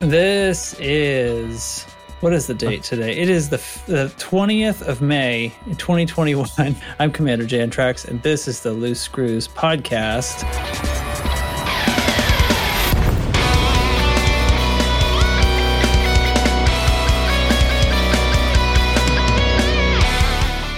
This 0.00 0.76
is 0.78 1.82
what 2.20 2.32
is 2.32 2.46
the 2.46 2.54
date 2.54 2.84
today? 2.84 3.16
It 3.16 3.28
is 3.28 3.48
the 3.48 4.14
twentieth 4.16 4.86
of 4.86 5.02
May, 5.02 5.52
twenty 5.76 6.06
twenty 6.06 6.36
one. 6.36 6.48
I'm 7.00 7.10
Commander 7.10 7.44
Jantrax, 7.44 8.06
and 8.06 8.22
this 8.22 8.46
is 8.46 8.60
the 8.60 8.72
Loose 8.72 9.00
Screws 9.00 9.48
podcast. 9.48 10.44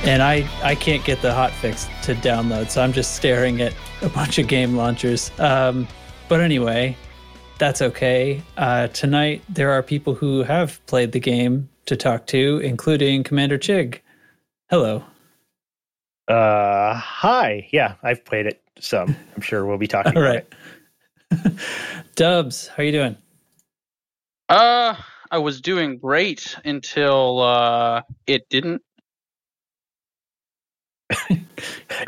And 0.07 0.23
I, 0.23 0.48
I 0.62 0.75
can't 0.75 1.05
get 1.05 1.21
the 1.21 1.29
hotfix 1.29 1.91
to 2.05 2.14
download, 2.14 2.71
so 2.71 2.80
I'm 2.80 2.95
just 2.95 3.16
staring 3.16 3.61
at 3.61 3.75
a 4.00 4.09
bunch 4.09 4.39
of 4.39 4.48
game 4.48 4.77
launchers. 4.77 5.30
Um, 5.39 5.87
but 6.30 6.41
anyway, 6.41 6.96
that's 7.61 7.82
okay. 7.82 8.42
Uh, 8.56 8.88
tonight, 8.88 9.42
there 9.48 9.70
are 9.70 9.82
people 9.82 10.14
who 10.14 10.42
have 10.42 10.84
played 10.86 11.12
the 11.12 11.20
game 11.20 11.68
to 11.84 11.95
talk 11.95 12.27
to, 12.28 12.59
including 12.64 13.23
Commander 13.23 13.59
Chig. 13.59 13.98
Hello. 14.70 15.05
Uh, 16.27 16.95
hi. 16.95 17.68
Yeah, 17.70 17.96
I've 18.02 18.24
played 18.24 18.46
it 18.46 18.62
some. 18.80 19.15
I'm 19.37 19.42
sure 19.42 19.66
we'll 19.66 19.77
be 19.77 19.87
talking 19.88 20.16
All 20.16 20.23
about 20.23 20.34
right. 20.34 20.46
it. 21.30 21.52
Dubs, 22.16 22.68
how 22.68 22.82
are 22.82 22.87
you 22.87 22.92
doing? 22.92 23.16
Uh, 24.48 24.95
I 25.30 25.38
was 25.38 25.60
doing 25.60 25.98
great 25.98 26.56
until 26.65 27.40
uh, 27.40 28.02
it 28.27 28.48
didn't. 28.48 28.82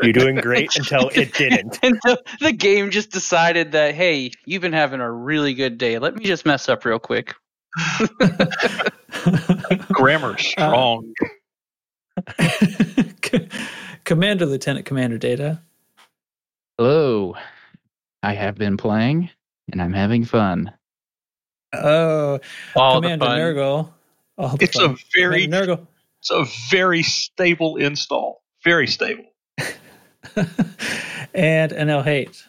You're 0.01 0.13
doing 0.13 0.35
great 0.37 0.75
until 0.77 1.09
it 1.09 1.33
didn't. 1.33 1.77
Until 1.83 2.17
the 2.39 2.51
game 2.53 2.89
just 2.89 3.11
decided 3.11 3.73
that, 3.73 3.93
hey, 3.95 4.31
you've 4.45 4.61
been 4.61 4.73
having 4.73 5.01
a 5.01 5.11
really 5.11 5.53
good 5.53 5.77
day. 5.77 5.99
Let 5.99 6.15
me 6.15 6.23
just 6.25 6.45
mess 6.45 6.69
up 6.69 6.85
real 6.85 6.99
quick. 6.99 7.35
Grammar 9.91 10.33
uh, 10.33 10.37
strong. 10.37 11.13
Commander 14.05 14.45
Lieutenant 14.45 14.85
Commander 14.85 15.17
Data. 15.17 15.61
Hello. 16.77 17.35
I 18.21 18.33
have 18.33 18.55
been 18.55 18.77
playing 18.77 19.29
and 19.71 19.81
I'm 19.81 19.93
having 19.93 20.23
fun. 20.25 20.71
Oh, 21.73 22.39
All 22.75 23.01
Commander 23.01 23.25
the 23.25 23.29
fun. 23.29 23.39
Nurgle. 23.39 23.89
All 24.37 24.57
the 24.57 24.63
It's 24.63 24.77
fun. 24.79 24.91
a 24.91 24.95
very 25.15 25.43
Commander 25.45 25.75
Nurgle. 25.77 25.87
it's 26.19 26.31
a 26.31 26.45
very 26.69 27.01
stable 27.03 27.77
install. 27.77 28.42
Very 28.63 28.87
stable. 28.87 29.25
and 31.33 31.71
NL 31.71 32.03
Hate. 32.03 32.45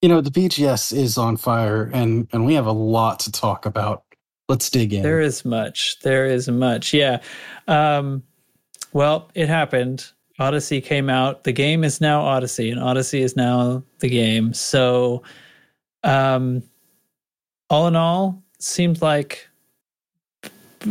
You 0.00 0.08
know, 0.08 0.20
the 0.20 0.30
BGS 0.30 0.92
is 0.92 1.16
on 1.16 1.36
fire 1.36 1.90
and 1.92 2.28
and 2.32 2.44
we 2.44 2.54
have 2.54 2.66
a 2.66 2.72
lot 2.72 3.20
to 3.20 3.32
talk 3.32 3.66
about. 3.66 4.02
Let's 4.48 4.68
dig 4.68 4.92
in. 4.92 5.02
There 5.02 5.20
is 5.20 5.44
much. 5.44 5.98
There 6.00 6.26
is 6.26 6.48
much. 6.48 6.92
Yeah. 6.92 7.20
Um, 7.68 8.22
well, 8.92 9.30
it 9.34 9.48
happened. 9.48 10.04
Odyssey 10.38 10.80
came 10.80 11.08
out. 11.08 11.44
The 11.44 11.52
game 11.52 11.84
is 11.84 12.00
now 12.00 12.22
Odyssey, 12.22 12.70
and 12.70 12.80
Odyssey 12.80 13.22
is 13.22 13.36
now 13.36 13.82
the 14.00 14.08
game. 14.08 14.52
So, 14.52 15.22
um, 16.02 16.62
all 17.70 17.86
in 17.86 17.96
all, 17.96 18.42
seemed 18.58 19.00
like 19.00 19.48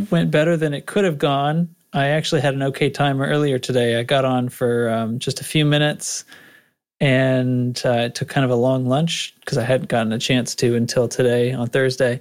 went 0.10 0.32
better 0.32 0.56
than 0.56 0.74
it 0.74 0.86
could 0.86 1.04
have 1.04 1.18
gone. 1.18 1.76
I 1.94 2.08
actually 2.08 2.42
had 2.42 2.54
an 2.54 2.64
okay 2.64 2.90
time 2.90 3.22
earlier 3.22 3.60
today. 3.60 4.00
I 4.00 4.04
got 4.04 4.24
on 4.24 4.50
for 4.50 4.90
um, 4.90 5.20
just 5.20 5.42
a 5.42 5.44
few 5.44 5.66
minutes 5.66 6.24
and 7.02 7.82
uh, 7.84 8.10
took 8.10 8.30
kind 8.30 8.46
of 8.46 8.52
a 8.52 8.56
long 8.56 8.86
lunch 8.86 9.36
because 9.40 9.58
I 9.58 9.64
hadn't 9.64 9.90
gotten 9.90 10.14
a 10.14 10.20
chance 10.20 10.56
to 10.56 10.76
until 10.76 11.08
today 11.08 11.52
on 11.52 11.68
Thursday. 11.68 12.20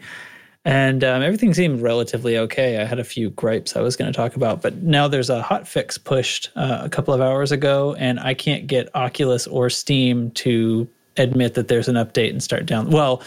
And 0.64 1.04
um, 1.04 1.22
everything 1.22 1.54
seemed 1.54 1.80
relatively 1.80 2.36
okay. 2.36 2.80
I 2.80 2.84
had 2.84 2.98
a 2.98 3.04
few 3.04 3.30
gripes 3.30 3.76
I 3.76 3.80
was 3.80 3.96
going 3.96 4.12
to 4.12 4.16
talk 4.16 4.36
about, 4.36 4.60
but 4.60 4.82
now 4.82 5.08
there's 5.08 5.30
a 5.30 5.40
hot 5.40 5.66
fix 5.68 5.96
pushed 5.96 6.50
uh, 6.56 6.80
a 6.82 6.88
couple 6.88 7.14
of 7.14 7.20
hours 7.20 7.50
ago, 7.50 7.94
and 7.98 8.20
I 8.20 8.34
can't 8.34 8.66
get 8.66 8.94
Oculus 8.94 9.46
or 9.46 9.70
Steam 9.70 10.30
to 10.32 10.86
admit 11.16 11.54
that 11.54 11.68
there's 11.68 11.88
an 11.88 11.94
update 11.94 12.30
and 12.30 12.42
start 12.42 12.66
down. 12.66 12.90
Well, 12.90 13.22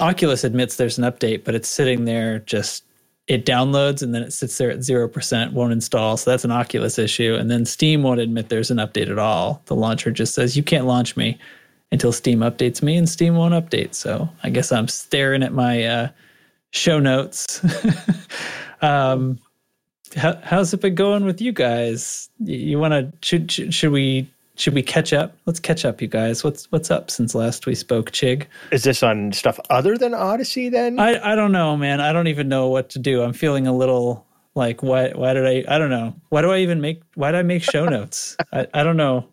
Oculus 0.00 0.42
admits 0.42 0.76
there's 0.76 0.98
an 0.98 1.04
update, 1.04 1.44
but 1.44 1.54
it's 1.54 1.68
sitting 1.68 2.04
there 2.04 2.40
just 2.40 2.82
it 3.26 3.46
downloads 3.46 4.02
and 4.02 4.14
then 4.14 4.22
it 4.22 4.32
sits 4.32 4.58
there 4.58 4.70
at 4.70 4.80
0%, 4.80 5.52
won't 5.52 5.72
install. 5.72 6.16
So 6.16 6.30
that's 6.30 6.44
an 6.44 6.50
Oculus 6.50 6.98
issue. 6.98 7.34
And 7.34 7.50
then 7.50 7.64
Steam 7.64 8.02
won't 8.02 8.20
admit 8.20 8.50
there's 8.50 8.70
an 8.70 8.76
update 8.76 9.10
at 9.10 9.18
all. 9.18 9.62
The 9.66 9.74
launcher 9.74 10.10
just 10.10 10.34
says, 10.34 10.56
you 10.56 10.62
can't 10.62 10.86
launch 10.86 11.16
me 11.16 11.38
until 11.90 12.12
Steam 12.12 12.40
updates 12.40 12.82
me, 12.82 12.96
and 12.96 13.08
Steam 13.08 13.36
won't 13.36 13.54
update. 13.54 13.94
So 13.94 14.28
I 14.42 14.50
guess 14.50 14.72
I'm 14.72 14.88
staring 14.88 15.42
at 15.42 15.52
my 15.52 15.84
uh, 15.84 16.08
show 16.72 16.98
notes. 16.98 17.64
um, 18.82 19.38
how, 20.16 20.38
how's 20.42 20.74
it 20.74 20.80
been 20.80 20.94
going 20.94 21.24
with 21.24 21.40
you 21.40 21.52
guys? 21.52 22.28
You, 22.40 22.78
want 22.78 22.92
to, 22.92 23.12
should, 23.26 23.50
should, 23.50 23.72
should 23.72 23.92
we. 23.92 24.30
Should 24.56 24.74
we 24.74 24.82
catch 24.82 25.12
up? 25.12 25.36
Let's 25.46 25.58
catch 25.58 25.84
up, 25.84 26.00
you 26.00 26.06
guys. 26.08 26.44
What's 26.44 26.70
what's 26.70 26.90
up 26.90 27.10
since 27.10 27.34
last 27.34 27.66
we 27.66 27.74
spoke, 27.74 28.12
Chig? 28.12 28.46
Is 28.70 28.84
this 28.84 29.02
on 29.02 29.32
stuff 29.32 29.58
other 29.70 29.98
than 29.98 30.14
Odyssey 30.14 30.68
then? 30.68 30.98
I, 31.00 31.32
I 31.32 31.34
don't 31.34 31.50
know, 31.52 31.76
man. 31.76 32.00
I 32.00 32.12
don't 32.12 32.28
even 32.28 32.48
know 32.48 32.68
what 32.68 32.90
to 32.90 32.98
do. 33.00 33.22
I'm 33.22 33.32
feeling 33.32 33.66
a 33.66 33.74
little 33.76 34.24
like 34.54 34.80
why 34.82 35.10
why 35.10 35.34
did 35.34 35.44
I 35.44 35.74
I 35.74 35.78
don't 35.78 35.90
know. 35.90 36.14
Why 36.28 36.40
do 36.42 36.52
I 36.52 36.58
even 36.58 36.80
make 36.80 37.02
why 37.16 37.32
did 37.32 37.38
I 37.38 37.42
make 37.42 37.64
show 37.64 37.86
notes? 37.88 38.36
I, 38.52 38.68
I 38.72 38.84
don't 38.84 38.96
know. 38.96 39.26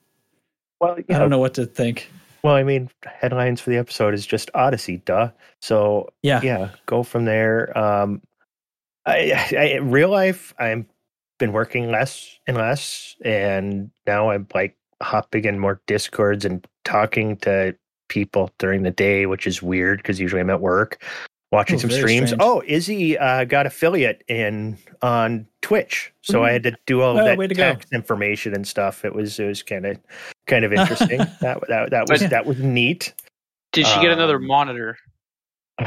well, 0.79 0.97
I 0.97 1.19
don't 1.19 1.29
know 1.29 1.37
what 1.39 1.53
to 1.55 1.67
think. 1.67 2.09
Well, 2.43 2.55
I 2.55 2.63
mean, 2.63 2.89
headlines 3.05 3.61
for 3.61 3.69
the 3.69 3.77
episode 3.77 4.15
is 4.15 4.25
just 4.25 4.49
Odyssey, 4.55 4.97
duh. 5.05 5.29
So 5.59 6.09
Yeah. 6.23 6.41
yeah, 6.41 6.69
go 6.87 7.03
from 7.03 7.25
there. 7.25 7.77
Um, 7.77 8.23
I, 9.05 9.33
I 9.55 9.63
in 9.77 9.91
real 9.91 10.09
life, 10.09 10.55
I'm 10.57 10.87
been 11.37 11.53
working 11.53 11.91
less 11.91 12.39
and 12.47 12.57
less, 12.57 13.15
and 13.23 13.91
now 14.07 14.31
I'm 14.31 14.47
like 14.55 14.75
hopping 15.01 15.45
in 15.45 15.59
more 15.59 15.81
discords 15.87 16.45
and 16.45 16.65
talking 16.85 17.37
to 17.37 17.75
people 18.09 18.51
during 18.59 18.83
the 18.83 18.91
day, 18.91 19.25
which 19.25 19.47
is 19.47 19.61
weird 19.61 19.99
because 19.99 20.19
usually 20.19 20.41
I'm 20.41 20.49
at 20.49 20.61
work 20.61 21.03
watching 21.51 21.75
Oh, 21.75 21.79
some 21.79 21.89
streams. 21.91 22.29
strange. 22.29 22.41
Oh, 22.41 22.63
Izzy 22.65 23.17
uh, 23.17 23.43
got 23.45 23.65
affiliate 23.65 24.23
in 24.27 24.77
on 25.01 25.45
Twitch, 25.61 26.13
so 26.21 26.43
I 26.43 26.51
had 26.51 26.63
to 26.63 26.75
do 26.85 27.01
all 27.01 27.17
Oh, 27.19 27.23
that 27.25 27.37
way 27.37 27.47
go. 27.47 27.55
tax 27.55 27.85
information 27.93 28.53
and 28.53 28.67
stuff. 28.67 29.03
It 29.05 29.13
was 29.15 29.39
it 29.39 29.45
was 29.47 29.63
kind 29.63 29.85
of 29.85 29.97
kind 30.47 30.63
of 30.65 30.73
interesting. 30.73 31.17
that 31.41 31.59
that 31.67 31.89
that 31.91 32.09
was 32.09 32.21
But- 32.21 32.29
that 32.29 32.45
was 32.45 32.59
neat. 32.59 33.13
Did 33.73 33.87
she 33.87 34.01
get 34.01 34.11
another 34.11 34.35
Um, 34.35 34.47
monitor? 34.47 34.97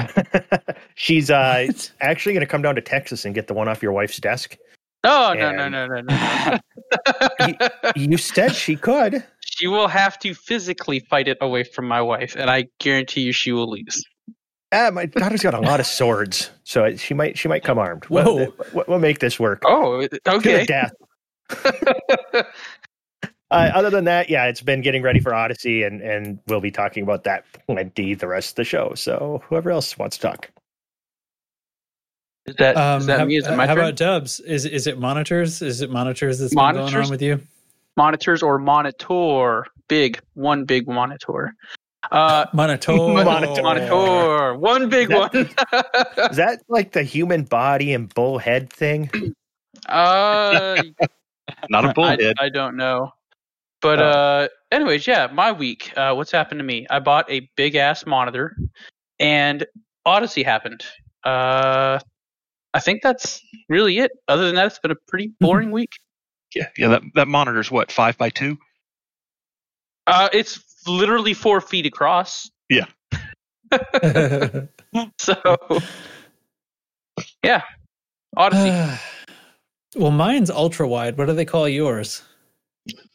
She's 0.95 1.31
uh, 1.31 1.67
actually 2.01 2.33
going 2.33 2.41
to 2.41 2.51
come 2.51 2.63
down 2.63 2.75
to 2.77 2.81
Texas 2.81 3.25
and 3.25 3.35
get 3.35 3.47
the 3.47 3.55
one 3.55 3.69
off 3.69 3.83
your 3.83 3.93
wife's 3.93 4.19
desk. 4.19 4.57
Oh 5.05 5.35
no 5.37 5.53
no 5.53 5.65
and- 5.65 5.73
no 5.73 5.87
no 5.87 6.01
no! 6.01 7.59
You 7.97 8.17
said 8.17 8.55
she 8.55 8.77
could. 8.77 9.23
she 9.41 9.67
will 9.67 9.89
have 9.89 10.19
to 10.21 10.35
physically 10.35 11.01
fight 11.01 11.29
it 11.29 11.39
away 11.41 11.65
from 11.65 11.87
my 11.87 12.01
wife, 12.01 12.35
and 12.37 12.51
I 12.51 12.67
guarantee 12.81 13.21
you 13.23 13.33
she 13.33 13.53
will 13.53 13.71
lose. 13.71 14.03
Ah, 14.73 14.91
my 14.93 15.07
daughter's 15.07 15.43
got 15.43 15.55
a 15.55 15.61
lot 15.61 15.79
of 15.79 15.87
swords, 15.99 16.51
so 16.65 16.97
she 16.97 17.15
might 17.15 17.39
she 17.39 17.47
might 17.49 17.63
come 17.65 17.79
armed. 17.79 18.05
Whoa. 18.07 18.35
We'll, 18.35 18.55
we'll, 18.73 18.85
we'll 18.89 18.99
make 18.99 19.19
this 19.21 19.39
work. 19.39 19.63
Oh, 19.67 20.01
To 20.03 20.09
the 20.25 20.35
okay. 20.35 20.65
death. 20.67 20.93
Uh, 23.51 23.71
other 23.73 23.91
than 23.91 24.05
that, 24.05 24.29
yeah, 24.29 24.47
it's 24.47 24.63
been 24.63 24.81
getting 24.81 25.01
ready 25.03 25.21
for 25.21 25.33
Odyssey, 25.33 25.85
and 25.85 26.01
and 26.01 26.41
we'll 26.49 26.63
be 26.63 26.73
talking 26.73 27.05
about 27.05 27.23
that 27.23 27.45
plenty 27.69 28.13
the 28.15 28.27
rest 28.27 28.51
of 28.53 28.55
the 28.57 28.65
show. 28.65 28.95
So 28.97 29.43
whoever 29.47 29.71
else 29.71 29.97
wants 29.97 30.17
to 30.17 30.27
talk, 30.29 30.51
Is 32.47 32.57
that, 32.57 32.77
Um, 32.77 33.01
is 33.01 33.07
that 33.07 33.21
how, 33.21 33.25
me? 33.25 33.37
Is 33.37 33.47
it 33.47 33.57
my 33.57 33.67
how 33.67 33.75
turn? 33.75 33.85
about 33.85 33.97
Dubs? 33.97 34.41
Is 34.41 34.67
is 34.67 34.87
it 34.87 34.99
monitors? 34.99 35.63
Is 35.63 35.81
it 35.81 35.91
monitors 35.91 36.39
that's 36.39 36.55
been 36.55 36.75
going 36.75 36.95
on 36.95 37.11
with 37.11 37.23
you? 37.23 37.41
monitors 37.97 38.43
or 38.43 38.59
monitor? 38.59 39.67
Big 39.89 40.21
one, 40.35 40.65
big 40.65 40.87
monitor. 40.89 41.55
Uh, 42.11 42.45
Monitor. 42.53 42.93
Monitor. 42.93 43.63
monitor, 43.63 44.55
one 44.57 44.91
big 44.91 45.11
Is 45.11 45.19
one. 45.19 45.31
is 46.31 46.37
that 46.37 46.59
like 46.69 46.93
the 46.93 47.03
human 47.03 47.45
body 47.45 47.95
and 47.95 48.13
bull 48.13 48.37
head 48.39 48.71
thing? 48.71 49.11
uh, 49.89 50.83
Not 51.71 51.85
a 51.87 51.89
I, 51.89 51.93
bullhead. 51.93 52.35
I 52.39 52.49
don't 52.51 52.77
know. 52.77 53.11
But 53.81 54.01
Oh. 54.01 54.05
uh 54.05 54.49
anyways, 54.73 55.07
yeah, 55.07 55.29
my 55.33 55.51
week. 55.53 55.93
Uh 55.97 56.13
what's 56.15 56.31
happened 56.33 56.59
to 56.61 56.65
me? 56.65 56.87
I 56.91 56.99
bought 56.99 57.31
a 57.31 57.49
big 57.57 57.75
ass 57.75 58.05
monitor 58.07 58.55
and 59.19 59.65
Odyssey 60.05 60.43
happened. 60.43 60.85
Uh 61.23 61.99
I 62.75 62.81
think 62.81 63.01
that's 63.03 63.41
really 63.69 63.99
it. 63.99 64.11
Other 64.29 64.45
than 64.47 64.57
that, 64.57 64.67
it's 64.67 64.79
been 64.79 64.91
a 64.91 64.97
pretty 65.09 65.33
boring 65.41 65.71
week. 65.71 65.93
yeah, 66.55 66.69
yeah. 66.77 66.89
That 66.89 67.03
that 67.15 67.29
monitor's 67.29 67.71
what 67.71 67.91
five 67.91 68.19
by 68.19 68.29
two. 68.31 68.59
Uh 70.07 70.29
it's 70.33 70.61
literally 70.87 71.33
four 71.35 71.61
feet 71.63 71.87
across. 71.87 72.51
Yeah. 72.69 72.87
So 75.19 75.37
Yeah. 77.43 77.63
Odyssey. 78.37 78.99
well, 79.97 80.11
mine's 80.11 80.51
ultra 80.51 80.87
wide. 80.89 81.17
What 81.17 81.27
do 81.27 81.33
they 81.35 81.45
call 81.45 81.69
yours? 81.69 82.23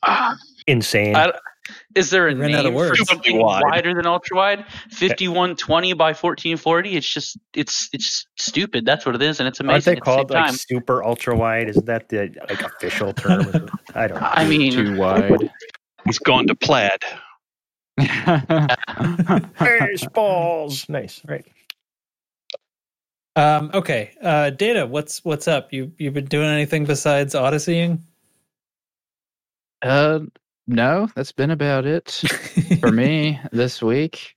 Ah, 0.03 0.35
Insane. 0.67 1.15
I- 1.15 1.33
Is 1.95 2.09
there 2.09 2.27
a 2.27 2.33
We 2.33 2.39
ran 2.41 2.51
name 2.51 2.63
for 2.65 2.71
words. 2.71 2.99
something 3.07 3.39
Wide. 3.41 3.63
wider 3.63 3.93
than 3.93 4.05
ultra 4.05 4.35
wide? 4.37 4.65
Fifty 4.89 5.27
one 5.27 5.55
twenty 5.55 5.93
by 5.93 6.13
fourteen 6.13 6.57
forty. 6.57 6.95
It's 6.95 7.07
just 7.07 7.37
it's 7.53 7.89
it's 7.93 8.25
stupid. 8.37 8.85
That's 8.85 9.05
what 9.05 9.15
it 9.15 9.21
is, 9.21 9.39
and 9.39 9.47
it's 9.47 9.59
amazing. 9.59 9.73
Aren't 9.73 9.85
they 9.85 9.91
at 9.91 9.95
the 9.95 10.01
called 10.01 10.31
like 10.31 10.45
time. 10.47 10.55
super 10.55 11.03
ultra 11.03 11.35
wide? 11.35 11.69
Isn't 11.69 11.85
that 11.85 12.09
the 12.09 12.29
like 12.49 12.61
official 12.61 13.13
term? 13.13 13.69
I 13.95 14.07
don't 14.07 14.19
know. 14.21 14.27
I 14.31 14.47
mean, 14.47 14.71
Too 14.71 14.97
wide. 14.97 15.51
He's 16.05 16.19
gone 16.19 16.47
to 16.47 16.55
plaid. 16.55 16.99
Baseballs. 19.59 20.87
Nice. 20.89 21.21
Right. 21.27 21.45
Um, 23.35 23.71
okay, 23.73 24.11
uh, 24.21 24.49
Data, 24.49 24.85
what's 24.85 25.23
what's 25.23 25.47
up? 25.47 25.71
You 25.71 25.91
you've 25.97 26.13
been 26.13 26.25
doing 26.25 26.47
anything 26.49 26.85
besides 26.85 27.35
Odysseying? 27.35 27.99
uh, 29.81 30.19
no, 30.69 31.09
that's 31.15 31.31
been 31.31 31.49
about 31.49 31.85
it 31.85 32.21
for 32.79 32.91
me 32.91 33.39
this 33.51 33.81
week. 33.81 34.35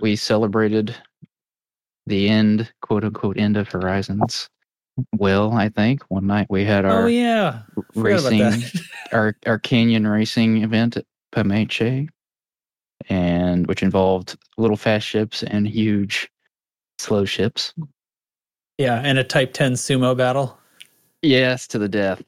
We 0.00 0.14
celebrated 0.14 0.94
the 2.06 2.28
end, 2.28 2.70
quote 2.82 3.02
unquote, 3.02 3.38
end 3.38 3.56
of 3.56 3.68
Horizons. 3.68 4.48
Well, 5.16 5.52
I 5.52 5.70
think 5.70 6.02
one 6.08 6.26
night 6.26 6.48
we 6.50 6.64
had 6.64 6.84
our 6.84 7.04
oh 7.04 7.06
yeah, 7.06 7.62
racing, 7.94 8.62
our 9.12 9.34
our 9.46 9.58
canyon 9.58 10.06
racing 10.06 10.62
event 10.62 10.98
at 10.98 11.06
Pameche, 11.34 12.08
and 13.08 13.66
which 13.66 13.82
involved 13.82 14.36
little 14.58 14.76
fast 14.76 15.06
ships 15.06 15.42
and 15.42 15.66
huge 15.66 16.30
slow 16.98 17.24
ships. 17.24 17.72
yeah, 18.76 19.00
and 19.02 19.18
a 19.18 19.24
Type 19.24 19.54
Ten 19.54 19.72
sumo 19.72 20.14
battle. 20.14 20.58
Yes, 21.22 21.66
to 21.68 21.78
the 21.78 21.88
death. 21.88 22.22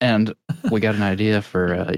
And 0.00 0.34
we 0.70 0.80
got 0.80 0.96
an 0.96 1.02
idea 1.02 1.40
for 1.42 1.74
uh, 1.74 1.94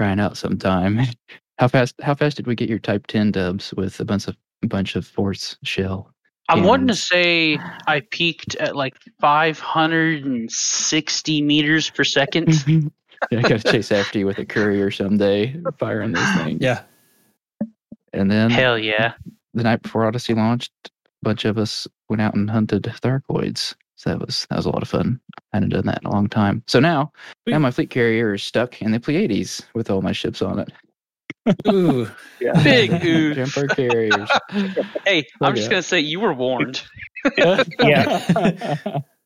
trying 0.00 0.18
out 0.18 0.38
sometime. 0.38 0.98
How 1.58 1.68
fast? 1.68 1.94
How 2.00 2.14
fast 2.14 2.38
did 2.38 2.46
we 2.46 2.54
get 2.54 2.70
your 2.70 2.78
Type 2.78 3.06
Ten 3.06 3.30
dubs 3.30 3.74
with 3.74 4.00
a 4.00 4.04
bunch 4.06 4.28
of 4.28 4.36
a 4.62 4.66
bunch 4.66 4.96
of 4.96 5.06
force 5.06 5.58
shell? 5.62 6.14
I'm 6.48 6.64
wanting 6.64 6.86
to 6.88 6.94
say 6.94 7.58
I 7.86 8.00
peaked 8.10 8.54
at 8.56 8.74
like 8.74 8.94
560 9.20 11.42
meters 11.42 11.90
per 11.90 12.02
second. 12.02 12.66
yeah, 13.30 13.38
I 13.38 13.42
got 13.42 13.50
to 13.50 13.58
chase 13.72 13.92
after 13.92 14.18
you 14.18 14.26
with 14.26 14.38
a 14.38 14.46
courier 14.46 14.90
someday, 14.90 15.54
firing 15.78 16.12
those 16.12 16.30
things. 16.36 16.62
Yeah, 16.62 16.80
And 18.14 18.30
then 18.30 18.48
Hell 18.50 18.78
yeah! 18.78 19.12
the 19.52 19.62
night 19.62 19.82
before 19.82 20.06
Odyssey 20.06 20.32
launched, 20.34 20.72
a 20.86 20.90
bunch 21.22 21.44
of 21.44 21.58
us 21.58 21.86
went 22.08 22.22
out 22.22 22.34
and 22.34 22.48
hunted 22.50 22.84
Thargoids. 22.84 23.74
So 24.00 24.08
that 24.08 24.18
was 24.24 24.46
that 24.48 24.56
was 24.56 24.64
a 24.64 24.70
lot 24.70 24.80
of 24.80 24.88
fun. 24.88 25.20
I 25.52 25.56
hadn't 25.56 25.68
done 25.68 25.84
that 25.84 26.00
in 26.00 26.06
a 26.06 26.10
long 26.10 26.26
time. 26.26 26.62
So 26.66 26.80
now, 26.80 27.12
now 27.46 27.58
my 27.58 27.70
fleet 27.70 27.90
carrier 27.90 28.32
is 28.32 28.42
stuck 28.42 28.80
in 28.80 28.92
the 28.92 28.98
Pleiades 28.98 29.60
with 29.74 29.90
all 29.90 30.00
my 30.00 30.12
ships 30.12 30.40
on 30.40 30.58
it. 30.58 30.72
Ooh, 31.68 32.08
big 32.64 32.92
ooh. 33.04 33.34
Jumper 33.34 33.66
carriers. 33.66 34.30
hey, 35.04 35.26
I'm 35.42 35.54
just 35.54 35.68
gonna 35.68 35.82
say 35.82 36.00
you 36.00 36.18
were 36.18 36.32
warned. 36.32 36.80
yeah. 37.36 37.62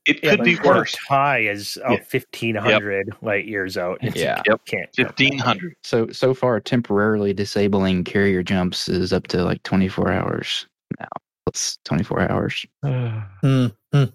It 0.06 0.18
yeah, 0.24 0.30
could 0.30 0.42
be 0.42 0.56
worse. 0.56 0.96
High 1.08 1.44
as 1.44 1.78
oh, 1.86 1.92
yeah. 1.92 1.98
1500 2.10 3.06
yep. 3.06 3.16
light 3.22 3.46
years 3.46 3.78
out. 3.78 3.98
It's, 4.02 4.16
yeah, 4.16 4.42
yep. 4.44 4.60
can't 4.66 4.90
1500. 4.98 5.76
So 5.84 6.08
so 6.08 6.34
far, 6.34 6.58
temporarily 6.58 7.32
disabling 7.32 8.02
carrier 8.02 8.42
jumps 8.42 8.88
is 8.88 9.12
up 9.12 9.28
to 9.28 9.44
like 9.44 9.62
24 9.62 10.10
hours 10.10 10.66
now. 10.98 11.06
That's 11.46 11.78
24 11.84 12.30
hours. 12.30 12.66
Uh, 12.82 12.88
mm, 13.44 13.72
mm. 13.94 14.12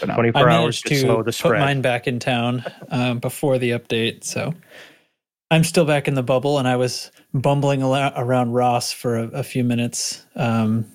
24 0.00 0.48
I 0.48 0.54
hours 0.54 0.80
to 0.82 0.94
slow 0.96 1.22
the 1.22 1.32
spread. 1.32 1.52
Put 1.52 1.60
mine 1.60 1.80
back 1.80 2.06
in 2.06 2.18
town 2.18 2.64
um, 2.88 3.18
before 3.18 3.58
the 3.58 3.70
update, 3.70 4.24
so 4.24 4.54
I'm 5.50 5.64
still 5.64 5.84
back 5.84 6.08
in 6.08 6.14
the 6.14 6.22
bubble. 6.22 6.58
And 6.58 6.66
I 6.66 6.76
was 6.76 7.10
bumbling 7.32 7.82
around 7.82 8.52
Ross 8.52 8.92
for 8.92 9.16
a, 9.16 9.28
a 9.28 9.42
few 9.42 9.64
minutes 9.64 10.24
um, 10.34 10.86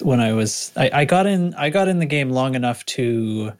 when 0.00 0.20
I 0.20 0.32
was 0.32 0.72
I, 0.76 0.90
I, 0.92 1.04
got 1.04 1.26
in 1.26 1.54
I 1.54 1.70
got 1.70 1.88
in 1.88 1.98
the 1.98 2.06
game 2.06 2.30
long 2.30 2.54
enough 2.54 2.84
to 2.86 3.52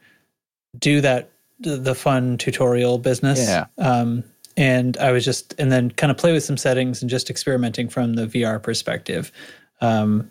do 0.77 1.01
that 1.01 1.29
the 1.59 1.95
fun 1.95 2.37
tutorial 2.37 2.97
business. 2.99 3.39
Yeah. 3.39 3.65
Um, 3.77 4.23
and 4.55 4.97
I 4.97 5.11
was 5.11 5.23
just 5.25 5.53
and 5.59 5.71
then 5.71 5.91
kind 5.91 6.11
of 6.11 6.17
play 6.17 6.33
with 6.33 6.43
some 6.43 6.57
settings 6.57 7.01
and 7.01 7.09
just 7.09 7.29
experimenting 7.29 7.89
from 7.89 8.13
the 8.13 8.25
VR 8.25 8.61
perspective. 8.61 9.31
Um, 9.81 10.29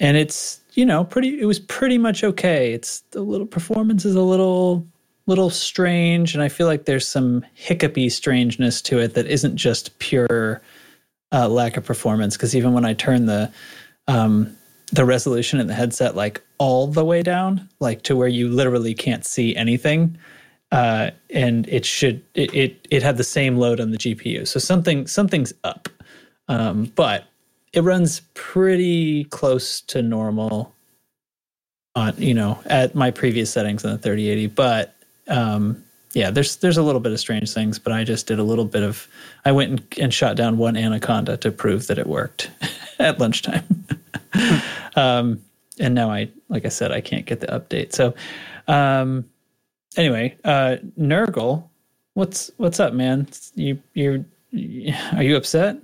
and 0.00 0.16
it's 0.16 0.60
you 0.72 0.84
know 0.84 1.04
pretty 1.04 1.40
it 1.40 1.44
was 1.44 1.60
pretty 1.60 1.98
much 1.98 2.24
okay. 2.24 2.72
It's 2.72 3.00
the 3.12 3.20
little 3.20 3.46
performance 3.46 4.04
is 4.04 4.16
a 4.16 4.22
little 4.22 4.86
little 5.26 5.50
strange 5.50 6.34
and 6.34 6.42
i 6.42 6.48
feel 6.48 6.66
like 6.66 6.86
there's 6.86 7.06
some 7.06 7.44
hiccupy 7.54 8.08
strangeness 8.08 8.82
to 8.82 8.98
it 8.98 9.14
that 9.14 9.26
isn't 9.28 9.54
just 9.54 9.96
pure 10.00 10.60
uh, 11.30 11.46
lack 11.48 11.76
of 11.76 11.84
performance. 11.84 12.36
Because 12.36 12.56
even 12.56 12.72
when 12.72 12.84
i 12.84 12.94
turn 12.94 13.26
the 13.26 13.52
um, 14.08 14.56
the 14.92 15.04
resolution 15.04 15.60
in 15.60 15.68
the 15.68 15.74
headset 15.74 16.16
like 16.16 16.42
all 16.58 16.88
the 16.88 17.04
way 17.04 17.22
down 17.22 17.68
like 17.78 18.02
to 18.02 18.16
where 18.16 18.28
you 18.28 18.48
literally 18.48 18.92
can't 18.92 19.24
see 19.24 19.54
anything 19.54 20.18
uh, 20.72 21.10
and 21.30 21.68
it 21.68 21.84
should 21.84 22.24
it, 22.34 22.52
it 22.52 22.88
it 22.90 23.02
had 23.02 23.16
the 23.16 23.24
same 23.24 23.56
load 23.56 23.78
on 23.78 23.92
the 23.92 23.98
gpu 23.98 24.46
so 24.48 24.58
something 24.58 25.06
something's 25.06 25.52
up. 25.62 25.88
Um, 26.48 26.90
but 26.96 27.29
it 27.72 27.82
runs 27.82 28.20
pretty 28.34 29.24
close 29.24 29.80
to 29.82 30.02
normal 30.02 30.72
on 31.94 32.14
you 32.18 32.34
know 32.34 32.58
at 32.66 32.94
my 32.94 33.10
previous 33.10 33.50
settings 33.52 33.84
on 33.84 33.92
the 33.92 33.98
3080 33.98 34.46
but 34.48 34.94
um 35.28 35.82
yeah 36.12 36.30
there's 36.30 36.56
there's 36.56 36.76
a 36.76 36.82
little 36.82 37.00
bit 37.00 37.12
of 37.12 37.18
strange 37.20 37.52
things 37.52 37.78
but 37.78 37.92
i 37.92 38.04
just 38.04 38.26
did 38.26 38.38
a 38.38 38.42
little 38.44 38.64
bit 38.64 38.82
of 38.82 39.08
i 39.44 39.52
went 39.52 39.70
and, 39.70 39.98
and 39.98 40.14
shot 40.14 40.36
down 40.36 40.56
one 40.58 40.76
anaconda 40.76 41.36
to 41.36 41.50
prove 41.50 41.86
that 41.88 41.98
it 41.98 42.06
worked 42.06 42.50
at 42.98 43.18
lunchtime. 43.18 43.64
Um 44.96 45.40
and 45.78 45.94
now 45.94 46.10
i 46.10 46.28
like 46.48 46.64
i 46.64 46.68
said 46.68 46.90
i 46.90 47.00
can't 47.00 47.24
get 47.24 47.40
the 47.40 47.46
update. 47.46 47.92
So 47.92 48.12
um 48.66 49.24
anyway 49.96 50.36
uh 50.44 50.76
nurgle 50.98 51.68
what's 52.14 52.50
what's 52.56 52.80
up 52.80 52.92
man? 52.92 53.28
You 53.54 53.80
you're 53.94 54.24
are 55.12 55.22
you 55.22 55.36
upset? 55.36 55.76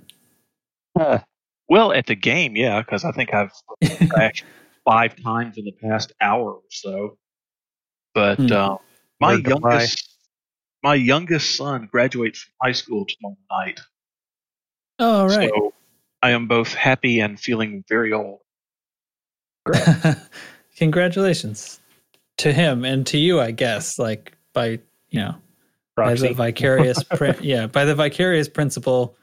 Uh, 0.99 1.19
well, 1.69 1.91
at 1.91 2.05
the 2.05 2.15
game, 2.15 2.55
yeah, 2.55 2.81
because 2.81 3.03
I 3.05 3.11
think 3.11 3.33
I've 3.33 3.51
crashed 4.09 4.45
five 4.85 5.15
times 5.21 5.57
in 5.57 5.65
the 5.65 5.73
past 5.73 6.13
hour 6.21 6.53
or 6.53 6.61
so. 6.69 7.17
But 8.13 8.37
Hmm. 8.39 8.51
uh, 8.51 8.77
my 9.19 9.33
Word 9.33 9.47
youngest, 9.47 10.09
my 10.83 10.95
youngest 10.95 11.55
son 11.55 11.87
graduates 11.91 12.39
from 12.39 12.53
high 12.61 12.71
school 12.71 13.05
tomorrow 13.05 13.37
night. 13.51 13.79
oh 14.99 15.25
right 15.25 15.49
So 15.49 15.73
I 16.21 16.31
am 16.31 16.47
both 16.47 16.73
happy 16.73 17.19
and 17.19 17.39
feeling 17.39 17.83
very 17.89 18.13
old. 18.13 18.39
Congratulations 20.77 21.79
to 22.37 22.53
him 22.53 22.85
and 22.85 23.05
to 23.07 23.17
you, 23.17 23.39
I 23.39 23.51
guess. 23.51 23.99
Like 23.99 24.33
by 24.53 24.79
you 25.09 25.21
know, 25.21 25.35
by 25.95 26.13
the 26.13 26.33
vicarious, 26.33 27.03
pri- 27.03 27.37
yeah, 27.41 27.67
by 27.67 27.85
the 27.85 27.95
vicarious 27.95 28.47
principle. 28.47 29.17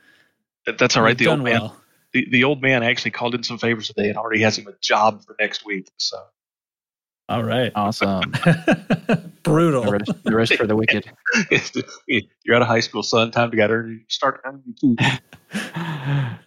That's 0.66 0.96
all 0.96 1.02
right. 1.02 1.16
The 1.16 1.26
old 1.28 1.38
done 1.38 1.44
man, 1.44 1.60
well. 1.60 1.76
The, 2.14 2.26
the 2.30 2.44
old 2.44 2.62
man 2.62 2.82
actually 2.82 3.10
called 3.10 3.34
in 3.34 3.42
some 3.42 3.58
favors 3.58 3.88
today 3.88 4.08
and 4.08 4.16
already 4.16 4.40
has 4.40 4.56
him 4.56 4.66
a 4.66 4.72
job 4.80 5.22
for 5.26 5.36
next 5.38 5.66
week. 5.66 5.90
So 5.98 6.16
All 7.28 7.42
right, 7.44 7.70
awesome. 7.74 8.32
brutal. 9.42 9.84
The 9.84 9.90
rest, 9.92 10.24
the 10.24 10.34
rest 10.34 10.54
for 10.54 10.66
the 10.66 10.76
wicked. 10.76 11.10
you're 12.44 12.56
out 12.56 12.62
of 12.62 12.68
high 12.68 12.80
school, 12.80 13.02
son. 13.02 13.30
Time 13.30 13.50
to 13.50 13.56
get 13.56 13.70
earn 13.70 14.04
start 14.08 14.40
earning 14.44 14.74
food. 14.80 14.98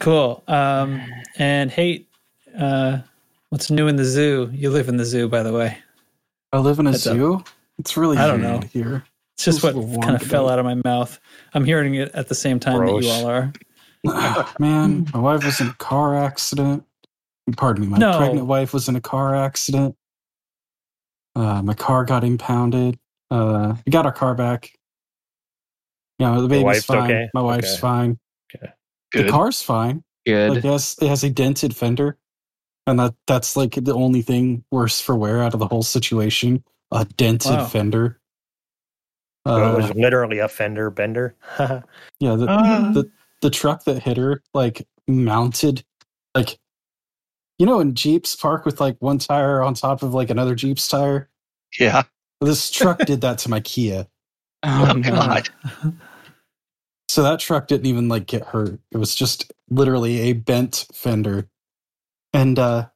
Cool. 0.00 0.42
Um, 0.48 1.00
and 1.38 1.70
hey, 1.70 2.06
Uh, 2.58 2.98
what's 3.50 3.70
new 3.70 3.86
in 3.86 3.94
the 3.96 4.04
zoo? 4.04 4.50
You 4.52 4.70
live 4.70 4.88
in 4.88 4.96
the 4.96 5.04
zoo, 5.04 5.28
by 5.28 5.42
the 5.44 5.52
way. 5.52 5.78
I 6.52 6.58
live 6.58 6.80
in 6.80 6.86
a 6.88 6.90
Heads 6.90 7.06
up. 7.06 7.16
zoo. 7.16 7.44
It's 7.78 7.96
really 7.96 8.16
I 8.18 8.26
don't 8.26 8.42
know. 8.42 8.60
here. 8.72 9.04
It's 9.36 9.44
just 9.44 9.62
what 9.62 9.74
kind 9.74 9.84
of 9.84 9.90
warm 9.90 10.18
fell 10.18 10.48
out 10.48 10.58
of 10.58 10.64
my 10.64 10.76
mouth. 10.84 11.20
I'm 11.52 11.64
hearing 11.64 11.94
it 11.94 12.10
at 12.14 12.28
the 12.28 12.34
same 12.34 12.58
time 12.58 12.86
that 12.86 13.02
you 13.02 13.08
all 13.10 13.26
are. 13.26 13.52
Man, 14.58 15.06
my 15.12 15.18
wife 15.20 15.44
was 15.44 15.60
in 15.60 15.68
a 15.68 15.74
car 15.74 16.16
accident. 16.16 16.84
Pardon 17.56 17.82
me, 17.84 17.88
my 17.88 17.98
No. 17.98 18.16
pregnant 18.16 18.46
wife 18.46 18.72
was 18.72 18.88
in 18.88 18.96
a 18.96 19.00
car 19.00 19.34
accident. 19.34 19.94
Uh, 21.34 21.60
my 21.62 21.74
car 21.74 22.04
got 22.06 22.24
impounded. 22.24 22.98
Uh, 23.30 23.74
we 23.84 23.90
got 23.90 24.06
our 24.06 24.12
car 24.12 24.34
back. 24.34 24.72
Yeah, 26.18 26.40
the 26.40 26.48
baby's 26.48 26.64
wife's 26.64 26.86
fine. 26.86 27.10
okay? 27.10 27.28
My 27.34 27.42
wife's 27.42 27.74
Okay. 27.74 27.80
fine. 27.80 28.18
Good. 29.12 29.26
The 29.26 29.30
car's 29.30 29.60
fine. 29.60 30.02
Good. 30.24 30.48
Like 30.48 30.64
it 30.64 30.64
has, 30.64 30.96
it 31.00 31.08
has 31.08 31.22
a 31.24 31.30
dented 31.30 31.76
fender, 31.76 32.16
and 32.86 32.98
that 32.98 33.14
that's 33.26 33.54
like 33.54 33.72
the 33.74 33.94
only 33.94 34.22
thing 34.22 34.64
worse 34.70 34.98
for 35.00 35.14
wear 35.14 35.42
out 35.42 35.52
of 35.52 35.60
the 35.60 35.68
whole 35.68 35.82
situation. 35.82 36.64
A 36.90 37.04
dented 37.04 37.50
Wow. 37.52 37.66
fender. 37.66 38.20
So 39.46 39.52
Uh, 39.64 39.72
it 39.72 39.76
was 39.76 39.94
literally 39.94 40.40
a 40.40 40.48
fender 40.48 40.90
bender. 40.90 41.36
yeah, 41.58 42.34
the, 42.34 42.46
Ah. 42.48 42.90
the 42.92 43.08
the 43.42 43.50
truck 43.50 43.84
that 43.84 44.02
hit 44.02 44.16
her 44.16 44.42
like 44.54 44.86
mounted 45.06 45.84
like 46.34 46.58
you 47.58 47.66
know 47.66 47.78
in 47.80 47.94
Jeeps 47.94 48.34
park 48.34 48.64
with 48.64 48.80
like 48.80 48.96
one 48.98 49.18
tire 49.18 49.62
on 49.62 49.74
top 49.74 50.02
of 50.02 50.14
like 50.14 50.30
another 50.30 50.54
Jeep's 50.56 50.88
tire. 50.88 51.28
Yeah. 51.78 52.02
This 52.40 52.70
truck 52.70 52.98
did 53.06 53.20
that 53.20 53.38
to 53.38 53.48
my 53.50 53.60
Kia. 53.60 54.06
oh, 54.64 54.86
Oh, 54.90 54.92
no. 54.98 55.10
God. 55.10 55.48
So 57.08 57.22
that 57.22 57.38
truck 57.38 57.68
didn't 57.68 57.86
even 57.86 58.08
like 58.08 58.26
get 58.26 58.42
hurt. 58.44 58.80
It 58.90 58.96
was 58.98 59.14
just 59.14 59.52
literally 59.70 60.18
a 60.22 60.32
bent 60.32 60.86
fender. 60.92 61.48
And 62.32 62.58
uh 62.58 62.88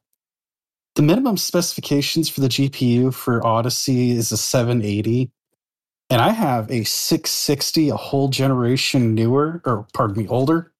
the 0.95 1.01
minimum 1.01 1.37
specifications 1.37 2.27
for 2.27 2.41
the 2.41 2.49
GPU 2.49 3.13
for 3.13 3.45
Odyssey 3.47 4.11
is 4.11 4.33
a 4.33 4.37
780. 4.37 5.31
And 6.11 6.21
I 6.21 6.29
have 6.29 6.69
a 6.69 6.83
660, 6.83 7.89
a 7.89 7.95
whole 7.95 8.27
generation 8.27 9.15
newer, 9.15 9.61
or 9.65 9.87
pardon 9.93 10.17
me, 10.17 10.27
older. 10.27 10.73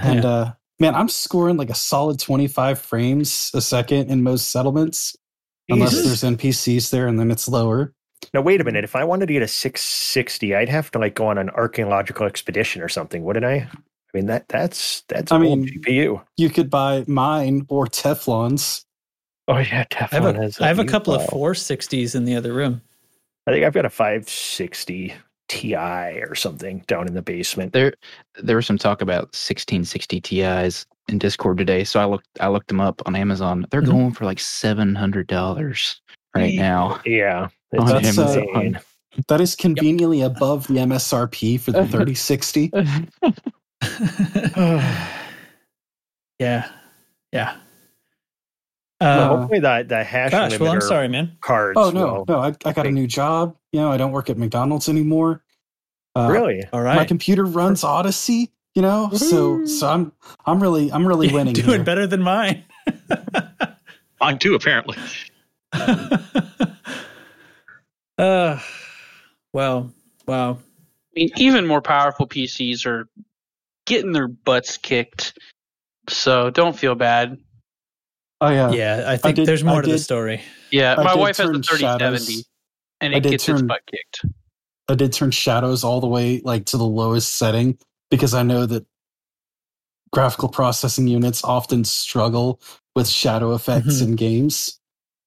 And 0.00 0.24
uh 0.24 0.52
man, 0.78 0.94
I'm 0.94 1.08
scoring 1.08 1.56
like 1.56 1.70
a 1.70 1.74
solid 1.74 2.18
25 2.20 2.78
frames 2.78 3.50
a 3.54 3.60
second 3.60 4.10
in 4.10 4.22
most 4.22 4.50
settlements. 4.50 5.16
Unless 5.68 5.90
Jesus. 5.90 6.22
there's 6.22 6.36
NPCs 6.36 6.90
there 6.90 7.08
and 7.08 7.18
then 7.18 7.30
it's 7.30 7.48
lower. 7.48 7.92
Now 8.32 8.40
wait 8.40 8.60
a 8.60 8.64
minute. 8.64 8.84
If 8.84 8.96
I 8.96 9.04
wanted 9.04 9.26
to 9.26 9.32
get 9.32 9.42
a 9.42 9.48
660, 9.48 10.54
I'd 10.54 10.68
have 10.68 10.90
to 10.92 10.98
like 10.98 11.14
go 11.14 11.26
on 11.26 11.38
an 11.38 11.50
archaeological 11.50 12.26
expedition 12.26 12.82
or 12.82 12.88
something, 12.88 13.24
wouldn't 13.24 13.44
I? 13.44 13.54
I 13.56 13.68
mean 14.14 14.26
that 14.26 14.48
that's 14.48 15.02
that's 15.08 15.32
I 15.32 15.36
old 15.36 15.60
mean- 15.60 15.82
GPU. 15.82 16.22
You 16.36 16.50
could 16.50 16.70
buy 16.70 17.04
mine 17.06 17.66
or 17.68 17.86
Teflon's. 17.86 18.84
Oh 19.48 19.58
yeah, 19.58 19.84
I 19.92 19.96
have 19.96 20.10
Teflon 20.10 20.38
a, 20.38 20.42
has. 20.42 20.60
I 20.60 20.68
have 20.68 20.78
a 20.78 20.84
new 20.84 20.90
couple 20.90 21.14
of 21.14 21.22
460s 21.28 22.14
in 22.14 22.24
the 22.24 22.34
other 22.36 22.52
room. 22.52 22.80
I 23.46 23.52
think 23.52 23.64
I've 23.64 23.74
got 23.74 23.84
a 23.84 23.90
560 23.90 25.14
Ti 25.48 25.76
or 25.76 26.34
something 26.34 26.82
down 26.88 27.06
in 27.06 27.14
the 27.14 27.22
basement. 27.22 27.72
There, 27.72 27.94
there 28.42 28.56
was 28.56 28.66
some 28.66 28.78
talk 28.78 29.00
about 29.00 29.26
1660 29.26 30.20
Ti's 30.20 30.86
in 31.08 31.18
Discord 31.18 31.58
today. 31.58 31.84
So 31.84 32.00
I 32.00 32.04
looked, 32.04 32.26
I 32.40 32.48
looked 32.48 32.66
them 32.66 32.80
up 32.80 33.00
on 33.06 33.14
Amazon. 33.14 33.64
They're 33.70 33.80
Mhm. 33.82 33.86
going 33.92 34.12
for 34.12 34.24
like 34.24 34.40
seven 34.40 34.96
hundred 34.96 35.28
dollars 35.28 36.00
right 36.34 36.54
now. 36.54 37.00
Yeah, 37.04 37.46
On 37.78 37.96
it's 37.96 38.16
That's, 38.16 38.18
uh, 38.18 38.40
insane. 38.42 38.80
That 39.28 39.40
is 39.40 39.54
conveniently 39.54 40.22
above 40.22 40.66
the 40.66 40.78
MSRP 40.78 41.60
for 41.60 41.70
the 41.70 41.86
3060. 42.14 42.72
yeah. 46.40 46.68
Yeah. 47.32 47.56
Well, 49.00 49.32
Uh, 49.32 49.36
hopefully 49.36 49.60
the 49.60 49.84
the 49.86 50.02
hash 50.04 50.30
gosh, 50.30 50.58
well, 50.58 50.72
I'm 50.72 50.80
sorry, 50.80 51.08
man. 51.08 51.36
cards. 51.40 51.76
Oh 51.78 51.90
no, 51.90 52.14
will- 52.14 52.24
no! 52.28 52.38
I, 52.40 52.54
I 52.64 52.72
got 52.72 52.86
a 52.86 52.90
new 52.90 53.06
job. 53.06 53.54
You 53.72 53.80
know, 53.80 53.92
I 53.92 53.96
don't 53.98 54.12
work 54.12 54.30
at 54.30 54.38
McDonald's 54.38 54.88
anymore. 54.88 55.42
Uh, 56.14 56.28
really? 56.30 56.64
All 56.72 56.80
right. 56.80 56.96
My 56.96 57.04
computer 57.04 57.44
runs 57.44 57.84
Odyssey. 57.84 58.50
You 58.74 58.82
know, 58.82 59.10
so 59.12 59.64
so 59.66 59.88
I'm 59.88 60.12
I'm 60.46 60.62
really 60.62 60.90
I'm 60.92 61.06
really 61.06 61.28
winning. 61.32 61.52
Doing 61.54 61.68
here. 61.68 61.84
better 61.84 62.06
than 62.06 62.22
mine. 62.22 62.64
Mine 64.20 64.38
too, 64.38 64.54
apparently. 64.54 64.96
uh, 68.18 68.58
well, 69.52 69.92
wow. 70.26 70.52
I 70.52 70.58
mean, 71.14 71.30
even 71.36 71.66
more 71.66 71.82
powerful 71.82 72.26
PCs 72.26 72.86
are 72.86 73.08
getting 73.84 74.12
their 74.12 74.28
butts 74.28 74.78
kicked. 74.78 75.38
So 76.08 76.50
don't 76.50 76.76
feel 76.78 76.94
bad. 76.94 77.38
Oh 78.40 78.50
yeah. 78.50 78.70
Yeah, 78.70 79.04
I 79.06 79.16
think 79.16 79.36
did- 79.36 79.46
there's 79.46 79.64
more 79.64 79.78
I 79.78 79.82
to 79.82 79.90
the 79.90 79.98
story. 79.98 80.42
Yeah, 80.70 80.94
I 80.98 81.04
my 81.04 81.14
wife 81.14 81.36
has 81.38 81.48
a 81.48 81.52
3070 81.52 81.78
shadows. 81.78 82.44
and 83.00 83.14
it 83.14 83.20
did 83.22 83.30
gets 83.30 83.48
its 83.48 83.58
turn- 83.58 83.66
butt 83.66 83.80
kicked. 83.90 84.24
I 84.88 84.94
did 84.94 85.12
turn 85.12 85.30
shadows 85.30 85.82
all 85.84 86.00
the 86.00 86.06
way 86.06 86.40
like 86.44 86.66
to 86.66 86.76
the 86.76 86.84
lowest 86.86 87.36
setting 87.36 87.78
because 88.10 88.34
I 88.34 88.42
know 88.42 88.66
that 88.66 88.86
graphical 90.12 90.48
processing 90.48 91.08
units 91.08 91.42
often 91.42 91.84
struggle 91.84 92.60
with 92.94 93.08
shadow 93.08 93.54
effects 93.54 93.96
Mhm. 94.00 94.02
in 94.02 94.16
games. 94.16 94.78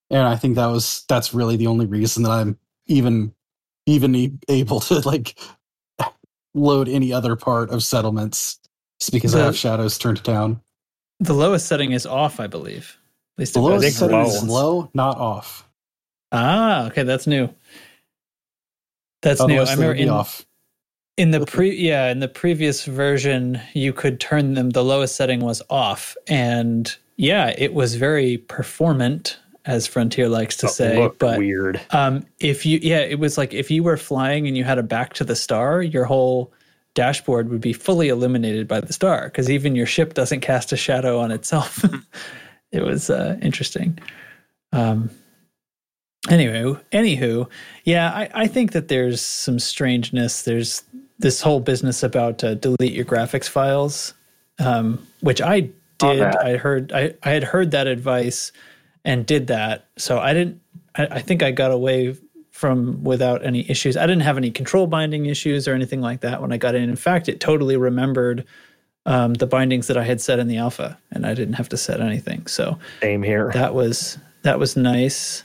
And 0.10 0.22
I 0.28 0.36
think 0.38 0.56
that 0.56 0.68
was 0.68 1.04
that's 1.10 1.34
really 1.34 1.56
the 1.58 1.68
only 1.68 1.86
reason 1.86 2.24
that 2.24 2.32
I'm 2.32 2.58
even 2.88 3.34
even 3.86 4.39
able 4.48 4.80
to 4.82 5.00
like 5.08 5.38
load 6.54 6.88
any 6.88 7.12
other 7.12 7.36
part 7.36 7.70
of 7.72 7.84
settlements. 7.84 8.60
It's 9.00 9.10
because 9.10 9.34
I 9.36 9.39
have 9.39 9.58
shadows 9.58 9.98
turned 9.98 10.22
down. 10.24 10.62
The 11.20 11.34
lowest 11.34 11.68
setting 11.68 11.92
is 11.92 12.06
off, 12.06 12.39
I 12.39 12.48
believe. 12.48 12.98
At 13.39 13.41
least 13.41 13.53
The 13.53 13.62
it 13.62 13.63
lowest 13.63 13.84
think 13.84 13.96
setting 13.96 14.19
is 14.19 14.43
low. 14.43 14.75
low, 14.77 14.89
not 14.93 15.17
off. 15.17 15.67
Ah, 16.34 16.88
okay, 16.88 17.03
that's 17.03 17.25
new. 17.25 17.50
That's 19.22 19.41
new. 19.41 19.62
I 19.62 19.72
remember 19.74 19.93
in, 19.93 20.10
off. 20.10 20.46
in 21.17 21.31
the 21.31 21.46
pre 21.46 21.74
yeah, 21.75 22.10
in 22.12 22.19
the 22.19 22.27
previous 22.27 22.84
version 22.86 23.62
you 23.74 23.93
could 23.93 24.19
turn 24.19 24.55
them 24.55 24.72
the 24.72 24.84
lowest 24.84 25.15
setting 25.15 25.39
was 25.39 25.62
off 25.69 26.17
and 26.27 26.96
yeah, 27.17 27.53
it 27.58 27.74
was 27.74 27.96
very 27.96 28.38
performant 28.38 29.39
as 29.65 29.88
Frontier 29.88 30.29
likes 30.29 30.55
to 30.58 30.67
It 30.67 30.69
say, 30.69 31.12
but 31.17 31.38
weird. 31.39 31.81
um 31.91 32.25
if 32.39 32.65
you 32.65 32.79
yeah, 32.81 33.00
it 33.00 33.19
was 33.19 33.38
like 33.38 33.53
if 33.53 33.72
you 33.72 33.84
were 33.84 33.98
flying 33.98 34.48
and 34.48 34.58
you 34.58 34.65
had 34.65 34.77
a 34.77 34.84
back 34.84 35.13
to 35.15 35.24
the 35.24 35.36
star, 35.36 35.81
your 35.81 36.05
whole 36.05 36.51
dashboard 36.93 37.50
would 37.50 37.62
be 37.62 37.74
fully 37.74 38.10
illuminated 38.10 38.67
by 38.67 38.81
the 38.81 38.91
star 38.93 39.25
because 39.25 39.50
even 39.50 39.75
your 39.75 39.86
ship 39.86 40.13
doesn't 40.13 40.41
cast 40.41 40.72
a 40.74 40.77
shadow 40.77 41.19
on 41.19 41.31
itself. 41.31 41.84
it 42.72 42.84
was 42.84 43.10
uh, 43.10 43.38
interesting. 43.42 43.98
Um, 44.72 45.10
anyway, 46.30 46.76
anywho, 46.92 47.50
yeah, 47.84 48.12
I, 48.12 48.30
I 48.34 48.48
think 48.48 48.72
that 48.74 48.88
there's 48.88 49.22
some 49.22 49.60
strangeness. 49.60 50.44
There's 50.44 50.84
this 51.18 51.42
whole 51.42 51.60
business 51.60 52.04
about 52.04 52.44
uh, 52.44 52.56
delete 52.56 52.94
your 52.94 53.06
graphics 53.06 53.50
files, 53.50 54.14
um, 54.60 55.06
which 55.22 55.42
I 55.42 55.70
did. 55.98 56.22
I 56.22 56.58
heard 56.58 56.92
I, 56.94 57.14
I 57.24 57.32
had 57.32 57.44
heard 57.44 57.72
that 57.72 57.88
advice 57.88 58.52
and 59.06 59.26
did 59.26 59.48
that. 59.48 59.86
So 59.98 60.20
I 60.20 60.34
didn't. 60.34 60.62
I, 60.96 61.08
I 61.08 61.20
think 61.20 61.44
I 61.44 61.52
got 61.52 61.72
away 61.72 62.16
from 62.52 63.04
without 63.04 63.46
any 63.46 63.70
issues. 63.70 63.96
I 63.96 64.06
didn't 64.06 64.24
have 64.24 64.38
any 64.38 64.52
control 64.52 64.86
binding 64.86 65.28
issues 65.28 65.68
or 65.68 65.74
anything 65.74 66.02
like 66.02 66.22
that 66.22 66.42
when 66.42 66.52
I 66.52 66.58
got 66.58 66.76
in. 66.76 66.90
In 66.90 66.96
fact, 66.96 67.30
it 67.30 67.40
totally 67.40 67.78
remembered 67.78 68.46
um, 69.06 69.36
the 69.36 69.48
bindings 69.48 69.88
that 69.88 69.98
I 69.98 70.03
had 70.03 70.22
set 70.22 70.39
in 70.39 70.48
the 70.48 70.58
alpha, 70.58 70.98
and 71.12 71.25
I 71.25 71.34
didn't 71.34 71.56
have 71.56 71.70
to 71.70 71.77
set 71.77 72.01
anything. 72.01 72.46
So 72.48 72.77
Same 73.01 73.24
here. 73.24 73.51
that 73.53 73.74
was 73.74 74.18
that 74.44 74.60
was 74.60 74.75
nice. 74.75 75.44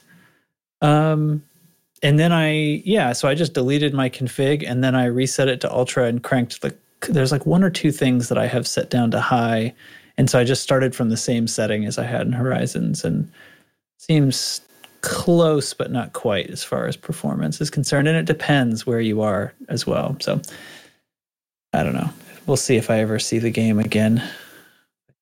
Um, 0.83 1.43
and 2.03 2.19
then 2.19 2.33
I 2.33 2.83
yeah, 2.85 3.13
so 3.13 3.29
I 3.29 3.35
just 3.35 3.55
deleted 3.55 3.95
my 3.95 4.11
config 4.11 4.69
and 4.69 4.85
then 4.85 4.95
I 4.95 5.07
reset 5.07 5.49
it 5.49 5.61
to 5.63 5.73
ultra 5.73 6.05
and 6.05 6.23
cranked 6.23 6.61
the. 6.61 6.75
There's 7.09 7.33
like 7.33 7.45
one 7.45 7.63
or 7.63 7.71
two 7.71 7.93
things 7.93 8.29
that 8.31 8.39
I 8.39 8.47
have 8.47 8.67
set 8.67 8.91
down 8.91 9.11
to 9.11 9.21
high, 9.21 9.75
and 10.17 10.29
so 10.29 10.39
I 10.39 10.45
just 10.45 10.63
started 10.63 10.95
from 10.95 11.11
the 11.11 11.17
same 11.17 11.47
setting 11.47 11.85
as 11.85 11.99
I 11.99 12.05
had 12.05 12.23
in 12.23 12.33
Horizons, 12.33 13.05
and 13.05 13.31
seems 13.99 14.61
close 15.01 15.75
but 15.75 15.91
not 15.91 16.15
quite 16.15 16.49
as 16.49 16.65
far 16.65 16.87
as 16.87 16.97
performance 16.97 17.61
is 17.61 17.69
concerned. 17.69 18.09
And 18.09 18.17
it 18.17 18.25
depends 18.25 18.87
where 18.87 19.01
you 19.01 19.21
are 19.21 19.53
as 19.69 19.87
well. 19.87 20.17
So 20.21 20.41
I 21.75 21.83
don't 21.83 21.95
know. 21.95 22.11
We'll 22.47 22.57
see 22.57 22.77
if 22.77 22.91
I 22.91 23.01
ever 23.01 23.19
see 23.19 23.39
the 23.39 23.51
game 23.51 23.79
again. 23.79 24.23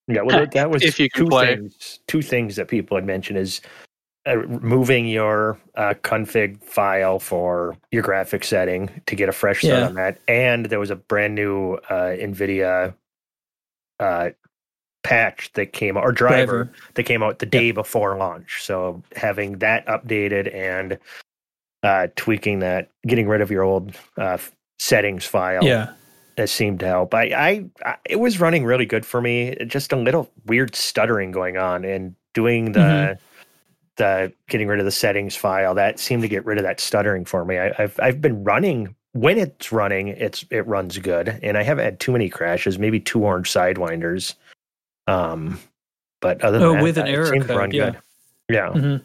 Yeah, 0.08 0.22
well, 0.22 0.40
that, 0.40 0.50
that 0.52 0.70
was 0.72 0.82
If 0.82 0.98
you 0.98 1.08
can 1.08 1.24
two 1.24 1.28
play. 1.30 1.56
things. 1.56 2.00
Two 2.06 2.22
things 2.22 2.56
that 2.56 2.68
people 2.68 2.96
had 2.96 3.04
mentioned 3.06 3.38
is 3.38 3.60
uh, 4.26 4.36
moving 4.36 5.06
your 5.06 5.58
uh, 5.76 5.94
config 6.02 6.62
file 6.62 7.18
for 7.18 7.76
your 7.90 8.02
graphic 8.02 8.44
setting 8.44 8.88
to 9.06 9.16
get 9.16 9.28
a 9.28 9.32
fresh 9.32 9.58
start 9.62 9.80
Yeah. 9.80 9.86
on 9.86 9.94
that, 9.94 10.18
and 10.28 10.66
there 10.66 10.78
was 10.80 10.90
a 10.90 10.96
brand 10.96 11.34
new 11.34 11.74
uh, 11.90 12.14
NVIDIA 12.16 12.94
uh, 14.00 14.30
patch 15.04 15.52
that 15.54 15.72
came 15.72 15.96
out 15.96 16.04
or 16.04 16.12
driver, 16.12 16.70
that 16.94 17.02
came 17.04 17.22
out 17.22 17.40
the 17.40 17.46
day 17.46 17.72
before 17.72 18.16
launch. 18.16 18.62
So 18.62 19.02
having 19.16 19.58
that 19.58 19.84
updated 19.86 20.52
and 20.54 20.98
uh, 21.82 22.06
tweaking 22.14 22.60
that, 22.60 22.90
getting 23.06 23.26
rid 23.26 23.40
of 23.40 23.50
your 23.50 23.64
old 23.64 23.96
uh, 24.16 24.38
settings 24.78 25.24
file 25.24 25.64
Yeah. 25.64 25.92
That 26.36 26.48
seemed 26.48 26.80
to 26.80 26.86
help. 26.86 27.14
I, 27.14 27.24
I, 27.24 27.64
I, 27.84 27.96
it 28.08 28.16
was 28.16 28.40
running 28.40 28.64
really 28.64 28.86
good 28.86 29.04
for 29.04 29.20
me. 29.20 29.56
Just 29.66 29.92
a 29.92 29.96
little 29.96 30.30
weird 30.46 30.74
stuttering 30.74 31.30
going 31.30 31.56
on, 31.56 31.84
and 31.84 32.14
doing 32.34 32.72
the, 32.72 32.78
Mhm. 32.80 33.18
the 33.96 34.32
getting 34.48 34.68
rid 34.68 34.78
of 34.78 34.84
the 34.86 34.90
settings 34.90 35.36
file 35.36 35.74
that 35.74 35.98
seemed 35.98 36.22
to 36.22 36.28
get 36.28 36.44
rid 36.46 36.58
of 36.58 36.64
that 36.64 36.80
stuttering 36.80 37.24
for 37.24 37.44
me. 37.44 37.58
I, 37.58 37.72
I've, 37.78 37.98
I've 38.00 38.20
been 38.20 38.42
running 38.44 38.94
when 39.12 39.36
it's 39.38 39.70
running, 39.72 40.08
it's 40.08 40.44
it 40.50 40.66
runs 40.66 40.96
good, 40.98 41.38
and 41.42 41.58
I 41.58 41.62
haven't 41.62 41.84
had 41.84 42.00
too 42.00 42.12
many 42.12 42.30
crashes. 42.30 42.78
Maybe 42.78 42.98
two 42.98 43.22
orange 43.24 43.50
sidewinders. 43.52 44.34
Um, 45.06 45.58
but 46.20 46.40
other 46.42 46.58
than 46.58 46.68
Oh, 46.68 46.72
that, 46.74 46.82
with 46.82 46.96
an 46.98 47.06
it 47.08 47.10
error 47.12 47.26
seemed 47.26 47.42
to 47.42 47.48
code, 47.48 47.56
run 47.58 47.70
yeah. 47.72 47.90
good. 47.90 47.98
Yeah, 48.48 48.70
hmm 48.72 48.96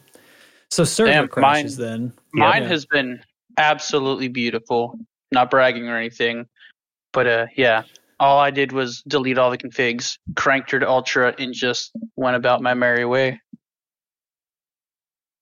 So 0.70 0.84
server 0.84 1.10
Damn, 1.10 1.28
crashes 1.28 1.78
mine- 1.78 1.86
then. 1.88 2.12
Mine 2.32 2.62
Yeah. 2.62 2.68
has 2.68 2.86
been 2.86 3.20
absolutely 3.58 4.28
beautiful. 4.28 4.98
Not 5.32 5.50
bragging 5.50 5.86
or 5.88 5.96
anything, 5.98 6.46
but 7.18 7.26
uh, 7.26 7.46
yeah. 7.56 7.82
All 8.20 8.38
I 8.38 8.52
did 8.52 8.70
was 8.70 9.02
delete 9.02 9.38
all 9.38 9.50
the 9.50 9.58
configs, 9.58 10.18
cranked 10.36 10.70
her 10.70 10.78
to 10.78 10.88
ultra, 10.88 11.34
and 11.36 11.52
just 11.52 11.90
went 12.14 12.36
about 12.36 12.62
my 12.62 12.74
merry 12.74 13.04
way. 13.04 13.40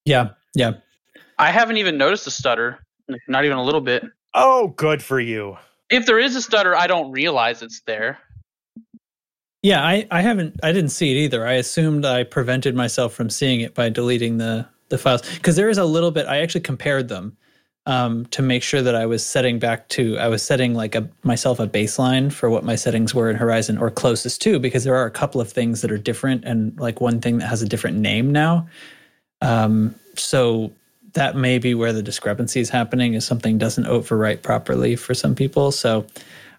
Yeah. 0.06 0.30
Yeah. 0.54 0.73
I 1.38 1.50
haven't 1.50 1.76
even 1.76 1.99
noticed 1.99 2.26
a 2.26 2.30
stutter, 2.30 2.78
not 3.28 3.45
even 3.45 3.59
a 3.59 3.62
little 3.62 3.83
bit. 3.83 4.04
Oh, 4.33 4.68
good 4.68 5.02
for 5.02 5.21
you. 5.21 5.59
If 5.90 6.06
there 6.06 6.18
is 6.18 6.35
a 6.35 6.40
stutter, 6.40 6.75
I 6.75 6.87
don't 6.87 7.12
realize 7.12 7.61
it's 7.61 7.83
there. 7.87 8.21
Yeah, 9.62 9.85
I, 9.85 10.06
I 10.11 10.23
haven't 10.23 10.59
I 10.62 10.73
didn't 10.73 10.92
see 10.92 11.12
it 11.12 11.21
either. 11.25 11.47
I 11.47 11.54
assumed 11.54 12.06
I 12.06 12.25
prevented 12.25 12.75
myself 12.75 13.12
from 13.12 13.28
seeing 13.28 13.61
it 13.61 13.75
by 13.75 13.90
deleting 13.90 14.38
the 14.38 14.66
the 14.88 14.97
files 14.97 15.21
because 15.35 15.56
there 15.56 15.68
is 15.68 15.76
a 15.76 15.85
little 15.85 16.11
bit. 16.11 16.26
I 16.26 16.38
actually 16.38 16.62
compared 16.62 17.09
them. 17.09 17.37
Um, 17.87 18.26
to 18.26 18.43
make 18.43 18.62
sure 18.64 18.83
that 18.83 18.97
I 18.97 19.07
was 19.07 19.25
setting 19.25 19.59
back 19.59 19.88
to 19.90 20.19
I 20.19 20.26
was 20.26 20.43
setting 20.43 20.75
like 20.75 20.95
a 20.95 21.09
myself 21.23 21.61
a 21.61 21.69
baseline 21.69 22.33
for 22.33 22.50
what 22.50 22.64
my 22.64 22.75
settings 22.75 23.14
were 23.14 23.31
in 23.31 23.37
Horizon 23.37 23.78
or 23.78 23.90
closest 23.90 24.43
to 24.43 24.59
because 24.59 24.85
there 24.85 24.97
are 24.97 25.07
a 25.07 25.11
couple 25.11 25.40
of 25.40 25.50
things 25.50 25.83
that 25.83 25.93
are 25.93 25.99
different 25.99 26.45
and 26.45 26.78
like 26.81 27.00
one 27.00 27.21
thing 27.21 27.38
that 27.38 27.47
has 27.47 27.62
a 27.62 27.69
different 27.69 27.97
name 27.99 28.33
now. 28.33 28.69
Um, 29.40 29.95
so 30.16 30.73
that 31.12 31.37
may 31.37 31.59
be 31.59 31.75
where 31.75 31.93
the 31.93 32.02
discrepancy 32.02 32.61
is 32.61 32.69
happening 32.69 33.14
is 33.14 33.25
something 33.25 33.57
doesn't 33.57 33.85
overwrite 33.85 34.43
properly 34.43 34.97
for 34.97 35.14
some 35.14 35.35
people. 35.35 35.71
So 35.71 36.07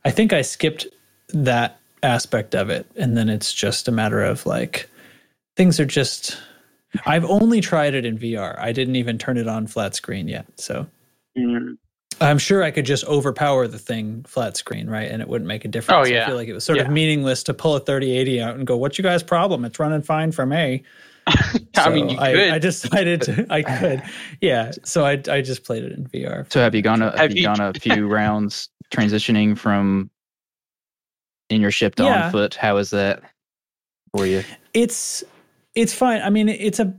I 0.05 0.11
think 0.11 0.31
I 0.31 0.41
skipped 0.41 0.87
that 1.29 1.79
aspect 2.03 2.55
of 2.55 2.69
it 2.69 2.85
and 2.95 3.17
then 3.17 3.27
it's 3.27 3.53
just 3.53 3.87
a 3.87 3.91
matter 3.91 4.23
of 4.23 4.45
like 4.45 4.89
things 5.57 5.79
are 5.79 5.85
just 5.85 6.37
I've 7.05 7.25
only 7.25 7.59
tried 7.59 7.95
it 7.95 8.05
in 8.05 8.17
VR. 8.17 8.57
I 8.57 8.71
didn't 8.71 8.95
even 8.95 9.17
turn 9.17 9.37
it 9.37 9.49
on 9.49 9.67
flat 9.67 9.93
screen 9.93 10.29
yet. 10.29 10.45
So 10.55 10.87
Mm. 11.37 11.77
I'm 12.19 12.39
sure 12.39 12.63
I 12.63 12.71
could 12.71 12.85
just 12.85 13.05
overpower 13.05 13.67
the 13.67 13.77
thing 13.77 14.23
flat 14.27 14.57
screen, 14.57 14.89
right? 14.89 15.09
And 15.11 15.21
it 15.21 15.27
wouldn't 15.27 15.47
make 15.47 15.65
a 15.65 15.67
difference. 15.67 16.07
Oh, 16.07 16.11
yeah. 16.11 16.23
I 16.23 16.27
feel 16.27 16.35
like 16.35 16.47
it 16.47 16.53
was 16.53 16.63
sort 16.63 16.79
Yeah. 16.79 16.85
of 16.85 16.89
meaningless 16.91 17.43
to 17.43 17.53
pull 17.53 17.75
a 17.75 17.79
3080 17.79 18.41
out 18.41 18.55
and 18.55 18.65
go, 18.65 18.75
"What's 18.75 18.97
you 18.97 19.03
guys' 19.03 19.21
problem? 19.21 19.63
It's 19.65 19.77
running 19.79 20.01
fine 20.01 20.31
for 20.31 20.45
me." 20.45 20.83
I 21.77 21.89
mean, 21.89 22.09
you 22.09 22.17
I, 22.17 22.31
could. 22.33 22.49
I 22.51 22.57
decided 22.59 23.21
to, 23.23 23.45
I 23.49 23.61
could, 23.79 24.01
yeah. 24.41 24.71
So 24.83 25.05
I 25.05 25.21
I 25.29 25.41
just 25.41 25.63
played 25.63 25.83
it 25.83 25.91
in 25.91 26.05
VR. 26.07 26.51
So 26.51 26.59
have 26.61 26.73
you 26.73 26.81
gone 26.81 27.01
a, 27.01 27.11
have, 27.11 27.19
Have 27.19 27.31
you 27.33 27.41
you- 27.41 27.47
gone 27.47 27.59
a 27.61 27.73
few 27.79 28.07
rounds 28.07 28.69
transitioning 28.91 29.55
from 29.57 30.09
in 31.49 31.61
your 31.61 31.71
ship 31.71 31.95
to 31.95 32.03
Yeah. 32.03 32.25
on 32.27 32.31
foot? 32.31 32.55
How 32.55 32.77
is 32.77 32.89
that 32.91 33.21
for 34.15 34.25
you? 34.25 34.43
It's 34.73 35.23
it's 35.75 35.93
fine. 35.93 36.21
I 36.23 36.29
mean, 36.31 36.49
it's 36.49 36.79
a 36.79 36.95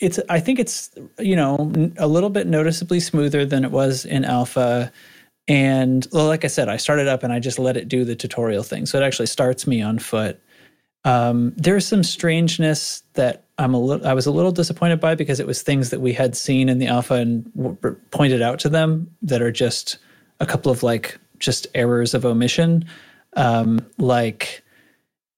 it's 0.00 0.18
I 0.28 0.40
think 0.40 0.58
it's 0.58 0.90
you 1.18 1.36
know 1.36 1.72
a 1.98 2.06
little 2.06 2.30
bit 2.30 2.46
noticeably 2.46 3.00
smoother 3.00 3.44
than 3.44 3.64
it 3.64 3.70
was 3.70 4.04
in 4.04 4.24
alpha. 4.24 4.92
And 5.48 6.06
well, 6.12 6.26
like 6.26 6.44
I 6.44 6.48
said, 6.48 6.68
I 6.68 6.76
started 6.76 7.08
up 7.08 7.22
and 7.22 7.32
I 7.32 7.38
just 7.38 7.58
let 7.58 7.76
it 7.76 7.88
do 7.88 8.04
the 8.04 8.14
tutorial 8.14 8.62
thing. 8.62 8.86
So 8.86 9.00
it 9.00 9.04
actually 9.04 9.26
starts 9.26 9.66
me 9.66 9.80
on 9.80 9.98
foot. 9.98 10.40
Um, 11.04 11.54
there's 11.56 11.86
some 11.86 12.02
strangeness 12.02 13.02
that 13.14 13.44
I'm 13.56 13.72
a 13.74 13.80
little 13.80 14.06
I 14.06 14.12
was 14.14 14.26
a 14.26 14.30
little 14.30 14.52
disappointed 14.52 15.00
by 15.00 15.14
because 15.14 15.40
it 15.40 15.46
was 15.46 15.62
things 15.62 15.90
that 15.90 16.00
we 16.00 16.12
had 16.12 16.36
seen 16.36 16.68
in 16.68 16.78
the 16.78 16.86
alpha 16.86 17.14
and 17.14 17.50
w- 17.54 17.96
pointed 18.10 18.42
out 18.42 18.58
to 18.60 18.68
them 18.68 19.10
that 19.22 19.40
are 19.40 19.52
just 19.52 19.98
a 20.40 20.46
couple 20.46 20.70
of 20.70 20.82
like 20.82 21.18
just 21.38 21.66
errors 21.74 22.14
of 22.14 22.24
omission. 22.24 22.84
Um, 23.34 23.84
like 23.98 24.62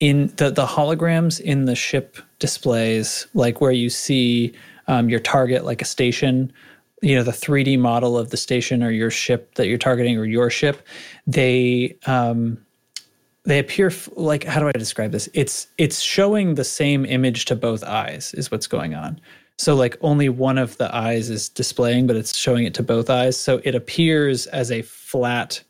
in 0.00 0.28
the 0.36 0.50
the 0.50 0.66
holograms 0.66 1.40
in 1.40 1.66
the 1.66 1.76
ship 1.76 2.16
displays, 2.40 3.28
like 3.34 3.60
where 3.60 3.70
you 3.70 3.88
see 3.88 4.52
um, 4.88 5.08
your 5.08 5.20
target, 5.20 5.64
like 5.64 5.80
a 5.80 5.84
station, 5.84 6.52
you 7.00 7.14
know, 7.14 7.22
the 7.22 7.30
3D 7.30 7.78
model 7.78 8.18
of 8.18 8.30
the 8.30 8.36
station 8.36 8.82
or 8.82 8.90
your 8.90 9.10
ship 9.10 9.54
that 9.54 9.68
you're 9.68 9.78
targeting 9.78 10.18
or 10.18 10.24
your 10.24 10.50
ship, 10.50 10.86
they 11.26 11.96
um, 12.06 12.58
they 13.44 13.58
appear 13.58 13.86
f- 13.86 14.08
like 14.16 14.44
how 14.44 14.60
do 14.60 14.66
I 14.66 14.72
describe 14.72 15.12
this? 15.12 15.28
It's 15.32 15.68
it's 15.78 16.00
showing 16.00 16.56
the 16.56 16.64
same 16.64 17.06
image 17.06 17.44
to 17.46 17.56
both 17.56 17.84
eyes 17.84 18.34
is 18.34 18.50
what's 18.50 18.66
going 18.66 18.94
on. 18.94 19.20
So 19.56 19.74
like 19.74 19.96
only 20.00 20.28
one 20.28 20.58
of 20.58 20.76
the 20.78 20.94
eyes 20.94 21.30
is 21.30 21.48
displaying, 21.48 22.06
but 22.06 22.16
it's 22.16 22.36
showing 22.36 22.64
it 22.64 22.74
to 22.74 22.82
both 22.82 23.10
eyes. 23.10 23.38
So 23.38 23.60
it 23.62 23.74
appears 23.74 24.46
as 24.48 24.70
a 24.70 24.82
flat, 24.82 25.62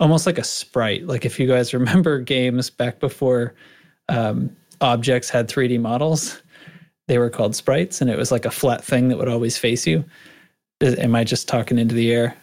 almost 0.00 0.26
like 0.26 0.38
a 0.38 0.44
sprite. 0.44 1.06
Like 1.06 1.24
if 1.24 1.38
you 1.38 1.46
guys 1.46 1.72
remember 1.80 2.18
games 2.18 2.70
back 2.70 3.00
before 3.00 3.54
um, 4.08 4.56
objects 4.80 5.30
had 5.30 5.48
3D 5.48 5.80
models, 5.80 6.42
they 7.08 7.18
were 7.18 7.30
called 7.30 7.54
sprites, 7.54 8.00
and 8.00 8.10
it 8.10 8.18
was 8.18 8.30
like 8.32 8.44
a 8.44 8.50
flat 8.50 8.84
thing 8.84 9.08
that 9.08 9.18
would 9.18 9.28
always 9.28 9.56
face 9.56 9.86
you. 9.86 10.04
Is- 10.80 10.98
Am 10.98 11.14
I 11.14 11.24
just 11.24 11.48
talking 11.48 11.78
into 11.78 11.94
the 11.94 12.12
air? 12.12 12.36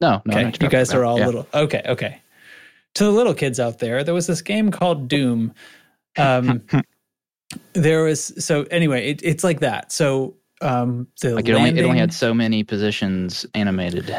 No, 0.00 0.22
no. 0.24 0.38
Okay, 0.38 0.52
you 0.60 0.68
guys 0.68 0.92
are 0.92 1.04
all 1.04 1.18
yeah. 1.18 1.26
little. 1.26 1.46
Okay, 1.54 1.82
okay. 1.86 2.20
To 2.94 3.04
the 3.04 3.10
little 3.10 3.34
kids 3.34 3.60
out 3.60 3.78
there, 3.78 4.04
there 4.04 4.14
was 4.14 4.26
this 4.26 4.42
game 4.42 4.70
called 4.70 5.08
Doom. 5.08 5.54
Um, 6.18 6.62
there 7.72 8.02
was 8.04 8.32
so 8.44 8.62
anyway, 8.64 9.10
it, 9.10 9.20
it's 9.22 9.44
like 9.44 9.60
that. 9.60 9.92
So 9.92 10.34
um, 10.60 11.08
the 11.20 11.34
Like 11.34 11.48
it 11.48 11.54
only, 11.54 11.78
it 11.78 11.84
only 11.84 11.98
had 11.98 12.12
so 12.12 12.34
many 12.34 12.64
positions 12.64 13.46
animated. 13.54 14.14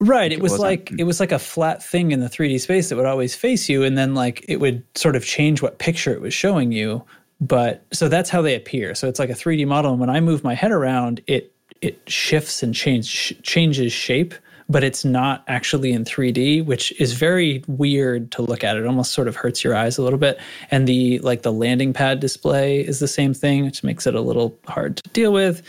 Right. 0.00 0.30
It 0.32 0.36
it 0.38 0.42
was 0.42 0.52
wasn't- 0.52 0.68
like 0.68 0.92
it 0.98 1.04
was 1.04 1.20
like 1.20 1.32
a 1.32 1.38
flat 1.38 1.82
thing 1.82 2.12
in 2.12 2.20
the 2.20 2.28
3D 2.28 2.60
space 2.60 2.88
that 2.88 2.96
would 2.96 3.06
always 3.06 3.34
face 3.34 3.68
you, 3.68 3.82
and 3.82 3.96
then 3.96 4.14
like 4.14 4.44
it 4.48 4.56
would 4.60 4.82
sort 4.96 5.16
of 5.16 5.24
change 5.24 5.62
what 5.62 5.78
picture 5.78 6.12
it 6.12 6.20
was 6.20 6.34
showing 6.34 6.72
you. 6.72 7.02
But 7.40 7.84
so 7.92 8.08
that's 8.08 8.30
how 8.30 8.42
they 8.42 8.54
appear. 8.54 8.94
So 8.94 9.08
it's 9.08 9.18
like 9.18 9.30
a 9.30 9.34
3D 9.34 9.66
model, 9.66 9.90
and 9.92 10.00
when 10.00 10.10
I 10.10 10.20
move 10.20 10.44
my 10.44 10.54
head 10.54 10.70
around, 10.72 11.20
it 11.26 11.52
it 11.80 12.00
shifts 12.08 12.62
and 12.62 12.74
change 12.74 13.06
sh- 13.06 13.32
changes 13.42 13.92
shape, 13.92 14.32
but 14.70 14.82
it's 14.82 15.04
not 15.04 15.44
actually 15.48 15.92
in 15.92 16.04
3D, 16.04 16.64
which 16.64 16.98
is 16.98 17.12
very 17.12 17.62
weird 17.66 18.30
to 18.32 18.40
look 18.42 18.64
at. 18.64 18.76
It 18.76 18.86
almost 18.86 19.12
sort 19.12 19.28
of 19.28 19.36
hurts 19.36 19.62
your 19.62 19.74
eyes 19.74 19.98
a 19.98 20.02
little 20.02 20.18
bit. 20.18 20.38
And 20.70 20.86
the 20.88 21.18
like 21.18 21.42
the 21.42 21.52
landing 21.52 21.92
pad 21.92 22.20
display 22.20 22.80
is 22.80 23.00
the 23.00 23.08
same 23.08 23.34
thing, 23.34 23.64
which 23.66 23.82
makes 23.84 24.06
it 24.06 24.14
a 24.14 24.22
little 24.22 24.56
hard 24.66 24.96
to 24.98 25.10
deal 25.10 25.32
with. 25.32 25.60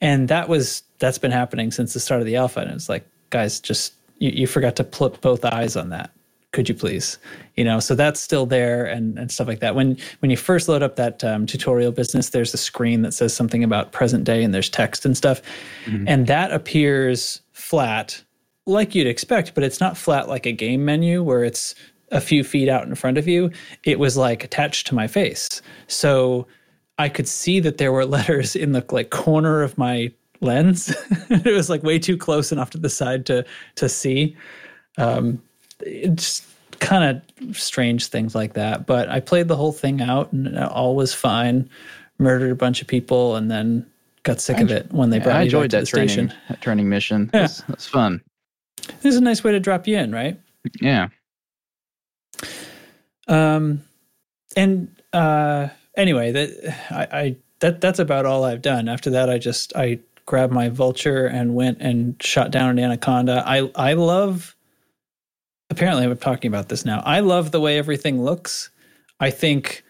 And 0.00 0.28
that 0.28 0.48
was 0.48 0.82
that's 1.00 1.18
been 1.18 1.32
happening 1.32 1.72
since 1.72 1.94
the 1.94 2.00
start 2.00 2.20
of 2.20 2.26
the 2.26 2.36
alpha. 2.36 2.60
And 2.60 2.70
it's 2.70 2.88
like, 2.88 3.04
guys, 3.30 3.60
just 3.60 3.94
you, 4.18 4.30
you 4.30 4.46
forgot 4.46 4.76
to 4.76 4.84
put 4.84 5.20
both 5.20 5.44
eyes 5.44 5.76
on 5.76 5.90
that. 5.90 6.10
Could 6.52 6.68
you 6.68 6.74
please? 6.74 7.18
You 7.56 7.64
know, 7.64 7.80
so 7.80 7.94
that's 7.94 8.18
still 8.18 8.46
there 8.46 8.86
and, 8.86 9.18
and 9.18 9.30
stuff 9.30 9.46
like 9.46 9.60
that. 9.60 9.74
When 9.74 9.98
when 10.20 10.30
you 10.30 10.36
first 10.36 10.68
load 10.68 10.82
up 10.82 10.96
that 10.96 11.22
um, 11.22 11.44
tutorial 11.44 11.92
business, 11.92 12.30
there's 12.30 12.54
a 12.54 12.58
screen 12.58 13.02
that 13.02 13.12
says 13.12 13.34
something 13.34 13.62
about 13.62 13.92
present 13.92 14.24
day 14.24 14.42
and 14.42 14.54
there's 14.54 14.70
text 14.70 15.04
and 15.04 15.16
stuff, 15.16 15.42
and 16.08 16.26
that 16.28 16.52
appears 16.52 17.42
flat 17.52 18.22
like 18.64 18.94
you'd 18.94 19.06
expect, 19.06 19.54
but 19.54 19.64
it's 19.64 19.80
not 19.80 19.96
flat 19.96 20.28
like 20.28 20.46
a 20.46 20.52
game 20.52 20.84
menu 20.84 21.22
where 21.22 21.44
it's 21.44 21.74
a 22.10 22.20
few 22.20 22.42
feet 22.42 22.68
out 22.68 22.86
in 22.86 22.94
front 22.94 23.18
of 23.18 23.28
you. 23.28 23.50
It 23.84 23.98
was 23.98 24.16
like 24.16 24.42
attached 24.42 24.86
to 24.88 24.94
my 24.94 25.08
face, 25.08 25.60
so 25.88 26.46
I 26.98 27.10
could 27.10 27.28
see 27.28 27.60
that 27.60 27.76
there 27.76 27.92
were 27.92 28.06
letters 28.16 28.56
in 28.56 28.72
the 28.72 28.84
like 28.90 29.10
corner 29.10 29.62
of 29.62 29.76
my 29.76 30.10
lens. 30.40 30.94
it 31.30 31.52
was 31.52 31.70
like 31.70 31.82
way 31.82 31.98
too 31.98 32.16
close 32.16 32.52
enough 32.52 32.70
to 32.70 32.78
the 32.78 32.90
side 32.90 33.26
to 33.26 33.44
to 33.76 33.88
see. 33.88 34.36
Um, 34.98 35.42
it's 35.80 36.46
kind 36.80 37.22
of 37.40 37.56
strange 37.56 38.06
things 38.06 38.34
like 38.34 38.54
that. 38.54 38.86
But 38.86 39.08
I 39.08 39.20
played 39.20 39.48
the 39.48 39.56
whole 39.56 39.72
thing 39.72 40.00
out, 40.00 40.32
and 40.32 40.58
all 40.58 40.96
was 40.96 41.14
fine. 41.14 41.68
Murdered 42.18 42.50
a 42.50 42.56
bunch 42.56 42.80
of 42.80 42.88
people, 42.88 43.36
and 43.36 43.50
then 43.50 43.86
got 44.22 44.40
sick 44.40 44.58
of 44.58 44.70
it 44.70 44.90
when 44.92 45.10
they 45.10 45.18
brought 45.18 45.36
I 45.36 45.40
me 45.40 45.44
enjoyed 45.44 45.70
back 45.70 45.70
to 45.70 45.76
that 45.76 45.80
the 45.82 45.86
training, 45.86 46.08
station. 46.08 46.32
that 46.48 46.60
training 46.60 46.88
mission. 46.88 47.30
Yeah. 47.32 47.42
That's, 47.42 47.60
that's 47.62 47.86
fun. 47.86 48.22
This 49.00 49.14
is 49.14 49.16
a 49.16 49.20
nice 49.20 49.44
way 49.44 49.52
to 49.52 49.60
drop 49.60 49.86
you 49.86 49.96
in, 49.96 50.12
right? 50.12 50.38
Yeah. 50.80 51.08
Um, 53.28 53.82
and 54.56 54.94
uh, 55.12 55.68
anyway, 55.96 56.32
that 56.32 56.76
I, 56.90 57.18
I 57.18 57.36
that 57.60 57.80
that's 57.80 57.98
about 57.98 58.26
all 58.26 58.44
I've 58.44 58.62
done. 58.62 58.88
After 58.88 59.10
that, 59.10 59.30
I 59.30 59.38
just 59.38 59.74
I 59.76 59.98
grabbed 60.26 60.52
my 60.52 60.68
vulture 60.68 61.26
and 61.26 61.54
went 61.54 61.78
and 61.80 62.20
shot 62.22 62.50
down 62.50 62.70
an 62.70 62.78
anaconda. 62.78 63.42
I 63.46 63.70
I 63.74 63.94
love. 63.94 64.54
Apparently, 65.70 66.04
I'm 66.04 66.16
talking 66.18 66.48
about 66.48 66.68
this 66.68 66.84
now. 66.84 67.02
I 67.04 67.20
love 67.20 67.50
the 67.50 67.60
way 67.60 67.76
everything 67.78 68.22
looks. 68.22 68.70
I 69.18 69.30
think 69.30 69.82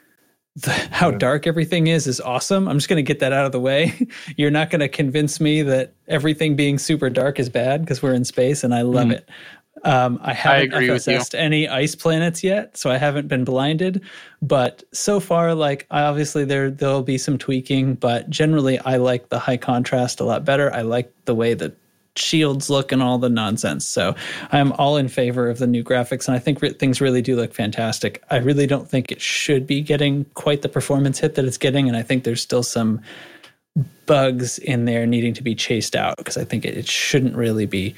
the, 0.57 0.70
how 0.90 1.11
dark 1.11 1.46
everything 1.46 1.87
is 1.87 2.07
is 2.07 2.18
awesome. 2.18 2.66
I'm 2.66 2.79
just 2.79 2.88
going 2.88 2.96
to 2.96 3.03
get 3.03 3.18
that 3.20 3.33
out 3.35 3.44
of 3.44 3.53
the 3.53 3.61
way. 3.61 3.92
You're 4.38 4.51
not 4.51 4.70
going 4.70 4.81
to 4.81 4.88
convince 4.88 5.38
me 5.38 5.61
that 5.62 5.92
everything 6.09 6.57
being 6.57 6.79
super 6.79 7.11
dark 7.11 7.38
is 7.38 7.51
bad 7.51 7.83
because 7.83 8.03
we're 8.03 8.14
in 8.14 8.25
space, 8.25 8.64
and 8.64 8.75
I 8.75 8.81
love 8.83 9.09
Mhm. 9.09 9.12
it. 9.16 9.29
Um, 9.85 10.19
I 10.23 10.33
haven't 10.33 10.83
you. 10.83 10.93
FSS'd 10.93 11.35
any 11.35 11.69
ice 11.69 11.95
planets 11.95 12.43
yet, 12.43 12.77
so 12.77 12.91
I 12.91 12.97
haven't 12.97 13.29
been 13.29 13.45
blinded. 13.45 14.03
But 14.43 14.83
so 14.93 15.21
far, 15.21 15.55
like 15.55 15.87
I 15.91 16.03
obviously 16.03 16.45
there 16.45 16.71
there'll 16.71 17.03
be 17.03 17.19
some 17.19 17.39
tweaking, 17.39 17.95
but 17.95 18.29
generally 18.31 18.79
I 18.81 18.97
like 18.97 19.29
the 19.29 19.39
high 19.39 19.59
contrast 19.59 20.21
a 20.21 20.25
lot 20.25 20.45
better. 20.45 20.73
I 20.73 20.83
like 20.83 21.12
the 21.27 21.35
way 21.35 21.55
the 21.55 21.73
shields 22.19 22.71
look 22.71 22.93
and 22.93 23.03
all 23.03 23.19
the 23.19 23.29
nonsense. 23.29 23.87
So 23.87 24.15
I'm 24.51 24.73
all 24.73 24.97
in 24.97 25.09
favor 25.09 25.49
of 25.49 25.59
the 25.59 25.67
new 25.67 25.85
graphics, 25.85 26.27
and 26.27 26.37
I 26.37 26.39
think 26.39 26.62
re- 26.62 26.73
things 26.73 27.01
really 27.01 27.23
do 27.23 27.37
look 27.37 27.55
fantastic. 27.55 28.23
I 28.31 28.39
really 28.39 28.67
don't 28.67 28.89
think 28.89 29.12
it 29.12 29.21
should 29.21 29.67
be 29.67 29.83
getting 29.83 30.25
quite 30.35 30.62
the 30.62 30.69
performance 30.69 31.19
hit 31.19 31.35
that 31.35 31.45
it's 31.45 31.59
getting, 31.59 31.89
and 31.89 31.97
I 31.97 32.03
think 32.03 32.25
there's 32.25 32.43
still 32.43 32.62
some 32.62 33.01
bugs 34.07 34.59
in 34.59 34.87
there 34.87 35.07
needing 35.07 35.35
to 35.35 35.43
be 35.43 35.55
chased 35.55 35.95
out 35.95 36.17
because 36.17 36.37
I 36.37 36.45
think 36.45 36.65
it, 36.65 36.77
it 36.77 36.89
shouldn't 36.89 37.37
really 37.37 37.67
be 37.67 37.95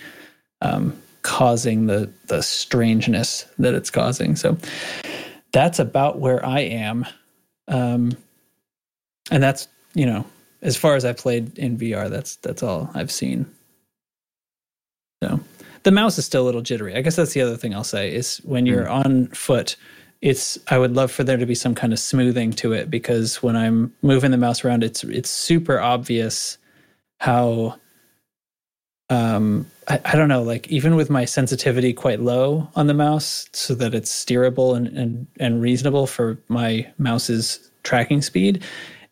um, 0.60 1.00
causing 1.22 1.86
the 1.86 2.10
the 2.26 2.42
strangeness 2.42 3.46
that 3.58 3.74
it's 3.74 3.90
causing. 3.90 4.36
So 4.36 4.56
that's 5.52 5.78
about 5.78 6.18
where 6.18 6.44
I 6.44 6.60
am, 6.60 7.06
um, 7.68 8.16
and 9.30 9.42
that's 9.42 9.68
you 9.94 10.06
know 10.06 10.24
as 10.62 10.76
far 10.76 10.96
as 10.96 11.04
I 11.04 11.12
played 11.12 11.58
in 11.58 11.78
VR, 11.78 12.10
that's 12.10 12.36
that's 12.36 12.62
all 12.62 12.90
I've 12.94 13.12
seen. 13.12 13.46
So 15.22 15.40
the 15.82 15.90
mouse 15.90 16.18
is 16.18 16.26
still 16.26 16.42
a 16.42 16.46
little 16.46 16.62
jittery. 16.62 16.94
I 16.94 17.02
guess 17.02 17.16
that's 17.16 17.32
the 17.32 17.40
other 17.40 17.56
thing 17.56 17.74
I'll 17.74 17.84
say 17.84 18.12
is 18.12 18.38
when 18.38 18.66
you're 18.66 18.88
on 18.88 19.28
foot, 19.28 19.76
it's 20.20 20.58
I 20.68 20.78
would 20.78 20.94
love 20.94 21.10
for 21.10 21.24
there 21.24 21.36
to 21.36 21.46
be 21.46 21.54
some 21.54 21.74
kind 21.74 21.92
of 21.92 21.98
smoothing 21.98 22.52
to 22.54 22.72
it 22.72 22.90
because 22.90 23.42
when 23.42 23.56
I'm 23.56 23.92
moving 24.02 24.30
the 24.30 24.36
mouse 24.36 24.64
around, 24.64 24.82
it's 24.82 25.04
it's 25.04 25.30
super 25.30 25.80
obvious 25.80 26.58
how 27.20 27.76
um, 29.10 29.66
I, 29.88 30.00
I 30.04 30.16
don't 30.16 30.28
know, 30.28 30.42
like 30.42 30.68
even 30.68 30.96
with 30.96 31.08
my 31.10 31.24
sensitivity 31.24 31.92
quite 31.92 32.20
low 32.20 32.68
on 32.76 32.86
the 32.86 32.94
mouse, 32.94 33.48
so 33.52 33.74
that 33.76 33.94
it's 33.94 34.12
steerable 34.12 34.76
and 34.76 34.88
and, 34.88 35.26
and 35.40 35.60
reasonable 35.62 36.06
for 36.06 36.38
my 36.48 36.86
mouse's 36.98 37.70
tracking 37.84 38.20
speed, 38.22 38.62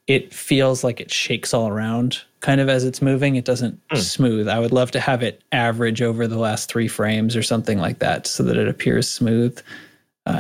it 0.06 0.32
feels 0.34 0.84
like 0.84 1.00
it 1.00 1.10
shakes 1.10 1.54
all 1.54 1.68
around 1.68 2.20
kind 2.40 2.60
of 2.60 2.68
as 2.68 2.84
it's 2.84 3.00
moving. 3.00 3.36
It 3.36 3.44
doesn't 3.46 3.80
Hmm. 3.90 3.96
smooth. 3.98 4.48
I 4.48 4.58
would 4.58 4.72
love 4.72 4.90
to 4.92 5.00
have 5.00 5.22
it 5.22 5.42
average 5.52 6.02
over 6.02 6.26
the 6.28 6.38
last 6.38 6.68
three 6.70 6.88
frames 6.88 7.34
or 7.34 7.42
something 7.42 7.78
like 7.78 7.98
that 8.00 8.26
so 8.26 8.42
that 8.42 8.56
it 8.56 8.68
appears 8.68 9.08
smooth 9.08 9.58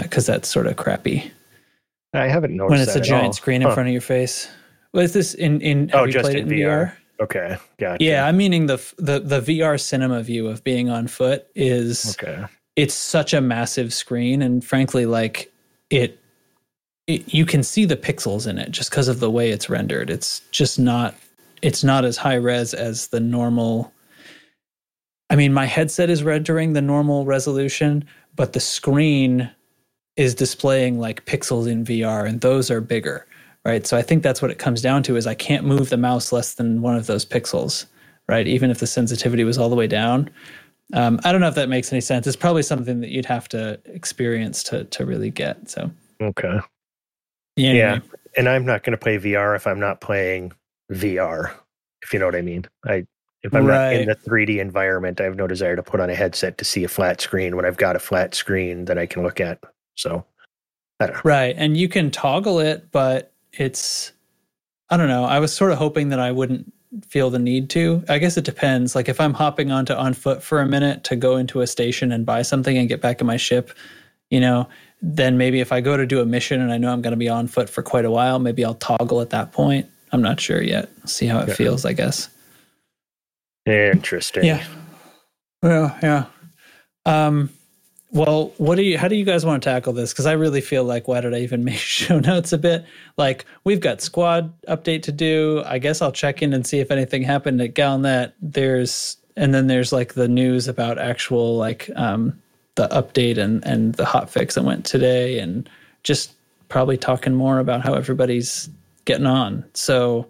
because 0.02 0.26
that's 0.26 0.48
sort 0.48 0.66
of 0.66 0.76
crappy 0.76 1.30
I 2.12 2.26
haven't 2.28 2.56
noticed 2.56 2.70
when 2.70 2.80
it's 2.80 2.96
a 2.96 3.00
giant 3.00 3.26
all. 3.28 3.32
screen 3.32 3.62
in 3.62 3.68
Huh. 3.68 3.74
front 3.74 3.88
of 3.88 3.92
your 3.92 4.00
face. 4.02 4.48
Was 4.92 5.12
this 5.12 5.34
in, 5.34 5.60
in 5.60 5.88
have 5.90 6.00
Oh, 6.00 6.04
you 6.04 6.12
just 6.12 6.24
played 6.24 6.36
in 6.36 6.48
it 6.48 6.52
in 6.52 6.58
VR? 6.58 6.86
VR. 6.88 6.92
Okay, 7.20 7.56
gotcha. 7.78 8.04
Yeah, 8.04 8.26
I'm 8.26 8.36
meaning 8.36 8.66
the 8.66 8.76
the 8.98 9.20
the 9.20 9.40
VR 9.40 9.80
cinema 9.80 10.22
view 10.22 10.48
of 10.48 10.62
being 10.64 10.90
on 10.90 11.06
foot 11.06 11.46
is 11.54 12.16
Okay. 12.20 12.44
it's 12.76 12.94
such 12.94 13.32
a 13.32 13.40
massive 13.40 13.92
screen 13.94 14.42
and 14.42 14.62
frankly 14.64 15.06
like 15.06 15.50
it, 15.90 16.18
it 17.06 17.32
you 17.32 17.46
can 17.46 17.62
see 17.62 17.84
the 17.86 17.96
pixels 17.96 18.46
in 18.46 18.58
it 18.58 18.70
just 18.70 18.90
because 18.90 19.08
of 19.08 19.20
the 19.20 19.30
way 19.30 19.50
it's 19.50 19.70
rendered 19.70 20.10
it's 20.10 20.40
just 20.50 20.78
not 20.78 21.14
it's 21.62 21.82
not 21.82 22.04
as 22.04 22.16
high 22.18 22.34
res 22.34 22.74
as 22.74 23.08
the 23.08 23.20
normal 23.20 23.92
i 25.30 25.36
mean 25.36 25.54
my 25.54 25.64
headset 25.64 26.10
is 26.10 26.22
rendering 26.22 26.72
the 26.74 26.82
normal 26.82 27.24
resolution 27.24 28.04
but 28.34 28.52
the 28.52 28.60
screen 28.60 29.48
is 30.16 30.34
displaying 30.34 30.98
like 30.98 31.24
pixels 31.24 31.66
in 31.66 31.84
vr 31.84 32.28
and 32.28 32.40
those 32.42 32.70
are 32.70 32.80
bigger 32.80 33.24
right 33.66 33.86
so 33.86 33.96
i 33.96 34.02
think 34.02 34.22
that's 34.22 34.40
what 34.40 34.50
it 34.50 34.58
comes 34.58 34.80
down 34.80 35.02
to 35.02 35.16
is 35.16 35.26
i 35.26 35.34
can't 35.34 35.64
move 35.64 35.90
the 35.90 35.96
mouse 35.96 36.32
less 36.32 36.54
than 36.54 36.80
one 36.82 36.96
of 36.96 37.06
those 37.06 37.24
pixels 37.24 37.86
right 38.28 38.46
even 38.46 38.70
if 38.70 38.78
the 38.78 38.86
sensitivity 38.86 39.44
was 39.44 39.58
all 39.58 39.68
the 39.68 39.76
way 39.76 39.86
down 39.86 40.30
um, 40.92 41.18
I 41.24 41.32
don't 41.32 41.40
know 41.40 41.48
if 41.48 41.54
that 41.56 41.68
makes 41.68 41.92
any 41.92 42.00
sense. 42.00 42.26
It's 42.26 42.36
probably 42.36 42.62
something 42.62 43.00
that 43.00 43.10
you'd 43.10 43.26
have 43.26 43.48
to 43.48 43.80
experience 43.86 44.62
to 44.64 44.84
to 44.84 45.04
really 45.04 45.30
get. 45.30 45.68
So 45.68 45.90
Okay. 46.20 46.60
yeah, 47.56 47.72
Yeah. 47.72 47.98
And 48.36 48.48
I'm 48.48 48.64
not 48.64 48.82
going 48.82 48.92
to 48.92 48.98
play 48.98 49.18
VR 49.18 49.56
if 49.56 49.66
I'm 49.66 49.80
not 49.80 50.00
playing 50.00 50.52
VR. 50.92 51.52
If 52.02 52.12
you 52.12 52.18
know 52.18 52.26
what 52.26 52.36
I 52.36 52.42
mean. 52.42 52.66
I 52.84 53.06
if 53.42 53.54
I'm 53.54 53.66
not 53.66 53.92
in 53.92 54.08
the 54.08 54.16
3D 54.16 54.58
environment, 54.58 55.20
I 55.20 55.24
have 55.24 55.36
no 55.36 55.46
desire 55.46 55.76
to 55.76 55.82
put 55.82 56.00
on 56.00 56.10
a 56.10 56.14
headset 56.14 56.58
to 56.58 56.64
see 56.64 56.84
a 56.84 56.88
flat 56.88 57.20
screen 57.20 57.54
when 57.54 57.64
I've 57.64 57.76
got 57.76 57.94
a 57.94 58.00
flat 58.00 58.34
screen 58.34 58.86
that 58.86 58.98
I 58.98 59.06
can 59.06 59.22
look 59.22 59.40
at. 59.40 59.60
So 59.94 60.24
I 61.00 61.06
don't 61.06 61.16
know. 61.16 61.20
right. 61.24 61.54
And 61.56 61.76
you 61.76 61.88
can 61.88 62.10
toggle 62.10 62.58
it, 62.58 62.90
but 62.90 63.32
it's 63.58 64.12
I 64.90 64.96
don't 64.96 65.08
know. 65.08 65.24
I 65.24 65.38
was 65.40 65.52
sort 65.52 65.72
of 65.72 65.78
hoping 65.78 66.10
that 66.10 66.20
I 66.20 66.30
wouldn't 66.30 66.72
feel 67.04 67.28
the 67.30 67.38
need 67.40 67.68
to. 67.70 68.04
I 68.08 68.18
guess 68.18 68.36
it 68.36 68.44
depends. 68.44 68.94
Like 68.94 69.08
if 69.08 69.20
I'm 69.20 69.34
hopping 69.34 69.70
onto 69.72 69.92
on 69.92 70.14
foot 70.14 70.42
for 70.42 70.60
a 70.60 70.66
minute 70.66 71.02
to 71.04 71.16
go 71.16 71.36
into 71.36 71.60
a 71.60 71.66
station 71.66 72.12
and 72.12 72.24
buy 72.24 72.42
something 72.42 72.78
and 72.78 72.88
get 72.88 73.00
back 73.00 73.20
in 73.20 73.26
my 73.26 73.36
ship, 73.36 73.72
you 74.30 74.38
know, 74.40 74.68
then 75.02 75.36
maybe 75.36 75.60
if 75.60 75.72
I 75.72 75.80
go 75.80 75.96
to 75.96 76.06
do 76.06 76.20
a 76.20 76.24
mission 76.24 76.60
and 76.60 76.72
I 76.72 76.78
know 76.78 76.92
I'm 76.92 77.02
going 77.02 77.10
to 77.12 77.16
be 77.18 77.28
on 77.28 77.48
foot 77.48 77.68
for 77.68 77.82
quite 77.82 78.04
a 78.04 78.10
while, 78.10 78.38
maybe 78.38 78.64
I'll 78.64 78.74
toggle 78.74 79.20
at 79.20 79.30
that 79.30 79.52
point. 79.52 79.86
I'm 80.12 80.22
not 80.22 80.40
sure 80.40 80.62
yet. 80.62 80.88
See 81.08 81.26
how 81.26 81.40
it 81.40 81.48
Yeah. 81.48 81.54
feels, 81.54 81.84
I 81.84 81.92
guess. 81.92 82.28
Interesting. 83.66 84.44
Yeah. 84.44 84.64
Well, 85.62 85.96
yeah. 86.02 86.26
Um, 87.04 87.50
well, 88.12 88.52
what 88.58 88.76
do 88.76 88.82
you? 88.82 88.96
How 88.98 89.08
do 89.08 89.16
you 89.16 89.24
guys 89.24 89.44
want 89.44 89.62
to 89.62 89.68
tackle 89.68 89.92
this? 89.92 90.12
Because 90.12 90.26
I 90.26 90.32
really 90.32 90.60
feel 90.60 90.84
like 90.84 91.08
why 91.08 91.20
did 91.20 91.34
I 91.34 91.38
even 91.38 91.64
make 91.70 91.76
show 91.78 92.18
notes 92.18 92.52
a 92.52 92.58
bit? 92.58 92.84
Like 93.16 93.44
we've 93.64 93.80
got 93.80 94.00
squad 94.00 94.52
update 94.68 95.02
to 95.04 95.12
do. 95.12 95.62
I 95.66 95.78
guess 95.78 96.00
I'll 96.00 96.12
check 96.12 96.42
in 96.42 96.52
and 96.52 96.66
see 96.66 96.78
if 96.80 96.90
anything 96.90 97.22
happened 97.22 97.60
at 97.60 97.74
Galnet. 97.74 98.32
There's 98.40 99.16
and 99.36 99.52
then 99.52 99.66
there's 99.66 99.92
like 99.92 100.14
the 100.14 100.28
news 100.28 100.68
about 100.68 100.98
actual 100.98 101.56
like 101.56 101.90
um, 101.96 102.40
the 102.76 102.88
update 102.88 103.38
and 103.38 103.64
and 103.66 103.94
the 103.94 104.04
hot 104.04 104.30
fix 104.30 104.54
that 104.54 104.62
went 104.64 104.84
today, 104.86 105.38
and 105.38 105.68
just 106.02 106.32
probably 106.68 106.96
talking 106.96 107.34
more 107.34 107.58
about 107.58 107.82
how 107.82 107.94
everybody's 107.94 108.68
getting 109.04 109.26
on. 109.26 109.64
So, 109.74 110.28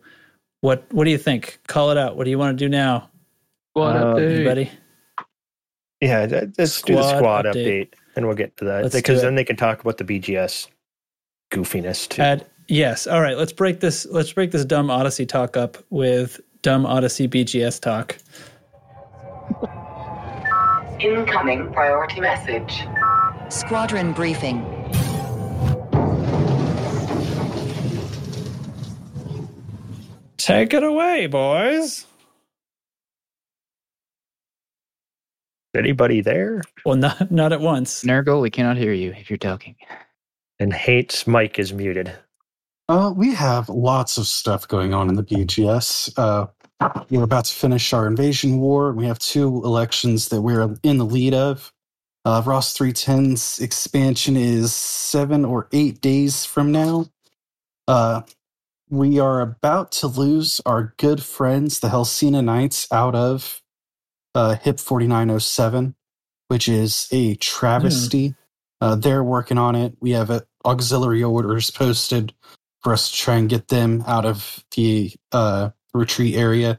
what 0.63 0.85
what 0.93 1.05
do 1.05 1.11
you 1.11 1.19
think? 1.19 1.59
Call 1.67 1.91
it 1.91 1.99
out. 1.99 2.17
What 2.17 2.25
do 2.25 2.31
you 2.31 2.39
want 2.39 2.59
to 2.59 2.65
do 2.65 2.69
now, 2.69 3.09
What 3.75 3.97
Uh, 3.97 4.15
update? 4.15 4.31
everybody? 4.33 4.71
Yeah, 6.01 6.27
let's 6.59 6.83
do 6.83 6.95
the 6.95 7.03
Squad 7.03 7.17
squad 7.17 7.45
update. 7.47 7.55
update. 7.55 7.95
and 8.17 8.27
we'll 8.27 8.37
get 8.37 8.57
to 8.59 8.65
that 8.67 8.83
Let's 8.85 8.95
because 8.95 9.23
then 9.23 9.35
they 9.35 9.45
can 9.45 9.57
talk 9.57 9.81
about 9.81 9.97
the 9.97 10.05
BGS 10.05 10.69
goofiness 11.51 12.09
too. 12.09 12.23
Add 12.23 12.47
yes. 12.69 13.07
All 13.07 13.21
right. 13.21 13.37
Let's 13.37 13.53
break 13.53 13.81
this. 13.81 14.07
Let's 14.07 14.33
break 14.33 14.51
this 14.51 14.65
dumb 14.65 14.91
Odyssey 14.91 15.25
talk 15.27 15.57
up 15.57 15.79
with 15.91 16.41
dumb 16.63 16.85
Odyssey 16.85 17.29
BGS 17.29 17.81
talk. 17.81 18.19
Incoming 21.01 21.73
priority 21.73 22.21
message. 22.21 22.83
Squadron 23.49 24.13
briefing. 24.13 24.65
Take 30.37 30.75
it 30.75 30.83
away, 30.83 31.27
boys. 31.27 32.07
Anybody 35.77 36.21
there? 36.21 36.63
Well, 36.85 36.97
not 36.97 37.31
not 37.31 37.53
at 37.53 37.61
once. 37.61 38.03
Nurgle, 38.05 38.41
we 38.41 38.51
cannot 38.51 38.77
hear 38.77 38.93
you 38.93 39.13
if 39.13 39.31
you're 39.31 39.37
talking. 39.37 39.77
And 40.59 40.73
hates 40.73 41.27
mic 41.27 41.59
is 41.59 41.73
muted. 41.73 42.13
Uh, 42.89 43.13
we 43.15 43.35
have 43.35 43.69
lots 43.69 44.17
of 44.17 44.27
stuff 44.27 44.67
going 44.69 44.95
on 44.95 45.09
in 45.09 45.17
the 45.17 45.25
BGS. 45.25 46.17
Uh, 46.17 46.47
we're 47.11 47.25
about 47.25 47.47
to 47.47 47.55
finish 47.55 47.93
our 47.93 48.07
invasion 48.07 48.59
war. 48.59 48.93
We 48.93 49.07
have 49.07 49.19
two 49.19 49.63
elections 49.65 50.29
that 50.29 50.43
we're 50.43 50.75
in 50.83 50.99
the 50.99 51.05
lead 51.05 51.35
of. 51.35 51.73
Uh, 52.25 52.43
Ross 52.45 52.77
310's 52.77 53.61
expansion 53.61 54.37
is 54.37 54.75
seven 54.75 55.45
or 55.45 55.69
eight 55.73 56.01
days 56.01 56.45
from 56.45 56.73
now. 56.73 57.07
Uh, 57.89 58.23
we 58.89 59.19
are 59.19 59.41
about 59.41 59.93
to 59.93 60.07
lose 60.07 60.61
our 60.67 60.95
good 60.97 61.23
friends, 61.23 61.81
the 61.81 61.89
Helsina 61.89 62.43
Knights, 62.45 62.87
out 62.93 63.15
of 63.15 63.63
uh, 64.37 64.57
HIP 64.57 64.79
4907, 64.79 65.97
which 66.49 66.69
is 66.69 67.09
a 67.11 67.35
travesty. 67.37 68.35
Uh, 68.81 68.95
they're 68.97 69.25
working 69.25 69.59
on 69.59 69.75
it. 69.75 69.95
We 70.01 70.13
have 70.13 70.31
uh, 70.31 70.43
auxiliary 70.65 71.25
orders 71.25 71.71
posted 71.71 72.35
for 72.83 72.93
us 72.93 73.11
to 73.11 73.17
try 73.17 73.37
and 73.37 73.49
get 73.49 73.69
them 73.69 74.05
out 74.07 74.27
of 74.27 74.65
the 74.77 75.13
uh, 75.33 75.71
retreat 75.95 76.37
area 76.37 76.79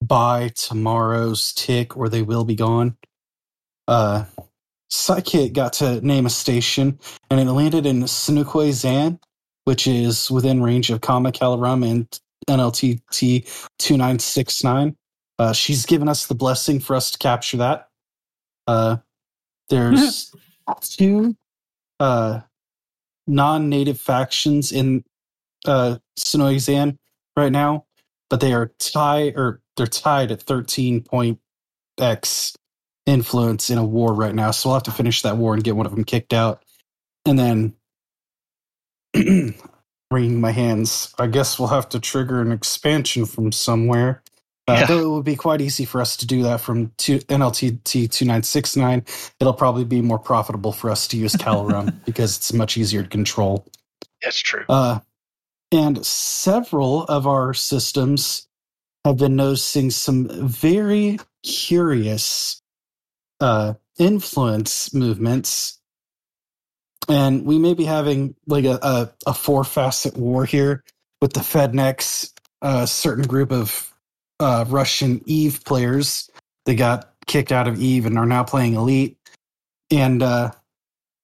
by 0.00 0.50
tomorrow's 0.54 1.52
tick, 1.54 1.96
or 1.96 2.08
they 2.08 2.22
will 2.22 2.44
be 2.44 2.54
gone. 2.54 2.96
Uh, 3.88 4.24
Psychic 4.88 5.54
got 5.54 5.72
to 5.74 6.00
name 6.02 6.26
a 6.26 6.30
station, 6.30 7.00
and 7.30 7.40
it 7.40 7.50
landed 7.50 7.86
in 7.86 8.02
Sinukwe 8.02 8.72
Zan, 8.72 9.18
which 9.64 9.86
is 9.88 10.30
within 10.30 10.62
range 10.62 10.90
of 10.90 11.00
Kama 11.00 11.32
Kalarum 11.32 11.84
and 11.88 12.20
NLTT 12.48 13.44
2969. 13.78 14.96
Uh, 15.42 15.52
she's 15.52 15.84
given 15.86 16.08
us 16.08 16.26
the 16.26 16.36
blessing 16.36 16.78
for 16.78 16.94
us 16.94 17.10
to 17.10 17.18
capture 17.18 17.56
that. 17.56 17.88
Uh, 18.68 18.98
there's 19.70 20.32
two 20.80 21.36
uh, 21.98 22.38
non-native 23.26 24.00
factions 24.00 24.70
in 24.70 25.02
uh, 25.66 25.96
Sonoizan 26.16 26.96
right 27.36 27.50
now, 27.50 27.86
but 28.30 28.38
they 28.38 28.52
are 28.52 28.70
tied 28.78 29.34
or 29.34 29.60
they're 29.76 29.88
tied 29.88 30.30
at 30.30 30.40
13 30.40 31.02
point 31.02 31.40
X 31.98 32.54
influence 33.06 33.68
in 33.68 33.78
a 33.78 33.84
war 33.84 34.14
right 34.14 34.36
now. 34.36 34.52
So 34.52 34.68
we'll 34.68 34.76
have 34.76 34.84
to 34.84 34.92
finish 34.92 35.22
that 35.22 35.38
war 35.38 35.54
and 35.54 35.64
get 35.64 35.74
one 35.74 35.86
of 35.86 35.92
them 35.92 36.04
kicked 36.04 36.32
out, 36.32 36.62
and 37.26 37.36
then 37.36 37.74
wringing 40.08 40.40
my 40.40 40.52
hands. 40.52 41.12
I 41.18 41.26
guess 41.26 41.58
we'll 41.58 41.66
have 41.66 41.88
to 41.88 41.98
trigger 41.98 42.40
an 42.40 42.52
expansion 42.52 43.26
from 43.26 43.50
somewhere. 43.50 44.22
Uh, 44.68 44.78
Yeah. 44.80 44.86
Though 44.86 45.00
it 45.00 45.08
would 45.10 45.24
be 45.24 45.36
quite 45.36 45.60
easy 45.60 45.84
for 45.84 46.00
us 46.00 46.16
to 46.18 46.26
do 46.26 46.42
that 46.44 46.60
from 46.60 46.92
two, 46.98 47.18
NLTT 47.20 48.10
2969. 48.10 49.04
It'll 49.40 49.52
probably 49.54 49.84
be 49.84 50.00
more 50.00 50.18
profitable 50.18 50.72
for 50.72 50.90
us 50.90 51.08
to 51.08 51.16
use 51.16 51.34
Calorum 51.34 51.94
because 52.06 52.36
it's 52.36 52.52
much 52.52 52.76
easier 52.76 53.02
to 53.02 53.08
control. 53.08 53.66
That's 54.22 54.38
true. 54.38 54.64
Uh, 54.68 55.00
and 55.72 56.04
several 56.06 57.04
of 57.04 57.26
our 57.26 57.54
systems 57.54 58.46
have 59.04 59.16
been 59.18 59.36
noticing 59.36 59.90
some 59.90 60.28
very 60.48 61.18
curious 61.44 62.62
uh, 63.40 63.74
influence 63.98 64.94
movements. 64.94 65.80
And 67.08 67.44
we 67.44 67.58
may 67.58 67.74
be 67.74 67.84
having 67.84 68.36
like 68.46 68.64
a, 68.64 68.78
a, 68.82 69.12
a 69.26 69.34
four 69.34 69.64
facet 69.64 70.16
war 70.16 70.44
here 70.44 70.84
with 71.20 71.32
the 71.32 71.40
Fednex, 71.40 72.32
a 72.62 72.86
certain 72.86 73.26
group 73.26 73.52
of 73.52 73.91
uh, 74.42 74.64
Russian 74.68 75.22
Eve 75.26 75.64
players. 75.64 76.30
They 76.66 76.74
got 76.74 77.12
kicked 77.26 77.52
out 77.52 77.68
of 77.68 77.80
Eve 77.80 78.06
and 78.06 78.18
are 78.18 78.26
now 78.26 78.44
playing 78.44 78.74
Elite, 78.74 79.16
and 79.90 80.22
uh, 80.22 80.52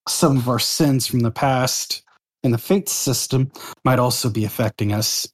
some 0.09 0.37
of 0.37 0.49
our 0.49 0.59
sins 0.59 1.07
from 1.07 1.21
the 1.21 1.31
past 1.31 2.03
in 2.43 2.53
the 2.53 2.59
Fate 2.59 2.89
system 2.89 3.51
might 3.85 3.99
also 3.99 4.31
be 4.31 4.45
affecting 4.45 4.93
us. 4.93 5.29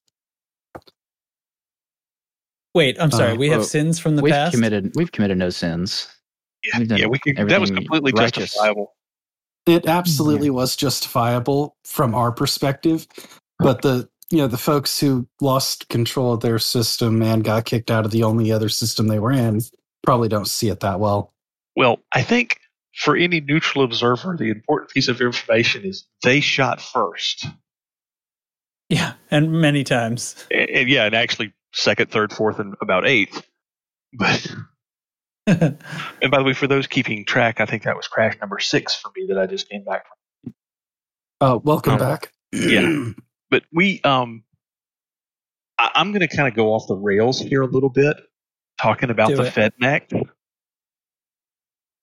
Wait, 2.75 3.01
I'm 3.01 3.11
sorry. 3.11 3.33
Uh, 3.33 3.37
we 3.37 3.49
have 3.51 3.59
well, 3.61 3.66
sins 3.66 3.99
from 3.99 4.16
the 4.16 4.23
we've 4.23 4.33
past. 4.33 4.53
committed 4.53 4.92
we've 4.97 5.12
committed 5.12 5.38
no 5.38 5.51
sins. 5.51 6.09
Yeah, 6.64 6.97
yeah, 6.97 7.07
we 7.07 7.18
could, 7.18 7.37
that 7.37 7.44
was 7.44 7.70
everything 7.70 7.77
completely 7.77 8.12
righteous. 8.12 8.44
justifiable. 8.44 8.94
It 9.66 9.87
absolutely 9.87 10.51
was 10.51 10.77
justifiable 10.77 11.77
from 11.85 12.14
our 12.14 12.33
perspective, 12.33 13.07
but 13.59 13.83
the 13.83 14.09
you 14.31 14.39
know 14.39 14.47
the 14.47 14.59
folks 14.59 14.99
who 15.01 15.27
lost 15.41 15.89
control 15.89 16.33
of 16.33 16.41
their 16.41 16.59
system 16.59 17.23
and 17.23 17.45
got 17.45 17.65
kicked 17.65 17.91
out 17.91 18.05
of 18.05 18.11
the 18.11 18.23
only 18.23 18.51
other 18.53 18.69
system 18.69 19.07
they 19.09 19.19
were 19.19 19.33
in 19.33 19.61
probably 20.03 20.29
don't 20.29 20.49
see 20.49 20.69
it 20.69 20.81
that 20.81 21.01
well. 21.01 21.33
Well, 21.77 21.99
I 22.13 22.23
think 22.23 22.59
for 22.95 23.17
any 23.17 23.41
neutral 23.41 23.85
observer, 23.85 24.37
the 24.39 24.51
important 24.51 24.91
piece 24.91 25.09
of 25.09 25.21
information 25.21 25.85
is 25.85 26.07
they 26.23 26.41
shot 26.41 26.81
first. 26.81 27.47
Yeah, 28.91 29.15
and 29.31 29.51
many 29.53 29.83
times. 29.83 30.37
And, 30.51 30.69
and 30.71 30.89
yeah, 30.89 31.05
and 31.07 31.15
actually 31.15 31.53
second, 31.73 32.11
third, 32.11 32.33
fourth, 32.33 32.59
and 32.61 32.75
about 32.81 33.07
eighth. 33.07 33.43
But 34.13 34.55
and 35.47 35.79
by 36.31 36.39
the 36.39 36.45
way, 36.45 36.53
for 36.53 36.67
those 36.67 36.87
keeping 36.87 37.25
track, 37.25 37.61
I 37.61 37.67
think 37.67 37.83
that 37.85 37.97
was 37.97 38.07
crash 38.07 38.37
number 38.41 38.59
six 38.61 38.95
for 38.95 39.11
me 39.17 39.27
that 39.29 39.39
I 39.39 39.47
just 39.47 39.69
came 39.69 39.85
back 39.85 40.05
from. 40.07 40.55
Uh, 41.41 41.57
welcome 41.59 41.95
Um, 41.95 41.99
back. 41.99 42.33
yeah. 42.53 43.09
But 43.55 43.62
we, 43.73 44.01
um, 44.03 44.43
I, 45.79 45.93
I'm 45.95 46.11
going 46.11 46.27
to 46.27 46.37
kind 46.37 46.49
of 46.49 46.55
go 46.55 46.75
off 46.75 46.88
the 46.88 46.97
rails 46.97 47.38
here 47.38 47.62
a 47.62 47.69
little 47.69 47.88
bit, 47.88 48.17
talking 48.83 49.11
about 49.11 49.29
Do 49.29 49.37
the 49.37 49.45
it. 49.45 49.55
FedNet. 49.81 50.29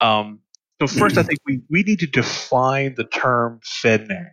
Um, 0.00 0.40
so 0.80 0.86
first, 0.86 1.18
I 1.18 1.22
think 1.22 1.40
we, 1.44 1.60
we 1.68 1.82
need 1.82 1.98
to 1.98 2.06
define 2.06 2.94
the 2.94 3.04
term 3.04 3.60
FedNet. 3.62 4.30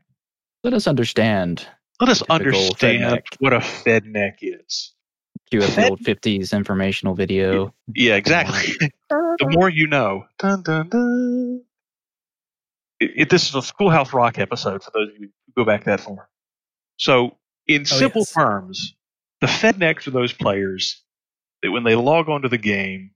Let 0.63 0.73
us 0.73 0.88
understand. 0.88 1.67
Let 1.99 2.10
us 2.10 2.21
understand 2.29 3.21
what 3.39 3.51
a 3.51 3.60
FedNet 3.60 4.36
is. 4.41 4.93
Cue 5.51 5.60
up 5.60 5.65
the 5.65 5.71
Fed- 5.73 5.89
old 5.89 5.99
fifties 5.99 6.53
informational 6.53 7.15
video. 7.15 7.73
Yeah, 7.93 8.15
exactly. 8.15 8.77
the 9.10 9.49
more 9.49 9.67
you 9.67 9.88
know. 9.88 10.23
Dun, 10.38 10.63
dun, 10.63 10.88
dun. 10.88 11.63
It, 13.01 13.12
it- 13.17 13.29
this 13.29 13.49
is 13.49 13.55
a 13.55 13.62
Schoolhouse 13.62 14.13
Rock 14.13 14.39
episode 14.39 14.82
for 14.86 14.91
those 14.93 15.10
of 15.10 15.15
you 15.19 15.32
who 15.47 15.63
go 15.63 15.65
back 15.65 15.84
that 15.84 15.99
far. 15.99 16.29
So, 16.99 17.38
in 17.65 17.81
oh, 17.81 17.85
simple 17.85 18.21
yes. 18.21 18.33
terms, 18.33 18.95
the 19.41 19.47
FedNecs 19.47 20.07
are 20.07 20.12
those 20.12 20.33
players 20.33 21.01
that 21.63 21.71
when 21.71 21.83
they 21.83 21.95
log 21.95 22.29
onto 22.29 22.49
the 22.49 22.57
game, 22.57 23.12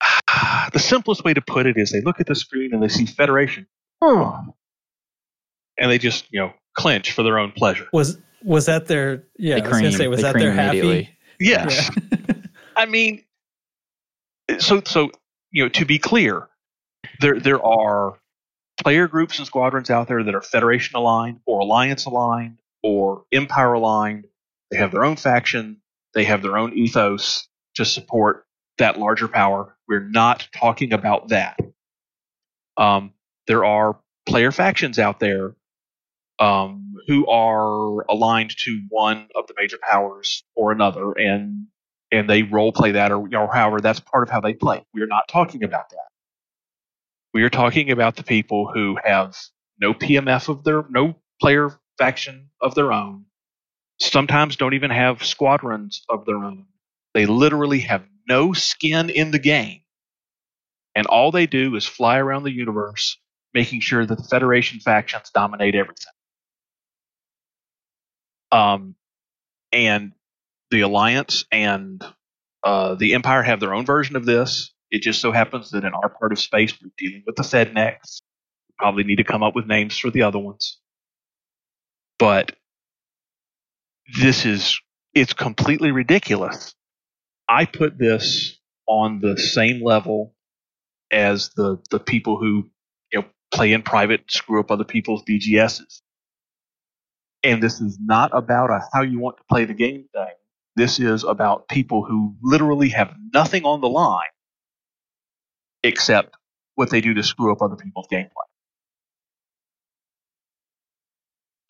the 0.72 0.78
simplest 0.78 1.24
way 1.24 1.34
to 1.34 1.40
put 1.40 1.66
it 1.66 1.76
is 1.76 1.92
they 1.92 2.00
look 2.00 2.20
at 2.20 2.26
the 2.26 2.34
screen 2.34 2.74
and 2.74 2.82
they 2.82 2.88
see 2.88 3.06
Federation, 3.06 3.66
and 5.78 5.90
they 5.90 5.98
just 5.98 6.26
you 6.30 6.40
know 6.40 6.52
clench 6.74 7.12
for 7.12 7.22
their 7.22 7.38
own 7.38 7.52
pleasure. 7.52 7.88
was 7.92 8.18
was 8.42 8.66
that 8.66 8.86
their? 8.86 9.24
Yeah, 9.38 9.56
They 9.56 9.62
I 9.62 9.68
was 9.68 9.78
gonna 9.80 9.92
say, 9.92 10.08
was 10.08 10.18
They 10.18 10.22
that 10.24 10.38
their 10.38 10.52
happy? 10.52 11.10
Yes, 11.38 11.90
Yeah. 12.10 12.34
I 12.76 12.86
mean, 12.86 13.24
so 14.58 14.82
so 14.84 15.10
you 15.52 15.64
know, 15.64 15.68
to 15.70 15.84
be 15.84 15.98
clear, 15.98 16.48
there 17.20 17.38
there 17.38 17.64
are 17.64 18.19
player 18.82 19.08
groups 19.08 19.38
and 19.38 19.46
squadrons 19.46 19.90
out 19.90 20.08
there 20.08 20.22
that 20.22 20.34
are 20.34 20.42
Federation 20.42 20.96
aligned 20.96 21.40
or 21.46 21.60
Alliance 21.60 22.06
aligned 22.06 22.58
or 22.82 23.24
Empire 23.32 23.74
aligned. 23.74 24.26
They 24.70 24.78
have 24.78 24.90
their 24.90 25.04
own 25.04 25.16
faction. 25.16 25.80
They 26.14 26.24
have 26.24 26.42
their 26.42 26.56
own 26.56 26.72
ethos 26.72 27.48
to 27.74 27.84
support 27.84 28.46
that 28.78 28.98
larger 28.98 29.28
power. 29.28 29.76
We're 29.86 30.08
not 30.08 30.48
talking 30.56 30.92
about 30.92 31.28
that. 31.28 31.58
Um, 32.76 33.12
there 33.46 33.64
are 33.64 33.98
player 34.26 34.52
factions 34.52 34.98
out 34.98 35.20
there 35.20 35.54
um, 36.38 36.94
who 37.06 37.26
are 37.26 38.04
aligned 38.08 38.56
to 38.56 38.82
one 38.88 39.28
of 39.36 39.46
the 39.46 39.54
major 39.58 39.78
powers 39.88 40.42
or 40.56 40.72
another, 40.72 41.12
and 41.12 41.66
and 42.12 42.28
they 42.28 42.42
role 42.42 42.72
play 42.72 42.92
that, 42.92 43.12
or, 43.12 43.28
or 43.36 43.52
however 43.52 43.80
that's 43.80 44.00
part 44.00 44.22
of 44.22 44.30
how 44.30 44.40
they 44.40 44.54
play. 44.54 44.82
We 44.94 45.02
are 45.02 45.06
not 45.06 45.28
talking 45.28 45.62
about 45.62 45.90
that. 45.90 46.09
We 47.32 47.42
are 47.44 47.50
talking 47.50 47.90
about 47.90 48.16
the 48.16 48.24
people 48.24 48.70
who 48.72 48.98
have 49.04 49.36
no 49.80 49.94
PMF 49.94 50.48
of 50.48 50.64
their, 50.64 50.84
no 50.90 51.16
player 51.40 51.70
faction 51.98 52.50
of 52.60 52.74
their 52.74 52.92
own. 52.92 53.26
Sometimes 54.00 54.56
don't 54.56 54.74
even 54.74 54.90
have 54.90 55.24
squadrons 55.24 56.02
of 56.08 56.24
their 56.26 56.36
own. 56.38 56.66
They 57.14 57.26
literally 57.26 57.80
have 57.80 58.04
no 58.28 58.52
skin 58.52 59.10
in 59.10 59.30
the 59.30 59.38
game, 59.38 59.80
and 60.94 61.06
all 61.06 61.30
they 61.30 61.46
do 61.46 61.76
is 61.76 61.86
fly 61.86 62.18
around 62.18 62.44
the 62.44 62.52
universe, 62.52 63.18
making 63.54 63.80
sure 63.80 64.06
that 64.06 64.16
the 64.16 64.24
Federation 64.24 64.80
factions 64.80 65.30
dominate 65.34 65.74
everything. 65.74 66.12
Um, 68.52 68.96
and 69.72 70.12
the 70.70 70.80
Alliance 70.82 71.44
and 71.52 72.02
uh, 72.64 72.94
the 72.94 73.14
Empire 73.14 73.42
have 73.42 73.60
their 73.60 73.74
own 73.74 73.86
version 73.86 74.16
of 74.16 74.24
this. 74.24 74.72
It 74.90 75.02
just 75.02 75.20
so 75.20 75.32
happens 75.32 75.70
that 75.70 75.84
in 75.84 75.94
our 75.94 76.08
part 76.08 76.32
of 76.32 76.38
space, 76.40 76.74
we're 76.82 76.90
dealing 76.98 77.22
with 77.26 77.36
the 77.36 77.42
FedNecs. 77.42 78.22
We 78.68 78.74
probably 78.78 79.04
need 79.04 79.16
to 79.16 79.24
come 79.24 79.42
up 79.42 79.54
with 79.54 79.66
names 79.66 79.98
for 79.98 80.10
the 80.10 80.22
other 80.22 80.38
ones. 80.38 80.78
But 82.18 82.52
this 84.20 84.46
is, 84.46 84.80
it's 85.14 85.32
completely 85.34 85.92
ridiculous. 85.92 86.74
I 87.48 87.66
put 87.66 87.98
this 87.98 88.58
on 88.88 89.20
the 89.20 89.38
same 89.38 89.84
level 89.84 90.34
as 91.12 91.50
the, 91.56 91.78
the 91.90 92.00
people 92.00 92.38
who 92.38 92.70
you 93.12 93.20
know, 93.20 93.26
play 93.52 93.72
in 93.72 93.82
private, 93.82 94.30
screw 94.30 94.60
up 94.60 94.70
other 94.70 94.84
people's 94.84 95.24
BGSs. 95.24 96.02
And 97.42 97.62
this 97.62 97.80
is 97.80 97.98
not 98.00 98.30
about 98.34 98.70
a 98.70 98.80
how 98.92 99.02
you 99.02 99.20
want 99.20 99.38
to 99.38 99.44
play 99.50 99.64
the 99.64 99.74
game 99.74 100.06
thing. 100.12 100.34
This 100.76 101.00
is 101.00 101.24
about 101.24 101.68
people 101.68 102.04
who 102.04 102.36
literally 102.42 102.90
have 102.90 103.14
nothing 103.34 103.64
on 103.64 103.80
the 103.80 103.88
line 103.88 104.22
except 105.82 106.36
what 106.76 106.90
they 106.90 107.00
do 107.00 107.14
to 107.14 107.22
screw 107.22 107.52
up 107.52 107.62
other 107.62 107.76
people's 107.76 108.08
gameplay. 108.12 108.28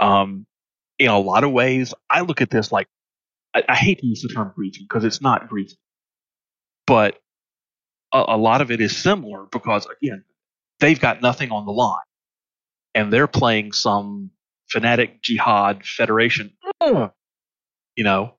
Um, 0.00 0.46
in 0.98 1.08
a 1.08 1.18
lot 1.18 1.44
of 1.44 1.52
ways, 1.52 1.94
I 2.10 2.22
look 2.22 2.40
at 2.40 2.50
this 2.50 2.72
like 2.72 2.88
I, 3.54 3.64
I 3.68 3.76
hate 3.76 4.00
to 4.00 4.06
use 4.06 4.22
the 4.22 4.34
term 4.34 4.52
griefing 4.58 4.82
because 4.88 5.04
it's 5.04 5.20
not 5.22 5.48
griefing, 5.50 5.78
but 6.86 7.18
a, 8.12 8.24
a 8.28 8.36
lot 8.38 8.60
of 8.62 8.70
it 8.70 8.80
is 8.80 8.96
similar 8.96 9.46
because 9.52 9.86
again, 10.02 10.24
they've 10.80 11.00
got 11.00 11.22
nothing 11.22 11.52
on 11.52 11.66
the 11.66 11.72
line, 11.72 11.98
and 12.94 13.12
they're 13.12 13.28
playing 13.28 13.72
some 13.72 14.30
fanatic 14.70 15.22
jihad 15.22 15.84
federation. 15.84 16.52
You 17.96 18.04
know, 18.04 18.34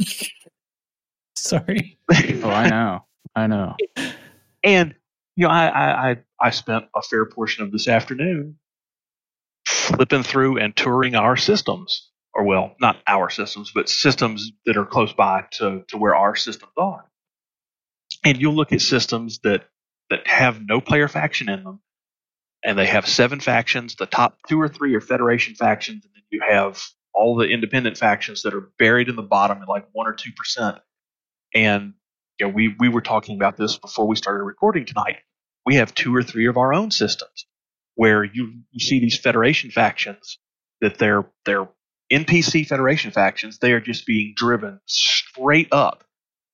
Sorry. 1.36 1.98
Oh, 2.44 2.50
I 2.50 2.68
know. 2.68 3.06
I 3.36 3.46
know. 3.46 3.76
And 4.64 4.96
you 5.36 5.48
know, 5.48 5.54
I, 5.54 6.12
I 6.12 6.18
I 6.40 6.50
spent 6.50 6.86
a 6.96 7.02
fair 7.02 7.26
portion 7.26 7.64
of 7.64 7.72
this 7.72 7.88
afternoon 7.88 8.58
flipping 9.66 10.22
through 10.24 10.58
and 10.58 10.76
touring 10.76 11.14
our 11.16 11.36
systems, 11.36 12.10
or 12.34 12.44
well, 12.44 12.76
not 12.80 12.98
our 13.06 13.30
systems, 13.30 13.72
but 13.74 13.88
systems 13.88 14.52
that 14.66 14.76
are 14.76 14.86
close 14.86 15.12
by 15.12 15.44
to 15.52 15.84
to 15.88 15.98
where 15.98 16.16
our 16.16 16.36
systems 16.36 16.72
are. 16.78 17.04
And 18.24 18.40
you'll 18.40 18.54
look 18.54 18.72
at 18.72 18.80
systems 18.82 19.40
that 19.40 19.64
that 20.10 20.26
have 20.26 20.62
no 20.66 20.80
player 20.80 21.08
faction 21.08 21.48
in 21.48 21.64
them, 21.64 21.80
and 22.64 22.78
they 22.78 22.86
have 22.86 23.08
seven 23.08 23.40
factions. 23.40 23.96
The 23.96 24.06
top 24.06 24.38
two 24.48 24.60
or 24.60 24.68
three 24.68 24.94
are 24.96 25.00
Federation 25.02 25.54
factions, 25.56 26.04
and 26.04 26.14
then 26.14 26.22
you 26.30 26.42
have 26.48 26.82
all 27.14 27.36
the 27.36 27.48
independent 27.48 27.98
factions 27.98 28.42
that 28.42 28.54
are 28.54 28.70
buried 28.78 29.08
in 29.08 29.16
the 29.16 29.22
bottom 29.22 29.62
at 29.62 29.68
like 29.68 29.88
one 29.92 30.06
or 30.08 30.14
two 30.14 30.32
percent. 30.36 30.78
And 31.54 31.94
you 32.38 32.46
know, 32.46 32.52
we 32.52 32.74
we 32.78 32.88
were 32.88 33.00
talking 33.00 33.36
about 33.36 33.56
this 33.56 33.78
before 33.78 34.06
we 34.06 34.16
started 34.16 34.44
recording 34.44 34.86
tonight. 34.86 35.18
We 35.66 35.76
have 35.76 35.94
two 35.94 36.14
or 36.14 36.22
three 36.22 36.46
of 36.48 36.56
our 36.56 36.74
own 36.74 36.90
systems 36.90 37.46
where 37.94 38.24
you 38.24 38.54
you 38.72 38.80
see 38.80 39.00
these 39.00 39.18
Federation 39.18 39.70
factions 39.70 40.38
that 40.80 40.98
they're 40.98 41.26
they're 41.46 41.68
NPC 42.12 42.66
Federation 42.66 43.10
factions. 43.10 43.58
They 43.58 43.72
are 43.72 43.80
just 43.80 44.06
being 44.06 44.34
driven 44.36 44.80
straight 44.86 45.68
up 45.72 46.04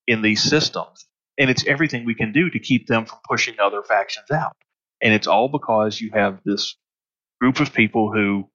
in 0.06 0.22
these 0.22 0.42
systems, 0.42 1.06
and 1.38 1.50
it's 1.50 1.66
everything 1.66 2.04
we 2.04 2.14
can 2.14 2.32
do 2.32 2.50
to 2.50 2.58
keep 2.58 2.86
them 2.86 3.06
from 3.06 3.18
pushing 3.28 3.56
other 3.60 3.82
factions 3.82 4.30
out. 4.30 4.56
And 5.02 5.14
it's 5.14 5.26
all 5.26 5.48
because 5.48 6.00
you 6.00 6.10
have 6.14 6.40
this 6.44 6.76
group 7.40 7.60
of 7.60 7.72
people 7.72 8.12
who, 8.12 8.48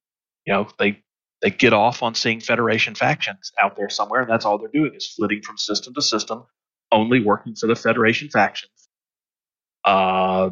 you 0.46 0.52
know, 0.52 0.68
they 0.78 1.02
they 1.42 1.50
get 1.50 1.72
off 1.72 2.02
on 2.02 2.14
seeing 2.14 2.40
Federation 2.40 2.94
factions 2.94 3.52
out 3.60 3.76
there 3.76 3.90
somewhere, 3.90 4.22
and 4.22 4.30
that's 4.30 4.44
all 4.44 4.58
they're 4.58 4.68
doing 4.68 4.94
is 4.94 5.08
flitting 5.08 5.42
from 5.42 5.58
system 5.58 5.94
to 5.94 6.02
system, 6.02 6.44
only 6.92 7.22
working 7.22 7.54
for 7.54 7.66
the 7.66 7.76
Federation 7.76 8.28
factions. 8.28 8.72
Uh, 9.84 10.50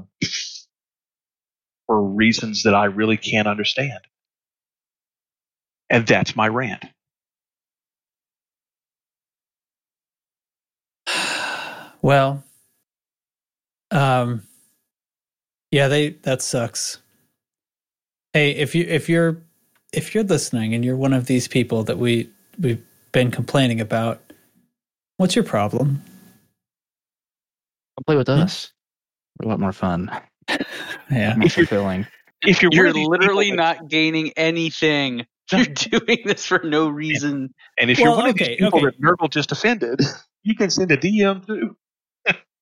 for 1.87 2.03
reasons 2.03 2.63
that 2.63 2.75
I 2.75 2.87
really 2.87 3.17
can't 3.17 3.49
understand. 3.49 4.01
And 5.91 6.07
that's 6.07 6.37
my 6.37 6.49
rant. 6.49 6.85
Well, 12.03 12.45
um, 13.91 14.43
yeah, 15.71 15.89
they 15.89 16.11
that 16.25 16.43
sucks. 16.43 16.99
Hey, 18.35 18.51
if 18.51 18.75
you 18.75 18.85
if 18.87 19.09
you're 19.09 19.39
if 19.91 20.15
you're 20.15 20.23
listening 20.23 20.75
and 20.75 20.85
you're 20.85 20.99
one 20.99 21.15
of 21.15 21.25
these 21.25 21.49
people 21.49 21.83
that 21.85 21.97
we 21.97 22.29
we've 22.61 22.85
been 23.13 23.31
complaining 23.31 23.81
about, 23.81 24.21
What's 25.17 25.37
your 25.37 25.45
problem? 25.45 26.03
Come 27.97 28.05
play 28.07 28.17
with 28.17 28.29
us. 28.29 28.73
We're 29.39 29.47
a 29.47 29.51
lot 29.51 29.61
more 29.61 29.73
fun. 29.73 30.11
Yeah. 31.11 31.35
More 31.37 31.49
fulfilling. 31.49 32.07
If 32.47 32.61
you're, 32.63 32.71
one 32.71 32.77
You're 32.77 32.87
of 32.89 32.95
these 32.95 33.09
literally 33.09 33.45
people 33.47 33.65
that- 33.65 33.81
not 33.81 33.89
gaining 33.91 34.33
anything. 34.37 35.27
You're 35.53 35.67
doing 35.67 36.19
this 36.25 36.45
for 36.47 36.61
no 36.65 36.89
reason. 36.89 37.53
and 37.79 37.91
if 37.91 37.99
you're 37.99 38.09
Well, 38.09 38.17
one 38.19 38.27
of 38.31 38.35
okay, 38.35 38.49
these 38.49 38.57
people 38.59 38.79
okay. 38.79 38.87
that 38.87 39.01
Nurgle 39.01 39.29
just 39.31 39.53
offended, 39.53 40.01
you 40.43 40.55
can 40.55 40.71
send 40.71 40.91
a 40.91 40.97
DM 40.97 41.47
too. 41.47 41.77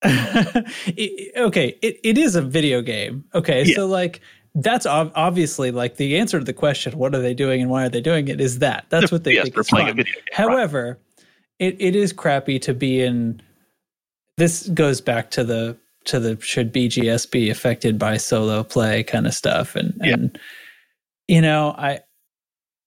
It- 0.05 1.37
okay, 1.37 1.79
it, 1.83 1.99
it 2.03 2.19
is 2.19 2.35
a 2.35 2.43
video 2.43 2.83
game. 2.83 3.25
Okay, 3.35 3.63
Yeah. 3.65 3.77
so 3.77 3.87
like 3.87 4.21
that's 4.57 4.85
ob- 4.87 5.13
obviously 5.15 5.71
like 5.71 5.97
the 5.97 6.19
answer 6.19 6.39
to 6.41 6.45
the 6.45 6.53
question, 6.53 6.99
what 6.99 7.15
are 7.15 7.21
they 7.23 7.35
doing 7.35 7.63
and 7.63 7.71
why 7.71 7.85
are 7.85 7.89
they 7.89 8.01
doing 8.01 8.29
it? 8.29 8.41
Is 8.41 8.59
that 8.59 8.87
that's 8.91 9.13
what 9.13 9.25
they 9.25 9.35
yes, 9.35 9.45
think 9.45 9.55
they're 9.55 9.61
is 9.63 9.69
playing 9.69 9.87
fun. 9.87 9.93
a 9.93 9.95
video 9.97 10.13
game. 10.15 10.23
right. 10.31 10.37
However, 10.49 10.99
it, 11.59 11.77
it 11.81 11.95
is 11.97 12.13
crappy 12.13 12.59
to 12.61 12.75
be 12.75 13.01
in. 13.03 13.41
This 14.39 14.69
goes 14.69 15.01
back 15.01 15.31
to 15.33 15.45
the 15.45 15.77
to 16.07 16.19
the 16.19 16.41
should 16.41 16.73
BGS 16.73 17.31
be 17.31 17.49
affected 17.51 17.99
by 17.99 18.17
solo 18.17 18.65
play 18.65 19.03
kind 19.05 19.27
of 19.27 19.35
stuff, 19.35 19.77
and 19.77 19.95
Yeah. 20.03 20.15
and 20.15 20.39
you 21.29 21.41
know 21.41 21.75
I, 21.79 22.01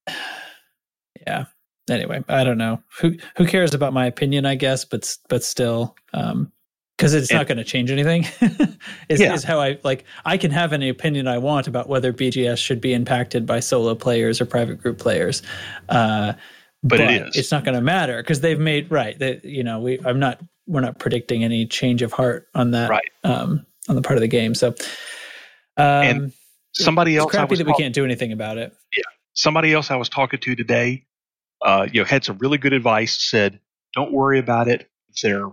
yeah. 1.26 1.44
Anyway, 1.88 2.22
I 2.28 2.42
don't 2.42 2.58
know 2.58 2.82
who 3.00 3.16
who 3.36 3.46
cares 3.46 3.72
about 3.74 3.92
my 3.92 4.06
opinion. 4.06 4.44
I 4.44 4.56
guess, 4.56 4.84
but 4.84 5.16
but 5.28 5.44
still, 5.44 5.94
um, 6.14 6.50
because 6.98 7.14
it's 7.14 7.30
not 7.32 7.46
going 7.46 7.58
to 7.58 7.64
change 7.64 7.90
anything. 7.92 8.24
is, 9.08 9.20
Yeah. 9.20 9.34
is 9.34 9.44
how 9.44 9.60
I 9.60 9.78
like. 9.84 10.04
I 10.24 10.36
can 10.36 10.50
have 10.50 10.72
any 10.72 10.88
opinion 10.88 11.28
I 11.28 11.38
want 11.38 11.68
about 11.68 11.88
whether 11.88 12.12
BGS 12.12 12.58
should 12.58 12.80
be 12.80 12.92
impacted 12.92 13.46
by 13.46 13.60
solo 13.60 13.94
players 13.94 14.40
or 14.40 14.46
private 14.46 14.82
group 14.82 14.98
players. 14.98 15.42
Uh, 15.88 16.32
But 16.82 17.00
it 17.00 17.10
is. 17.28 17.36
It's 17.36 17.50
not 17.50 17.64
going 17.64 17.74
to 17.74 17.80
matter 17.80 18.22
because 18.22 18.40
they've 18.40 18.58
made 18.58 18.90
right. 18.90 19.18
That 19.18 19.44
you 19.44 19.64
know, 19.64 19.80
we 19.80 19.98
I'm 20.04 20.18
not 20.18 20.40
we're 20.66 20.80
not 20.80 20.98
predicting 20.98 21.44
any 21.44 21.66
change 21.66 22.02
of 22.02 22.12
heart 22.12 22.48
on 22.54 22.72
that 22.72 22.90
Right. 22.90 23.10
um, 23.24 23.64
on 23.88 23.96
the 23.96 24.02
part 24.02 24.16
of 24.16 24.20
the 24.20 24.28
game. 24.28 24.54
So, 24.54 24.68
um, 25.76 25.84
And 25.86 26.32
Somebody 26.72 27.16
else 27.16 27.28
I 27.32 27.38
crappy 27.38 27.50
was 27.50 27.58
that 27.60 27.66
we 27.66 27.74
can't 27.74 27.94
do 27.94 28.04
anything 28.04 28.32
about 28.32 28.58
it. 28.58 28.72
Yeah, 28.96 29.04
somebody 29.32 29.72
else 29.72 29.90
I 29.90 29.96
was 29.96 30.10
talking 30.10 30.38
to 30.40 30.54
today, 30.54 31.06
uh, 31.64 31.86
you 31.90 32.00
know, 32.00 32.04
had 32.04 32.22
some 32.24 32.36
really 32.38 32.58
good 32.58 32.74
advice. 32.74 33.16
Said, 33.30 33.58
"Don't 33.94 34.12
worry 34.12 34.38
about 34.38 34.68
it. 34.68 34.90
They're 35.22 35.48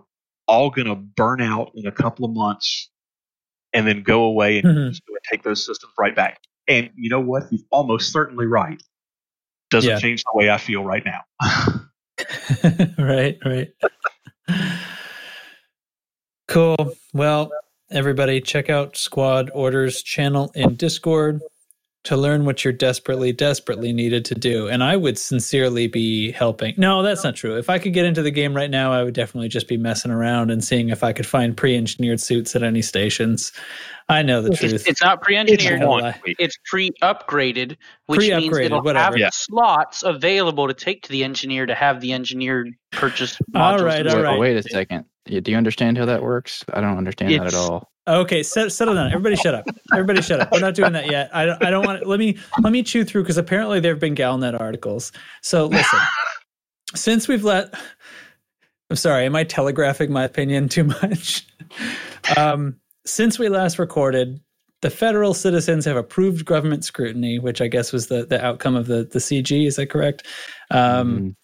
all 0.48 0.70
going 0.70 0.88
to 0.88 0.96
burn 0.96 1.42
out 1.42 1.72
in 1.76 1.88
a 1.88 1.92
couple 1.94 2.26
of 2.26 2.32
months, 2.36 2.90
and 3.72 3.88
then 3.88 4.04
go 4.04 4.24
away 4.26 4.60
and 4.60 4.68
Mhm. 4.68 4.90
just 4.90 5.06
go 5.06 5.14
and 5.14 5.24
take 5.32 5.44
those 5.44 5.66
systems 5.66 5.94
right 5.98 6.14
back." 6.16 6.42
And 6.68 6.90
you 6.96 7.10
know 7.10 7.22
what? 7.22 7.44
He's 7.50 7.64
almost 7.72 8.12
certainly 8.12 8.46
right. 8.46 8.82
Doesn't 9.74 9.90
Yeah. 9.90 10.00
change 10.00 10.24
the 10.24 10.38
way 10.38 10.50
I 10.52 10.58
feel 10.58 10.84
right 10.84 11.04
now. 11.04 11.22
right, 13.00 13.38
right. 13.44 13.70
cool. 16.48 16.94
Well, 17.14 17.52
everybody, 17.92 18.40
check 18.40 18.70
out 18.70 18.96
Squad 18.96 19.50
Orders 19.54 20.04
channel 20.04 20.52
in 20.54 20.76
Discord 20.76 21.42
to 22.04 22.18
learn 22.18 22.44
what 22.44 22.64
you're 22.66 22.74
desperately, 22.74 23.32
desperately 23.32 23.94
needed 23.94 24.26
to 24.26 24.36
do. 24.36 24.68
And 24.68 24.84
I 24.84 24.98
would 24.98 25.18
sincerely 25.18 25.88
be 25.88 26.32
helping. 26.32 26.74
No, 26.78 27.02
that's 27.02 27.24
not 27.24 27.36
true. 27.36 27.58
If 27.58 27.70
I 27.70 27.80
could 27.80 27.94
get 27.94 28.06
into 28.06 28.22
the 28.22 28.32
game 28.32 28.54
right 28.54 28.70
now, 28.70 28.92
I 28.92 29.04
would 29.04 29.14
definitely 29.14 29.48
just 29.48 29.70
be 29.70 29.78
messing 29.78 30.12
around 30.12 30.52
and 30.52 30.62
seeing 30.64 30.90
if 30.90 31.02
I 31.04 31.14
could 31.14 31.26
find 31.26 31.56
pre-engineered 31.56 32.20
suits 32.20 32.56
at 32.58 32.64
any 32.64 32.82
stations. 32.82 33.54
I 34.10 34.22
know 34.22 34.42
the 34.42 34.52
It's, 34.52 34.60
truth. 34.60 34.88
it's 34.88 35.02
not 35.02 35.22
pre-engineered. 35.22 35.82
One. 35.82 36.14
It's 36.26 36.58
pre-upgraded, 36.66 37.78
which 38.08 38.20
means 38.20 38.50
Pre-upgraded, 38.50 38.66
it'll 38.66 38.82
whatever. 38.82 39.06
have 39.14 39.18
Yeah. 39.18 39.30
slots 39.32 40.04
available 40.04 40.68
to 40.68 40.74
take 40.74 41.04
to 41.04 41.10
the 41.10 41.24
engineer 41.24 41.66
to 41.66 41.74
have 41.76 42.02
the 42.02 42.12
engineer 42.12 42.68
purchase 42.92 43.38
All 43.56 43.62
modules. 43.80 43.84
right, 43.86 44.06
and 44.06 44.24
Wait, 44.24 44.40
wait 44.40 44.58
a 44.58 44.64
second. 44.64 45.06
Do 45.26 45.42
you 45.52 45.56
understand 45.58 45.98
how 45.98 46.04
that 46.06 46.22
works? 46.22 46.66
I 46.74 46.82
don't 46.82 46.98
understand 46.98 47.32
that 47.34 47.48
at 47.48 47.54
all. 47.54 47.93
Okay, 48.06 48.44
set, 48.44 48.72
settle 48.72 48.96
down. 48.96 49.08
Everybody, 49.08 49.38
shut 49.38 49.56
up. 49.56 49.66
Everybody, 49.94 50.22
shut 50.22 50.42
up. 50.42 50.52
We're 50.52 50.60
not 50.60 50.76
doing 50.76 50.92
that 50.92 51.10
yet. 51.10 51.30
I 51.34 51.46
don't. 51.46 51.64
I 51.64 51.70
don't 51.70 51.86
want. 51.86 52.06
Let 52.06 52.20
me 52.20 52.38
let 52.62 52.74
me 52.74 52.84
chew 52.84 53.06
through 53.06 53.24
because 53.24 53.38
apparently 53.38 53.80
there 53.80 53.94
have 53.94 54.02
been 54.02 54.16
Galnet 54.16 54.60
articles. 54.60 55.12
So 55.42 55.68
listen, 55.68 56.00
since 56.96 57.30
we've 57.30 57.46
let, 57.46 57.74
I'm 58.90 58.98
sorry. 58.98 59.26
Am 59.26 59.36
I 59.38 59.46
telegraphing 59.46 60.12
my 60.12 60.24
opinion 60.26 60.68
too 60.68 60.84
much? 60.84 61.48
Um, 62.36 62.76
since 63.06 63.40
we 63.40 63.48
last 63.48 63.80
recorded, 63.80 64.40
the 64.82 64.90
federal 64.90 65.34
citizens 65.34 65.86
have 65.86 65.96
approved 65.96 66.44
government 66.46 66.84
scrutiny, 66.84 67.40
which 67.40 67.62
I 67.62 67.68
guess 67.68 67.94
was 67.94 68.08
the 68.08 68.26
the 68.26 68.44
outcome 68.44 68.76
of 68.76 68.88
the 68.88 69.06
the 69.06 69.20
CG. 69.20 69.66
Is 69.66 69.78
that 69.78 69.90
correct? 69.90 70.28
Um, 70.72 71.20
Mm, 71.20 71.36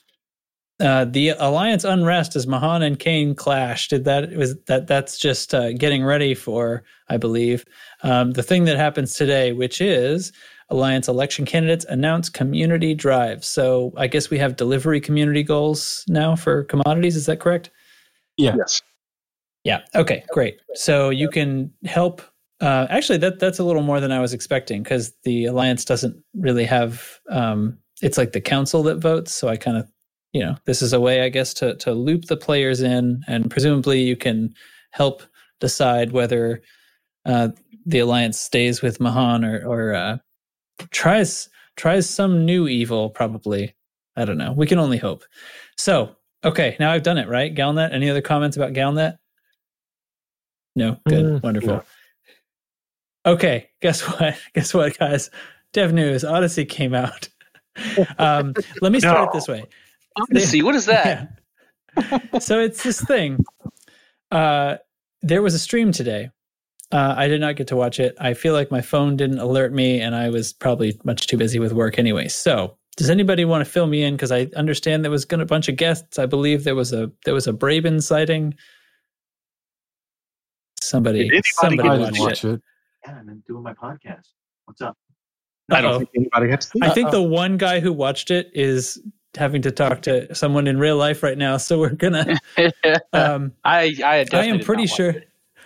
uh, 0.80 1.06
the 1.06 1.30
alliance 1.30 1.84
unrest 1.84 2.36
as 2.36 2.48
Mahan 2.48 2.82
and 2.82 2.98
Kaine 2.98 3.36
clash. 3.36 3.88
Did 3.88 4.06
that 4.06 4.32
was 4.32 4.56
that 4.68 4.88
that's 4.88 5.18
just 5.18 5.54
uh, 5.54 5.74
getting 5.74 6.04
ready 6.04 6.34
for, 6.34 6.84
I 7.10 7.18
believe, 7.18 7.66
um, 8.04 8.32
the 8.32 8.44
thing 8.44 8.66
that 8.66 8.78
happens 8.78 9.14
today, 9.14 9.52
which 9.52 9.82
is 9.82 10.32
alliance 10.70 11.08
election 11.08 11.46
candidates 11.46 11.84
announce 11.86 12.30
community 12.30 12.94
drives. 12.94 13.48
So 13.48 13.92
I 13.98 14.08
guess 14.08 14.30
we 14.30 14.38
have 14.38 14.56
delivery 14.56 15.02
community 15.02 15.44
goals 15.44 16.06
now 16.08 16.36
for 16.36 16.64
commodities. 16.66 17.16
Is 17.16 17.26
that 17.26 17.40
correct? 17.40 17.72
Yeah. 18.38 18.56
Yes. 18.56 18.82
Yeah. 19.64 19.82
Okay. 19.96 20.24
Great. 20.30 20.62
So 20.76 21.10
you 21.10 21.28
can 21.30 21.72
help. 21.86 22.22
Uh, 22.62 22.88
actually, 22.90 23.18
that 23.18 23.40
that's 23.40 23.60
a 23.60 23.64
little 23.64 23.82
more 23.82 24.00
than 24.00 24.12
I 24.12 24.20
was 24.20 24.34
expecting 24.34 24.84
because 24.84 25.14
the 25.24 25.46
alliance 25.46 25.86
doesn't 25.86 26.16
really 26.36 26.66
have. 26.66 27.20
Um, 27.30 27.78
it's 28.02 28.18
like 28.18 28.32
the 28.32 28.42
council 28.42 28.84
that 28.84 28.98
votes. 28.98 29.34
So 29.34 29.50
I 29.50 29.58
kind 29.58 29.76
of, 29.78 29.90
you 30.34 30.42
know, 30.42 30.56
this 30.66 30.82
is 30.82 30.94
a 30.94 31.00
way, 31.00 31.22
I 31.22 31.30
guess, 31.30 31.54
to 31.56 31.76
to 31.78 31.94
loop 31.94 32.26
the 32.26 32.38
players 32.38 32.82
in, 32.82 33.24
and 33.28 33.50
presumably 33.50 34.02
you 34.02 34.16
can 34.16 34.54
help 34.92 35.24
decide 35.60 36.12
whether 36.12 36.62
uh, 37.26 37.50
the 37.86 38.00
alliance 38.00 38.40
stays 38.40 38.82
with 38.82 39.00
Mahan 39.00 39.44
or 39.44 39.66
or 39.66 39.94
uh, 39.94 40.18
tries 40.92 41.50
tries 41.76 42.10
some 42.10 42.46
new 42.46 42.68
evil. 42.68 43.10
Probably, 43.10 43.76
I 44.16 44.26
don't 44.26 44.38
know. 44.38 44.54
We 44.54 44.68
can 44.68 44.80
only 44.80 44.98
hope. 44.98 45.24
So 45.78 46.16
okay, 46.44 46.76
now 46.80 46.92
I've 46.92 47.04
done 47.04 47.18
it 47.18 47.28
right. 47.28 47.54
Galnet. 47.54 47.94
Any 47.94 48.10
other 48.10 48.22
comments 48.22 48.56
about 48.58 48.74
Galnet? 48.74 49.18
No, 50.76 50.98
good, 51.08 51.26
Mm, 51.26 51.44
wonderful. 51.44 51.70
no. 51.70 51.84
Okay, 53.26 53.70
guess 53.82 54.02
what? 54.02 54.38
Guess 54.54 54.74
what, 54.74 54.98
guys? 54.98 55.30
Dev 55.74 55.94
News 55.94 56.24
Odyssey 56.24 56.66
came 56.66 56.94
out. 56.94 57.28
um, 58.18 58.54
let 58.82 58.92
me 58.92 59.00
start 59.00 59.28
it 59.30 59.34
this 59.34 59.48
way. 59.48 59.66
Odyssey, 60.18 60.62
what 60.62 60.76
is 60.76 60.86
that? 60.86 61.30
Yeah. 61.98 62.40
so 62.40 62.60
it's 62.60 62.84
this 62.84 63.02
thing. 63.02 63.44
Uh, 64.32 64.78
there 65.22 65.42
was 65.42 65.54
a 65.54 65.60
stream 65.60 65.92
today. 65.92 66.30
Uh, 66.92 67.14
I 67.16 67.28
did 67.28 67.40
not 67.40 67.56
get 67.56 67.68
to 67.68 67.76
watch 67.76 68.00
it. 68.00 68.16
I 68.20 68.34
feel 68.34 68.54
like 68.54 68.72
my 68.72 68.82
phone 68.82 69.16
didn't 69.16 69.40
alert 69.40 69.74
me, 69.74 70.02
and 70.02 70.16
I 70.16 70.30
was 70.30 70.54
probably 70.54 71.00
much 71.04 71.28
too 71.28 71.38
busy 71.38 71.60
with 71.60 71.72
work 71.72 72.00
anyway. 72.00 72.28
So, 72.28 72.78
does 72.98 73.10
anybody 73.10 73.46
want 73.46 73.64
to 73.64 73.70
fill 73.70 73.86
me 73.86 74.04
in? 74.04 74.16
Because 74.16 74.32
I 74.32 74.50
understand 74.56 75.04
there 75.04 75.12
was 75.12 75.24
going 75.24 75.40
to 75.40 75.44
a 75.44 75.48
bunch 75.48 75.70
of 75.70 75.76
guests. 75.76 76.18
I 76.18 76.26
believe 76.26 76.64
there 76.64 76.76
was 76.76 76.92
a 76.92 77.12
there 77.26 77.34
was 77.34 77.48
a 77.48 77.54
Braben 77.54 78.02
sighting. 78.02 78.56
Somebody, 80.82 81.30
somebody 81.44 81.88
watched 81.88 82.20
watch 82.20 82.44
it. 82.44 82.54
it. 82.56 82.62
Yeah, 83.06 83.20
I'm 83.20 83.44
doing 83.48 83.62
my 83.62 83.74
podcast. 83.74 84.30
What's 84.66 84.82
up? 84.82 84.98
I 85.72 85.82
don't 85.82 86.00
think 86.00 86.10
anybody 86.16 86.50
has 86.50 86.66
to 86.66 86.72
see 86.72 86.80
I 86.82 86.90
think 86.90 87.12
the 87.12 87.22
one 87.22 87.58
guy 87.58 87.80
who 87.80 87.94
watched 87.94 88.32
it 88.32 88.50
is 88.54 89.00
having 89.36 89.62
to 89.64 89.72
talk 89.72 90.02
to 90.04 90.34
someone 90.34 90.68
in 90.68 90.78
real 90.80 90.98
life 90.98 91.24
right 91.24 91.38
now. 91.38 91.58
So 91.58 91.80
we're 91.80 91.90
gonna. 91.90 92.38
Um, 93.14 93.54
I 93.64 93.96
I, 94.04 94.26
I 94.34 94.46
am 94.46 94.60
pretty 94.60 94.88
sure. 94.88 95.16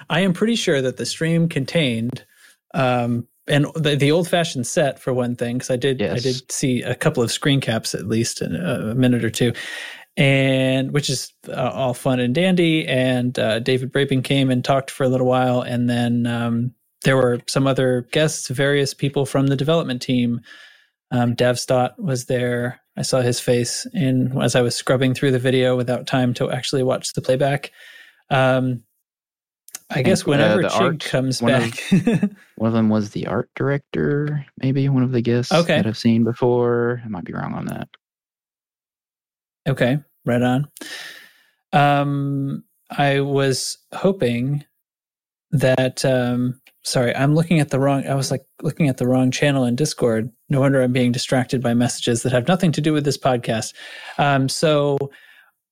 I 0.09 0.21
am 0.21 0.33
pretty 0.33 0.55
sure 0.55 0.81
that 0.81 0.97
the 0.97 1.05
stream 1.05 1.47
contained, 1.47 2.25
um, 2.73 3.27
and 3.47 3.67
the, 3.75 3.95
the 3.95 4.11
old 4.11 4.27
fashioned 4.27 4.67
set 4.67 4.99
for 4.99 5.13
one 5.13 5.35
thing, 5.35 5.57
because 5.57 5.69
I 5.69 5.75
did 5.75 6.01
I 6.01 6.19
did 6.19 6.51
see 6.51 6.81
a 6.81 6.95
couple 6.95 7.23
of 7.23 7.31
screen 7.31 7.61
caps 7.61 7.95
at 7.95 8.07
least 8.07 8.41
in 8.41 8.55
a, 8.55 8.91
a 8.91 8.95
minute 8.95 9.23
or 9.23 9.29
two, 9.29 9.53
and 10.17 10.91
which 10.91 11.09
is 11.09 11.33
uh, 11.49 11.71
all 11.73 11.93
fun 11.93 12.19
and 12.19 12.35
dandy. 12.35 12.87
And 12.87 13.37
uh, 13.39 13.59
David 13.59 13.91
Braben 13.91 14.23
came 14.23 14.49
and 14.49 14.63
talked 14.63 14.91
for 14.91 15.03
a 15.03 15.09
little 15.09 15.27
while, 15.27 15.61
and 15.61 15.89
then 15.89 16.25
um, 16.27 16.73
there 17.03 17.17
were 17.17 17.41
some 17.47 17.67
other 17.67 18.07
guests, 18.11 18.47
various 18.49 18.93
people 18.93 19.25
from 19.25 19.47
the 19.47 19.55
development 19.55 20.01
team. 20.01 20.41
Um, 21.11 21.35
Dav 21.35 21.59
Stott 21.59 22.01
was 22.01 22.25
there. 22.25 22.81
I 22.97 23.01
saw 23.01 23.21
his 23.21 23.39
face 23.39 23.87
in 23.93 24.39
as 24.41 24.55
I 24.55 24.61
was 24.61 24.75
scrubbing 24.75 25.13
through 25.13 25.31
the 25.31 25.39
video 25.39 25.75
without 25.75 26.05
time 26.07 26.33
to 26.35 26.51
actually 26.51 26.83
watch 26.83 27.13
the 27.13 27.21
playback. 27.21 27.71
Um, 28.29 28.83
I 29.89 29.95
think, 29.95 30.05
guess 30.07 30.21
uh, 30.21 30.25
whenever 30.25 30.61
the 30.61 30.67
Chig 30.69 30.79
art- 30.81 30.99
comes 30.99 31.41
one 31.41 31.53
of- 31.53 31.61
back, 31.71 32.29
One 32.55 32.67
of 32.67 32.73
them 32.73 32.89
was 32.89 33.09
the 33.11 33.27
art 33.27 33.49
director, 33.55 34.45
maybe 34.61 34.87
one 34.89 35.03
of 35.03 35.11
the 35.11 35.21
guests 35.21 35.51
Okay. 35.51 35.75
that 35.77 35.87
I've 35.87 35.97
seen 35.97 36.23
before. 36.23 37.01
I 37.03 37.07
might 37.09 37.25
be 37.25 37.33
wrong 37.33 37.53
on 37.53 37.65
that. 37.65 37.89
okay, 39.67 39.99
right 40.25 40.41
on. 40.41 40.67
Um, 41.71 42.63
I 42.89 43.21
was 43.21 43.77
hoping 43.93 44.63
that. 45.51 46.05
Um, 46.05 46.61
sorry, 46.83 47.15
I'm 47.15 47.33
looking 47.35 47.59
at 47.59 47.69
the 47.69 47.79
wrong. 47.79 48.05
I 48.07 48.15
was 48.15 48.29
like 48.31 48.45
looking 48.61 48.87
at 48.89 48.97
the 48.97 49.07
wrong 49.07 49.31
channel 49.31 49.65
in 49.65 49.75
Discord. 49.75 50.31
No 50.53 50.59
wonder 50.59 50.83
I'm 50.83 50.93
being 50.93 51.11
distracted 51.11 51.63
by 51.63 51.73
messages 51.73 52.21
that 52.21 52.31
have 52.31 52.47
nothing 52.47 52.71
to 52.73 52.79
do 52.79 52.93
with 52.93 53.05
this 53.05 53.17
podcast. 53.17 53.73
Um, 54.19 54.47
so 54.47 54.99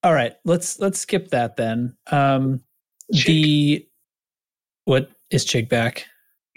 All 0.04 0.12
right, 0.14 0.34
let's 0.44 0.80
let's 0.80 1.00
skip 1.00 1.30
that 1.30 1.56
then. 1.56 1.96
Um, 2.12 2.62
Chig. 3.14 3.26
the 3.26 3.88
what 4.86 5.12
is 5.30 5.46
Chig 5.46 5.70
back? 5.70 6.08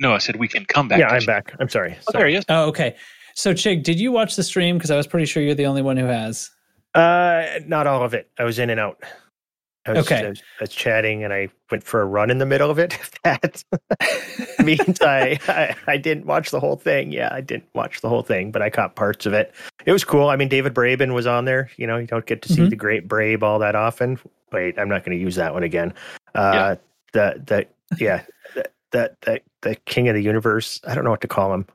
No, 0.00 0.14
I 0.14 0.18
said 0.18 0.36
we 0.36 0.48
can 0.48 0.64
come 0.64 0.88
back. 0.88 1.00
yeah, 1.00 1.08
I'm 1.08 1.20
Chig. 1.20 1.26
back. 1.26 1.54
I'm 1.60 1.68
sorry. 1.68 1.98
Oh, 2.08 2.12
there 2.12 2.26
he 2.26 2.36
is. 2.36 2.44
Oh, 2.48 2.64
okay. 2.68 2.96
So 3.34 3.52
Chig, 3.52 3.82
did 3.82 4.00
you 4.00 4.10
watch 4.10 4.36
the 4.36 4.42
stream? 4.42 4.78
Because 4.78 4.90
I 4.90 4.96
was 4.96 5.06
pretty 5.06 5.26
sure 5.26 5.42
you're 5.42 5.54
the 5.54 5.66
only 5.66 5.82
one 5.82 5.98
who 5.98 6.06
has. 6.06 6.50
Uh, 6.94 7.44
not 7.66 7.86
all 7.86 8.02
of 8.02 8.14
it. 8.14 8.30
I 8.38 8.44
was 8.44 8.58
in 8.58 8.70
and 8.70 8.80
out. 8.80 9.02
I 9.86 9.92
was, 9.92 10.06
Okay. 10.06 10.24
I 10.24 10.28
was, 10.30 10.40
I 10.60 10.62
was 10.64 10.70
chatting 10.70 11.24
and 11.24 11.32
I 11.32 11.48
went 11.70 11.82
for 11.84 12.00
a 12.00 12.04
run 12.06 12.30
in 12.30 12.38
the 12.38 12.46
middle 12.46 12.70
of 12.70 12.78
it. 12.78 12.98
That 13.24 13.64
means 14.64 15.00
I, 15.00 15.38
I 15.48 15.74
I 15.86 15.96
didn't 15.96 16.26
watch 16.26 16.50
the 16.50 16.60
whole 16.60 16.76
thing. 16.76 17.10
Yeah, 17.12 17.28
I 17.32 17.40
didn't 17.40 17.68
watch 17.74 18.00
the 18.02 18.08
whole 18.08 18.22
thing, 18.22 18.50
but 18.50 18.60
I 18.62 18.68
caught 18.70 18.96
parts 18.96 19.24
of 19.26 19.32
it. 19.32 19.54
It 19.86 19.92
was 19.92 20.04
cool. 20.04 20.28
I 20.28 20.36
mean, 20.36 20.48
David 20.48 20.74
Braben 20.74 21.14
was 21.14 21.26
on 21.26 21.44
there. 21.46 21.70
You 21.78 21.86
know, 21.86 21.96
you 21.96 22.06
don't 22.06 22.26
get 22.26 22.42
to 22.42 22.52
see 22.52 22.62
Mhm. 22.62 22.70
the 22.70 22.76
great 22.76 23.08
Brabe 23.08 23.42
all 23.42 23.58
that 23.60 23.74
often. 23.74 24.18
Wait, 24.52 24.78
I'm 24.78 24.88
not 24.90 25.04
going 25.04 25.16
to 25.16 25.22
use 25.22 25.36
that 25.36 25.54
one 25.54 25.62
again. 25.62 25.94
Uh, 26.34 26.76
the 27.12 27.42
the 27.46 27.66
yeah, 27.98 28.22
the, 28.54 28.64
the 28.90 29.16
the 29.22 29.40
the 29.62 29.74
king 29.86 30.08
of 30.08 30.14
the 30.14 30.22
universe. 30.22 30.80
I 30.86 30.94
don't 30.94 31.04
know 31.04 31.10
what 31.10 31.22
to 31.22 31.28
call 31.28 31.52
him. 31.54 31.66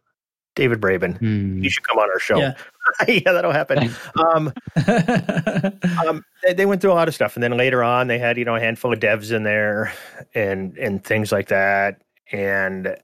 David 0.56 0.82
Braben. 0.82 1.18
Hmm. 1.18 1.64
You 1.64 1.70
should 1.70 1.88
come 1.88 1.98
on 2.00 2.10
our 2.10 2.20
show. 2.20 2.38
Yeah. 2.38 2.54
yeah, 3.08 3.32
that'll 3.32 3.52
happen. 3.52 3.90
Um, 4.18 4.54
um, 6.08 6.24
they, 6.44 6.54
they 6.54 6.66
went 6.66 6.82
through 6.82 6.92
a 6.92 6.96
lot 6.96 7.08
of 7.08 7.16
stuff, 7.16 7.36
and 7.36 7.44
then 7.44 7.58
later 7.58 7.84
on, 7.84 8.08
they 8.08 8.20
had 8.20 8.38
you 8.38 8.46
know 8.46 8.56
a 8.56 8.60
handful 8.60 8.94
of 8.94 9.00
devs 9.00 9.32
in 9.32 9.44
there, 9.44 9.94
and 10.34 10.78
and 10.78 11.04
things 11.04 11.32
like 11.32 11.48
that, 11.48 12.02
and 12.32 12.96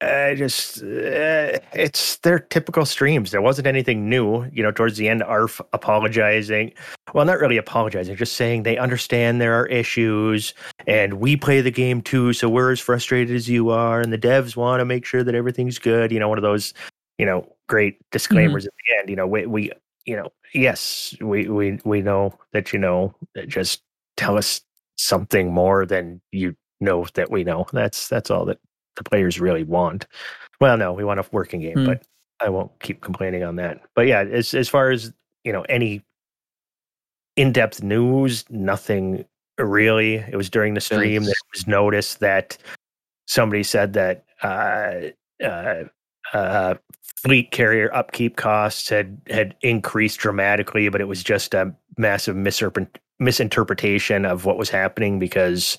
I 0.00 0.36
just 0.36 0.78
uh, 0.78 1.58
it's 1.72 2.18
their 2.18 2.38
typical 2.38 2.86
streams. 2.86 3.32
There 3.32 3.42
wasn't 3.42 3.66
anything 3.66 4.08
new, 4.08 4.44
you 4.52 4.62
know. 4.62 4.70
Towards 4.70 4.96
the 4.96 5.08
end, 5.08 5.24
Arf 5.24 5.60
apologizing. 5.72 6.72
Well, 7.14 7.24
not 7.24 7.40
really 7.40 7.56
apologizing, 7.56 8.14
just 8.14 8.36
saying 8.36 8.62
they 8.62 8.78
understand 8.78 9.40
there 9.40 9.54
are 9.58 9.66
issues, 9.66 10.54
and 10.86 11.14
we 11.14 11.36
play 11.36 11.60
the 11.62 11.72
game 11.72 12.00
too, 12.00 12.32
so 12.32 12.48
we're 12.48 12.70
as 12.70 12.78
frustrated 12.78 13.34
as 13.34 13.48
you 13.48 13.70
are, 13.70 14.00
and 14.00 14.12
the 14.12 14.18
devs 14.18 14.54
want 14.54 14.80
to 14.80 14.84
make 14.84 15.04
sure 15.04 15.24
that 15.24 15.34
everything's 15.34 15.80
good. 15.80 16.12
You 16.12 16.20
know, 16.20 16.28
one 16.28 16.38
of 16.38 16.42
those, 16.42 16.74
you 17.18 17.26
know, 17.26 17.50
great 17.68 17.98
disclaimers 18.10 18.66
at 18.66 18.72
the 18.72 18.98
end. 18.98 19.10
You 19.10 19.16
know, 19.16 19.26
we 19.26 19.46
we 19.46 19.70
you 20.04 20.16
know, 20.16 20.32
yes, 20.54 21.14
we 21.20 21.48
we 21.48 21.78
we 21.84 22.02
know 22.02 22.36
that 22.52 22.72
you 22.72 22.78
know. 22.78 23.14
Just 23.46 23.82
tell 24.16 24.36
us 24.36 24.60
something 24.96 25.52
more 25.52 25.86
than 25.86 26.20
you 26.32 26.56
know 26.80 27.06
that 27.14 27.30
we 27.30 27.44
know. 27.44 27.66
That's 27.72 28.08
that's 28.08 28.30
all 28.30 28.44
that 28.46 28.58
the 28.96 29.04
players 29.04 29.40
really 29.40 29.64
want. 29.64 30.06
Well, 30.60 30.76
no, 30.76 30.92
we 30.92 31.04
want 31.04 31.20
a 31.20 31.24
working 31.30 31.60
game, 31.60 31.78
Hmm. 31.78 31.86
but 31.86 32.02
I 32.40 32.48
won't 32.48 32.72
keep 32.80 33.00
complaining 33.00 33.44
on 33.44 33.56
that. 33.56 33.80
But 33.94 34.06
yeah, 34.06 34.22
as 34.22 34.54
as 34.54 34.68
far 34.68 34.90
as 34.90 35.12
you 35.44 35.52
know, 35.52 35.62
any 35.68 36.02
in-depth 37.36 37.82
news, 37.82 38.44
nothing 38.50 39.24
really. 39.58 40.16
It 40.16 40.36
was 40.36 40.50
during 40.50 40.74
the 40.74 40.80
stream 40.80 41.24
that 41.24 41.30
it 41.30 41.56
was 41.56 41.66
noticed 41.66 42.20
that 42.20 42.58
somebody 43.26 43.62
said 43.62 43.92
that 43.92 44.24
uh, 44.42 45.44
uh, 45.44 45.84
uh, 46.32 46.74
fleet 47.22 47.50
carrier 47.50 47.92
upkeep 47.94 48.36
costs 48.36 48.88
had 48.88 49.20
had 49.28 49.56
increased 49.62 50.18
dramatically, 50.18 50.88
but 50.88 51.00
it 51.00 51.08
was 51.08 51.22
just 51.22 51.54
a 51.54 51.74
massive 51.96 52.36
misinterpre- 52.36 52.88
misinterpretation 53.18 54.24
of 54.24 54.44
what 54.44 54.58
was 54.58 54.70
happening 54.70 55.18
because 55.18 55.78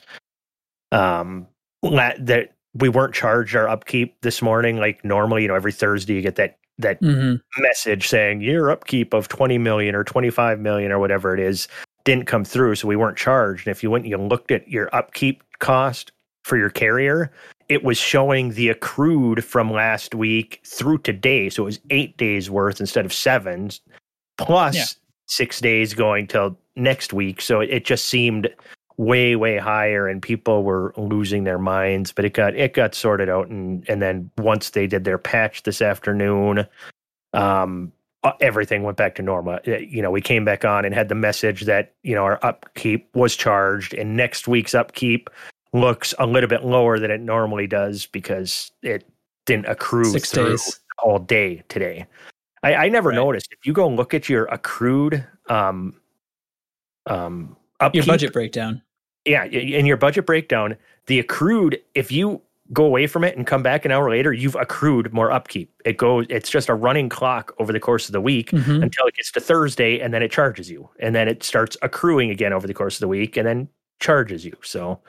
um 0.92 1.48
la- 1.82 2.12
that 2.20 2.54
we 2.74 2.90
weren't 2.90 3.14
charged 3.14 3.56
our 3.56 3.68
upkeep 3.68 4.20
this 4.22 4.42
morning 4.42 4.78
like 4.78 5.04
normally. 5.06 5.44
You 5.44 5.48
know, 5.48 5.56
every 5.56 5.72
Thursday 5.72 6.14
you 6.14 6.22
get 6.22 6.36
that 6.36 6.58
that 6.80 7.00
hmm 7.00 7.36
message 7.58 8.08
saying 8.08 8.42
your 8.42 8.72
upkeep 8.72 9.14
of 9.14 9.28
20 9.28 9.58
million 9.58 9.96
or 9.96 10.04
25 10.04 10.60
million 10.60 10.92
or 10.92 11.00
whatever 11.00 11.34
it 11.34 11.40
is 11.40 11.68
didn't 12.06 12.26
come 12.26 12.46
through 12.46 12.74
so 12.76 12.88
we 12.88 12.96
weren't 12.96 13.18
charged 13.18 13.68
and 13.68 13.72
if 13.72 13.84
you 13.84 13.92
went 13.92 14.06
and 14.06 14.12
you 14.12 14.18
looked 14.18 14.50
at 14.50 14.66
your 14.70 14.90
upkeep 14.96 15.44
cost 15.60 16.12
for 16.44 16.58
your 16.58 16.70
carrier 16.70 17.32
it 17.70 17.84
was 17.84 17.98
showing 17.98 18.50
the 18.52 18.70
accrued 18.70 19.46
from 19.46 19.72
last 19.72 20.16
week 20.16 20.60
through 20.66 20.98
today. 20.98 21.50
So 21.50 21.64
it 21.64 21.66
was 21.66 21.80
eight 21.92 22.18
days 22.18 22.50
worth 22.50 22.80
instead 22.80 23.06
of 23.06 23.14
seven 23.14 23.70
plus 24.38 24.76
Yeah. 24.76 24.86
six 25.28 25.62
days 25.62 25.94
going 25.94 26.28
till 26.28 26.58
next 26.76 27.14
week. 27.14 27.42
So 27.42 27.62
it, 27.62 27.70
it 27.70 27.86
just 27.86 28.06
seemed 28.06 28.50
way 28.98 29.36
way 29.38 29.58
higher 29.58 30.10
and 30.10 30.22
people 30.22 30.64
were 30.64 30.94
losing 30.98 31.46
their 31.46 31.58
minds 31.58 32.12
but 32.12 32.26
it 32.26 32.34
got 32.34 32.54
it 32.56 32.74
got 32.74 32.94
sorted 32.94 33.30
out. 33.30 33.48
And 33.48 33.88
and 33.88 34.02
then 34.02 34.30
once 34.38 34.72
they 34.72 34.88
did 34.88 35.06
their 35.06 35.18
patch 35.18 35.64
this 35.64 35.82
afternoon 35.82 36.68
um 37.34 37.94
uh, 38.26 38.34
everything 38.42 38.84
went 38.84 38.98
back 38.98 39.16
to 39.16 39.22
normal. 39.22 39.60
Uh, 39.66 39.78
you 39.78 40.02
know 40.02 40.12
we 40.12 40.20
came 40.22 40.44
back 40.44 40.66
on 40.66 40.84
and 40.84 40.94
had 40.94 41.08
the 41.08 41.16
message 41.16 41.62
that 41.62 41.94
you 42.04 42.14
know 42.14 42.24
our 42.24 42.44
upkeep 42.44 43.08
was 43.16 43.36
charged 43.38 43.94
and 43.94 44.18
next 44.18 44.48
week's 44.48 44.76
upkeep 44.76 45.30
looks 45.74 46.14
a 46.20 46.26
little 46.26 46.50
bit 46.50 46.64
lower 46.64 47.00
than 47.00 47.12
it 47.12 47.22
normally 47.22 47.68
does 47.68 48.06
because 48.08 48.72
it 48.82 49.06
didn't 49.46 49.68
accrue 49.68 50.12
Six 50.12 50.32
through 50.32 50.50
days. 50.52 50.80
all 51.04 51.20
day 51.20 51.64
today 51.70 52.06
i, 52.64 52.76
I 52.76 52.90
never 52.90 53.10
Right. 53.10 53.16
noticed 53.16 53.48
if 53.52 53.66
you 53.66 53.74
go 53.74 53.88
and 53.88 53.96
look 53.96 54.14
at 54.14 54.28
your 54.30 54.46
accrued 54.46 55.26
um 55.50 55.96
um 57.06 57.56
upkeep, 57.80 58.06
Your 58.06 58.14
budget 58.14 58.34
breakdown. 58.34 58.82
yeah, 59.26 59.46
in 59.46 59.86
your 59.86 59.98
budget 59.98 60.26
breakdown, 60.26 60.76
the 61.08 61.20
accrued, 61.20 61.82
if 61.96 62.12
you 62.12 62.42
go 62.74 62.86
away 62.86 63.08
from 63.08 63.24
it 63.24 63.36
and 63.38 63.48
come 63.48 63.64
back 63.64 63.84
an 63.86 63.92
hour 63.92 64.10
later, 64.10 64.32
you've 64.34 64.56
accrued 64.56 65.12
more 65.14 65.32
upkeep. 65.32 65.72
It 65.86 65.98
goes, 65.98 66.26
it's 66.30 66.50
just 66.52 66.70
a 66.70 66.76
running 66.76 67.10
clock 67.10 67.54
over 67.58 67.72
the 67.74 67.80
course 67.80 68.08
of 68.10 68.14
the 68.14 68.22
week 68.22 68.52
Mhm. 68.52 68.84
until 68.84 69.08
it 69.08 69.16
gets 69.16 69.32
to 69.32 69.40
Thursday 69.40 70.00
and 70.00 70.14
then 70.14 70.22
it 70.22 70.32
charges 70.32 70.70
you. 70.70 70.88
And 71.00 71.16
then 71.16 71.28
it 71.28 71.42
starts 71.42 71.78
accruing 71.82 72.30
again 72.30 72.54
over 72.54 72.68
the 72.68 72.74
course 72.76 72.96
of 72.98 73.00
the 73.00 73.08
week 73.08 73.38
and 73.38 73.48
then 73.48 73.70
charges 74.00 74.46
you. 74.46 74.56
So 74.62 75.00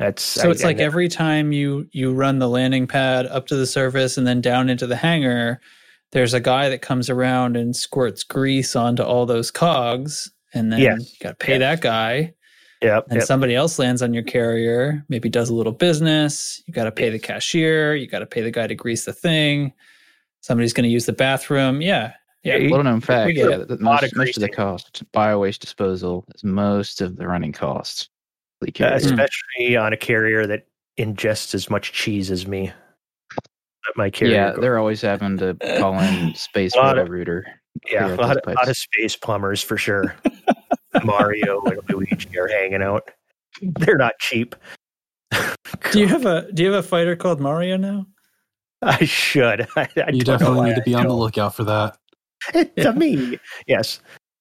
that's 0.00 0.22
So 0.22 0.48
I- 0.48 0.50
it's 0.50 0.64
I 0.64 0.68
like 0.68 0.78
ne- 0.78 0.82
every 0.84 1.08
time 1.08 1.52
you 1.52 1.86
you 1.92 2.12
run 2.12 2.38
the 2.40 2.48
landing 2.48 2.86
pad 2.88 3.26
up 3.26 3.46
to 3.48 3.56
the 3.56 3.66
surface 3.66 4.16
and 4.18 4.26
then 4.26 4.40
down 4.40 4.68
into 4.68 4.86
the 4.86 4.96
hangar, 4.96 5.60
there's 6.12 6.34
a 6.34 6.40
guy 6.40 6.68
that 6.70 6.82
comes 6.82 7.08
around 7.08 7.56
and 7.56 7.76
squirts 7.76 8.24
grease 8.24 8.74
onto 8.74 9.02
all 9.04 9.26
those 9.26 9.50
cogs, 9.52 10.28
and 10.54 10.72
then 10.72 10.80
Yes. 10.80 11.12
you 11.12 11.18
got 11.22 11.38
to 11.38 11.44
pay 11.46 11.58
that 11.58 11.80
guy. 11.80 12.34
Yep, 12.82 13.08
And 13.10 13.18
yep. 13.18 13.26
somebody 13.26 13.54
else 13.54 13.78
lands 13.78 14.00
on 14.00 14.14
your 14.14 14.22
carrier, 14.22 15.04
maybe 15.10 15.28
does 15.28 15.50
a 15.50 15.54
little 15.54 15.70
business. 15.72 16.62
You 16.66 16.72
got 16.72 16.84
to 16.84 16.90
pay 16.92 17.10
the 17.10 17.18
cashier. 17.18 17.94
You 17.94 18.06
got 18.06 18.20
to 18.20 18.26
pay 18.26 18.40
the 18.40 18.50
guy 18.50 18.66
to 18.66 18.74
grease 18.74 19.04
the 19.04 19.12
thing. 19.12 19.74
Somebody's 20.40 20.72
going 20.72 20.84
to 20.84 20.90
use 20.90 21.04
the 21.04 21.12
bathroom. 21.12 21.82
Yeah, 21.82 22.14
yeah. 22.42 22.56
Yeah, 22.56 22.70
Little 22.70 22.84
known 22.84 23.02
fact, 23.02 23.34
yeah, 23.36 23.48
it. 23.50 23.68
that 23.68 23.82
Lot 23.82 24.00
most, 24.00 24.12
of 24.12 24.16
most 24.16 24.36
of 24.38 24.40
the 24.40 24.48
greasing. 24.48 24.54
cost, 24.54 25.02
biowaste 25.12 25.58
disposal 25.58 26.24
is 26.34 26.42
most 26.42 27.02
of 27.02 27.16
the 27.16 27.28
running 27.28 27.52
costs. 27.52 28.08
Fleet 28.60 28.80
Uh, 28.80 28.88
carrier. 28.90 28.96
especially 28.96 29.76
on 29.76 29.92
a 29.92 29.96
carrier 29.96 30.46
that 30.46 30.66
ingests 30.98 31.54
as 31.54 31.68
much 31.70 31.92
cheese 31.92 32.30
as 32.30 32.46
me. 32.46 32.72
My 33.96 34.10
carrier. 34.10 34.34
yeah, 34.34 34.52
go- 34.54 34.60
they're 34.60 34.78
always 34.78 35.00
having 35.00 35.38
to 35.38 35.54
call 35.78 35.98
in 35.98 36.34
space 36.34 36.76
Lot 36.76 36.98
of- 36.98 37.08
router. 37.08 37.44
yeah, 37.90 38.00
clear 38.04 38.08
a 38.08 38.12
out 38.12 38.18
lot, 38.20 38.28
those 38.28 38.36
of, 38.46 38.54
lot 38.54 38.68
of 38.68 38.76
space 38.76 39.16
plumbers 39.16 39.62
for 39.62 39.76
sure. 39.76 40.14
Mario 41.04 41.62
and 41.62 41.80
Luigi 41.88 42.38
are 42.38 42.48
hanging 42.48 42.82
out. 42.82 43.10
They're 43.62 43.96
not 43.96 44.12
cheap. 44.20 44.54
Do 45.92 46.00
you 46.00 46.06
have 46.08 46.26
a 46.26 46.50
Do 46.52 46.62
you 46.62 46.72
have 46.72 46.84
a 46.84 46.86
fighter 46.86 47.16
called 47.16 47.40
Mario 47.40 47.76
now? 47.76 48.06
I 48.82 49.04
should. 49.04 49.66
I, 49.76 49.88
I 49.96 50.10
You 50.10 50.22
definitely 50.22 50.68
need 50.70 50.76
to 50.76 50.82
be 50.82 50.94
on 50.94 51.06
the 51.06 51.14
lookout 51.14 51.54
for 51.54 51.64
that. 51.64 51.96
It's 52.54 52.86
a 52.86 52.92
me. 52.92 53.38
Yes. 53.66 54.00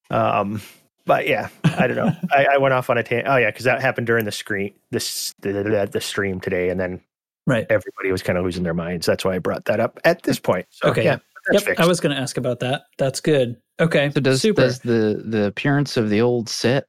Um, 0.10 0.62
but 1.10 1.28
yeah, 1.28 1.50
I 1.66 1.88
don't 1.88 1.98
know. 1.98 2.16
I, 2.32 2.46
I 2.54 2.58
went 2.60 2.76
off 2.76 2.88
on 2.92 3.00
a 3.00 3.04
tangent. 3.04 3.28
Oh 3.28 3.36
yeah, 3.38 3.50
because 3.50 3.66
that 3.66 3.82
happened 3.82 4.06
during 4.06 4.26
the 4.26 4.32
screen, 4.32 4.76
this 4.92 5.34
the, 5.40 5.52
the, 5.52 5.90
the 5.92 6.00
stream 6.00 6.40
today, 6.40 6.70
and 6.70 6.80
then 6.80 7.02
Right. 7.48 7.66
everybody 7.68 8.12
was 8.12 8.22
kind 8.22 8.38
of 8.38 8.46
losing 8.46 8.62
their 8.62 8.76
minds. 8.76 9.08
That's 9.08 9.26
why 9.26 9.34
I 9.34 9.40
brought 9.40 9.66
that 9.66 9.80
up 9.80 10.00
at 10.06 10.22
this 10.22 10.38
point. 10.38 10.68
So 10.70 10.90
Okay. 10.90 11.04
yeah, 11.04 11.18
Yep. 11.52 11.64
fixed. 11.64 11.82
I 11.82 11.88
was 11.88 12.00
going 12.00 12.16
to 12.16 12.22
ask 12.22 12.38
about 12.38 12.60
that. 12.60 12.84
That's 13.00 13.20
good. 13.20 13.58
Okay. 13.80 14.12
So 14.12 14.20
does 14.20 14.42
super. 14.42 14.62
does 14.62 14.80
the 14.80 15.24
the 15.26 15.46
appearance 15.46 15.98
of 15.98 16.12
the 16.12 16.22
old 16.22 16.48
set 16.48 16.86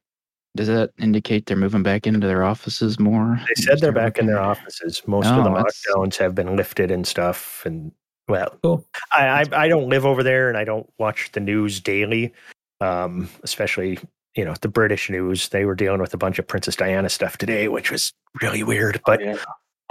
does 0.55 0.67
that 0.67 0.91
indicate 0.99 1.47
they're 1.47 1.57
moving 1.57 1.81
back 1.81 2.05
into 2.05 2.27
their 2.27 2.43
offices 2.43 2.99
more? 2.99 3.39
They 3.47 3.63
said 3.63 3.79
they're 3.79 3.91
back 3.91 4.19
in 4.19 4.27
their 4.27 4.39
oh, 4.39 4.49
offices. 4.49 5.01
Most 5.07 5.29
of 5.29 5.43
the 5.43 5.49
Oh, 5.49 5.63
lockdowns 5.63 6.17
have 6.17 6.35
been 6.35 6.55
lifted 6.55 6.91
and 6.91 7.07
stuff. 7.07 7.63
And 7.65 7.91
well, 8.27 8.59
Cool. 8.61 8.85
I, 9.11 9.25
I 9.53 9.63
I 9.63 9.67
don't 9.67 9.89
live 9.89 10.05
over 10.05 10.21
there, 10.21 10.47
and 10.47 10.57
I 10.59 10.63
don't 10.63 10.87
watch 10.99 11.31
the 11.31 11.39
news 11.39 11.79
daily. 11.79 12.33
Um, 12.81 13.29
especially 13.43 13.99
you 14.35 14.43
know 14.43 14.55
the 14.61 14.67
British 14.67 15.09
news. 15.09 15.49
They 15.49 15.65
were 15.65 15.75
dealing 15.75 16.01
with 16.01 16.13
a 16.13 16.17
bunch 16.17 16.39
of 16.39 16.47
Princess 16.47 16.75
Diana 16.75 17.09
stuff 17.09 17.37
today, 17.37 17.67
which 17.67 17.91
was 17.91 18.11
really 18.41 18.63
weird. 18.63 18.99
But 19.05 19.21
Yeah. 19.21 19.37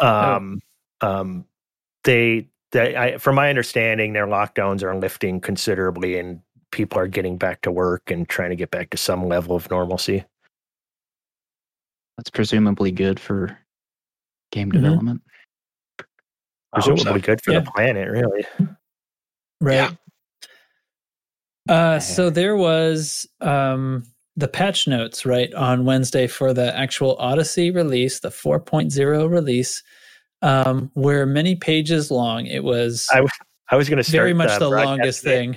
um, 0.01 0.61
um, 1.01 1.45
they 2.05 2.49
they 2.73 2.97
I, 2.97 3.19
from 3.19 3.37
my 3.37 3.49
understanding, 3.49 4.13
their 4.13 4.27
lockdowns 4.27 4.83
are 4.83 4.95
lifting 4.97 5.41
considerably, 5.41 6.19
and 6.19 6.41
people 6.73 6.99
are 6.99 7.07
getting 7.09 7.37
back 7.37 7.61
to 7.63 7.71
work 7.73 8.11
and 8.11 8.29
trying 8.29 8.51
to 8.51 8.57
get 8.57 8.71
back 8.71 8.91
to 8.91 8.97
some 8.97 9.27
level 9.29 9.57
of 9.57 9.71
normalcy. 9.71 10.25
That's 12.17 12.31
presumably 12.31 12.91
good 12.93 13.19
for 13.21 13.57
game 14.53 14.69
Mhm. 14.71 14.75
development. 14.75 15.23
I 16.73 16.81
hope 16.81 16.85
so. 16.85 16.93
Presumably 16.95 17.21
good 17.23 17.43
for 17.43 17.53
Yeah. 17.53 17.61
the 17.61 17.71
planet, 17.71 18.09
really. 18.11 18.45
Right. 19.61 19.75
Yeah. 19.75 19.91
Uh, 21.69 21.99
so 22.01 22.31
there 22.31 22.57
was 22.57 23.27
um, 23.41 24.05
the 24.37 24.49
patch 24.49 24.89
notes 24.89 25.25
right 25.27 25.53
on 25.55 25.85
Wednesday 25.85 26.27
for 26.27 26.53
the 26.55 26.77
actual 26.77 27.17
Odyssey 27.19 27.71
release, 27.71 28.21
the 28.21 28.29
4.0 28.31 29.31
release, 29.31 29.83
um, 30.43 30.91
were 30.95 31.27
many 31.27 31.55
pages 31.55 32.11
long. 32.11 32.47
It 32.47 32.65
was 32.65 33.09
I 33.13 33.77
was 33.77 33.89
going 33.89 33.99
to 33.99 34.05
start 34.05 34.15
very 34.23 34.35
much 34.35 34.59
the 34.59 34.69
broadcasting 34.69 34.89
longest 34.99 35.23
thing. 35.23 35.57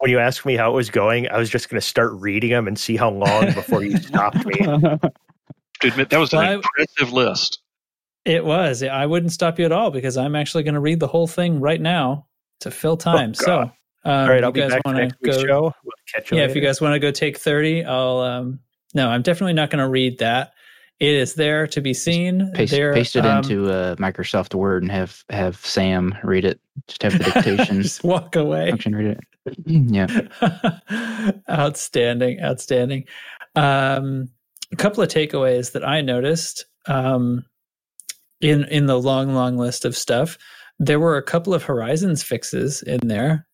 When 0.00 0.10
you 0.12 0.18
asked 0.20 0.46
me 0.46 0.54
how 0.54 0.70
it 0.70 0.74
was 0.74 0.90
going, 0.90 1.28
I 1.28 1.38
was 1.38 1.50
just 1.50 1.68
going 1.68 1.80
to 1.80 1.86
start 1.86 2.12
reading 2.12 2.50
them 2.50 2.68
and 2.68 2.78
see 2.78 2.96
how 2.96 3.10
long 3.10 3.46
before 3.54 3.82
you 3.82 3.96
stopped 3.98 4.44
me. 4.46 4.54
To 5.80 5.86
admit, 5.86 6.10
that 6.10 6.18
was 6.18 6.32
an 6.32 6.40
Well, 6.40 6.48
I- 6.50 6.54
impressive 6.54 7.12
list. 7.12 7.60
It 8.24 8.44
was. 8.44 8.82
I 8.82 9.06
wouldn't 9.06 9.30
stop 9.30 9.60
you 9.60 9.64
at 9.64 9.70
all 9.70 9.92
because 9.92 10.16
I'm 10.16 10.34
actually 10.34 10.64
going 10.64 10.74
to 10.74 10.80
read 10.80 10.98
the 10.98 11.06
whole 11.06 11.28
thing 11.28 11.60
right 11.60 11.80
now 11.80 12.26
to 12.60 12.70
fill 12.72 12.96
time. 12.96 13.32
so, 13.32 13.46
God. 13.46 13.72
Um, 14.08 14.20
All 14.22 14.28
right, 14.30 14.42
I'll 14.42 14.52
be 14.52 14.60
guys 14.60 14.72
back 14.72 14.82
wanna 14.84 15.00
next 15.00 15.16
week's 15.20 15.36
go- 15.36 15.46
show. 15.46 15.62
We'll 15.84 15.92
catch 16.12 16.30
you 16.30 16.36
yeah, 16.36 16.42
later. 16.42 16.50
if 16.50 16.56
you 16.56 16.62
guys 16.62 16.80
want 16.80 16.94
to 16.94 16.98
go 16.98 17.10
take 17.10 17.38
30, 17.38 17.84
I'll 17.84 18.18
um 18.18 18.60
no, 18.94 19.08
I'm 19.08 19.22
definitely 19.22 19.52
not 19.52 19.70
going 19.70 19.84
to 19.84 19.88
read 19.88 20.18
that. 20.18 20.52
It 20.98 21.14
is 21.14 21.34
there 21.34 21.66
to 21.68 21.80
be 21.80 21.94
seen. 21.94 22.50
Paste, 22.54 22.72
there, 22.72 22.92
paste 22.92 23.14
it 23.14 23.24
um, 23.24 23.38
into 23.38 23.70
uh, 23.70 23.94
Microsoft 23.96 24.54
Word 24.54 24.82
and 24.82 24.90
have 24.90 25.22
have 25.30 25.64
Sam 25.64 26.16
read 26.24 26.44
it. 26.44 26.60
Just 26.88 27.02
have 27.02 27.12
the 27.12 27.24
dictation 27.24 27.82
just 27.82 28.02
walk 28.02 28.34
away. 28.34 28.70
function 28.70 28.96
read 28.96 29.18
it. 29.46 29.56
yeah. 29.66 31.30
outstanding, 31.50 32.40
outstanding. 32.40 33.04
Um, 33.54 34.30
a 34.72 34.76
couple 34.76 35.02
of 35.02 35.08
takeaways 35.08 35.72
that 35.72 35.86
I 35.86 36.00
noticed 36.00 36.64
um, 36.86 37.44
in 38.40 38.64
in 38.64 38.86
the 38.86 38.98
long, 38.98 39.34
long 39.34 39.56
list 39.56 39.84
of 39.84 39.96
stuff. 39.96 40.36
There 40.80 40.98
were 40.98 41.16
a 41.16 41.22
couple 41.22 41.54
of 41.54 41.62
Horizons 41.62 42.24
fixes 42.24 42.82
in 42.82 43.06
there. 43.06 43.47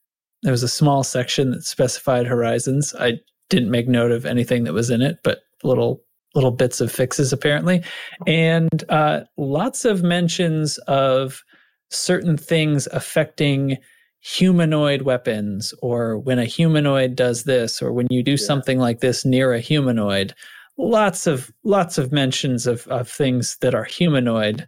There 0.45 0.53
was 0.53 0.63
a 0.63 0.69
small 0.69 1.03
section 1.03 1.51
that 1.51 1.65
specified 1.65 2.27
Horizons. 2.27 2.95
I 3.01 3.15
didn't 3.51 3.71
make 3.71 3.89
note 3.89 4.13
of 4.13 4.25
anything 4.25 4.65
that 4.65 4.73
was 4.73 4.91
in 4.91 5.03
it, 5.03 5.19
but 5.25 5.41
little 5.65 6.03
little 6.35 6.51
bits 6.51 6.81
of 6.81 6.93
fixes 6.93 7.33
apparently, 7.33 7.83
and 8.27 8.85
uh, 8.89 9.21
lots 9.37 9.85
of 9.85 10.03
mentions 10.03 10.79
of 10.87 11.43
certain 11.91 12.37
things 12.37 12.87
affecting 12.93 13.79
humanoid 14.21 15.03
weapons 15.03 15.75
or 15.83 16.19
when 16.19 16.39
a 16.39 16.45
humanoid 16.45 17.15
does 17.15 17.45
this 17.45 17.81
or 17.83 17.93
when 17.93 18.07
you 18.11 18.23
do 18.23 18.37
something 18.37 18.79
like 18.79 19.01
this 19.01 19.25
near 19.25 19.53
a 19.53 19.61
humanoid. 19.61 20.35
Lots 20.77 21.27
of 21.27 21.53
lots 21.63 21.99
of 21.99 22.11
mentions 22.11 22.67
of, 22.67 22.87
of 22.89 23.09
things 23.09 23.57
that 23.61 23.75
are 23.75 23.85
humanoid. 23.85 24.67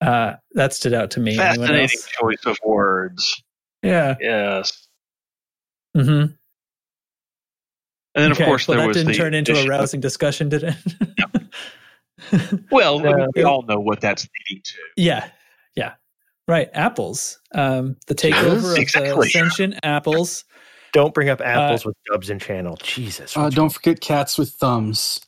Uh 0.00 0.34
that 0.52 0.72
stood 0.72 0.94
out 0.94 1.10
to 1.12 1.20
me. 1.20 1.36
Fascinating 1.36 1.98
choice 2.20 2.46
of 2.46 2.58
words. 2.64 3.42
yeah. 3.82 4.14
Yes. 4.20 4.87
Hmm 6.04 6.10
And 6.10 6.34
then, 8.14 8.32
okay. 8.32 8.44
of 8.44 8.46
course, 8.48 8.68
well, 8.68 8.76
there 8.78 8.82
that 8.84 8.88
was 8.88 8.96
didn't 8.96 9.12
the 9.12 9.18
turn 9.18 9.34
into 9.34 9.52
a 9.52 9.54
addition 9.54 9.72
of- 9.72 9.78
rousing 9.80 10.00
discussion 10.00 10.48
did 10.48 10.62
it 10.64 10.76
well, 12.70 13.04
Uh, 13.06 13.26
we 13.34 13.42
all 13.44 13.62
know 13.62 13.78
what 13.78 14.00
that's 14.00 14.26
leading 14.48 14.62
to. 14.64 14.74
yeah 14.96 15.30
yeah 15.76 15.94
right 16.48 16.68
apples 16.74 17.38
um 17.54 17.96
the 18.08 18.14
takeover 18.14 18.72
of 18.72 18.78
Exactly. 18.78 19.26
the 19.26 19.30
sentient 19.30 19.74
apples 19.84 20.44
Don't 20.92 21.14
bring 21.14 21.28
up 21.28 21.40
apples 21.40 21.84
with 21.86 21.94
dubs 22.10 22.30
and 22.30 22.40
channel. 22.40 22.76
Jesus. 22.82 23.36
Uh, 23.36 23.50
don't 23.50 23.68
forget 23.70 24.00
cats 24.00 24.38
with 24.38 24.50
thumbs. 24.54 25.20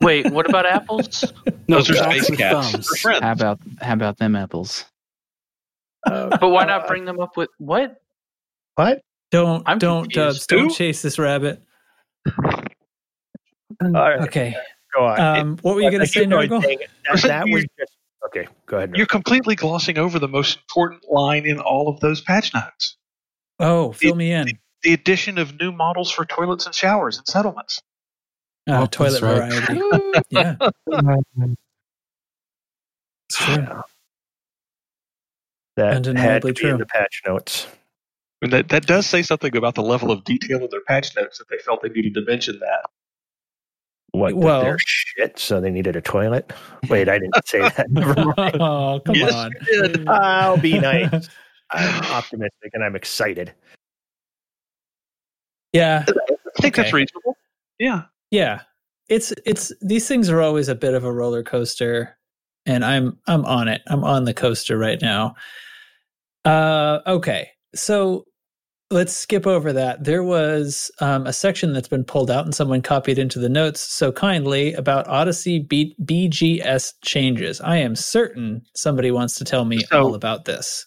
Wait, 0.00 0.30
what 0.32 0.48
about 0.48 0.64
apples? 0.64 1.24
No, 1.68 1.76
Those 1.76 1.90
are 1.90 1.94
cats 1.94 2.26
space 2.26 2.38
cats. 2.38 2.70
thumbs. 2.72 3.02
How 3.20 3.32
about 3.32 3.60
how 3.80 3.92
about 3.92 4.16
them 4.18 4.34
apples? 4.34 4.84
But 6.06 6.40
why 6.50 6.64
not 6.64 6.88
bring 6.88 7.04
them 7.04 7.20
up 7.20 7.36
with 7.36 7.50
what? 7.58 8.01
What? 8.76 9.00
don't 9.30 9.62
I'm 9.66 9.78
don't 9.78 10.04
confused. 10.04 10.14
dubs 10.14 10.46
don't 10.46 10.68
chase 10.70 11.00
this 11.02 11.18
rabbit 11.18 11.62
All 12.36 13.90
right. 13.92 14.20
okay 14.20 14.54
Go 14.94 15.06
on. 15.06 15.20
um 15.20 15.58
what 15.62 15.74
were 15.74 15.80
you 15.80 15.90
gonna 15.90 16.06
say 16.06 16.20
keep 16.20 16.28
Nurgle? 16.28 16.60
That, 16.62 17.22
that 17.22 17.48
was 17.48 17.64
just 17.78 17.92
okay. 18.26 18.46
Go 18.66 18.76
ahead. 18.76 18.94
You're 18.94 19.06
completely 19.06 19.54
glossing 19.56 19.96
over 19.98 20.18
the 20.18 20.28
most 20.28 20.58
important 20.58 21.02
line 21.10 21.46
in 21.46 21.58
all 21.60 21.88
of 21.88 21.98
those 22.00 22.20
patch 22.20 22.52
notes. 22.54 22.96
oh 23.58 23.92
fill 23.92 24.14
me 24.16 24.32
in 24.32 24.48
The 24.82 24.92
addition 24.92 25.38
of 25.38 25.58
new 25.58 25.72
models 25.72 26.10
for 26.10 26.24
toilets 26.26 26.66
and 26.66 26.74
showers 26.74 27.16
and 27.16 27.26
settlements. 27.26 27.80
Uh, 28.68 28.82
Oh, 28.82 28.86
toilet 28.86 29.20
that's 29.20 29.22
right. 29.22 29.50
variety. 29.50 29.80
yeah, 30.30 30.56
it's 33.28 33.38
true. 33.38 33.66
That 35.76 35.94
Undeniably 35.96 36.20
had 36.20 36.42
to 36.42 36.52
be 36.62 36.68
in 36.68 36.78
the 36.78 36.86
patch 36.86 37.22
notes. 37.26 37.66
And 38.42 38.52
that, 38.52 38.68
that 38.70 38.86
does 38.86 39.06
say 39.06 39.22
something 39.22 39.56
about 39.56 39.74
the 39.76 39.82
level 39.82 40.10
of 40.10 40.24
detail 40.24 40.58
in 40.62 40.68
their 40.70 40.80
patch 40.82 41.14
notes 41.16 41.38
that 41.38 41.48
they 41.48 41.58
felt 41.58 41.80
they 41.82 41.88
needed 41.88 42.14
to 42.14 42.24
mention 42.26 42.58
that. 42.58 42.90
What? 44.10 44.34
Well- 44.34 44.62
Well, 44.64 44.76
shit. 44.80 45.38
So 45.38 45.60
they 45.60 45.70
needed 45.70 45.96
a 45.96 46.00
toilet. 46.02 46.52
Wait, 46.90 47.08
I 47.08 47.18
didn't 47.18 47.46
say 47.46 47.60
that. 47.60 47.86
Never 47.90 48.14
mind. 48.36 48.56
oh, 48.60 49.00
come 49.06 49.14
Yes, 49.14 49.32
on. 49.32 49.52
I'll 50.08 50.58
be 50.58 50.78
nice. 50.78 51.28
I'm 51.70 52.04
optimistic 52.12 52.72
and 52.74 52.84
I'm 52.84 52.94
excited. 52.96 53.54
yeah, 55.72 56.04
I 56.08 56.60
think 56.62 56.74
that's 56.74 56.92
reasonable. 56.92 57.36
Yeah. 57.78 58.02
yeah. 58.30 58.60
It's 59.08 59.32
it's 59.46 59.72
these 59.80 60.06
things 60.06 60.28
are 60.30 60.40
always 60.40 60.68
a 60.68 60.74
bit 60.74 60.94
of 60.94 61.04
a 61.04 61.12
roller 61.12 61.42
coaster, 61.42 62.16
and 62.66 62.84
I'm 62.84 63.18
I'm 63.26 63.44
on 63.46 63.68
it. 63.68 63.82
I'm 63.88 64.04
on 64.04 64.24
the 64.24 64.34
coaster 64.34 64.76
right 64.78 65.00
now. 65.00 65.34
Uh, 66.44 67.00
okay, 67.06 67.50
so 67.74 68.24
let's 68.92 69.12
skip 69.16 69.46
over 69.46 69.72
that. 69.72 70.04
There 70.04 70.22
was 70.22 70.90
um, 71.00 71.26
a 71.26 71.32
section 71.32 71.72
that's 71.72 71.88
been 71.88 72.04
pulled 72.04 72.30
out 72.30 72.44
and 72.44 72.54
someone 72.54 72.82
copied 72.82 73.18
into 73.18 73.38
the 73.38 73.48
notes 73.48 73.80
so 73.80 74.12
kindly 74.12 74.74
about 74.74 75.08
Odyssey 75.08 75.58
B- 75.58 75.96
BGS 76.02 76.94
changes. 77.02 77.60
I 77.60 77.78
am 77.78 77.96
certain 77.96 78.62
somebody 78.74 79.10
wants 79.10 79.36
to 79.38 79.44
tell 79.44 79.64
me 79.64 79.78
So- 79.80 80.02
all 80.02 80.14
about 80.14 80.44
this. 80.44 80.86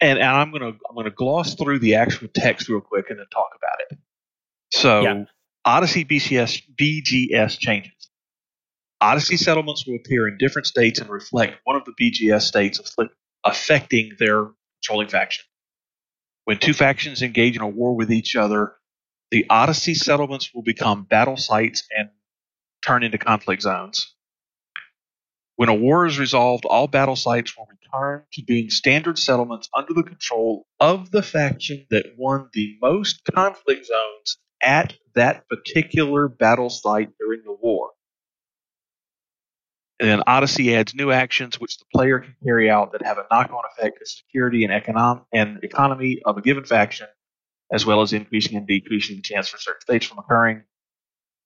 And, 0.00 0.20
and 0.20 0.28
I'm 0.28 0.52
gonna 0.52 0.68
I'm 0.88 0.94
gonna 0.94 1.10
gloss 1.10 1.56
through 1.56 1.80
the 1.80 1.96
actual 1.96 2.28
text 2.32 2.68
real 2.68 2.80
quick 2.80 3.06
and 3.10 3.18
then 3.18 3.26
talk 3.32 3.48
about 3.56 3.80
it. 3.90 3.98
So 4.72 5.00
Yeah. 5.00 5.24
Odyssey 5.64 6.04
BCS 6.04 6.62
BGS 6.80 7.58
changes. 7.58 7.92
Odyssey 9.00 9.36
settlements 9.36 9.86
will 9.86 9.96
appear 9.96 10.28
in 10.28 10.36
different 10.38 10.66
states 10.66 11.00
and 11.00 11.10
reflect 11.10 11.56
one 11.64 11.74
of 11.74 11.82
the 11.84 11.92
BGS 12.00 12.42
states 12.42 12.80
affecting 13.44 14.12
their 14.20 14.46
controlling 14.82 15.08
faction. 15.08 15.44
When 16.48 16.56
two 16.56 16.72
factions 16.72 17.20
engage 17.20 17.56
in 17.56 17.60
a 17.60 17.68
war 17.68 17.94
with 17.94 18.10
each 18.10 18.34
other, 18.34 18.72
the 19.30 19.44
Odyssey 19.50 19.92
settlements 19.92 20.54
will 20.54 20.62
become 20.62 21.04
battle 21.04 21.36
sites 21.36 21.86
and 21.94 22.08
turn 22.82 23.02
into 23.02 23.18
conflict 23.18 23.60
zones. 23.60 24.14
When 25.56 25.68
a 25.68 25.74
war 25.74 26.06
is 26.06 26.18
resolved, 26.18 26.64
all 26.64 26.86
battle 26.86 27.16
sites 27.16 27.54
will 27.54 27.68
return 27.70 28.22
to 28.32 28.42
being 28.46 28.70
standard 28.70 29.18
settlements 29.18 29.68
under 29.74 29.92
the 29.92 30.02
control 30.02 30.66
of 30.80 31.10
the 31.10 31.22
faction 31.22 31.84
that 31.90 32.14
won 32.16 32.48
the 32.54 32.78
most 32.80 33.20
conflict 33.30 33.84
zones 33.84 34.38
at 34.62 34.94
that 35.16 35.46
particular 35.50 36.28
battle 36.28 36.70
site 36.70 37.10
during 37.18 37.42
the 37.44 37.58
war. 37.60 37.90
And 40.00 40.08
then 40.08 40.22
Odyssey 40.26 40.74
adds 40.74 40.94
new 40.94 41.10
actions 41.10 41.58
which 41.60 41.78
the 41.78 41.84
player 41.92 42.20
can 42.20 42.36
carry 42.44 42.70
out 42.70 42.92
that 42.92 43.02
have 43.02 43.18
a 43.18 43.26
knock-on 43.30 43.62
effect 43.72 43.98
to 43.98 44.06
security 44.06 44.64
and, 44.64 44.72
econom- 44.72 45.24
and 45.32 45.62
economy 45.64 46.20
of 46.24 46.36
a 46.36 46.40
given 46.40 46.64
faction, 46.64 47.08
as 47.72 47.84
well 47.84 48.00
as 48.02 48.12
increasing 48.12 48.56
and 48.56 48.66
decreasing 48.66 49.16
the 49.16 49.22
chance 49.22 49.48
for 49.48 49.58
certain 49.58 49.80
states 49.80 50.06
from 50.06 50.18
occurring. 50.18 50.62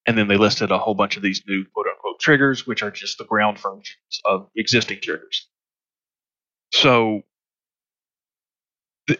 And 0.06 0.18
then 0.18 0.28
they 0.28 0.36
listed 0.36 0.70
a 0.70 0.78
whole 0.78 0.94
bunch 0.94 1.16
of 1.16 1.22
these 1.22 1.42
new 1.46 1.64
quote-unquote 1.72 2.20
triggers, 2.20 2.66
which 2.66 2.82
are 2.82 2.90
just 2.90 3.18
the 3.18 3.24
ground 3.24 3.58
functions 3.58 4.20
of 4.24 4.48
existing 4.56 5.00
triggers. 5.00 5.48
So 6.72 7.22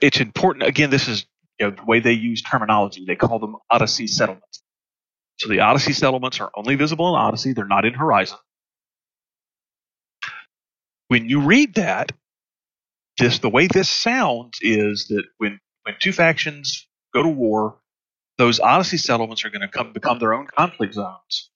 it's 0.00 0.20
important. 0.20 0.66
Again, 0.66 0.90
this 0.90 1.08
is 1.08 1.26
you 1.58 1.66
know, 1.66 1.76
the 1.76 1.84
way 1.84 2.00
they 2.00 2.12
use 2.12 2.42
terminology. 2.42 3.04
They 3.06 3.16
call 3.16 3.38
them 3.38 3.56
Odyssey 3.70 4.06
settlements. 4.06 4.62
So 5.38 5.48
the 5.48 5.60
Odyssey 5.60 5.92
settlements 5.92 6.40
are 6.40 6.50
only 6.54 6.74
visible 6.74 7.08
in 7.08 7.20
Odyssey; 7.20 7.52
they're 7.52 7.66
not 7.66 7.84
in 7.84 7.94
Horizon. 7.94 8.38
When 11.12 11.28
you 11.28 11.42
read 11.42 11.74
that, 11.74 12.10
this 13.18 13.38
the 13.38 13.50
way 13.50 13.66
this 13.66 13.90
sounds 13.90 14.58
is 14.62 15.08
that 15.08 15.24
when 15.36 15.60
when 15.82 15.94
two 16.00 16.10
factions 16.10 16.88
go 17.12 17.22
to 17.22 17.28
war, 17.28 17.76
those 18.38 18.60
Odyssey 18.60 18.96
settlements 18.96 19.44
are 19.44 19.50
going 19.50 19.60
to 19.60 19.68
come 19.68 19.92
become 19.92 20.18
their 20.20 20.32
own 20.32 20.46
conflict 20.46 20.94
zones, 20.94 21.50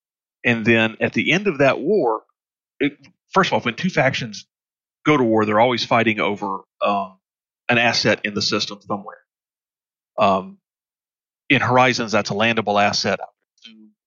and 0.45 0.67
then 0.67 0.99
at 1.01 1.15
the 1.15 1.33
end 1.33 1.47
of 1.47 1.57
that 1.57 1.81
war, 1.81 2.25
it, 2.81 2.99
first 3.33 3.49
of 3.49 3.55
all, 3.55 3.61
when 3.61 3.77
two 3.77 3.89
factions 3.89 4.47
go 5.07 5.17
to 5.17 5.25
war, 5.25 5.47
they're 5.47 5.59
always 5.59 5.87
fighting 5.87 6.21
over 6.21 6.61
um, 6.83 7.19
an 7.71 7.79
asset 7.79 8.21
in 8.25 8.35
the 8.35 8.43
system 8.43 8.79
somewhere. 8.83 9.23
Um, 10.19 10.59
in 11.49 11.63
Horizons, 11.63 12.13
that's 12.13 12.29
a 12.29 12.35
landable 12.35 12.79
asset. 12.79 13.21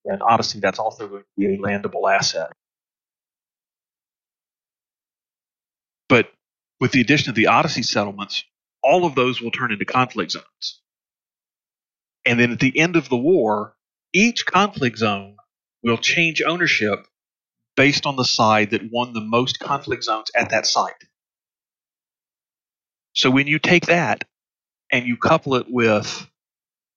In 0.06 0.22
Odyssey, 0.22 0.60
that's 0.60 0.78
also 0.78 1.08
going 1.08 1.24
to 1.24 1.28
be 1.36 1.56
a 1.56 1.58
landable 1.58 2.16
asset. 2.16 2.52
But 6.10 6.32
with 6.82 6.92
the 6.92 7.02
addition 7.02 7.30
of 7.30 7.36
the 7.36 7.48
Odyssey 7.48 7.84
settlements, 7.84 8.44
all 8.84 9.06
of 9.06 9.16
those 9.16 9.42
will 9.42 9.52
turn 9.52 9.72
into 9.72 9.86
conflict 9.86 10.32
zones. 10.32 10.82
And 12.26 12.40
then 12.40 12.52
at 12.52 12.60
the 12.60 12.78
end 12.78 12.96
of 12.98 13.10
the 13.10 13.18
war, 13.18 13.76
each 14.14 14.46
conflict 14.46 14.98
zone 14.98 15.38
will 15.84 15.98
change 15.98 16.42
ownership 16.46 17.06
based 17.76 18.06
on 18.06 18.18
the 18.18 18.26
side 18.26 18.72
that 18.72 18.92
won 18.92 19.14
the 19.14 19.22
most 19.22 19.60
conflict 19.60 20.04
zones 20.04 20.32
at 20.36 20.50
that 20.50 20.66
site. 20.66 20.94
So 23.14 23.30
when 23.32 23.48
you 23.48 23.60
take 23.60 23.88
that 23.88 24.26
and 24.92 25.06
you 25.06 25.18
couple 25.18 25.56
it 25.56 25.68
with 25.70 26.28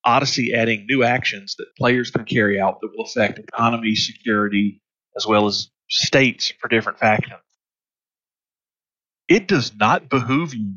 Odyssey 0.03 0.53
adding 0.53 0.85
new 0.87 1.03
actions 1.03 1.55
that 1.57 1.75
players 1.77 2.11
can 2.11 2.25
carry 2.25 2.59
out 2.59 2.81
that 2.81 2.91
will 2.95 3.05
affect 3.05 3.39
economy, 3.39 3.95
security, 3.95 4.81
as 5.15 5.25
well 5.25 5.47
as 5.47 5.69
states 5.89 6.51
for 6.59 6.67
different 6.67 6.99
factions, 6.99 7.41
it 9.29 9.47
does 9.47 9.75
not 9.75 10.09
behoove 10.09 10.55
you 10.55 10.75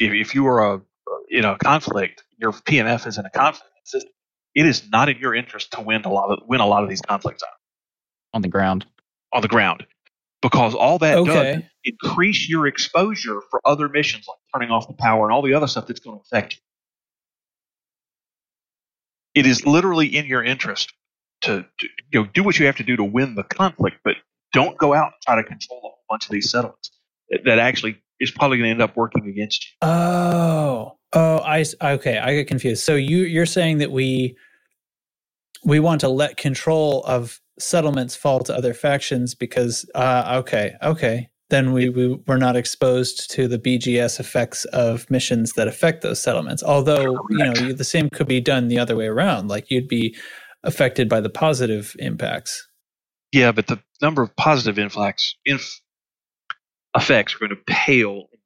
if, 0.00 0.14
if 0.14 0.36
you 0.36 0.46
are 0.48 0.76
a 0.76 0.82
in 1.30 1.46
a 1.46 1.58
conflict, 1.58 2.24
your 2.38 2.52
PMF 2.52 3.08
is 3.08 3.18
in 3.18 3.26
a 3.26 3.30
conflict 3.30 3.72
system. 3.84 4.12
It 4.54 4.66
is 4.66 4.90
not 4.90 5.10
in 5.10 5.18
your 5.18 5.34
interest 5.34 5.72
to 5.72 5.82
win 5.82 6.04
a 6.04 6.12
lot 6.12 6.30
of 6.30 6.48
win 6.48 6.60
a 6.60 6.66
lot 6.66 6.84
of 6.84 6.90
these 6.90 7.02
conflicts 7.02 7.44
out 7.44 7.50
on 8.34 8.42
the 8.42 8.48
ground. 8.48 8.86
on 9.32 9.42
the 9.42 9.48
ground 9.48 9.86
because 10.42 10.74
all 10.74 10.98
that 10.98 11.16
does 11.24 11.28
Okay. 11.28 11.54
is 11.84 11.94
increase 12.02 12.48
your 12.48 12.66
exposure 12.66 13.40
for 13.50 13.60
other 13.64 13.88
missions 13.88 14.26
like 14.28 14.38
turning 14.54 14.70
off 14.70 14.86
the 14.88 14.94
power 14.94 15.24
and 15.24 15.32
all 15.32 15.42
the 15.42 15.54
other 15.54 15.66
stuff 15.66 15.86
that's 15.86 16.00
going 16.00 16.18
to 16.18 16.22
affect 16.22 16.54
you. 16.54 16.60
It 19.42 19.46
is 19.46 19.64
literally 19.66 20.06
in 20.16 20.26
your 20.26 20.42
interest 20.44 20.92
to, 21.42 21.64
to 21.78 21.88
you 22.12 22.20
know, 22.22 22.28
do 22.34 22.42
what 22.44 22.58
you 22.58 22.66
have 22.66 22.76
to 22.76 22.82
do 22.84 22.96
to 22.96 23.04
win 23.04 23.34
the 23.36 23.42
conflict, 23.44 23.98
but 24.04 24.16
don't 24.52 24.76
go 24.78 24.94
out 24.94 25.06
and 25.06 25.14
try 25.26 25.36
to 25.36 25.42
control 25.44 25.78
a 25.80 25.82
whole 25.82 25.98
bunch 26.08 26.26
of 26.26 26.32
these 26.32 26.50
settlements. 26.50 26.90
That, 27.44 27.58
actually 27.58 28.00
is 28.20 28.30
probably 28.30 28.58
going 28.58 28.66
to 28.66 28.70
end 28.70 28.82
up 28.82 28.96
working 28.96 29.26
against 29.28 29.64
you. 29.66 29.70
Oh, 29.82 30.98
oh, 31.12 31.38
I 31.38 31.64
okay. 31.82 32.18
I 32.18 32.34
get 32.34 32.48
confused. 32.48 32.82
So 32.82 32.94
you 32.94 33.18
you're 33.18 33.46
saying 33.46 33.78
that 33.78 33.90
we 33.92 34.36
we 35.64 35.80
want 35.80 36.00
to 36.00 36.08
let 36.08 36.36
control 36.36 37.04
of 37.04 37.40
settlements 37.58 38.14
fall 38.16 38.40
to 38.40 38.54
other 38.54 38.74
factions 38.74 39.34
because 39.34 39.88
uh, 39.94 40.40
okay, 40.40 40.74
okay, 40.82 41.28
then 41.50 41.72
we, 41.72 41.88
we 41.88 42.14
we're 42.26 42.36
not 42.36 42.56
exposed 42.56 43.30
to 43.30 43.48
the 43.48 43.58
BGS 43.58 44.20
effects 44.20 44.64
of 44.66 45.10
missions 45.10 45.54
that 45.54 45.68
affect 45.68 46.02
those 46.02 46.20
settlements. 46.20 46.62
Although 46.62 47.18
you 47.30 47.38
know 47.38 47.54
you, 47.54 47.72
the 47.72 47.84
same 47.84 48.10
could 48.10 48.28
be 48.28 48.40
done 48.40 48.68
the 48.68 48.78
other 48.78 48.96
way 48.96 49.06
around. 49.06 49.48
Like 49.48 49.70
you'd 49.70 49.88
be 49.88 50.16
affected 50.64 51.08
by 51.08 51.20
the 51.20 51.30
positive 51.30 51.94
impacts. 51.98 52.66
Yeah, 53.32 53.52
but 53.52 53.66
the 53.66 53.78
number 54.00 54.22
of 54.22 54.34
positive 54.36 54.78
influx, 54.78 55.34
inf, 55.44 55.80
effects 56.98 57.34
are 57.34 57.38
going 57.38 57.50
to 57.50 57.56
pale 57.66 58.28
in 58.32 58.38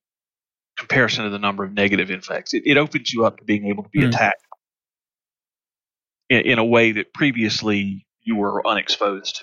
comparison 0.79 1.25
to 1.25 1.31
the 1.31 1.39
number 1.39 1.65
of 1.65 1.73
negative 1.73 2.11
effects. 2.11 2.55
It, 2.55 2.63
it 2.67 2.77
opens 2.77 3.13
you 3.13 3.27
up 3.27 3.39
to 3.39 3.45
being 3.45 3.67
able 3.67 3.83
to 3.85 3.91
be 3.91 4.01
Hmm. 4.01 4.09
attacked 4.09 4.43
in, 6.31 6.41
in 6.43 6.59
a 6.59 6.65
way 6.65 6.93
that 6.93 7.13
previously 7.15 8.07
you 8.23 8.37
were 8.37 8.67
unexposed 8.67 9.43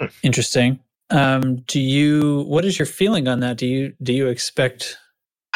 to. 0.00 0.10
Interesting. 0.22 0.80
Um, 1.10 1.56
do 1.68 1.80
you? 1.80 2.44
What 2.48 2.64
is 2.64 2.78
your 2.78 2.86
feeling 2.86 3.28
on 3.28 3.40
that? 3.40 3.56
Do 3.58 3.66
you 3.66 3.94
do 4.02 4.12
you 4.12 4.28
expect? 4.28 4.98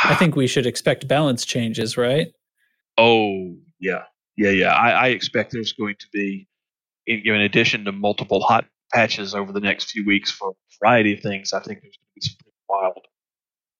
I 0.04 0.14
think 0.14 0.36
we 0.36 0.46
should 0.46 0.66
expect 0.66 1.08
balance 1.08 1.44
changes, 1.44 1.96
right? 1.96 2.28
Oh, 2.98 3.56
yeah. 3.80 4.02
Yeah, 4.36 4.50
yeah. 4.50 4.72
I, 4.74 4.90
I 4.90 5.06
expect 5.08 5.52
there's 5.52 5.72
going 5.72 5.96
to 5.98 6.06
be, 6.12 6.46
in, 7.06 7.22
you 7.24 7.32
know, 7.32 7.38
in 7.38 7.44
addition 7.44 7.84
to 7.86 7.92
multiple 7.92 8.40
hot 8.42 8.66
patches 8.92 9.34
over 9.34 9.52
the 9.52 9.60
next 9.60 9.90
few 9.90 10.04
weeks 10.06 10.30
for 10.30 10.50
a 10.50 10.52
variety 10.80 11.14
of 11.14 11.20
things, 11.20 11.52
I 11.52 11.60
think 11.60 11.82
there's 11.82 11.96
going 11.96 12.08
to 12.08 12.14
be 12.14 12.20
some 12.20 12.36
pretty 12.38 12.56
wild 12.68 13.06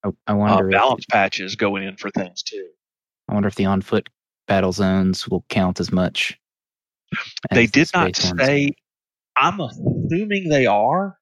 I, 0.05 0.11
I 0.27 0.33
uh, 0.33 0.37
wonder. 0.37 0.69
if, 0.69 0.73
balance 0.73 1.05
patches 1.11 1.57
going 1.57 1.83
in 1.85 1.97
for 1.97 2.11
things, 2.11 2.43
too. 2.43 2.69
I 3.29 3.35
wonder 3.35 3.49
if 3.49 3.55
the 3.55 3.67
on 3.67 3.83
foot 3.83 4.09
battle 4.47 4.73
zones 4.73 5.29
will 5.29 5.45
count 5.49 5.81
as 5.81 5.91
much. 5.91 6.39
They 7.53 7.65
as 7.65 7.71
the 7.71 7.85
did 7.85 7.91
not 7.95 8.17
space 8.17 8.31
ones. 8.31 8.43
say. 8.43 8.71
I'm 9.37 9.61
assuming 9.61 10.49
they 10.49 10.65
are, 10.67 11.19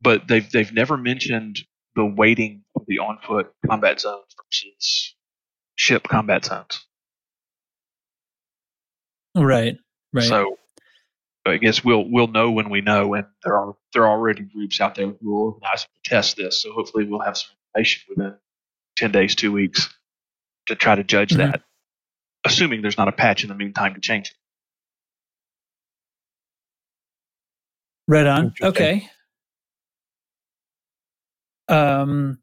but 0.00 0.26
they've 0.26 0.50
they've 0.50 0.72
never 0.72 0.96
mentioned 0.96 1.60
the 1.94 2.04
weighting 2.04 2.64
of 2.74 2.82
the 2.88 2.98
on 2.98 3.18
foot 3.24 3.52
combat 3.68 4.00
zones 4.00 4.24
versus 4.44 5.14
ship 5.76 6.08
combat 6.08 6.44
zones. 6.44 6.84
Right. 9.36 9.76
Right. 10.12 10.24
So 10.24 10.58
I 11.44 11.56
guess 11.56 11.82
we'll 11.84 12.08
we'll 12.08 12.28
know 12.28 12.50
when 12.52 12.70
we 12.70 12.80
know, 12.82 13.14
and 13.14 13.26
there 13.44 13.58
are 13.58 13.74
there 13.92 14.04
are 14.04 14.10
already 14.10 14.42
groups 14.42 14.80
out 14.80 14.94
there 14.94 15.06
who 15.20 15.34
are 15.36 15.40
organizing 15.52 15.88
to 16.04 16.10
test 16.10 16.36
this. 16.36 16.62
So 16.62 16.72
hopefully 16.72 17.04
we'll 17.04 17.20
have 17.20 17.36
some 17.36 17.50
information 17.74 18.02
within 18.08 18.34
ten 18.96 19.10
days, 19.10 19.34
two 19.34 19.50
weeks, 19.52 19.88
to 20.66 20.76
try 20.76 20.94
to 20.94 21.02
judge 21.04 21.30
Mhm. 21.30 21.38
that. 21.38 21.62
Assuming 22.44 22.82
there's 22.82 22.98
not 22.98 23.08
a 23.08 23.12
patch 23.12 23.42
in 23.42 23.48
the 23.48 23.54
meantime 23.54 23.94
to 23.94 24.00
change 24.00 24.28
it. 24.30 24.36
right 28.08 28.26
on. 28.26 28.52
Okay. 28.60 29.08
Um, 31.68 32.40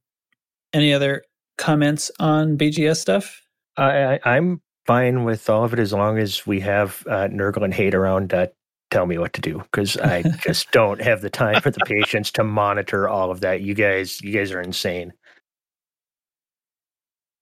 any 0.74 0.94
other 0.94 1.24
comments 1.58 2.10
on 2.20 2.58
BGS 2.58 2.98
stuff? 2.98 3.42
I, 3.78 4.16
I, 4.16 4.20
I'm 4.26 4.62
fine 4.88 5.26
with 5.26 5.50
all 5.50 5.64
of 5.66 5.74
it 5.74 5.80
as 5.80 5.94
long 5.94 6.18
as 6.18 6.48
we 6.48 6.62
have 6.62 7.04
uh, 7.08 7.28
Nurgle 7.28 7.64
and 7.64 7.74
Hate 7.74 7.94
around 7.94 8.30
to 8.32 8.52
tell 8.92 9.06
me 9.06 9.18
what 9.18 9.34
to 9.34 9.42
do 9.42 9.60
because 9.72 9.98
I 9.98 10.24
just 10.44 10.72
don't 10.72 11.02
have 11.02 11.22
the 11.22 11.30
time 11.30 11.62
for 11.62 11.72
the 11.72 11.80
patience 11.86 12.32
to 12.34 12.44
monitor 12.44 13.08
all 13.10 13.32
of 13.32 13.42
that. 13.42 13.62
You 13.62 13.74
guys, 13.74 14.22
you 14.22 14.32
guys 14.34 14.52
are 14.52 14.62
insane. 14.62 15.14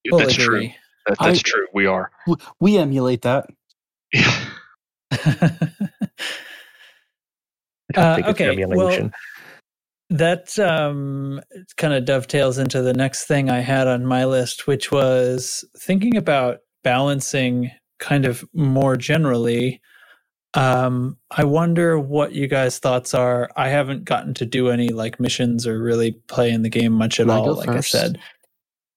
Full 0.10 0.20
that's 0.20 0.34
true. 0.36 0.70
That, 1.08 1.18
that's 1.20 1.40
I- 1.40 1.42
true. 1.44 1.68
We 1.74 1.86
are. 1.86 2.12
We 2.60 2.78
emulate 2.78 3.22
that. 3.24 3.46
I 5.14 5.20
don't 7.94 8.04
Uh, 8.04 8.16
think 8.16 8.28
it's 8.28 8.42
okay, 8.42 8.50
emulation. 8.52 9.12
That 10.10 10.58
um, 10.60 11.42
kind 11.76 11.94
of 11.94 12.06
dovetails 12.06 12.58
into 12.58 12.82
the 12.82 12.94
next 12.94 13.26
thing 13.26 13.50
I 13.50 13.60
had 13.60 13.88
on 13.88 14.06
my 14.06 14.26
list, 14.26 14.68
which 14.68 14.92
was 14.92 15.66
thinking 15.80 16.16
about 16.16 16.60
balancing 16.84 17.72
kind 18.00 18.26
of 18.26 18.46
more 18.54 18.96
generally. 18.96 19.82
Um, 20.58 21.18
I 21.32 21.46
wonder 21.46 22.00
what 22.00 22.34
you 22.34 22.48
guys' 22.48 22.80
thoughts 22.80 23.14
are. 23.16 23.52
I 23.58 23.70
haven't 23.70 24.06
gotten 24.06 24.34
to 24.36 24.46
do 24.48 24.70
any 24.70 24.90
like 24.90 25.20
missions 25.22 25.68
or 25.68 25.80
really 25.82 26.14
play 26.28 26.52
in 26.52 26.64
the 26.64 26.70
game 26.70 26.94
much 26.94 27.20
at 27.22 27.28
Can 27.28 27.32
all. 27.32 27.56
Like 27.56 27.68
first? 27.68 27.96
I 27.96 28.00
said, 28.00 28.20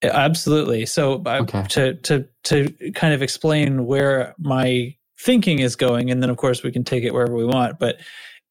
absolutely. 0.02 0.86
So 0.86 1.22
I, 1.26 1.38
Okay. 1.40 1.64
to 1.70 1.94
to 1.96 2.26
to 2.44 2.92
kind 2.94 3.14
of 3.14 3.22
explain 3.22 3.86
where 3.86 4.34
my 4.38 4.96
thinking 5.20 5.60
is 5.60 5.76
going, 5.76 6.10
and 6.10 6.22
then 6.22 6.30
of 6.30 6.38
course 6.38 6.62
we 6.64 6.72
can 6.72 6.84
take 6.84 7.04
it 7.04 7.14
wherever 7.14 7.36
we 7.36 7.46
want. 7.46 7.78
But 7.78 7.98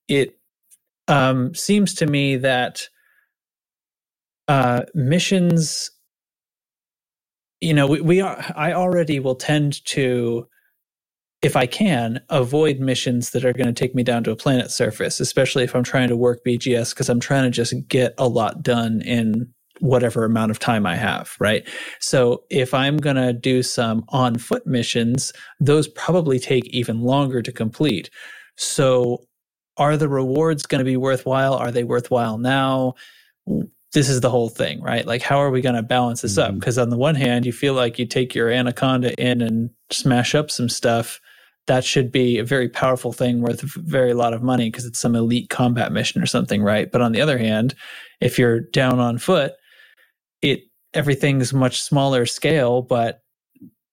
it 0.07 0.39
um, 1.07 1.55
seems 1.55 1.95
to 1.95 2.07
me 2.07 2.37
that 2.37 2.89
uh, 4.47 4.83
missions, 4.95 5.91
you 7.61 7.73
know, 7.73 7.87
we, 7.87 8.01
we 8.01 8.21
are. 8.21 8.43
I 8.55 8.73
already 8.73 9.19
will 9.19 9.35
tend 9.35 9.83
to, 9.87 10.47
if 11.41 11.55
I 11.55 11.65
can, 11.65 12.21
avoid 12.29 12.79
missions 12.79 13.29
that 13.31 13.45
are 13.45 13.53
going 13.53 13.67
to 13.67 13.73
take 13.73 13.95
me 13.95 14.03
down 14.03 14.23
to 14.25 14.31
a 14.31 14.35
planet 14.35 14.71
surface, 14.71 15.19
especially 15.19 15.63
if 15.63 15.75
I'm 15.75 15.83
trying 15.83 16.09
to 16.09 16.17
work 16.17 16.41
BGS 16.45 16.89
because 16.93 17.09
I'm 17.09 17.19
trying 17.21 17.43
to 17.43 17.49
just 17.49 17.73
get 17.87 18.13
a 18.17 18.27
lot 18.27 18.61
done 18.61 19.01
in 19.01 19.53
whatever 19.79 20.25
amount 20.25 20.51
of 20.51 20.59
time 20.59 20.85
I 20.85 20.95
have, 20.97 21.35
right? 21.39 21.65
So 22.01 22.43
if 22.49 22.73
I'm 22.73 22.97
going 22.97 23.15
to 23.15 23.31
do 23.31 23.63
some 23.63 24.03
on 24.09 24.37
foot 24.37 24.67
missions, 24.67 25.31
those 25.61 25.87
probably 25.87 26.39
take 26.39 26.67
even 26.67 27.01
longer 27.01 27.41
to 27.41 27.51
complete. 27.51 28.09
So 28.57 29.23
are 29.77 29.95
the 29.95 30.09
rewards 30.09 30.65
going 30.65 30.79
to 30.79 30.85
be 30.85 30.97
worthwhile? 30.97 31.53
Are 31.53 31.71
they 31.71 31.85
worthwhile 31.85 32.37
now? 32.37 32.95
This 33.93 34.09
is 34.09 34.19
the 34.19 34.29
whole 34.29 34.49
thing, 34.49 34.81
right? 34.81 35.05
Like, 35.05 35.21
how 35.21 35.37
are 35.37 35.49
we 35.49 35.61
going 35.61 35.75
to 35.75 35.81
balance 35.81 36.21
this 36.21 36.37
up? 36.37 36.51
Mhm. 36.51 36.59
Because 36.59 36.77
on 36.77 36.89
the 36.89 36.97
one 36.97 37.15
hand, 37.15 37.45
you 37.45 37.53
feel 37.53 37.73
like 37.73 37.97
you 37.97 38.05
take 38.05 38.35
your 38.35 38.49
anaconda 38.51 39.13
in 39.15 39.41
and 39.41 39.69
smash 39.89 40.35
up 40.35 40.51
some 40.51 40.67
stuff. 40.67 41.21
That 41.69 41.85
should 41.85 42.11
be 42.11 42.39
a 42.39 42.43
very 42.43 42.67
powerful 42.67 43.13
thing 43.13 43.41
worth 43.41 43.63
a 43.63 43.67
very 43.81 44.15
lot 44.15 44.33
of 44.33 44.41
money 44.41 44.71
because 44.71 44.85
it's 44.85 44.99
some 44.99 45.15
elite 45.15 45.51
combat 45.51 45.91
mission 45.91 46.19
or 46.19 46.25
something, 46.25 46.63
right? 46.63 46.91
But 46.91 47.03
on 47.03 47.11
the 47.11 47.21
other 47.21 47.37
hand, 47.37 47.75
if 48.21 48.39
you're 48.39 48.61
down 48.61 48.99
on 48.99 49.19
foot, 49.19 49.53
it 50.41 50.61
everything's 50.95 51.53
much 51.53 51.83
smaller 51.83 52.25
scale, 52.25 52.81
but 52.81 53.21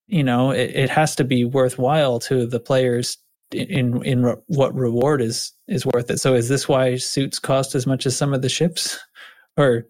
you 0.06 0.24
know 0.24 0.52
it, 0.52 0.70
it 0.70 0.90
has 0.90 1.16
to 1.16 1.24
be 1.24 1.44
worthwhile 1.44 2.18
to 2.20 2.46
the 2.46 2.60
players 2.60 3.18
in 3.52 4.02
in 4.04 4.24
re- 4.24 4.36
what 4.46 4.74
reward 4.74 5.20
is 5.20 5.52
is 5.68 5.84
worth 5.84 6.10
it. 6.10 6.18
So 6.18 6.34
is 6.34 6.48
this 6.48 6.66
why 6.68 6.96
suits 6.96 7.38
cost 7.38 7.74
as 7.74 7.86
much 7.86 8.06
as 8.06 8.16
some 8.16 8.32
of 8.32 8.42
the 8.42 8.48
ships, 8.48 8.98
or 9.58 9.86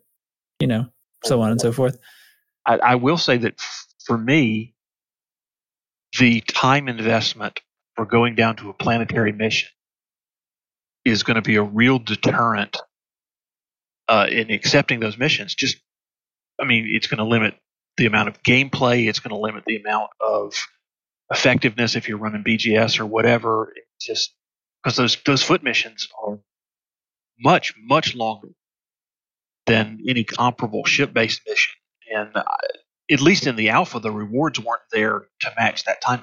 you 0.60 0.66
know 0.66 0.86
so 1.24 1.40
on 1.40 1.52
and 1.52 1.60
so 1.60 1.72
forth? 1.72 1.98
I, 2.66 2.78
I 2.78 2.94
will 2.96 3.18
say 3.18 3.38
that 3.38 3.54
f- 3.60 3.86
for 4.04 4.18
me, 4.18 4.74
the 6.18 6.40
time 6.42 6.88
investment 6.88 7.60
for 7.96 8.06
going 8.06 8.34
down 8.34 8.56
to 8.56 8.70
a 8.70 8.74
planetary 8.74 9.32
mission 9.32 9.68
is 11.04 11.22
going 11.22 11.36
to 11.36 11.42
be 11.42 11.56
a 11.56 11.62
real 11.62 11.98
deterrent 11.98 12.76
uh, 14.08 14.26
in 14.30 14.50
accepting 14.50 15.00
those 15.00 15.18
missions. 15.18 15.54
Just, 15.54 15.78
I 16.60 16.64
mean, 16.64 16.86
it's 16.90 17.06
going 17.06 17.18
to 17.18 17.24
limit 17.24 17.54
the 17.96 18.06
amount 18.06 18.28
of 18.28 18.42
gameplay. 18.42 19.08
It's 19.08 19.20
going 19.20 19.34
to 19.34 19.40
limit 19.40 19.64
the 19.66 19.76
amount 19.76 20.10
of 20.20 20.54
effectiveness 21.30 21.96
if 21.96 22.08
you're 22.08 22.18
running 22.18 22.44
BGS 22.44 23.00
or 23.00 23.06
whatever. 23.06 23.72
It's 23.74 24.06
just 24.06 24.34
because 24.82 24.96
those 24.96 25.16
those 25.26 25.42
foot 25.42 25.62
missions 25.62 26.08
are 26.22 26.38
much 27.40 27.74
much 27.78 28.14
longer 28.14 28.48
than 29.66 30.00
any 30.08 30.24
comparable 30.24 30.84
ship 30.84 31.12
based 31.12 31.42
mission, 31.48 31.74
and 32.14 32.36
uh, 32.36 32.44
at 33.10 33.20
least 33.20 33.46
in 33.46 33.56
the 33.56 33.70
alpha, 33.70 34.00
the 34.00 34.12
rewards 34.12 34.60
weren't 34.60 34.82
there 34.92 35.26
to 35.40 35.52
match 35.58 35.84
that 35.84 36.00
time. 36.00 36.22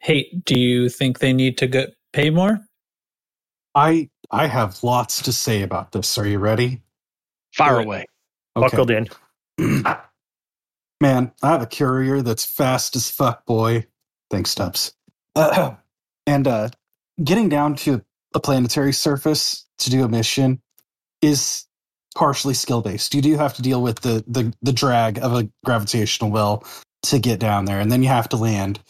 Hey, 0.00 0.30
do 0.44 0.58
you 0.58 0.88
think 0.88 1.18
they 1.18 1.32
need 1.32 1.58
to 1.58 1.66
get 1.66 1.94
pay 2.12 2.30
more? 2.30 2.60
I 3.74 4.10
I 4.30 4.46
have 4.46 4.82
lots 4.82 5.22
to 5.22 5.32
say 5.32 5.62
about 5.62 5.92
this. 5.92 6.18
Are 6.18 6.26
you 6.26 6.38
ready? 6.38 6.82
Fire 7.54 7.76
Good. 7.78 7.86
away. 7.86 8.06
Buckled 8.54 8.90
in. 8.90 9.08
Man, 11.00 11.32
I 11.42 11.48
have 11.50 11.62
a 11.62 11.66
courier 11.66 12.22
that's 12.22 12.44
fast 12.44 12.96
as 12.96 13.10
fuck, 13.10 13.46
boy. 13.46 13.86
Thanks, 14.30 14.50
Stubbs. 14.50 14.94
Uh, 15.36 15.74
and 16.26 16.48
uh, 16.48 16.70
getting 17.22 17.48
down 17.48 17.76
to 17.76 18.04
a 18.34 18.40
planetary 18.40 18.92
surface 18.92 19.66
to 19.78 19.90
do 19.90 20.04
a 20.04 20.08
mission 20.08 20.60
is 21.22 21.66
partially 22.16 22.54
skill 22.54 22.82
based. 22.82 23.14
You 23.14 23.22
do 23.22 23.36
have 23.36 23.54
to 23.54 23.62
deal 23.62 23.82
with 23.82 24.00
the, 24.00 24.24
the 24.26 24.52
the 24.62 24.72
drag 24.72 25.18
of 25.18 25.34
a 25.34 25.48
gravitational 25.64 26.30
well 26.30 26.64
to 27.04 27.18
get 27.18 27.40
down 27.40 27.64
there, 27.64 27.80
and 27.80 27.92
then 27.92 28.02
you 28.02 28.08
have 28.08 28.28
to 28.30 28.36
land. 28.36 28.80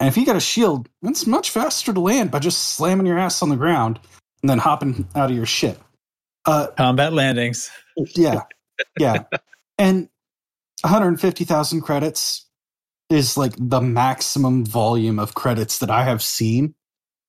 And 0.00 0.08
if 0.08 0.16
you 0.16 0.24
got 0.24 0.36
a 0.36 0.40
shield, 0.40 0.88
it's 1.02 1.26
much 1.26 1.50
faster 1.50 1.92
to 1.92 2.00
land 2.00 2.30
by 2.30 2.38
just 2.38 2.74
slamming 2.74 3.06
your 3.06 3.18
ass 3.18 3.42
on 3.42 3.48
the 3.48 3.56
ground 3.56 3.98
and 4.42 4.50
then 4.50 4.58
hopping 4.58 5.08
out 5.14 5.30
of 5.30 5.36
your 5.36 5.46
ship. 5.46 5.82
Uh, 6.44 6.68
Combat 6.76 7.12
landings. 7.12 7.70
yeah, 8.14 8.40
yeah, 8.98 9.24
and 9.78 10.08
150,000 10.82 11.80
credits 11.80 12.46
is 13.10 13.36
like 13.36 13.54
the 13.58 13.80
maximum 13.80 14.64
volume 14.64 15.18
of 15.18 15.34
credits 15.34 15.78
that 15.78 15.90
I 15.90 16.04
have 16.04 16.22
seen 16.22 16.74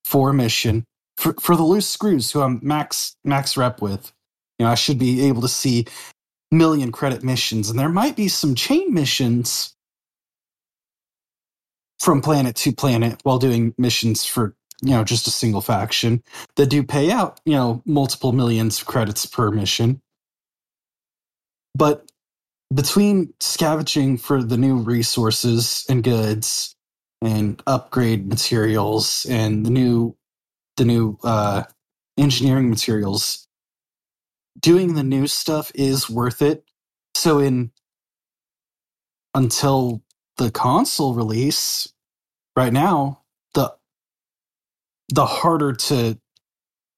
for 0.04 0.30
a 0.30 0.34
mission 0.34 0.84
for 1.16 1.34
for 1.40 1.56
the 1.56 1.62
loose 1.62 1.88
screws 1.88 2.30
who 2.30 2.40
I'm 2.40 2.60
max 2.62 3.16
max 3.24 3.56
rep 3.56 3.82
with. 3.82 4.12
You 4.58 4.66
know, 4.66 4.72
I 4.72 4.74
should 4.74 4.98
be 4.98 5.26
able 5.26 5.42
to 5.42 5.48
see 5.48 5.86
million 6.50 6.92
credit 6.92 7.22
missions, 7.22 7.68
and 7.68 7.78
there 7.78 7.88
might 7.88 8.16
be 8.16 8.28
some 8.28 8.54
chain 8.54 8.92
missions 8.92 9.74
from 12.00 12.22
planet 12.22 12.56
to 12.56 12.72
planet 12.72 13.20
while 13.24 13.38
doing 13.38 13.74
missions 13.78 14.24
for 14.26 14.56
you 14.82 14.92
know 14.92 15.04
just 15.04 15.28
a 15.28 15.30
single 15.30 15.60
faction 15.60 16.22
that 16.56 16.66
do 16.66 16.82
pay 16.82 17.10
out 17.12 17.40
you 17.44 17.54
know 17.54 17.82
multiple 17.86 18.32
millions 18.32 18.80
of 18.80 18.86
credits 18.86 19.26
per 19.26 19.50
mission. 19.50 20.02
But 21.74 22.10
between 22.74 23.34
scavenging 23.40 24.18
for 24.18 24.42
the 24.42 24.56
new 24.56 24.76
resources 24.76 25.84
and 25.88 26.04
goods 26.04 26.76
and 27.22 27.62
upgrade 27.66 28.28
materials 28.28 29.26
and 29.30 29.66
the 29.66 29.70
new 29.70 30.16
the 30.76 30.84
new 30.84 31.18
uh 31.24 31.64
engineering 32.18 32.70
materials 32.70 33.46
doing 34.60 34.94
the 34.94 35.02
new 35.02 35.26
stuff 35.26 35.72
is 35.74 36.10
worth 36.10 36.42
it. 36.42 36.64
So 37.14 37.38
in 37.40 37.70
until 39.34 40.02
the 40.40 40.50
console 40.50 41.14
release 41.14 41.92
right 42.56 42.72
now 42.72 43.20
the 43.54 43.70
the 45.10 45.26
harder 45.26 45.74
to 45.74 46.18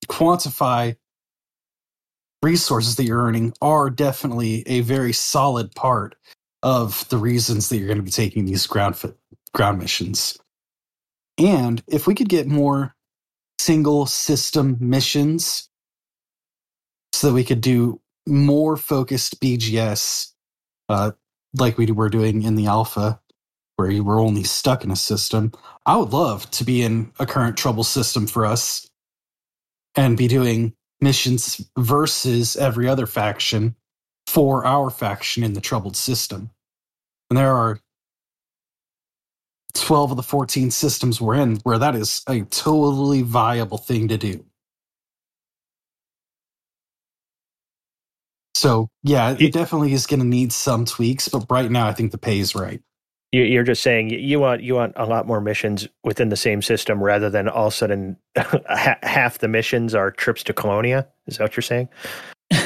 quantify 0.09 0.97
resources 2.43 2.97
that 2.97 3.05
you're 3.05 3.23
earning 3.23 3.53
are 3.61 3.91
definitely 3.91 4.63
a 4.69 4.81
very 4.83 5.13
solid 5.13 5.75
part 5.75 6.15
of 6.63 7.09
the 7.09 7.19
reasons 7.19 7.69
that 7.69 7.79
you're 7.79 7.89
going 7.89 7.99
to 7.99 8.05
be 8.05 8.11
taking 8.13 8.45
these 8.45 8.67
ground 8.67 8.97
fi- 8.97 9.13
ground 9.55 9.79
missions. 9.81 10.39
And 11.37 11.83
if 11.89 12.07
we 12.07 12.15
could 12.15 12.29
get 12.29 12.47
more 12.47 12.95
single 13.59 14.07
system 14.07 14.77
missions 14.81 15.69
so 17.13 17.29
that 17.29 17.35
we 17.35 17.45
could 17.45 17.61
do 17.61 18.01
more 18.27 18.77
focused 18.77 19.41
BGS 19.41 20.33
uh, 20.89 21.13
like 21.59 21.79
we 21.79 21.87
were 21.87 22.11
doing 22.11 22.43
in 22.43 22.55
the 22.57 22.67
alpha 22.67 23.21
where 23.77 23.91
you 23.91 24.05
were 24.05 24.21
only 24.21 24.45
stuck 24.45 24.85
in 24.85 24.93
a 24.93 24.97
system, 24.97 25.53
I 25.87 25.97
would 25.99 26.13
love 26.13 26.51
to 26.53 26.65
be 26.65 26.83
in 26.83 27.13
a 27.21 27.27
current 27.27 27.57
trouble 27.59 27.85
system 27.85 28.27
for 28.27 28.47
us 28.47 28.89
and 29.97 30.17
be 30.17 30.29
doing 30.29 30.75
missions 31.01 31.61
versus 31.79 32.57
every 32.57 32.89
other 32.89 33.07
faction 33.07 33.77
for 34.27 34.65
our 34.65 34.91
faction 34.91 35.43
in 35.45 35.55
the 35.55 35.61
troubled 35.61 35.97
system. 35.97 36.51
And 37.31 37.39
there 37.39 37.53
are 37.55 37.81
12 39.75 40.13
of 40.13 40.19
the 40.19 40.23
14 40.25 40.71
systems 40.71 41.21
we're 41.21 41.37
in 41.37 41.57
where 41.59 41.79
that 41.79 41.95
is 41.97 42.23
a 42.29 42.43
totally 42.43 43.23
viable 43.23 43.79
thing 43.79 44.09
to 44.09 44.19
do. 44.19 44.45
So, 48.55 48.91
yeah, 49.03 49.37
You- 49.39 49.49
it 49.49 49.53
definitely 49.53 49.93
is 49.95 50.07
going 50.07 50.21
to 50.21 50.27
need 50.27 50.53
some 50.53 50.85
tweaks, 50.87 51.29
but 51.29 51.47
right 51.51 51.71
now 51.71 51.89
I 51.89 51.95
think 51.95 52.13
the 52.13 52.19
pay 52.19 52.41
is 52.41 52.55
right. 52.55 52.83
You- 53.33 53.45
You're 53.45 53.65
just 53.65 53.83
saying 53.83 54.11
you- 54.11 54.39
want 54.41 54.63
you 54.63 54.75
want 54.75 54.93
a 54.97 55.07
lot 55.07 55.27
more 55.27 55.41
missions 55.41 55.89
within 56.05 56.29
the 56.29 56.37
same 56.37 56.63
system 56.63 57.03
rather 57.03 57.31
than 57.31 57.49
all 57.49 57.69
of 57.69 57.73
a 57.73 57.77
sudden 57.77 58.17
half 59.03 59.39
the 59.39 59.49
missions 59.49 59.95
are 59.95 60.11
trips 60.11 60.43
to 60.45 60.53
Colonia. 60.53 61.07
Is 61.27 61.39
that 61.39 61.45
what 61.45 61.57
you're 61.57 61.63
saying? 61.63 61.89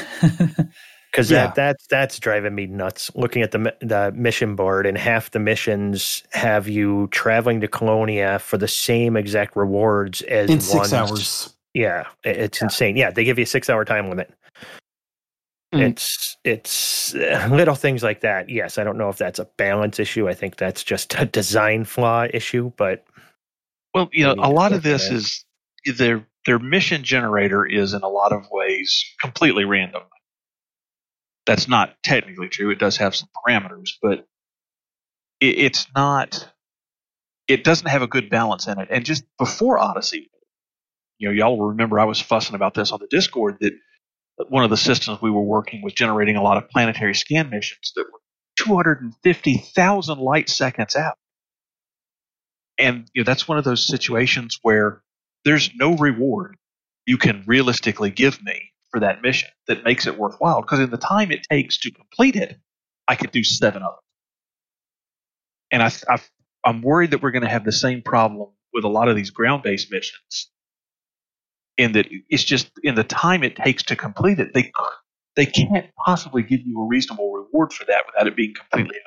Because 1.13 1.31
Yeah. 1.31 1.47
that 1.47 1.55
that's 1.55 1.87
that's 1.87 2.19
driving 2.19 2.55
me 2.55 2.67
nuts. 2.67 3.11
Looking 3.15 3.41
at 3.41 3.51
the 3.53 3.75
the 3.81 4.13
mission 4.15 4.55
board, 4.55 4.85
and 4.85 4.99
half 4.99 5.31
the 5.31 5.39
missions 5.39 6.23
have 6.33 6.69
you 6.69 7.09
traveling 7.11 7.63
to 7.63 7.69
Colonia 7.69 8.39
for 8.39 8.59
the 8.59 8.69
same 8.69 9.17
exact 9.17 9.57
rewards 9.57 10.21
as 10.23 10.51
In 10.51 10.61
six 10.61 10.93
ones- 10.93 10.93
hours. 10.93 11.57
Yeah, 11.73 12.05
it- 12.23 12.37
it's 12.37 12.61
insane. 12.61 12.97
Yeah, 12.97 13.11
they 13.11 13.25
give 13.25 13.39
you 13.39 13.45
a 13.45 13.47
six 13.47 13.71
hour 13.71 13.83
time 13.87 14.11
limit. 14.11 14.31
Mm. 15.77 15.91
It's 15.91 16.37
it's 16.45 17.15
uh, 17.15 17.49
little 17.51 17.75
things 17.75 18.03
like 18.03 18.21
that. 18.21 18.49
Yes, 18.49 18.79
I 18.79 18.85
don't 18.85 18.99
know 18.99 19.09
if 19.09 19.19
that's 19.19 19.39
a 19.39 19.49
balance 19.57 19.99
issue. 19.99 20.29
I 20.29 20.35
think 20.35 20.57
that's 20.57 20.83
just 20.83 21.15
a 21.19 21.27
design 21.27 21.85
flaw 21.85 22.27
issue. 22.33 22.73
But 22.77 23.05
Well, 23.95 24.09
you 24.13 24.25
know, 24.25 24.35
a 24.39 24.51
lot 24.51 24.73
of 24.73 24.83
this 24.83 25.11
is 25.11 25.45
their 25.97 26.27
their 26.47 26.59
mission 26.59 27.05
generator 27.05 27.67
is 27.67 27.95
in 27.95 28.03
a 28.03 28.09
lot 28.09 28.33
of 28.33 28.47
ways 28.51 29.05
completely 29.21 29.65
random. 29.65 30.03
That's 31.47 31.69
not 31.69 31.97
technically 32.03 32.49
true. 32.49 32.71
It 32.71 32.79
does 32.79 32.97
have 32.97 33.15
some 33.15 33.29
parameters, 33.47 33.91
but 34.03 34.27
it, 35.41 35.59
it's 35.59 35.87
not. 35.95 36.53
It 37.49 37.63
doesn't 37.63 37.89
have 37.89 38.03
a 38.03 38.09
good 38.09 38.31
balance 38.31 38.67
in 38.67 38.81
it. 38.81 38.89
And 38.91 39.05
just 39.05 39.25
before 39.39 39.79
Odyssey, 39.79 40.31
you 41.19 41.29
know, 41.29 41.35
y'all 41.35 41.57
will 41.57 41.69
remember 41.69 42.01
I 42.01 42.05
was 42.05 42.21
fussing 42.21 42.57
about 42.57 42.75
this 42.75 42.91
on 42.91 42.99
the 43.01 43.07
Discord 43.07 43.59
that 43.61 43.73
one 44.49 44.65
of 44.65 44.71
the 44.71 44.77
systems 44.77 45.21
we 45.23 45.31
were 45.31 45.43
working 45.43 45.83
was 45.83 45.93
generating 45.93 46.37
a 46.37 46.43
lot 46.43 46.57
of 46.57 46.69
planetary 46.69 47.15
scan 47.15 47.51
missions 47.51 47.93
that 47.97 48.05
were 48.05 48.21
250,000 48.59 50.19
light 50.19 50.49
seconds 50.49 50.97
out. 50.97 51.17
And 52.79 53.09
you 53.15 53.23
know, 53.23 53.25
that's 53.25 53.49
one 53.49 53.59
of 53.59 53.65
those 53.65 53.87
situations 53.87 54.59
where 54.63 55.03
there's 55.45 55.71
no 55.75 55.97
reward 55.97 56.57
you 57.07 57.17
can 57.17 57.45
realistically 57.47 58.11
give 58.11 58.43
me 58.43 58.73
for 58.91 59.01
that 59.01 59.23
mission 59.23 59.49
that 59.69 59.85
makes 59.85 60.07
it 60.07 60.19
worthwhile. 60.19 60.61
Because 60.61 60.81
in 60.81 60.91
the 60.91 60.97
time 60.97 61.31
it 61.31 61.47
takes 61.51 61.79
to 61.79 61.91
complete 61.91 62.37
it, 62.37 62.59
I 63.09 63.15
could 63.15 63.31
do 63.31 63.45
seven 63.45 63.83
of 63.83 63.95
them. 63.95 64.01
And 65.71 65.83
I, 65.83 65.93
I, 66.13 66.21
I'm 66.65 66.83
worried 66.83 67.13
that 67.13 67.23
we're 67.23 67.31
going 67.31 67.45
to 67.45 67.49
have 67.49 67.65
the 67.65 67.73
same 67.73 68.03
problem 68.03 68.51
with 68.73 68.85
a 68.85 68.89
lot 68.89 69.09
of 69.09 69.17
these 69.17 69.31
ground 69.31 69.63
based 69.63 69.91
missions. 69.91 70.51
In 71.79 71.93
that 71.93 72.07
it's 72.31 72.45
just 72.45 72.71
in 72.83 72.95
the 72.95 73.05
time 73.05 73.43
it 73.43 73.57
takes 73.57 73.83
to 73.85 73.97
complete 73.97 74.41
it, 74.41 74.55
they 74.55 74.73
they 75.35 75.45
can't 75.45 75.87
possibly 76.05 76.43
give 76.43 76.61
you 76.65 76.81
a 76.81 76.87
reasonable 76.87 77.33
reward 77.33 77.73
for 77.73 77.85
that 77.85 78.05
without 78.07 78.27
it 78.27 78.35
being 78.35 78.55
completely 78.55 78.99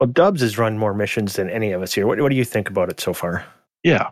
well, 0.00 0.08
Dubs 0.10 0.42
has 0.42 0.58
run 0.58 0.78
more 0.78 0.94
missions 0.94 1.34
than 1.34 1.48
any 1.48 1.72
of 1.72 1.82
us 1.82 1.94
here. 1.94 2.06
What, 2.06 2.20
what 2.20 2.28
do 2.28 2.36
you 2.36 2.44
think 2.44 2.68
about 2.68 2.90
it 2.90 3.00
so 3.00 3.12
far? 3.12 3.44
yeah. 3.82 4.10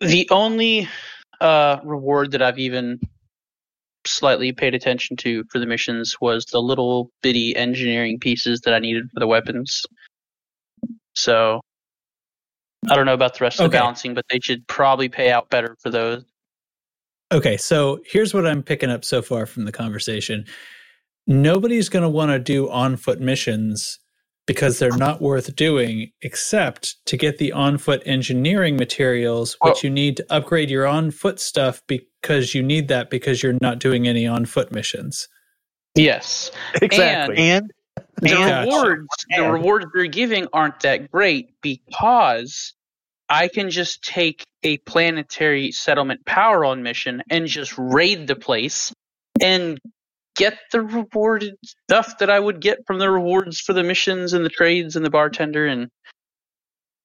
The 0.00 0.26
only 0.30 0.88
uh, 1.40 1.78
reward 1.84 2.30
that 2.32 2.42
I've 2.42 2.58
even 2.58 3.00
slightly 4.06 4.50
paid 4.50 4.74
attention 4.74 5.16
to 5.18 5.44
for 5.50 5.58
the 5.58 5.66
missions 5.66 6.16
was 6.20 6.46
the 6.46 6.60
little 6.60 7.10
bitty 7.22 7.54
engineering 7.54 8.18
pieces 8.18 8.62
that 8.62 8.72
I 8.72 8.78
needed 8.78 9.10
for 9.12 9.20
the 9.20 9.26
weapons. 9.26 9.84
So 11.14 11.60
I 12.88 12.96
don't 12.96 13.06
know 13.06 13.14
about 13.14 13.38
the 13.38 13.44
rest 13.44 13.60
of 13.60 13.70
the 13.70 13.76
balancing, 13.76 14.14
but 14.14 14.24
they 14.30 14.40
should 14.40 14.66
probably 14.66 15.08
pay 15.08 15.30
out 15.30 15.50
better 15.50 15.76
for 15.80 15.90
those. 15.90 16.24
Okay, 17.32 17.56
so 17.56 18.00
here's 18.06 18.34
what 18.34 18.46
I'm 18.46 18.62
picking 18.62 18.90
up 18.90 19.04
so 19.04 19.22
far 19.22 19.46
from 19.46 19.64
the 19.64 19.72
conversation. 19.72 20.44
Nobody's 21.26 21.88
going 21.88 22.02
to 22.02 22.08
want 22.08 22.30
to 22.30 22.38
do 22.38 22.68
on 22.70 22.96
foot 22.96 23.20
missions 23.20 23.98
because 24.46 24.80
they're 24.80 24.96
not 24.96 25.20
worth 25.20 25.54
doing, 25.54 26.10
except 26.22 26.96
to 27.06 27.16
get 27.16 27.38
the 27.38 27.52
on 27.52 27.78
foot 27.78 28.02
engineering 28.04 28.76
materials, 28.76 29.56
which 29.60 29.74
Well- 29.74 29.80
you 29.84 29.90
need 29.90 30.16
to 30.16 30.26
upgrade 30.28 30.70
your 30.70 30.86
on 30.86 31.12
foot 31.12 31.38
stuff 31.38 31.82
because 31.86 32.54
you 32.54 32.62
need 32.62 32.88
that 32.88 33.10
because 33.10 33.42
you're 33.42 33.58
not 33.60 33.78
doing 33.78 34.08
any 34.08 34.26
on 34.26 34.46
foot 34.46 34.72
missions. 34.72 35.28
Yes. 35.94 36.50
Exactly. 36.82 37.36
And 37.36 37.70
the 38.20 38.28
Gotcha. 38.30 38.66
rewards 38.66 39.06
the 39.36 39.42
rewards 39.50 39.86
they're 39.94 40.06
giving 40.06 40.46
aren't 40.52 40.80
that 40.80 41.10
great 41.10 41.50
because 41.62 42.74
I 43.28 43.48
can 43.48 43.70
just 43.70 44.02
take 44.02 44.44
a 44.62 44.78
planetary 44.78 45.72
settlement 45.72 46.24
power 46.26 46.64
on 46.64 46.82
mission 46.82 47.22
and 47.30 47.46
just 47.46 47.74
raid 47.78 48.26
the 48.26 48.36
place 48.36 48.92
and 49.40 49.78
get 50.36 50.58
the 50.72 50.80
rewarded 50.82 51.54
stuff 51.64 52.18
that 52.18 52.30
I 52.30 52.38
would 52.40 52.60
get 52.60 52.78
from 52.86 52.98
the 52.98 53.10
rewards 53.10 53.60
for 53.60 53.72
the 53.72 53.82
missions 53.82 54.32
and 54.32 54.44
the 54.44 54.48
trades 54.50 54.96
and 54.96 55.04
the 55.04 55.10
bartender 55.10 55.66
and 55.66 55.88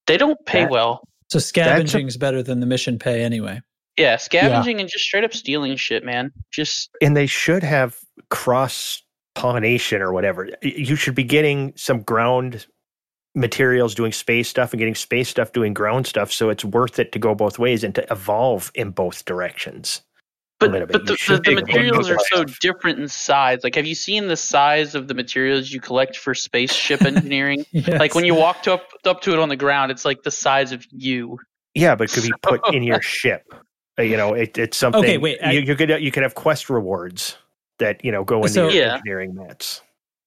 they 0.08 0.18
don't 0.18 0.38
pay 0.46 0.62
That- 0.64 0.72
well. 0.72 1.04
So 1.32 1.40
scavenging's 1.40 2.18
better 2.18 2.44
than 2.44 2.60
the 2.60 2.68
mission 2.68 3.00
pay 3.00 3.24
anyway. 3.24 3.62
Yeah, 3.98 4.18
scavenging 4.18 4.80
and 4.80 4.90
just 4.90 5.06
straight 5.06 5.24
up 5.24 5.34
stealing 5.34 5.76
shit, 5.78 6.04
man. 6.04 6.32
Just 6.52 6.90
and 7.02 7.16
they 7.16 7.28
should 7.28 7.64
have 7.64 7.98
cross 8.30 9.02
pollination 9.36 10.02
or 10.02 10.12
whatever. 10.12 10.50
You 10.62 10.96
should 10.96 11.16
be 11.16 11.24
getting 11.24 11.74
some 11.76 12.02
ground 12.02 12.66
materials 13.36 13.94
doing 13.94 14.12
space 14.14 14.48
stuff 14.48 14.72
and 14.72 14.80
getting 14.80 14.96
space 14.96 15.30
stuff 15.30 15.52
doing 15.52 15.74
ground 15.74 16.08
stuff. 16.08 16.32
So 16.32 16.50
it's 16.50 16.64
worth 16.66 17.00
it 17.00 17.12
to 17.12 17.20
go 17.20 17.36
both 17.36 17.60
ways 17.60 17.84
and 17.84 17.94
to 17.96 18.12
evolve 18.12 18.72
in 18.76 18.92
both 18.92 19.26
directions. 19.26 20.02
But, 20.58 20.72
but 20.72 20.88
the, 20.88 21.00
the, 21.00 21.04
the 21.04 21.16
take 21.18 21.30
a 21.30 21.34
look 21.34 21.48
at 21.48 21.68
materials 21.68 22.10
are 22.10 22.18
so 22.32 22.46
different 22.62 22.98
in 22.98 23.10
size. 23.10 23.60
Like, 23.62 23.76
have 23.76 23.86
you 23.86 23.94
seen 23.94 24.30
the 24.30 24.38
size 24.38 24.96
of 24.96 25.10
the 25.10 25.14
materials 25.14 25.70
you 25.70 25.82
collect 25.82 26.16
for 26.16 26.34
spaceship 26.34 27.02
engineering? 27.02 27.66
Yes. 27.74 28.00
Like 28.00 28.16
when 28.16 28.24
you 28.24 28.34
walked 28.36 28.70
up 28.70 28.88
up 29.04 29.20
to 29.24 29.34
it 29.34 29.40
on 29.40 29.50
the 29.50 29.58
ground, 29.58 29.92
it's 29.92 30.06
like 30.06 30.24
the 30.24 30.32
size 30.32 30.72
of 30.72 30.86
you. 30.92 31.38
Yeah, 31.74 31.94
but 31.96 32.10
it 32.10 32.14
could 32.14 32.24
be 32.24 32.32
put 32.42 32.74
in 32.74 32.84
your 32.84 33.02
ship. 33.02 33.44
Uh, 34.00 34.04
You 34.04 34.16
know, 34.16 34.34
it, 34.34 34.58
it's 34.58 34.78
something. 34.78 35.04
Okay, 35.04 35.18
wait, 35.18 35.40
I- 35.44 35.52
you, 35.52 35.60
you 35.60 35.76
could 35.76 35.90
you 36.02 36.10
could 36.10 36.24
have 36.24 36.36
quest 36.36 36.70
rewards 36.70 37.36
that 37.80 38.04
you 38.04 38.12
know 38.12 38.24
go 38.24 38.38
into 38.38 38.50
So- 38.50 38.70
your 38.70 38.84
Yeah. 38.84 38.94
engineering 38.96 39.36
mats. 39.36 39.82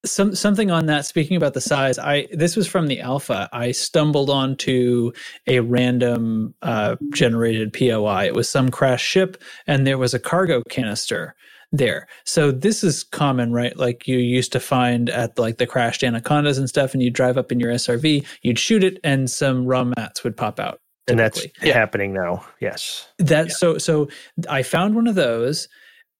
some 0.06 0.32
something 0.34 0.70
on 0.70 0.86
that 0.86 1.04
speaking 1.06 1.36
about 1.36 1.54
the 1.54 1.60
size 1.60 1.98
i 1.98 2.28
this 2.32 2.54
was 2.54 2.68
from 2.68 2.86
the 2.86 3.00
alpha 3.00 3.48
i 3.52 3.72
stumbled 3.72 4.30
onto 4.30 5.10
a 5.48 5.58
random 5.58 6.54
uh, 6.62 6.94
generated 7.12 7.72
poi 7.72 8.24
it 8.24 8.32
was 8.34 8.48
some 8.48 8.70
crash 8.70 9.02
ship 9.02 9.42
and 9.66 9.86
there 9.88 9.98
was 9.98 10.14
a 10.14 10.20
cargo 10.20 10.62
canister 10.70 11.34
there 11.72 12.06
so 12.24 12.52
this 12.52 12.84
is 12.84 13.02
common 13.02 13.52
right 13.52 13.76
like 13.76 14.06
you 14.06 14.18
used 14.18 14.52
to 14.52 14.60
find 14.60 15.10
at 15.10 15.36
like 15.36 15.58
the 15.58 15.66
crashed 15.66 16.04
anacondas 16.04 16.58
and 16.58 16.68
stuff 16.68 16.94
and 16.94 17.02
you 17.02 17.10
drive 17.10 17.36
up 17.36 17.50
in 17.50 17.58
your 17.58 17.72
srv 17.72 18.24
you'd 18.42 18.58
shoot 18.58 18.84
it 18.84 19.00
and 19.02 19.28
some 19.28 19.66
raw 19.66 19.82
mats 19.82 20.22
would 20.22 20.36
pop 20.36 20.60
out 20.60 20.78
And 21.08 21.18
that's. 21.18 21.44
Yeah. 21.60 21.72
happening 21.74 22.12
now. 22.12 22.44
Yes. 22.60 23.08
that 23.18 23.50
so 23.50 23.78
so 23.78 24.08
I 24.48 24.62
found 24.62 24.94
one 24.94 25.08
of 25.08 25.14
those, 25.16 25.66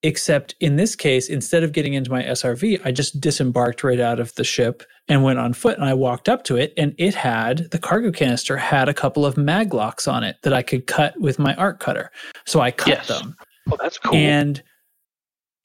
except 0.03 0.55
in 0.59 0.75
this 0.77 0.95
case, 0.95 1.29
instead 1.29 1.63
of 1.63 1.73
getting 1.73 1.93
into 1.93 2.09
my 2.11 2.23
SRV, 2.23 2.79
I 2.85 2.91
just 2.91 3.19
disembarked 3.19 3.83
right 3.83 3.99
out 3.99 4.19
of 4.19 4.33
the 4.35 4.43
ship 4.43 4.83
and 5.07 5.23
went 5.23 5.39
on 5.39 5.53
foot 5.53 5.75
and 5.77 5.85
I 5.85 5.93
walked 5.93 6.29
up 6.29 6.43
to 6.45 6.55
it 6.55 6.73
and 6.77 6.95
it 6.97 7.13
had 7.15 7.69
the 7.71 7.79
cargo 7.79 8.11
canister 8.11 8.55
had 8.55 8.87
a 8.87 8.93
couple 8.93 9.25
of 9.25 9.35
mag 9.37 9.73
locks 9.73 10.07
on 10.07 10.23
it 10.23 10.37
that 10.43 10.53
I 10.53 10.61
could 10.61 10.87
cut 10.87 11.19
with 11.19 11.37
my 11.39 11.53
arc 11.55 11.79
cutter. 11.79 12.11
So 12.45 12.59
I 12.61 12.71
cut 12.71 12.87
Yes. 12.89 13.07
them. 13.07 13.35
Oh, 13.71 13.77
that's 13.81 13.97
cool. 13.97 14.15
And 14.15 14.63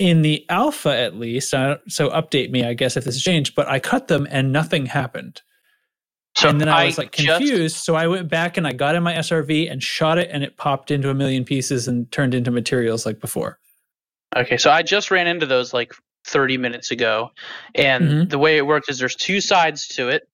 in 0.01 0.23
the 0.23 0.45
alpha 0.49 0.95
at 0.97 1.15
least, 1.15 1.55
I 1.55 1.69
don't, 1.69 1.93
so 1.93 2.11
update 2.11 2.51
me, 2.51 2.65
I 2.65 2.75
guess 2.75 2.97
if 2.97 3.05
this 3.05 3.15
has 3.15 3.23
changed, 3.23 3.55
but 3.55 3.69
I 3.69 3.79
cut 3.79 4.09
them 4.09 4.27
and 4.31 4.53
nothing 4.53 4.87
happened 4.87 5.43
So 6.37 6.49
and 6.49 6.61
then 6.61 6.69
I 6.69 6.87
was 6.87 6.99
like 6.99 7.13
just- 7.13 7.39
confused. 7.39 7.77
so 7.77 7.95
I 7.95 8.09
went 8.09 8.29
back 8.29 8.57
and 8.57 8.67
I 8.67 8.73
got 8.73 8.97
in 8.97 9.05
my 9.05 9.15
SRV 9.15 9.71
and 9.71 9.81
shot 9.81 10.19
it, 10.19 10.29
and 10.33 10.43
it 10.43 10.57
popped 10.57 10.91
into 10.91 11.09
a 11.11 11.15
million 11.15 11.45
pieces 11.45 11.87
and 11.87 12.11
turned 12.11 12.35
into 12.35 12.51
materials 12.51 13.07
like 13.07 13.21
before. 13.21 13.61
Okay, 14.37 14.57
so 14.57 14.71
I 14.71 14.83
just 14.83 15.11
ran 15.11 15.27
into 15.27 15.47
those 15.47 15.73
like 15.73 15.93
30 16.27 16.57
minutes 16.59 16.91
ago, 16.91 17.31
and 17.75 18.05
Mhm. 18.05 18.31
the 18.31 18.39
way 18.39 18.57
it 18.57 18.67
worked 18.67 18.89
is 18.89 18.99
there's 18.99 19.15
two 19.15 19.41
sides 19.41 19.87
to 19.89 20.09
it, 20.09 20.29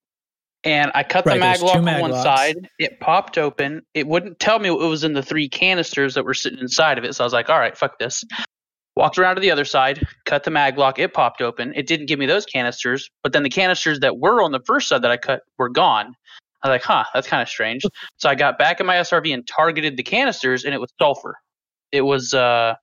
and 0.64 0.90
I 0.94 1.02
cut 1.02 1.24
Right, 1.26 1.34
the 1.34 1.40
there's 1.40 1.60
mag 1.60 1.62
lock 1.62 1.72
two 1.74 1.78
on 1.80 1.84
mag 1.84 2.00
one 2.02 2.10
locks. 2.12 2.22
side. 2.22 2.68
It 2.78 3.00
popped 3.00 3.36
open. 3.38 3.82
It 3.94 4.06
wouldn't 4.06 4.38
tell 4.38 4.58
me 4.58 4.70
what 4.70 4.80
was 4.80 5.04
in 5.04 5.12
the 5.12 5.22
three 5.22 5.48
canisters 5.48 6.14
that 6.14 6.24
were 6.24 6.34
sitting 6.34 6.58
inside 6.60 6.96
of 6.98 7.04
it, 7.04 7.14
so 7.14 7.24
I 7.24 7.26
was 7.26 7.32
like, 7.32 7.50
"All 7.50 7.58
right, 7.58 7.76
fuck 7.76 7.98
this." 7.98 8.24
Walked 8.96 9.18
around 9.18 9.36
to 9.36 9.40
the 9.40 9.50
other 9.50 9.64
side, 9.64 10.06
cut 10.26 10.44
the 10.44 10.50
mag 10.50 10.76
lock. 10.78 10.98
It 10.98 11.14
popped 11.14 11.40
open. 11.40 11.72
It 11.76 11.86
didn't 11.86 12.06
give 12.06 12.18
me 12.18 12.26
those 12.26 12.44
canisters, 12.44 13.08
but 13.22 13.32
then 13.32 13.42
the 13.42 13.48
canisters 13.50 14.00
that 14.00 14.18
were 14.18 14.42
on 14.42 14.52
the 14.52 14.60
first 14.66 14.88
side 14.88 15.02
that 15.02 15.10
I 15.10 15.16
cut 15.16 15.42
were 15.58 15.68
gone. 15.68 16.14
I 16.62 16.68
was 16.68 16.74
like, 16.74 16.82
"Huh, 16.84 17.04
that's 17.14 17.26
kind 17.26 17.40
of 17.42 17.48
strange." 17.48 17.82
So 18.18 18.28
I 18.28 18.34
got 18.34 18.58
back 18.58 18.80
in 18.80 18.86
my 18.86 18.96
SRV 18.96 19.32
and 19.32 19.46
targeted 19.46 19.96
the 19.96 20.02
canisters, 20.02 20.64
and 20.64 20.74
it 20.74 20.78
was 20.80 20.90
sulfur. 21.00 21.36
It 21.92 22.02
was 22.02 22.34
uh, 22.34 22.74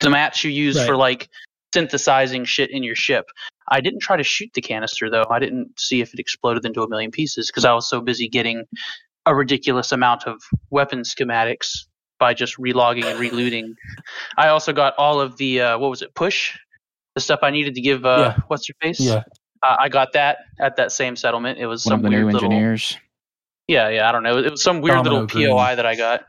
the 0.00 0.10
match 0.10 0.44
you 0.44 0.50
use 0.50 0.76
Right. 0.76 0.86
for 0.86 0.96
like 0.96 1.28
synthesizing 1.74 2.44
shit 2.44 2.70
in 2.70 2.82
your 2.82 2.94
ship. 2.94 3.26
I 3.68 3.80
didn't 3.80 4.00
try 4.00 4.16
to 4.16 4.22
shoot 4.22 4.50
the 4.54 4.60
canister 4.60 5.10
though. 5.10 5.24
I 5.30 5.38
didn't 5.38 5.78
see 5.78 6.00
if 6.00 6.14
it 6.14 6.20
exploded 6.20 6.64
into 6.64 6.82
a 6.82 6.88
million 6.88 7.10
pieces 7.10 7.48
because 7.50 7.64
I 7.64 7.72
was 7.72 7.88
so 7.88 8.00
busy 8.00 8.28
getting 8.28 8.64
a 9.26 9.34
ridiculous 9.34 9.90
amount 9.92 10.24
of 10.24 10.40
weapon 10.70 11.00
schematics 11.00 11.86
by 12.18 12.32
just 12.32 12.56
relogging 12.56 13.04
and 13.04 13.18
relooting. 13.18 13.74
I 14.38 14.48
also 14.48 14.72
got 14.72 14.94
all 14.96 15.20
of 15.20 15.36
the 15.36 15.60
uh, 15.60 15.78
what 15.78 15.90
was 15.90 16.00
it? 16.02 16.14
Push 16.14 16.56
the 17.14 17.20
stuff 17.20 17.40
I 17.42 17.50
needed 17.50 17.74
to 17.74 17.80
give. 17.80 18.04
Uh, 18.06 18.34
Yeah. 18.36 18.42
What's 18.48 18.68
your 18.68 18.76
face? 18.80 19.00
Yeah. 19.00 19.22
Uh, 19.62 19.76
I 19.80 19.88
got 19.88 20.12
that 20.12 20.38
at 20.60 20.76
that 20.76 20.92
same 20.92 21.16
settlement. 21.16 21.58
It 21.58 21.66
was 21.66 21.84
One 21.84 21.90
some 21.92 21.98
of 21.98 22.02
the 22.04 22.10
weird 22.10 22.26
new 22.26 22.32
little. 22.32 22.78
Yeah, 23.68 23.88
yeah. 23.88 24.08
I 24.08 24.12
don't 24.12 24.22
know. 24.22 24.38
It 24.38 24.50
was 24.52 24.62
some 24.62 24.80
weird 24.80 24.96
Domino 24.98 25.22
little 25.22 25.26
green. 25.26 25.48
POI 25.48 25.74
that 25.74 25.86
I 25.86 25.96
got. 25.96 26.24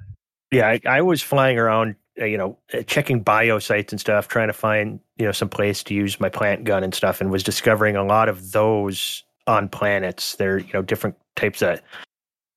Yeah, 0.51 0.67
I, 0.69 0.79
I 0.87 1.01
was 1.01 1.21
flying 1.21 1.57
around, 1.59 1.95
you 2.17 2.37
know, 2.37 2.57
uh, 2.73 2.81
checking 2.83 3.21
bio 3.21 3.59
sites 3.59 3.93
and 3.93 3.99
stuff, 3.99 4.27
trying 4.27 4.47
to 4.47 4.53
find, 4.53 4.99
you 5.17 5.25
know, 5.25 5.31
some 5.31 5.49
place 5.49 5.83
to 5.83 5.93
use 5.93 6.19
my 6.19 6.29
plant 6.29 6.63
gun 6.63 6.83
and 6.83 6.93
stuff, 6.93 7.21
and 7.21 7.31
was 7.31 7.43
discovering 7.43 7.95
a 7.95 8.03
lot 8.03 8.29
of 8.29 8.51
those 8.51 9.23
on 9.45 9.69
planets. 9.69 10.35
They're, 10.35 10.59
you 10.59 10.73
know, 10.73 10.81
different 10.81 11.15
types 11.35 11.61
of 11.61 11.81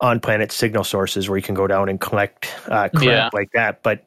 on 0.00 0.18
planet 0.18 0.50
signal 0.50 0.84
sources 0.84 1.28
where 1.28 1.36
you 1.36 1.42
can 1.42 1.54
go 1.54 1.66
down 1.66 1.88
and 1.88 2.00
collect 2.00 2.54
uh, 2.68 2.88
crap 2.88 3.02
Yeah. 3.02 3.30
like 3.32 3.50
that. 3.52 3.82
But 3.82 4.06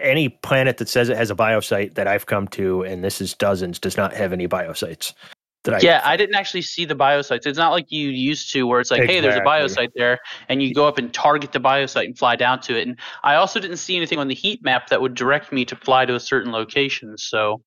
any 0.00 0.28
planet 0.28 0.78
that 0.78 0.88
says 0.88 1.08
it 1.08 1.16
has 1.16 1.30
a 1.30 1.34
biosite 1.34 1.94
that 1.94 2.06
I've 2.06 2.26
come 2.26 2.48
to, 2.48 2.82
and 2.82 3.02
this 3.02 3.20
is 3.20 3.34
dozens, 3.34 3.78
does 3.78 3.96
not 3.96 4.12
have 4.12 4.32
any 4.32 4.46
biosites. 4.46 5.12
I 5.68 5.78
yeah, 5.80 6.00
I 6.04 6.16
didn't 6.16 6.34
actually 6.34 6.62
see 6.62 6.84
the 6.84 6.96
biosites. 6.96 7.46
It's 7.46 7.58
not 7.58 7.70
like 7.70 7.86
you 7.90 8.08
used 8.08 8.52
to, 8.52 8.64
where 8.64 8.80
it's 8.80 8.90
like, 8.90 9.04
hey, 9.04 9.20
there's 9.20 9.36
a 9.36 9.40
biosite 9.40 9.90
there, 9.94 10.18
and 10.48 10.60
you 10.62 10.74
go 10.74 10.88
up 10.88 10.98
and 10.98 11.12
target 11.14 11.52
the 11.52 11.60
biosite 11.60 12.06
and 12.06 12.18
fly 12.18 12.34
down 12.34 12.60
to 12.62 12.76
it. 12.76 12.88
And 12.88 12.98
I 13.22 13.36
also 13.36 13.60
didn't 13.60 13.76
see 13.76 13.96
anything 13.96 14.18
on 14.18 14.26
the 14.28 14.34
heat 14.34 14.62
map 14.64 14.88
that 14.88 15.00
would 15.00 15.14
direct 15.14 15.52
me 15.52 15.64
to 15.66 15.76
fly 15.76 16.04
to 16.04 16.14
a 16.16 16.20
certain 16.20 16.50
location. 16.50 17.16
So, 17.16 17.62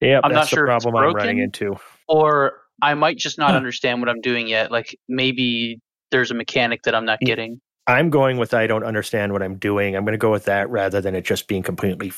Yeah, 0.00 0.20
I'm 0.22 0.32
not 0.32 0.48
sure 0.48 0.66
the 0.66 0.72
if 0.72 0.76
it's 0.76 0.84
problem 0.84 1.08
I'm 1.08 1.14
running 1.14 1.38
into. 1.38 1.76
or 2.06 2.60
I 2.82 2.94
might 2.94 3.16
just 3.16 3.38
not 3.38 3.50
Huh. 3.52 3.56
understand 3.56 4.00
what 4.00 4.08
I'm 4.10 4.20
doing 4.20 4.46
yet. 4.46 4.70
Like 4.70 4.96
maybe 5.08 5.80
there's 6.10 6.30
a 6.30 6.34
mechanic 6.34 6.82
that 6.82 6.94
I'm 6.94 7.04
not 7.04 7.20
getting. 7.20 7.60
I'm 7.86 8.10
going 8.10 8.36
with 8.36 8.52
I 8.52 8.66
don't 8.66 8.84
understand 8.84 9.32
what 9.32 9.42
I'm 9.42 9.56
doing. 9.56 9.96
I'm 9.96 10.04
going 10.04 10.12
to 10.12 10.18
go 10.18 10.30
with 10.30 10.44
that 10.44 10.68
rather 10.68 11.00
than 11.00 11.14
it 11.14 11.24
just 11.24 11.48
being 11.48 11.62
completely 11.62 12.12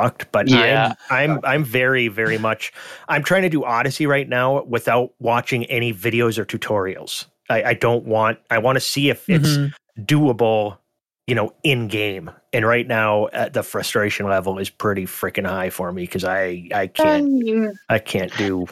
fucked. 0.00 0.30
But 0.32 0.48
Yeah. 0.48 0.94
I'm 1.10 1.32
I'm 1.32 1.40
I'm 1.44 1.64
very 1.64 2.08
very 2.08 2.38
much 2.38 2.72
I'm 3.08 3.22
trying 3.22 3.42
to 3.42 3.48
do 3.48 3.64
Odyssey 3.64 4.06
right 4.06 4.28
now 4.28 4.62
without 4.64 5.12
watching 5.18 5.64
any 5.66 5.92
videos 5.92 6.38
or 6.38 6.44
tutorials. 6.44 7.26
I, 7.48 7.62
I 7.62 7.74
don't 7.74 8.04
want 8.04 8.38
I 8.50 8.58
want 8.58 8.76
to 8.76 8.80
see 8.80 9.08
if 9.10 9.28
it's 9.28 9.48
Mhm. 9.56 9.72
doable, 10.00 10.78
you 11.26 11.34
know, 11.34 11.52
in 11.62 11.88
game. 11.88 12.30
And 12.52 12.66
right 12.66 12.86
now, 12.86 13.26
uh, 13.26 13.48
the 13.48 13.62
frustration 13.62 14.26
level 14.28 14.58
is 14.58 14.70
pretty 14.70 15.04
freaking 15.06 15.46
high 15.46 15.70
for 15.70 15.92
me 15.92 16.02
because 16.02 16.24
I 16.24 16.68
I 16.74 16.86
can't 16.88 17.76
I 17.88 17.98
can't 17.98 18.36
do 18.36 18.66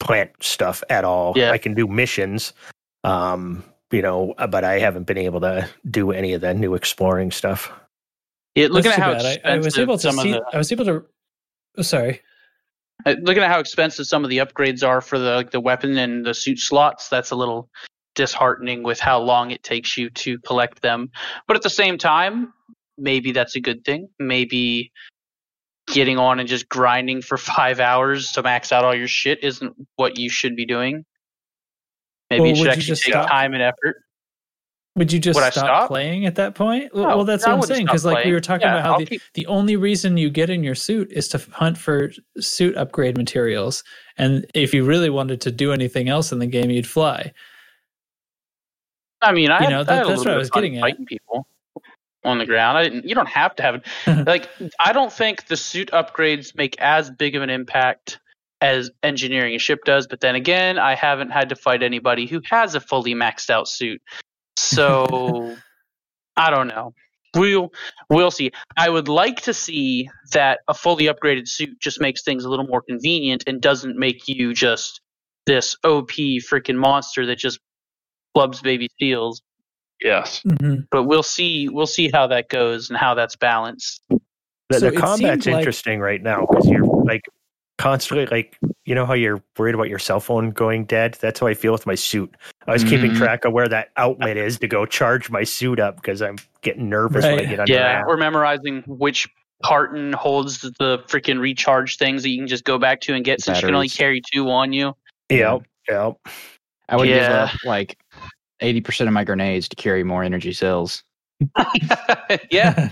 plant 0.00 0.30
stuff 0.40 0.82
at 0.88 1.04
all. 1.04 1.32
Yeah. 1.36 1.50
I 1.50 1.58
can 1.58 1.74
do 1.74 1.86
missions, 1.88 2.52
um, 3.04 3.64
you 3.90 4.00
know, 4.02 4.34
but 4.48 4.64
I 4.64 4.78
haven't 4.78 5.06
been 5.06 5.18
able 5.18 5.40
to 5.40 5.68
do 5.90 6.12
any 6.12 6.32
of 6.34 6.40
the 6.40 6.54
new 6.54 6.74
exploring 6.74 7.30
stuff. 7.32 7.70
Yeah, 8.58 8.68
looking 8.70 8.90
at 8.92 8.98
how 8.98 9.12
expensive 9.12 9.42
I, 9.44 9.52
I 9.52 9.58
was 9.58 9.78
able 9.78 9.96
to 9.98 10.02
some 10.12 10.16
see. 10.16 10.32
of 10.32 10.44
the 10.44 10.54
I 10.54 10.58
was 10.58 10.72
able 10.72 10.84
to. 10.86 11.04
oh, 11.78 11.82
sorry. 11.82 12.20
Uh, 13.06 13.14
looking 13.22 13.42
at 13.42 13.50
how 13.50 13.60
expensive 13.60 14.06
some 14.06 14.24
of 14.24 14.30
the 14.30 14.38
upgrades 14.38 14.86
are 14.86 15.00
for 15.00 15.18
the 15.18 15.36
like 15.36 15.50
the 15.52 15.60
weapon 15.60 15.96
and 15.98 16.26
the 16.26 16.34
suit 16.34 16.58
slots, 16.58 17.08
that's 17.08 17.30
a 17.30 17.36
little 17.36 17.68
disheartening 18.16 18.82
with 18.82 18.98
how 18.98 19.20
long 19.20 19.52
it 19.52 19.62
takes 19.62 19.96
you 19.96 20.10
to 20.10 20.38
collect 20.40 20.82
them. 20.82 21.10
But 21.46 21.56
at 21.56 21.62
the 21.62 21.70
same 21.70 21.96
time, 21.98 22.52
maybe 22.96 23.30
that's 23.30 23.54
a 23.54 23.60
good 23.60 23.84
thing. 23.84 24.08
Maybe 24.18 24.90
getting 25.86 26.18
on 26.18 26.40
and 26.40 26.48
just 26.48 26.68
grinding 26.68 27.22
for 27.22 27.36
five 27.38 27.78
hours 27.80 28.32
to 28.32 28.42
max 28.42 28.72
out 28.72 28.84
all 28.84 28.94
your 28.94 29.08
shit 29.08 29.42
isn't 29.44 29.74
what 29.96 30.18
you 30.18 30.28
should 30.28 30.56
be 30.56 30.66
doing. 30.66 31.04
Maybe 32.30 32.42
Well, 32.42 32.50
it 32.50 32.56
should 32.56 32.64
you 32.64 32.70
actually 32.70 32.84
just 32.86 33.02
take 33.04 33.12
stop? 33.14 33.28
time 33.28 33.54
and 33.54 33.62
effort. 33.62 34.02
Would 34.98 35.12
you 35.12 35.20
just 35.20 35.36
Would 35.40 35.52
stop, 35.52 35.64
stop? 35.64 35.88
playing 35.88 36.26
at 36.26 36.34
that 36.34 36.54
point? 36.56 36.92
Well, 36.92 37.04
No, 37.08 37.16
well, 37.18 37.24
that's 37.24 37.46
no, 37.46 37.56
what 37.56 37.62
I'm 37.70 37.74
saying. 37.74 37.86
Because 37.86 38.04
like 38.04 38.24
we 38.24 38.32
were 38.32 38.40
talking 38.40 38.66
Yeah, 38.66 38.74
about 38.74 38.84
how 38.84 38.92
I'll 38.94 38.98
the, 38.98 39.06
keep- 39.06 39.22
the 39.34 39.46
only 39.46 39.76
reason 39.76 40.16
you 40.16 40.28
get 40.28 40.50
in 40.50 40.64
your 40.64 40.74
suit 40.74 41.10
is 41.12 41.28
to 41.28 41.38
hunt 41.52 41.78
for 41.78 42.10
suit 42.40 42.76
upgrade 42.76 43.16
materials, 43.16 43.84
and 44.16 44.44
if 44.54 44.74
you 44.74 44.84
really 44.84 45.08
wanted 45.08 45.40
to 45.42 45.52
do 45.52 45.72
anything 45.72 46.08
else 46.08 46.32
in 46.32 46.40
the 46.40 46.46
game, 46.46 46.70
you'd 46.70 46.86
fly. 46.86 47.32
I 49.22 49.32
mean, 49.32 49.50
I 49.50 49.58
You 49.58 49.64
had, 49.66 49.70
know, 49.70 49.76
I 49.92 49.96
had 49.98 50.06
that's 50.06 50.18
what 50.18 50.28
I 50.28 50.36
was 50.36 50.50
getting 50.50 50.76
at. 50.76 50.80
fighting 50.82 51.06
people 51.06 51.46
on 52.24 52.38
the 52.38 52.46
ground. 52.46 52.76
I 52.78 52.82
didn't. 52.84 53.04
You 53.04 53.14
don't 53.14 53.28
have 53.28 53.54
to 53.56 53.62
have 53.62 53.74
it. 53.76 54.26
like 54.26 54.48
I 54.80 54.92
don't 54.92 55.12
think 55.12 55.46
the 55.46 55.56
suit 55.56 55.90
upgrades 55.92 56.56
make 56.56 56.76
as 56.80 57.10
big 57.10 57.36
of 57.36 57.42
an 57.42 57.50
impact 57.50 58.18
as 58.60 58.90
engineering 59.04 59.54
a 59.54 59.58
ship 59.58 59.84
does. 59.84 60.06
But 60.08 60.20
then 60.20 60.34
again, 60.34 60.78
I 60.78 60.96
haven't 60.96 61.30
had 61.30 61.48
to 61.50 61.56
fight 61.56 61.82
anybody 61.84 62.26
who 62.26 62.40
has 62.50 62.74
a 62.74 62.80
fully 62.80 63.14
maxed 63.14 63.50
out 63.50 63.68
suit. 63.68 64.02
So 64.58 65.56
I 66.36 66.50
don't 66.50 66.68
know. 66.68 66.92
We'll 67.36 67.70
we'll 68.08 68.30
see. 68.30 68.50
I 68.76 68.88
would 68.88 69.08
like 69.08 69.42
to 69.42 69.52
see 69.54 70.08
that 70.32 70.60
a 70.66 70.74
fully 70.74 71.04
upgraded 71.06 71.46
suit 71.46 71.78
just 71.80 72.00
makes 72.00 72.22
things 72.22 72.44
a 72.44 72.48
little 72.48 72.66
more 72.66 72.82
convenient 72.82 73.44
and 73.46 73.60
doesn't 73.60 73.96
make 73.98 74.26
you 74.28 74.54
just 74.54 75.00
this 75.46 75.76
OP 75.84 76.10
freaking 76.10 76.76
monster 76.76 77.26
that 77.26 77.38
just 77.38 77.60
clubs 78.34 78.60
baby 78.62 78.88
seals. 78.98 79.42
Yes. 80.02 80.40
Mhm. 80.46 80.86
But 80.90 81.04
we'll 81.04 81.22
see 81.22 81.68
we'll 81.68 81.86
see 81.86 82.10
how 82.12 82.26
that 82.28 82.48
goes 82.48 82.88
and 82.88 82.98
how 82.98 83.14
that's 83.14 83.36
balanced. 83.36 84.02
The, 84.08 84.18
So 84.80 84.90
the 84.90 84.96
combat's 84.96 85.44
seemed 85.44 85.54
like- 85.54 85.60
interesting 85.60 86.00
right 86.00 86.22
now 86.22 86.46
because 86.48 86.66
you're 86.68 86.84
like 86.84 87.22
constantly 87.78 88.26
like 88.26 88.58
you 88.84 88.94
know 88.94 89.06
how 89.06 89.14
you're 89.14 89.42
worried 89.56 89.74
about 89.74 89.88
your 89.88 89.98
cell 89.98 90.20
phone 90.20 90.50
going 90.50 90.84
dead. 90.84 91.16
That's 91.20 91.40
how 91.40 91.46
I 91.46 91.54
feel 91.54 91.72
with 91.72 91.86
my 91.86 91.94
suit. 91.94 92.34
I 92.66 92.72
was 92.72 92.84
keeping 92.84 93.12
Mhm. 93.12 93.16
track 93.18 93.44
of 93.44 93.52
where 93.52 93.68
that 93.68 93.90
outlet 93.96 94.36
is 94.36 94.58
to 94.58 94.68
go 94.68 94.84
charge 94.84 95.30
my 95.30 95.44
suit 95.44 95.78
up 95.78 95.96
because 95.96 96.20
I'm 96.20 96.36
getting 96.62 96.88
nervous 96.88 97.24
when 97.24 97.40
I 97.40 97.44
get 97.44 97.60
under 97.60 97.72
Yeah, 97.72 98.00
that. 98.00 98.04
or 98.06 98.16
memorizing 98.16 98.82
which 98.86 99.28
carton 99.64 100.12
holds 100.12 100.60
the 100.60 100.98
freaking 101.08 101.38
recharge 101.40 101.96
things 101.98 102.22
that 102.22 102.30
you 102.30 102.38
can 102.38 102.46
just 102.48 102.64
go 102.64 102.78
back 102.78 103.00
to 103.02 103.14
and 103.14 103.24
get 103.24 103.40
since 103.40 103.60
you 103.60 103.66
can 103.66 103.74
only 103.74 103.88
carry 103.88 104.20
two 104.32 104.50
on 104.50 104.72
you. 104.72 104.94
Yep, 105.30 105.62
yep. 105.88 106.16
I 106.88 106.96
would 106.96 107.06
give 107.08 107.22
up 107.30 107.50
like 107.64 107.98
80% 108.62 109.08
of 109.08 109.12
my 109.12 109.24
grenades 109.24 109.68
to 109.68 109.76
carry 109.76 110.02
more 110.04 110.22
energy 110.24 110.52
cells. 110.52 111.02
yeah, 112.50 112.88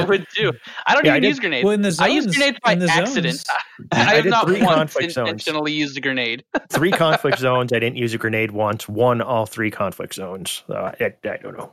I 0.00 0.04
would 0.04 0.26
too. 0.34 0.52
I 0.86 0.94
don't 0.94 1.04
Yeah, 1.04 1.14
I 1.14 1.16
even 1.16 1.22
did- 1.22 1.28
use 1.28 1.38
grenades. 1.40 1.64
well, 1.64 1.74
in 1.74 1.82
the 1.82 1.96
I 2.00 2.08
use 2.08 2.26
grenades 2.26 2.58
by 2.64 2.72
in 2.72 2.78
the 2.80 2.88
accident. 2.90 3.44
I, 3.92 4.00
I 4.00 4.14
have 4.14 4.24
did 4.24 4.30
not 4.30 4.46
three 4.46 4.62
once 4.62 4.74
conflict 4.94 5.12
zones. 5.12 5.28
intentionally 5.28 5.72
used 5.72 5.96
a 5.96 6.00
grenade. 6.00 6.44
Three 6.70 6.90
conflict 6.90 7.38
zones. 7.38 7.72
I 7.72 7.78
didn't 7.78 7.96
use 7.96 8.12
a 8.14 8.18
grenade 8.18 8.50
once. 8.50 8.88
One 8.88 9.20
all 9.20 9.46
three 9.46 9.70
conflict 9.70 10.14
zones. 10.14 10.62
So 10.66 10.74
I, 10.74 10.94
I, 11.04 11.28
I 11.28 11.36
don't 11.38 11.56
know. 11.56 11.72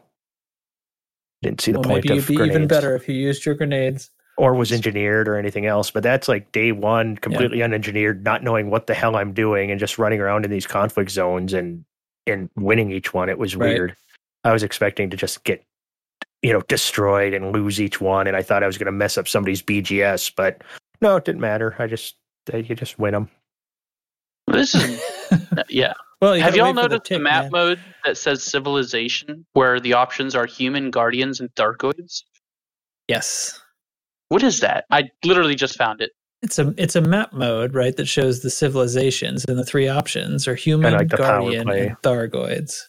Didn't 1.42 1.62
see 1.62 1.72
the 1.72 1.80
well, 1.80 1.90
point 1.90 2.06
maybe 2.06 2.20
of 2.20 2.30
you'd 2.30 2.38
be 2.40 2.44
even 2.46 2.68
better 2.68 2.96
if 2.96 3.10
you 3.10 3.16
used 3.16 3.46
your 3.46 3.56
grenades. 3.56 4.12
or 4.38 4.54
was 4.54 4.72
engineered 4.72 5.28
or 5.28 5.38
anything 5.38 5.66
else. 5.66 5.90
But 5.90 6.04
that's 6.04 6.28
like 6.28 6.52
day 6.52 6.72
one, 6.72 7.18
completely 7.18 7.60
unengineered, 7.60 8.22
not 8.22 8.44
knowing 8.44 8.70
what 8.70 8.86
the 8.88 8.94
hell 8.94 9.16
I'm 9.16 9.34
doing 9.34 9.72
and 9.72 9.80
just 9.80 9.98
running 9.98 10.20
around 10.22 10.46
in 10.46 10.52
these 10.52 10.68
conflict 10.68 11.10
zones 11.10 11.54
and 11.54 11.84
and 12.28 12.50
winning 12.56 12.92
each 12.92 13.12
one. 13.12 13.28
It 13.30 13.40
was 13.40 13.56
Right. 13.56 13.70
weird. 13.74 13.96
I 14.44 14.52
was 14.54 14.62
expecting 14.62 15.10
to 15.10 15.18
just 15.18 15.44
get 15.44 15.64
you 16.42 16.52
know 16.52 16.62
destroyed 16.62 17.34
and 17.34 17.52
lose 17.52 17.80
each 17.80 18.02
one, 18.02 18.28
and 18.28 18.36
I 18.36 18.42
thought 18.42 18.64
I 18.64 18.68
was 18.68 18.78
going 18.78 18.88
to 18.88 18.92
mess 18.92 19.18
up 19.18 19.28
somebody's 19.28 19.62
BGS, 19.62 20.34
but 20.36 20.64
no, 21.02 21.16
it 21.16 21.26
didn't 21.26 21.42
matter. 21.42 21.76
I 21.80 21.88
just 21.88 22.16
you 22.54 22.76
just 22.76 23.00
win 23.00 23.14
them. 23.14 23.30
This 24.48 24.76
is 24.76 25.02
yeah. 25.70 25.94
well, 26.22 26.36
you 26.36 26.44
Have 26.44 26.56
y'all 26.56 26.74
wait 26.74 26.82
for 26.82 26.90
the 26.90 26.96
noticed 26.96 27.10
the, 27.10 27.20
map 27.20 27.44
man. 27.44 27.52
mode 27.52 27.80
that 28.04 28.18
says 28.18 28.44
civilization, 28.44 29.46
where 29.54 29.80
the 29.80 29.94
options 29.94 30.36
are 30.36 30.46
human, 30.46 30.92
guardians, 30.92 31.40
and 31.40 31.54
Thargoids? 31.56 32.24
Yes. 33.08 33.60
What 34.30 34.44
is 34.44 34.62
that? 34.62 34.86
I 34.90 35.10
literally 35.24 35.56
just 35.56 35.78
found 35.78 36.02
it. 36.02 36.12
It's 36.42 36.58
a 36.58 36.74
it's 36.78 36.96
a 36.96 37.02
map 37.02 37.34
mode, 37.34 37.76
right? 37.76 37.96
That 37.96 38.08
shows 38.08 38.42
the 38.42 38.50
civilizations, 38.50 39.46
and 39.46 39.60
the 39.60 39.66
three 39.66 39.88
options 39.88 40.48
are 40.48 40.56
human, 40.56 40.94
like 40.94 41.10
the 41.10 41.18
power 41.18 41.42
guardian, 41.42 41.66
play. 41.66 41.88
and 41.88 41.98
Thargoids. 42.02 42.82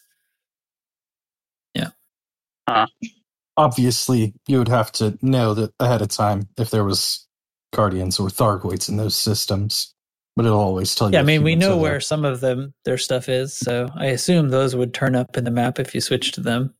Obviously, 3.57 4.33
you 4.47 4.57
would 4.57 4.67
have 4.67 4.91
to 4.93 5.17
know 5.21 5.53
that 5.53 5.71
ahead 5.79 6.01
of 6.01 6.07
time 6.09 6.47
if 6.57 6.71
there 6.71 6.83
was 6.83 7.27
guardians 7.73 8.19
or 8.19 8.27
thargoids 8.29 8.89
in 8.89 8.97
those 8.97 9.15
systems. 9.15 9.93
But 10.35 10.45
it'll 10.45 10.59
always 10.59 10.95
tell 10.95 11.09
you. 11.09 11.13
Yeah, 11.13 11.19
I 11.19 11.23
mean, 11.23 11.43
we 11.43 11.55
know 11.55 11.77
where 11.77 11.91
there. 11.91 11.99
some 12.01 12.25
of 12.25 12.39
them 12.39 12.73
their 12.85 12.97
stuff 12.97 13.29
is, 13.29 13.53
so 13.53 13.87
I 13.95 14.07
assume 14.07 14.49
those 14.49 14.75
would 14.75 14.91
turn 14.93 15.15
up 15.15 15.37
in 15.37 15.43
the 15.43 15.51
map 15.51 15.77
if 15.77 15.93
you 15.93 16.01
switch 16.01 16.31
to 16.31 16.41
them. 16.41 16.73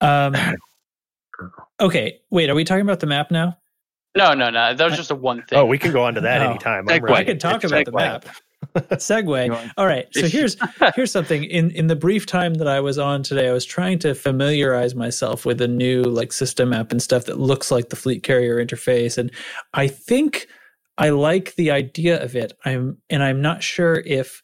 Um, 0.00 0.36
okay, 1.80 2.20
wait, 2.30 2.50
are 2.50 2.54
we 2.54 2.64
talking 2.64 2.82
about 2.82 3.00
the 3.00 3.06
map 3.06 3.30
now? 3.32 3.58
No, 4.16 4.32
no, 4.34 4.50
no. 4.50 4.74
That 4.74 4.84
was 4.84 4.96
just 4.96 5.10
a 5.10 5.14
one 5.16 5.42
thing. 5.42 5.58
Oh, 5.58 5.66
we 5.66 5.78
can 5.78 5.92
go 5.92 6.04
on 6.04 6.14
to 6.14 6.20
that 6.20 6.40
Oh. 6.40 6.50
anytime. 6.50 6.88
I'm 6.88 7.04
I 7.12 7.24
could 7.24 7.40
talk 7.40 7.62
It's 7.64 7.72
about 7.72 7.84
the 7.84 7.90
segue. 7.92 7.96
map. 7.96 8.26
Segue. 8.76 9.72
All 9.76 9.86
right. 9.86 10.06
So 10.12 10.28
here's 10.28 10.56
here's 10.94 11.12
something. 11.12 11.44
In 11.44 11.70
in 11.72 11.86
the 11.86 11.96
brief 11.96 12.26
time 12.26 12.54
that 12.54 12.68
I 12.68 12.80
was 12.80 12.98
on 12.98 13.22
today, 13.22 13.48
I 13.48 13.52
was 13.52 13.64
trying 13.64 13.98
to 14.00 14.14
familiarize 14.14 14.94
myself 14.94 15.44
with 15.46 15.60
a 15.60 15.68
new 15.68 16.02
like 16.02 16.32
system 16.32 16.72
app 16.72 16.92
and 16.92 17.02
stuff 17.02 17.24
that 17.26 17.40
looks 17.40 17.70
like 17.70 17.88
the 17.88 17.96
fleet 17.96 18.22
carrier 18.22 18.64
interface. 18.64 19.18
And 19.18 19.30
I 19.74 19.88
think 19.88 20.46
I 20.96 21.10
like 21.10 21.54
the 21.54 21.70
idea 21.70 22.22
of 22.22 22.36
it. 22.36 22.52
I'm 22.64 22.98
and 23.10 23.22
I'm 23.22 23.40
not 23.40 23.62
sure 23.62 24.02
if 24.06 24.42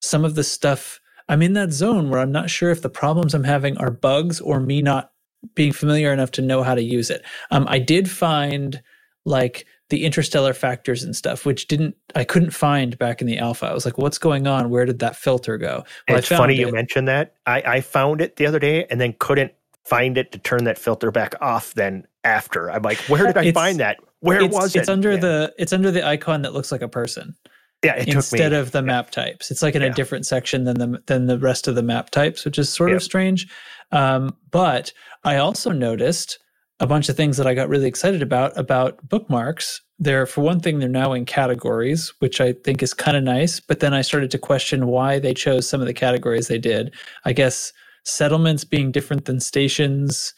some 0.00 0.24
of 0.24 0.34
the 0.34 0.44
stuff 0.44 1.00
I'm 1.28 1.42
in 1.42 1.54
that 1.54 1.72
zone 1.72 2.10
where 2.10 2.20
I'm 2.20 2.32
not 2.32 2.50
sure 2.50 2.70
if 2.70 2.82
the 2.82 2.88
problems 2.90 3.34
I'm 3.34 3.44
having 3.44 3.76
are 3.78 3.90
bugs 3.90 4.40
or 4.40 4.60
me 4.60 4.82
not 4.82 5.10
being 5.54 5.72
familiar 5.72 6.12
enough 6.12 6.30
to 6.32 6.42
know 6.42 6.62
how 6.62 6.74
to 6.74 6.82
use 6.82 7.10
it. 7.10 7.24
Um, 7.50 7.66
I 7.68 7.78
did 7.78 8.10
find 8.10 8.80
like 9.24 9.66
the 9.88 10.04
interstellar 10.04 10.52
factors 10.52 11.02
and 11.02 11.14
stuff, 11.14 11.46
which 11.46 11.68
didn't 11.68 11.94
I 12.14 12.24
couldn't 12.24 12.50
find 12.50 12.98
back 12.98 13.20
in 13.20 13.26
the 13.26 13.38
alpha. 13.38 13.66
I 13.66 13.72
was 13.74 13.84
like, 13.84 13.98
what's 13.98 14.18
going 14.18 14.46
on? 14.46 14.70
Where 14.70 14.84
did 14.84 14.98
that 15.00 15.16
filter 15.16 15.58
go? 15.58 15.84
Well, 16.08 16.18
it's 16.18 16.28
funny 16.28 16.54
found 16.54 16.58
you 16.58 16.68
it. 16.68 16.74
mentioned 16.74 17.08
that. 17.08 17.34
I, 17.46 17.62
I 17.66 17.80
found 17.80 18.20
it 18.20 18.36
the 18.36 18.46
other 18.46 18.58
day 18.58 18.86
and 18.90 19.00
then 19.00 19.14
couldn't 19.18 19.52
find 19.84 20.18
it 20.18 20.32
to 20.32 20.38
turn 20.38 20.64
that 20.64 20.78
filter 20.78 21.10
back 21.10 21.34
off. 21.40 21.74
Then 21.74 22.06
after, 22.24 22.70
I'm 22.70 22.82
like, 22.82 22.98
where 23.08 23.26
did 23.26 23.36
I 23.36 23.42
It's- 23.44 23.54
find 23.54 23.78
that? 23.80 23.98
Where 24.20 24.40
it's, 24.40 24.54
was 24.54 24.74
it? 24.74 24.80
it's 24.80 24.88
under 24.88 25.12
yeah. 25.12 25.20
the 25.20 25.54
it's 25.58 25.72
under 25.72 25.90
the 25.90 26.04
icon 26.04 26.42
that 26.42 26.52
looks 26.54 26.72
like 26.72 26.80
a 26.82 26.88
person 26.88 27.36
yeah. 27.84 27.94
It 27.96 28.08
instead 28.08 28.38
took 28.38 28.52
me 28.52 28.58
of 28.58 28.72
the 28.72 28.82
map 28.82 29.10
types. 29.10 29.50
It's 29.50 29.62
like 29.62 29.74
in 29.74 29.82
Yeah. 29.82 29.88
a 29.88 29.92
different 29.92 30.26
section 30.26 30.64
than 30.64 30.78
the 30.78 31.02
than 31.06 31.26
the 31.26 31.38
rest 31.38 31.68
of 31.68 31.74
the 31.74 31.82
map 31.82 32.10
types, 32.10 32.44
which 32.44 32.58
is 32.58 32.68
sort 32.68 32.90
Yeah. 32.90 32.96
of 32.96 33.02
strange. 33.02 33.46
Um, 33.92 34.36
but 34.50 34.92
I 35.24 35.36
also 35.36 35.70
noticed 35.70 36.38
a 36.80 36.86
bunch 36.86 37.08
of 37.08 37.16
things 37.16 37.36
that 37.36 37.46
I 37.46 37.54
got 37.54 37.68
really 37.68 37.86
excited 37.86 38.22
about 38.22 38.56
about 38.58 39.06
bookmarks. 39.08 39.80
They're 39.98 40.26
for 40.26 40.42
one 40.42 40.60
thing, 40.60 40.78
they're 40.78 40.88
now 40.88 41.12
in 41.12 41.24
categories, 41.24 42.12
which 42.18 42.40
I 42.40 42.52
think 42.52 42.82
is 42.82 42.92
kind 42.92 43.16
of 43.16 43.22
nice. 43.22 43.60
But 43.60 43.80
then 43.80 43.94
I 43.94 44.02
started 44.02 44.30
to 44.32 44.38
question 44.38 44.86
why 44.86 45.18
they 45.18 45.32
chose 45.32 45.68
some 45.68 45.80
of 45.80 45.86
the 45.86 45.94
categories 45.94 46.48
they 46.48 46.58
did. 46.58 46.94
I 47.24 47.32
guess 47.32 47.72
settlements 48.04 48.64
being 48.64 48.92
different 48.92 49.24
than 49.24 49.40
stations. 49.40 50.34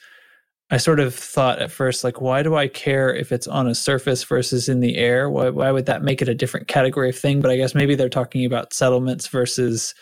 I 0.70 0.76
sort 0.76 1.00
of 1.00 1.14
thought 1.14 1.60
at 1.60 1.70
first, 1.70 2.04
like, 2.04 2.20
why 2.20 2.42
do 2.42 2.54
I 2.54 2.68
care 2.68 3.14
if 3.14 3.32
it's 3.32 3.46
on 3.46 3.66
a 3.66 3.74
surface 3.74 4.22
versus 4.22 4.68
in 4.68 4.80
the 4.80 4.96
air? 4.96 5.30
Why, 5.30 5.48
why 5.48 5.70
would 5.70 5.86
that 5.86 6.02
make 6.02 6.20
it 6.20 6.28
a 6.28 6.34
different 6.34 6.68
category 6.68 7.08
of 7.08 7.18
thing? 7.18 7.40
But 7.40 7.50
I 7.50 7.56
guess 7.56 7.74
maybe 7.74 7.94
they're 7.94 8.10
talking 8.10 8.44
about 8.44 8.74
settlements 8.74 9.28
versus 9.28 9.94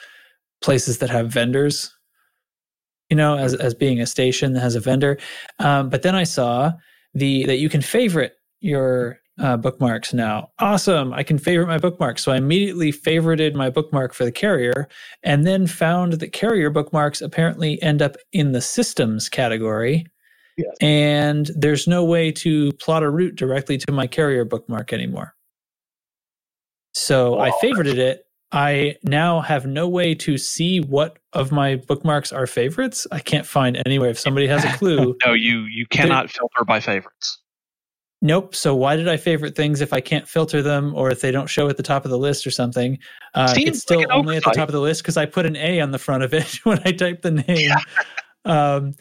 places 0.63 0.99
that 0.99 1.11
have 1.11 1.29
vendors, 1.29 1.96
you 3.11 3.17
know, 3.17 3.37
as, 3.37 3.55
as 3.55 3.75
being 3.75 4.01
a 4.01 4.07
station 4.07 4.53
that 4.53 4.61
has 4.61 4.75
a 4.75 4.81
vendor. 4.81 5.19
Um, 5.59 5.89
but 5.89 6.03
then 6.03 6.15
I 6.15 6.25
saw 6.25 6.73
the 7.15 7.45
that 7.47 7.57
you 7.57 7.69
can 7.69 7.81
favorite 7.83 8.35
your 8.61 9.21
uh, 9.39 9.57
bookmarks 9.57 10.15
now. 10.15 10.51
Awesome. 10.59 11.13
I 11.13 11.23
can 11.23 11.39
favorite 11.39 11.67
my 11.67 11.79
bookmarks. 11.79 12.25
So 12.25 12.33
I 12.33 12.37
immediately 12.37 12.93
favorited 12.93 13.55
my 13.55 13.71
bookmark 13.71 14.15
for 14.15 14.25
the 14.25 14.33
carrier 14.33 14.89
and 15.23 15.47
then 15.47 15.67
found 15.67 16.15
that 16.15 16.33
carrier 16.33 16.71
bookmarks 16.71 17.21
apparently 17.21 17.81
end 17.83 18.01
up 18.03 18.17
in 18.33 18.53
the 18.53 18.61
systems 18.61 19.29
category. 19.29 20.07
Yes. 20.57 20.75
And 20.81 21.51
there's 21.55 21.87
no 21.87 22.03
way 22.03 22.33
to 22.33 22.73
plot 22.73 23.03
a 23.03 23.11
route 23.11 23.35
directly 23.35 23.77
to 23.79 23.93
my 23.93 24.07
carrier 24.07 24.45
bookmark 24.45 24.93
anymore. 24.93 25.35
So 26.95 27.39
I 27.39 27.51
favorited 27.63 27.99
it. 27.99 28.26
I 28.53 28.97
now 29.03 29.41
have 29.41 29.67
no 29.67 29.89
way 29.89 30.15
to 30.15 30.39
see 30.39 30.81
what 30.81 31.19
of 31.33 31.51
my 31.51 31.77
bookmarks 31.77 32.33
are 32.33 32.47
favorites. 32.47 33.07
I 33.11 33.19
can't 33.19 33.47
find 33.47 33.83
anywhere. 33.85 34.11
If 34.11 34.19
somebody 34.19 34.47
has 34.47 34.65
a 34.65 34.69
clue, 34.79 35.17
No, 35.25 35.33
you 35.33 35.63
you 35.63 35.87
cannot 35.87 36.31
filter 36.31 36.65
by 36.65 36.81
favorites. 36.81 37.41
Nope. 38.23 38.55
So 38.55 38.75
why 38.75 38.97
did 38.97 39.09
I 39.09 39.19
favorite 39.19 39.55
things 39.55 39.81
if 39.81 39.93
I 39.93 40.01
can't 40.01 40.27
filter 40.27 40.63
them 40.63 40.95
or 40.95 41.11
if 41.11 41.21
they 41.21 41.31
don't 41.31 41.49
show 41.49 41.69
at 41.69 41.77
the 41.77 41.83
top 41.83 42.05
of 42.05 42.11
the 42.11 42.19
list 42.19 42.47
or 42.47 42.51
something? 42.51 42.99
Uh, 43.35 43.53
it's 43.57 43.81
still 43.81 43.99
like 43.99 44.11
only 44.11 44.37
at 44.37 44.45
the 44.45 44.53
top 44.53 44.69
of 44.69 44.73
the 44.73 44.81
list 44.81 45.03
because 45.03 45.17
I 45.17 45.27
put 45.27 45.45
an 45.45 45.57
A 45.57 45.81
on 45.81 45.91
the 45.91 45.99
front 45.99 46.23
of 46.23 46.33
it 46.33 46.59
when 46.65 46.81
I 46.85 46.93
type 46.93 47.23
the 47.23 47.33
name. 47.33 47.73
Um, 48.47 48.95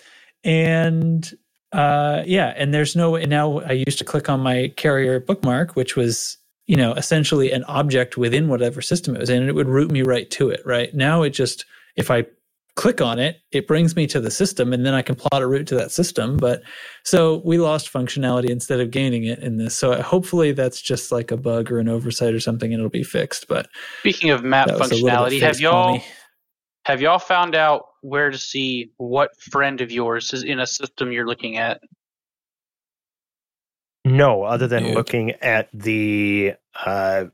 and 0.43 1.31
uh, 1.71 2.23
yeah, 2.25 2.53
and 2.57 2.73
there's 2.73 2.95
no 2.95 3.15
and 3.15 3.29
now 3.29 3.59
I 3.59 3.71
used 3.71 3.97
to 3.99 4.03
click 4.03 4.29
on 4.29 4.41
my 4.41 4.73
carrier 4.75 5.19
bookmark, 5.19 5.75
which 5.75 5.95
was 5.95 6.37
you 6.67 6.75
know 6.75 6.93
essentially 6.93 7.51
an 7.51 7.63
object 7.65 8.17
within 8.17 8.47
whatever 8.47 8.81
system 8.81 9.15
it 9.15 9.19
was 9.19 9.29
in, 9.29 9.41
and 9.41 9.49
it 9.49 9.55
would 9.55 9.69
route 9.69 9.91
me 9.91 10.01
right 10.01 10.29
to 10.31 10.49
it. 10.49 10.61
Right 10.65 10.93
now, 10.93 11.23
it 11.23 11.31
just 11.31 11.65
if 11.95 12.11
I 12.11 12.25
click 12.75 12.99
on 12.99 13.19
it, 13.19 13.37
it 13.51 13.67
brings 13.67 13.95
me 13.95 14.05
to 14.07 14.19
the 14.19 14.29
system, 14.29 14.73
and 14.73 14.85
then 14.85 14.93
I 14.93 15.01
can 15.01 15.15
plot 15.15 15.41
a 15.41 15.47
route 15.47 15.67
to 15.67 15.75
that 15.75 15.91
system. 15.91 16.37
But 16.37 16.61
so 17.03 17.41
we 17.45 17.57
lost 17.57 17.91
functionality 17.91 18.49
instead 18.49 18.79
of 18.79 18.91
gaining 18.91 19.23
it 19.23 19.39
in 19.39 19.57
this. 19.57 19.77
So 19.77 19.93
uh, 19.93 20.03
hopefully 20.03 20.51
that's 20.51 20.81
just 20.81 21.11
like 21.11 21.31
a 21.31 21.37
bug 21.37 21.71
or 21.71 21.79
an 21.79 21.89
oversight 21.89 22.33
or 22.33 22.39
something, 22.39 22.73
and 22.73 22.79
it'll 22.79 22.89
be 22.89 23.03
fixed. 23.03 23.47
But 23.47 23.67
Speaking 23.99 24.29
of 24.29 24.43
map 24.43 24.67
that 24.67 24.79
was 24.79 24.91
a 24.91 24.95
little 24.95 25.29
bit 25.29 25.41
functionality, 25.41 25.41
have 25.41 25.59
y'all 25.59 26.01
have 26.85 27.01
y'all 27.01 27.19
found 27.19 27.55
out 27.55 27.85
where 28.01 28.29
to 28.29 28.37
see 28.37 28.91
what 28.97 29.31
friend 29.39 29.81
of 29.81 29.91
yours 29.91 30.33
is 30.33 30.43
in 30.43 30.59
a 30.59 30.67
system 30.67 31.11
you're 31.11 31.27
looking 31.27 31.57
at? 31.57 31.81
No, 34.05 34.43
other 34.43 34.67
than 34.67 34.83
Dude. 34.83 34.95
looking 34.95 35.31
at 35.41 35.67
the 35.73 36.53
uh, 36.85 37.25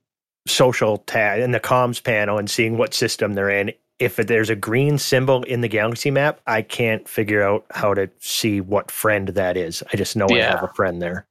social 0.48 1.00
tag 1.00 1.42
in 1.42 1.52
the 1.52 1.60
comms 1.60 2.02
panel 2.02 2.38
and 2.38 2.50
seeing 2.50 2.78
what 2.78 2.94
system 2.94 3.34
they're 3.34 3.50
in. 3.50 3.74
If 4.00 4.16
there's 4.16 4.50
a 4.50 4.56
green 4.56 4.98
symbol 4.98 5.44
in 5.44 5.62
the 5.62 5.68
galaxy 5.68 6.10
map, 6.10 6.40
I 6.48 6.64
can't 6.64 7.08
figure 7.08 7.44
out 7.44 7.66
how 7.70 7.94
to 7.94 8.10
see 8.20 8.60
what 8.60 8.90
friend 8.90 9.28
that 9.30 9.58
is. 9.58 9.84
I 9.94 9.98
just 9.98 10.16
know 10.16 10.26
I 10.32 10.40
have 10.40 10.64
a 10.64 10.74
friend 10.74 11.00
there. 11.02 11.28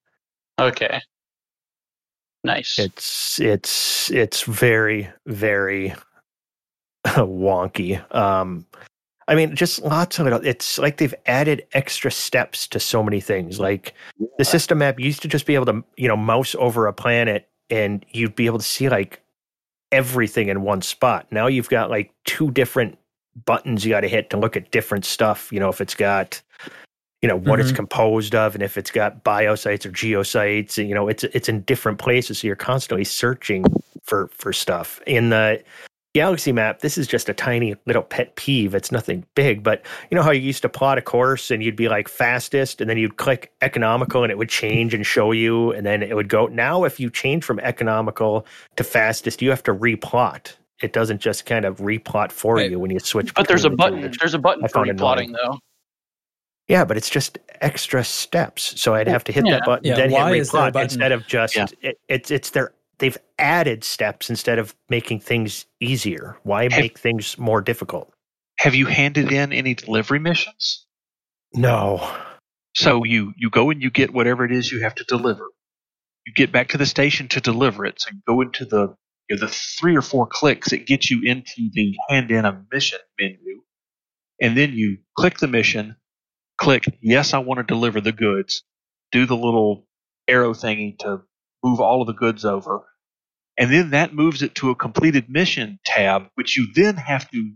Okay. 0.60 1.00
Nice. 2.44 2.78
It's 2.78 3.40
it's 3.40 4.10
it's 4.10 4.42
very 4.42 5.10
very 5.26 5.94
wonky. 7.06 8.14
Um, 8.14 8.66
I 9.30 9.36
mean, 9.36 9.54
just 9.54 9.80
lots 9.82 10.18
of 10.18 10.26
it. 10.26 10.44
It's 10.44 10.76
like 10.76 10.96
they've 10.96 11.14
added 11.26 11.64
extra 11.72 12.10
steps 12.10 12.66
to 12.68 12.80
so 12.80 13.00
many 13.00 13.20
things. 13.20 13.60
Like 13.60 13.94
the 14.38 14.44
system 14.44 14.78
map 14.78 14.98
used 14.98 15.22
to 15.22 15.28
just 15.28 15.46
be 15.46 15.54
able 15.54 15.66
to, 15.66 15.84
you 15.96 16.08
know, 16.08 16.16
mouse 16.16 16.56
over 16.58 16.88
a 16.88 16.92
planet 16.92 17.48
and 17.70 18.04
you'd 18.10 18.34
be 18.34 18.46
able 18.46 18.58
to 18.58 18.64
see 18.64 18.88
like 18.88 19.22
everything 19.92 20.48
in 20.48 20.62
one 20.62 20.82
spot. 20.82 21.28
Now 21.30 21.46
you've 21.46 21.68
got 21.68 21.90
like 21.90 22.12
two 22.24 22.50
different 22.50 22.98
buttons 23.44 23.84
you 23.84 23.90
got 23.92 24.00
to 24.00 24.08
hit 24.08 24.30
to 24.30 24.36
look 24.36 24.56
at 24.56 24.72
different 24.72 25.04
stuff. 25.04 25.52
You 25.52 25.60
know, 25.60 25.68
if 25.68 25.80
it's 25.80 25.94
got, 25.94 26.42
you 27.22 27.28
know, 27.28 27.36
what 27.36 27.60
it's 27.60 27.70
Mhm. 27.70 27.76
composed 27.76 28.34
of, 28.34 28.54
and 28.54 28.64
if 28.64 28.76
it's 28.76 28.90
got 28.90 29.22
biosites 29.22 29.86
or 29.86 29.90
geosites, 29.92 30.76
and, 30.76 30.88
you 30.88 30.94
know, 30.94 31.06
it's 31.06 31.22
it's 31.22 31.48
in 31.48 31.60
different 31.62 31.98
places. 31.98 32.40
So 32.40 32.48
you're 32.48 32.56
constantly 32.56 33.04
searching 33.04 33.64
for 34.02 34.28
for 34.32 34.52
stuff 34.52 35.00
in 35.06 35.30
the 35.30 35.62
galaxy 36.14 36.52
map. 36.52 36.80
This 36.80 36.98
is 36.98 37.06
just 37.06 37.28
a 37.28 37.34
tiny 37.34 37.74
little 37.86 38.02
pet 38.02 38.34
peeve. 38.36 38.74
It's 38.74 38.90
nothing 38.90 39.24
big, 39.34 39.62
but 39.62 39.84
you 40.10 40.16
know 40.16 40.22
how 40.22 40.30
you 40.32 40.40
used 40.40 40.62
to 40.62 40.68
plot 40.68 40.98
a 40.98 41.02
course 41.02 41.50
and 41.50 41.62
you'd 41.62 41.76
be 41.76 41.88
like 41.88 42.08
fastest, 42.08 42.80
and 42.80 42.90
then 42.90 42.96
you'd 42.98 43.16
click 43.16 43.52
economical, 43.62 44.22
and 44.22 44.30
it 44.30 44.38
would 44.38 44.48
change 44.48 44.94
and 44.94 45.06
show 45.06 45.32
you, 45.32 45.72
and 45.72 45.86
then 45.86 46.02
it 46.02 46.14
would 46.16 46.28
go. 46.28 46.46
Now, 46.46 46.84
if 46.84 46.98
you 46.98 47.10
change 47.10 47.44
from 47.44 47.60
economical 47.60 48.46
to 48.76 48.84
fastest, 48.84 49.40
you 49.42 49.50
have 49.50 49.62
to 49.64 49.74
replot. 49.74 50.54
It 50.82 50.92
doesn't 50.92 51.20
just 51.20 51.44
kind 51.46 51.64
of 51.64 51.76
replot 51.78 52.32
for 52.32 52.54
Right. 52.54 52.70
you 52.70 52.78
when 52.78 52.90
you 52.90 52.98
switch. 53.00 53.34
but 53.34 53.46
there's 53.48 53.64
a 53.64 53.70
between 53.70 53.90
the 53.92 53.96
two. 53.96 54.02
button. 54.08 54.16
There's 54.20 54.34
a 54.34 54.38
button 54.38 54.62
for 54.62 54.68
found 54.68 54.88
it 54.88 54.92
replotting 54.92 55.32
though. 55.32 55.58
Yeah, 56.68 56.84
but 56.84 56.96
it's 56.96 57.10
just 57.10 57.38
extra 57.60 58.02
steps. 58.04 58.80
So 58.80 58.94
I'd 58.94 59.08
have 59.08 59.24
to 59.24 59.32
hit 59.32 59.44
Yeah. 59.44 59.54
that 59.58 59.64
button, 59.66 59.84
Yeah, 59.86 59.96
then 59.96 60.10
why 60.12 60.34
is 60.34 60.50
there 60.52 60.62
replot 60.62 60.72
button? 60.72 60.82
instead 60.84 61.12
of 61.12 61.26
just 61.26 61.56
Yeah. 61.56 61.66
it, 61.82 61.98
it's 62.08 62.30
it's 62.30 62.50
their 62.50 62.72
they've 63.00 63.18
added 63.38 63.82
steps 63.82 64.30
instead 64.30 64.58
of 64.58 64.74
making 64.88 65.20
things 65.20 65.66
easier. 65.80 66.38
Why 66.44 66.64
Have- 66.64 66.80
make 66.80 66.98
things 66.98 67.36
more 67.36 67.60
difficult? 67.60 68.14
Have 68.60 68.74
you 68.74 68.86
handed 68.86 69.32
in 69.32 69.52
any 69.52 69.74
delivery 69.74 70.18
missions? 70.18 70.86
No. 71.54 72.16
So 72.76 73.04
you 73.04 73.32
you 73.36 73.50
go 73.50 73.70
and 73.70 73.82
you 73.82 73.90
get 73.90 74.12
whatever 74.12 74.44
it 74.44 74.52
is 74.52 74.70
you 74.70 74.82
have 74.82 74.94
to 74.96 75.04
deliver. 75.04 75.48
You 76.26 76.32
get 76.34 76.52
back 76.52 76.68
to 76.68 76.78
the 76.78 76.86
station 76.86 77.26
to 77.28 77.40
deliver 77.40 77.84
it. 77.84 78.00
So 78.00 78.10
you 78.12 78.20
go 78.26 78.42
into 78.42 78.64
the 78.64 78.94
you 79.28 79.36
know, 79.36 79.40
the 79.40 79.48
three 79.48 79.96
or 79.96 80.02
four 80.02 80.26
clicks 80.26 80.70
that 80.70 80.86
gets 80.86 81.10
you 81.10 81.22
into 81.24 81.70
the 81.72 81.96
hand 82.08 82.30
in 82.30 82.44
a 82.44 82.64
mission 82.70 82.98
menu, 83.18 83.62
and 84.40 84.56
then 84.56 84.72
you 84.72 84.98
click 85.16 85.38
the 85.38 85.48
mission, 85.48 85.96
click 86.58 86.84
yes 87.00 87.32
I 87.32 87.38
want 87.38 87.58
to 87.58 87.64
deliver 87.64 88.00
the 88.00 88.12
goods, 88.12 88.62
do 89.10 89.26
the 89.26 89.36
little 89.36 89.86
arrow 90.28 90.52
thingy 90.52 90.98
to 90.98 91.22
move 91.64 91.80
all 91.80 92.02
of 92.02 92.06
the 92.06 92.12
goods 92.12 92.44
over, 92.44 92.82
and 93.60 93.70
then 93.70 93.90
that 93.90 94.14
moves 94.14 94.42
it 94.42 94.54
to 94.56 94.70
a 94.70 94.74
completed 94.74 95.28
mission 95.28 95.78
tab, 95.84 96.28
which 96.34 96.56
you 96.56 96.66
then 96.74 96.96
have 96.96 97.30
to 97.30 97.52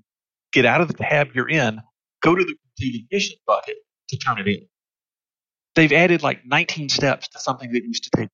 get 0.52 0.66
out 0.66 0.82
of 0.82 0.88
the 0.88 0.94
tab 0.94 1.30
you're 1.34 1.48
in, 1.48 1.80
go 2.22 2.34
to 2.34 2.44
the 2.44 2.54
completed 2.66 3.06
mission 3.10 3.36
bucket 3.46 3.76
to 4.10 4.18
turn 4.18 4.38
it 4.38 4.46
in. 4.46 4.68
They've 5.74 5.92
added 5.92 6.22
like 6.22 6.44
19 6.44 6.90
steps 6.90 7.28
to 7.28 7.40
something 7.40 7.72
that 7.72 7.82
used 7.82 8.04
to 8.04 8.10
take. 8.14 8.28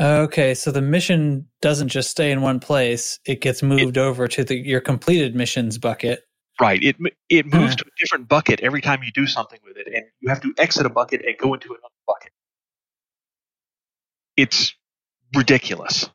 Okay, 0.00 0.54
so 0.54 0.72
the 0.72 0.80
mission 0.80 1.46
doesn't 1.60 1.88
just 1.88 2.10
stay 2.10 2.32
in 2.32 2.40
one 2.40 2.58
place; 2.58 3.20
it 3.26 3.42
gets 3.42 3.62
moved 3.62 3.98
over 3.98 4.26
to 4.28 4.42
the 4.42 4.56
your 4.56 4.80
completed 4.80 5.34
missions 5.34 5.76
bucket. 5.76 6.24
Right. 6.58 6.82
It 6.82 6.96
it 7.28 7.44
uh-huh. 7.46 7.60
moves 7.60 7.72
Huh. 7.72 7.76
to 7.76 7.84
a 7.84 8.00
different 8.00 8.26
bucket 8.26 8.60
every 8.60 8.80
time 8.80 9.02
you 9.02 9.12
do 9.12 9.26
something 9.26 9.58
with 9.62 9.76
it, 9.76 9.88
and 9.94 10.04
you 10.20 10.30
have 10.30 10.40
to 10.40 10.54
exit 10.56 10.86
a 10.86 10.88
bucket 10.88 11.22
and 11.26 11.36
go 11.36 11.52
into 11.52 11.68
another 11.68 11.94
bucket. 12.06 12.32
It's 14.38 14.74
ridiculous. 15.36 16.08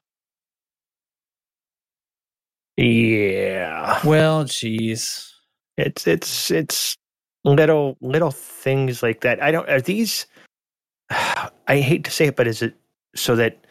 Yeah. 2.77 3.99
Well, 4.05 4.43
geez. 4.45 5.31
It's 5.77 6.07
it's 6.07 6.51
it's 6.51 6.95
little 7.43 7.97
little 8.01 8.31
things 8.31 9.03
like 9.03 9.21
that. 9.21 9.41
I 9.41 9.51
don't 9.51 9.69
are 9.69 9.81
these 9.81 10.25
I 11.09 11.79
hate 11.79 12.03
to 12.05 12.11
say 12.11 12.27
it, 12.27 12.35
but 12.35 12.47
is 12.47 12.61
it 12.61 12.75
so 13.15 13.35
that 13.35 13.65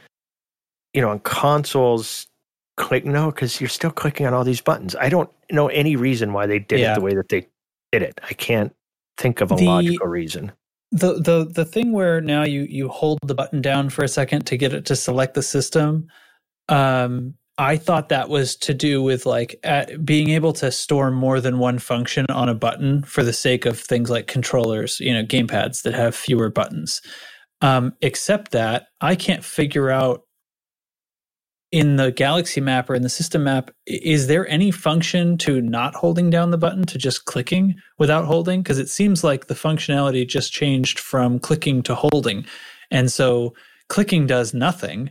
you 0.92 1.00
know 1.02 1.10
on 1.10 1.20
consoles 1.20 2.26
click 2.76 3.04
no 3.04 3.26
because 3.30 3.60
you're 3.60 3.68
still 3.68 3.90
clicking 3.90 4.26
on 4.26 4.34
all 4.34 4.44
these 4.44 4.60
buttons. 4.60 4.96
I 4.96 5.08
don't 5.08 5.30
know 5.52 5.68
any 5.68 5.96
reason 5.96 6.32
why 6.32 6.46
they 6.46 6.58
did 6.58 6.80
Yeah. 6.80 6.92
it 6.92 6.94
the 6.96 7.00
way 7.02 7.14
that 7.14 7.28
they 7.28 7.46
did 7.92 8.02
it. 8.02 8.20
I 8.28 8.32
can't 8.34 8.74
think 9.18 9.40
of 9.40 9.52
a 9.52 9.56
The- 9.56 9.66
logical 9.66 10.06
reason. 10.08 10.52
the 10.92 11.14
the 11.14 11.44
the 11.50 11.64
thing 11.64 11.92
where 11.92 12.20
now 12.20 12.44
you 12.44 12.62
you 12.62 12.88
hold 12.88 13.18
the 13.24 13.34
button 13.34 13.60
down 13.60 13.90
for 13.90 14.04
a 14.04 14.08
second 14.08 14.46
to 14.46 14.56
get 14.56 14.72
it 14.72 14.84
to 14.86 14.94
select 14.96 15.34
the 15.34 15.42
system 15.42 16.06
um 16.68 17.34
i 17.58 17.76
thought 17.76 18.08
that 18.08 18.28
was 18.28 18.56
to 18.56 18.74
do 18.74 19.02
with 19.02 19.26
like 19.26 19.58
at 19.64 20.04
being 20.04 20.30
able 20.30 20.52
to 20.52 20.70
store 20.70 21.10
more 21.10 21.40
than 21.40 21.58
one 21.58 21.78
function 21.78 22.26
on 22.30 22.48
a 22.48 22.54
button 22.54 23.02
for 23.04 23.22
the 23.22 23.32
sake 23.32 23.66
of 23.66 23.78
things 23.78 24.10
like 24.10 24.26
controllers 24.26 25.00
you 25.00 25.12
know 25.12 25.24
gamepads 25.24 25.82
that 25.82 25.94
have 25.94 26.14
fewer 26.14 26.50
buttons. 26.50 27.00
Um 27.60 27.94
except 28.00 28.52
that 28.52 28.86
i 29.00 29.14
can't 29.14 29.44
figure 29.44 29.90
out 29.90 30.22
in 31.74 31.96
the 31.96 32.12
galaxy 32.12 32.60
map 32.60 32.88
or 32.88 32.94
in 32.94 33.02
the 33.02 33.08
system 33.08 33.42
map 33.42 33.68
is 33.88 34.28
there 34.28 34.46
any 34.46 34.70
function 34.70 35.36
to 35.36 35.60
not 35.60 35.92
holding 35.92 36.30
down 36.30 36.52
the 36.52 36.56
button 36.56 36.84
to 36.84 36.96
just 36.96 37.24
clicking 37.24 37.74
without 37.98 38.26
holding? 38.26 38.62
Because 38.62 38.78
it 38.78 38.88
seems 38.88 39.24
like 39.24 39.48
the 39.48 39.54
functionality 39.54 40.24
just 40.24 40.52
changed 40.52 41.00
from 41.00 41.40
clicking 41.40 41.82
to 41.82 41.96
holding. 41.96 42.46
And 42.92 43.10
so 43.10 43.54
clicking 43.88 44.24
does 44.24 44.54
nothing 44.54 45.10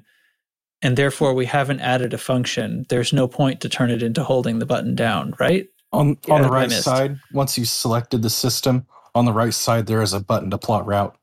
and 0.83 0.97
therefore 0.97 1.33
we 1.33 1.45
haven't 1.45 1.79
added 1.79 2.13
a 2.13 2.17
function 2.17 2.85
there's 2.89 3.11
no 3.13 3.27
point 3.27 3.61
to 3.61 3.69
turn 3.69 3.89
it 3.89 4.03
into 4.03 4.23
holding 4.23 4.59
the 4.59 4.65
button 4.65 4.93
down 4.93 5.33
right? 5.39 5.67
On 5.91 6.17
Yeah, 6.27 6.35
on 6.35 6.41
the 6.41 6.49
right 6.49 6.71
side, 6.71 7.19
once 7.31 7.57
you 7.57 7.65
selected 7.65 8.21
the 8.23 8.29
system, 8.29 8.85
on 9.15 9.25
the 9.25 9.33
right 9.33 9.53
side 9.53 9.85
there 9.87 10.01
is 10.01 10.13
a 10.13 10.19
button 10.19 10.51
to 10.51 10.57
plot 10.57 10.85
route. 10.85 11.15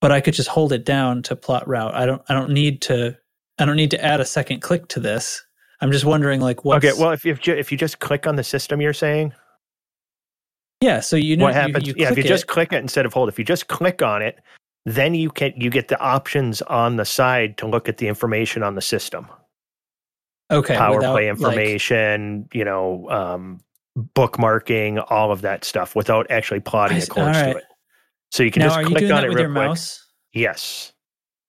but 0.00 0.12
i 0.12 0.20
could 0.20 0.34
just 0.34 0.50
hold 0.50 0.70
it 0.72 0.84
down 0.84 1.22
to 1.22 1.34
plot 1.34 1.66
route. 1.66 1.94
I 1.94 2.04
don't 2.04 2.22
i 2.28 2.34
don't 2.34 2.50
need 2.50 2.82
to 2.82 3.16
i 3.58 3.64
don't 3.64 3.76
need 3.76 3.90
to 3.92 4.04
add 4.04 4.20
a 4.20 4.24
second 4.26 4.60
click 4.60 4.88
to 4.88 5.00
this. 5.00 5.42
I'm 5.80 5.92
just 5.92 6.04
wondering 6.04 6.40
like 6.40 6.64
what 6.64 6.84
okay, 6.84 6.92
well 7.00 7.12
if 7.12 7.24
if, 7.24 7.40
ju- 7.40 7.56
if 7.56 7.72
you 7.72 7.78
just 7.78 8.00
click 8.00 8.26
on 8.26 8.36
the 8.36 8.44
system, 8.44 8.80
you're 8.82 8.92
saying? 8.92 9.32
Yeah 10.82 11.00
so 11.00 11.16
you 11.16 11.36
know 11.38 11.44
what 11.44 11.54
happens? 11.54 11.86
you, 11.86 11.94
yeah, 11.96 12.10
if 12.10 12.16
you 12.18 12.22
click 12.22 12.28
just 12.28 12.46
click 12.48 12.72
it 12.72 12.82
instead 12.82 13.06
of 13.06 13.14
hold, 13.14 13.28
if 13.30 13.38
you 13.38 13.44
just 13.44 13.68
click 13.68 14.02
on 14.02 14.20
it, 14.20 14.40
then 14.84 15.14
you 15.14 15.30
can 15.30 15.52
you 15.56 15.70
get 15.70 15.88
the 15.88 15.98
options 16.00 16.62
on 16.62 16.96
the 16.96 17.04
side 17.04 17.56
to 17.58 17.66
look 17.66 17.88
at 17.88 17.96
the 17.98 18.08
information 18.08 18.62
on 18.62 18.74
the 18.74 18.82
system. 18.82 19.26
okay 20.50 20.76
power 20.76 20.96
without, 20.96 21.12
play 21.12 21.30
like- 21.30 21.36
information, 21.38 22.48
you 22.52 22.64
know, 22.64 23.08
um, 23.10 23.60
bookmarking, 24.14 25.04
all 25.08 25.30
of 25.32 25.40
that 25.42 25.64
stuff 25.64 25.94
without 25.96 26.30
actually 26.30 26.60
plotting 26.60 26.96
I 26.96 27.00
a 27.00 27.06
course 27.06 27.36
alright. 27.36 27.52
to 27.54 27.58
it. 27.58 27.64
So 28.32 28.42
you 28.42 28.50
can 28.50 28.60
now 28.60 28.68
just 28.82 28.86
click 28.88 29.10
on 29.10 29.24
it 29.24 29.28
with 29.28 29.36
real 29.36 29.46
your 29.46 29.54
quick. 29.54 29.66
mouse 29.68 30.04
Yes. 30.32 30.92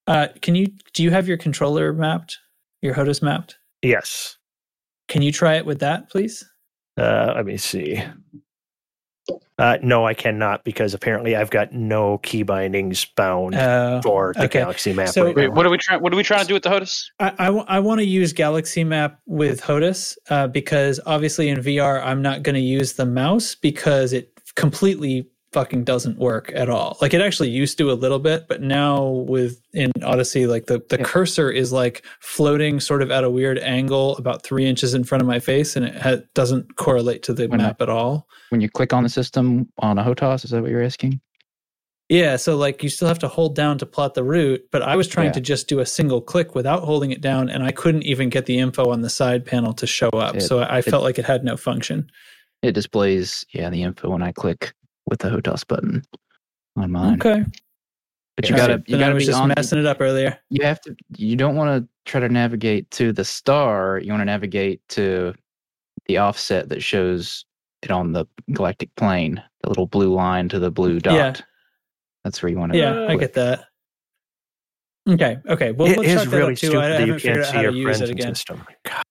uh 0.08 0.28
can 0.42 0.54
you 0.56 0.68
do 0.94 1.02
you 1.04 1.10
have 1.12 1.28
your 1.28 1.38
controller 1.38 1.92
mapped 1.94 2.38
your 2.84 2.94
HOTAS 2.94 3.22
mapped 3.24 3.58
Yes. 3.82 4.38
can 5.08 5.22
you 5.24 5.32
try 5.32 5.56
it 5.56 5.66
with 5.66 5.80
that 5.80 6.10
please 6.12 6.44
Uh, 6.98 7.34
let 7.36 7.46
me 7.46 7.58
see. 7.58 8.02
Uh, 9.58 9.78
no, 9.82 10.06
I 10.06 10.14
cannot 10.14 10.64
because 10.64 10.94
apparently 10.94 11.36
I've 11.36 11.50
got 11.50 11.74
no 11.74 12.18
key 12.20 12.44
bindings 12.44 13.06
bound 13.06 13.56
uh, 13.56 14.02
for 14.02 14.34
the 14.36 14.46
okay. 14.46 14.60
Galaxy 14.60 14.92
Map. 14.92 15.10
So- 15.10 15.26
right 15.26 15.36
Wait, 15.36 15.54
what 15.54 15.66
are 15.66 15.70
we 15.70 15.78
trying? 15.78 16.02
What 16.02 16.14
are 16.14 16.18
we 16.18 16.24
trying 16.24 16.42
to 16.42 16.48
do 16.48 16.54
with 16.54 16.64
the 16.64 16.70
HOTAS? 16.70 17.06
I, 17.20 17.48
I, 17.48 17.80
want 17.80 18.00
to 18.00 18.06
use 18.06 18.34
Galaxy 18.34 18.84
Map 18.84 19.20
with 19.26 19.62
HOTAS 19.62 20.18
uh, 20.30 20.48
because 20.48 21.00
obviously 21.06 21.50
in 21.50 21.60
VR 21.60 22.04
I'm 22.04 22.22
not 22.22 22.44
going 22.44 22.56
to 22.56 22.62
use 22.62 22.94
the 22.94 23.06
mouse 23.06 23.56
because 23.56 24.12
it 24.12 24.42
completely 24.56 25.28
fucking 25.56 25.86
doesn't 25.86 26.18
work 26.20 26.52
at 26.54 26.70
all. 26.70 26.98
Like 27.02 27.14
it 27.14 27.22
actually 27.22 27.50
used 27.50 27.78
to 27.78 27.90
a 27.90 27.94
little 27.94 28.20
bit, 28.20 28.48
but 28.50 28.62
now 28.62 29.04
with 29.08 29.62
in 29.74 29.90
Odyssey, 30.04 30.48
like 30.48 30.66
the, 30.66 30.84
the 30.90 30.98
Yeah. 30.98 31.06
cursor 31.06 31.50
is 31.50 31.72
like 31.72 32.06
floating 32.20 32.82
sort 32.82 33.02
of 33.02 33.10
at 33.10 33.24
a 33.24 33.30
weird 33.30 33.58
angle 33.60 34.18
about 34.18 34.44
three 34.44 34.66
inches 34.66 34.94
in 34.94 35.06
front 35.06 35.22
of 35.22 35.28
my 35.28 35.40
face, 35.40 35.78
and 35.78 35.86
it 35.86 35.96
ha- 35.96 36.18
doesn't 36.34 36.76
correlate 36.76 37.24
to 37.24 37.34
the 37.34 37.48
Why 37.48 37.56
not? 37.56 37.64
map 37.64 37.82
at 37.82 37.90
all. 37.90 38.28
When 38.50 38.60
you 38.60 38.70
click 38.70 38.92
on 38.92 39.04
the 39.04 39.10
system 39.10 39.70
on 39.80 39.98
a 39.98 40.04
HOTAS, 40.04 40.44
is 40.44 40.52
that 40.52 40.62
what 40.62 40.70
you're 40.72 40.84
asking? 40.84 41.22
Yeah, 42.10 42.36
so 42.36 42.58
like 42.58 42.84
you 42.84 42.90
still 42.90 43.08
have 43.08 43.20
to 43.20 43.28
hold 43.30 43.56
down 43.56 43.78
to 43.80 43.86
plot 43.86 44.14
the 44.14 44.24
route, 44.26 44.62
but 44.74 44.82
I 44.84 44.98
was 44.98 45.08
trying 45.08 45.28
Yeah. 45.28 45.32
to 45.40 45.42
just 45.42 45.68
do 45.70 45.80
a 45.80 45.86
single 45.86 46.20
click 46.22 46.54
without 46.54 46.84
holding 46.84 47.12
it 47.12 47.22
down, 47.22 47.50
and 47.50 47.64
I 47.64 47.72
couldn't 47.72 48.04
even 48.04 48.28
get 48.30 48.46
the 48.46 48.60
info 48.60 48.92
on 48.92 49.02
the 49.02 49.10
side 49.10 49.46
panel 49.46 49.72
to 49.74 49.88
show 49.88 50.10
up. 50.10 50.36
It- 50.36 50.42
so 50.42 50.60
I 50.60 50.80
it- 50.80 50.86
felt 50.86 51.04
like 51.04 51.18
it 51.18 51.26
had 51.26 51.44
no 51.46 51.56
function. 51.56 52.12
It 52.62 52.74
displays, 52.74 53.46
yeah, 53.54 53.70
the 53.70 53.84
info 53.84 54.10
when 54.10 54.22
I 54.24 54.32
click 54.34 54.74
with 55.08 55.20
the 55.20 55.30
HOTAS 55.30 55.68
button 55.68 56.04
on 56.76 56.92
mine. 56.92 57.16
Okay. 57.16 57.46
But 58.36 58.50
you 58.50 58.56
gotta 58.56 58.84
you 58.86 58.98
gotta 58.98 59.14
was 59.14 59.24
be 59.24 59.28
just 59.28 59.40
on. 59.40 59.54
messing 59.56 59.80
it 59.80 59.86
up 59.86 60.02
earlier. 60.02 60.38
You 60.50 60.66
have 60.66 60.82
to. 60.82 60.96
You 61.16 61.38
don't 61.38 61.56
want 61.56 61.82
to 61.82 61.88
try 62.10 62.20
to 62.20 62.28
navigate 62.28 62.92
to 62.92 63.14
the 63.14 63.24
star. 63.24 64.00
You 64.00 64.12
want 64.12 64.22
to 64.22 64.26
navigate 64.26 64.82
to 64.90 65.34
the 66.08 66.18
offset 66.18 66.68
that 66.70 66.84
shows 66.84 67.46
it 67.82 67.92
on 67.92 68.12
the 68.12 68.26
galactic 68.52 68.94
plane. 68.98 69.42
The 69.64 69.70
little 69.70 69.88
blue 69.88 70.14
line 70.14 70.50
to 70.50 70.60
the 70.60 70.70
blue 70.70 71.00
dot. 71.00 71.14
Yeah. 71.16 71.36
That's 72.26 72.44
where 72.44 72.52
you 72.52 72.58
want 72.58 72.74
to. 72.74 72.80
Go. 72.80 73.04
Yeah, 73.06 73.08
I 73.10 73.16
get 73.16 73.34
that. 73.36 73.66
Okay, 75.08 75.38
okay. 75.48 75.72
Well, 75.72 75.90
it 75.90 75.98
we'll 75.98 76.06
is 76.06 76.16
chat 76.16 76.32
that 76.32 76.38
really 76.38 76.54
up 76.54 76.60
too. 76.60 76.68
stupid 76.68 76.84
I 76.84 76.90
that 76.90 77.08
you 77.08 77.16
can't 77.18 77.46
see 77.46 77.62
your 77.62 77.72
use 77.72 77.84
friends 77.86 78.02
it 78.02 78.10
and 78.10 78.20
again. 78.20 78.36
system. 78.36 78.64
God. 78.84 79.05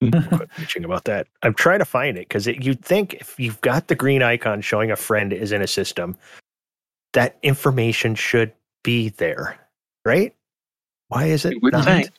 Quit 0.00 0.48
bitching 0.58 0.84
about 0.84 1.04
that. 1.04 1.26
I'm 1.42 1.52
trying 1.54 1.80
to 1.80 1.84
find 1.84 2.16
it 2.16 2.26
because 2.28 2.46
you'd 2.46 2.82
think 2.82 3.14
if 3.14 3.38
you've 3.38 3.60
got 3.60 3.88
the 3.88 3.94
green 3.94 4.22
icon 4.22 4.62
showing 4.62 4.90
a 4.90 4.96
friend 4.96 5.32
is 5.32 5.52
in 5.52 5.60
a 5.60 5.66
system, 5.66 6.16
that 7.12 7.36
information 7.42 8.14
should 8.14 8.52
be 8.82 9.10
there, 9.10 9.58
right? 10.06 10.34
Why 11.08 11.26
is 11.26 11.44
it 11.44 11.52
You 11.54 11.60
would 11.62 11.72
not? 11.74 11.84
think. 11.84 12.10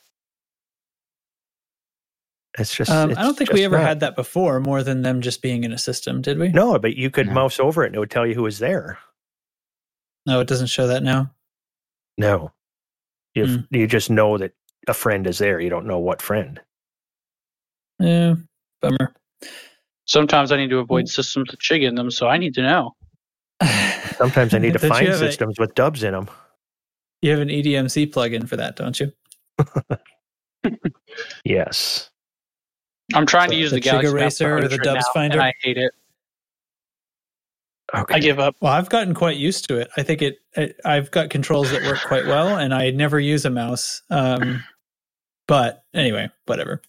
It's 2.58 2.74
just. 2.74 2.90
Um, 2.90 3.10
it's 3.10 3.18
I 3.18 3.22
don't 3.22 3.36
think 3.36 3.52
we 3.52 3.64
ever 3.64 3.78
not. 3.78 3.86
had 3.86 4.00
that 4.00 4.14
before, 4.14 4.60
more 4.60 4.82
than 4.82 5.02
them 5.02 5.22
just 5.22 5.42
being 5.42 5.64
in 5.64 5.72
a 5.72 5.78
system, 5.78 6.20
did 6.22 6.38
we? 6.38 6.50
No, 6.50 6.78
but 6.78 6.94
you 6.96 7.10
could 7.10 7.26
No. 7.28 7.32
mouse 7.34 7.58
over 7.58 7.82
it 7.82 7.86
and 7.88 7.96
it 7.96 7.98
would 7.98 8.10
tell 8.10 8.26
you 8.26 8.34
who 8.34 8.42
was 8.42 8.58
there. 8.58 8.98
No, 10.26 10.38
it 10.40 10.46
doesn't 10.46 10.66
show 10.68 10.86
that 10.86 11.02
now. 11.02 11.34
No, 12.18 12.52
you 13.34 13.46
Hmm. 13.46 13.56
you 13.70 13.86
just 13.88 14.10
know 14.10 14.36
that 14.38 14.52
a 14.86 14.94
friend 14.94 15.26
is 15.26 15.38
there. 15.38 15.58
You 15.58 15.70
don't 15.70 15.86
know 15.86 15.98
what 15.98 16.20
friend. 16.22 16.60
Yeah, 18.02 18.34
bummer. 18.80 19.14
Sometimes 20.06 20.52
I 20.52 20.56
need 20.56 20.70
to 20.70 20.78
avoid 20.78 21.08
systems 21.08 21.50
with 21.50 21.60
chig 21.60 21.86
in 21.86 21.94
them, 21.94 22.10
so 22.10 22.28
I 22.28 22.36
need 22.36 22.54
to 22.54 22.62
know. 22.62 22.96
Sometimes 24.16 24.52
I 24.54 24.58
need 24.58 24.72
to 24.72 24.78
find 24.78 25.06
have 25.06 25.16
a- 25.16 25.18
systems 25.18 25.58
with 25.58 25.74
dubs 25.74 26.02
in 26.02 26.12
them. 26.12 26.28
you 27.22 27.30
have 27.30 27.40
an 27.40 27.48
EDMC 27.48 28.12
plugin 28.12 28.48
for 28.48 28.56
that, 28.56 28.76
don't 28.76 28.98
you? 28.98 29.12
Yes. 31.44 32.10
I'm 33.14 33.26
trying 33.26 33.50
to 33.50 33.56
use 33.56 33.70
the 33.70 33.76
the, 33.76 33.80
Chig 33.80 34.02
Galaxy 34.02 34.12
Eraser 34.12 34.56
or 34.56 34.60
the 34.60 34.68
100 34.68 34.82
Dubs 34.82 35.04
now, 35.06 35.12
Finder? 35.12 35.34
and 35.38 35.42
I 35.42 35.52
hate 35.60 35.76
it. 35.76 35.92
Okay. 37.94 38.14
I 38.14 38.18
give 38.20 38.38
up. 38.38 38.56
Well, 38.60 38.72
I've 38.72 38.88
gotten 38.88 39.12
quite 39.12 39.36
used 39.36 39.68
to 39.68 39.76
it. 39.76 39.90
I 39.98 40.02
think 40.02 40.22
it, 40.22 40.38
it 40.56 40.80
I've 40.84 41.10
got 41.10 41.28
controls 41.28 41.70
that 41.72 41.82
work 41.82 42.00
quite 42.06 42.24
well, 42.24 42.56
and 42.56 42.72
I 42.72 42.90
never 42.90 43.20
use 43.20 43.44
a 43.44 43.50
mouse. 43.50 44.00
Um, 44.08 44.64
but 45.46 45.84
anyway, 45.92 46.30
whatever. 46.46 46.80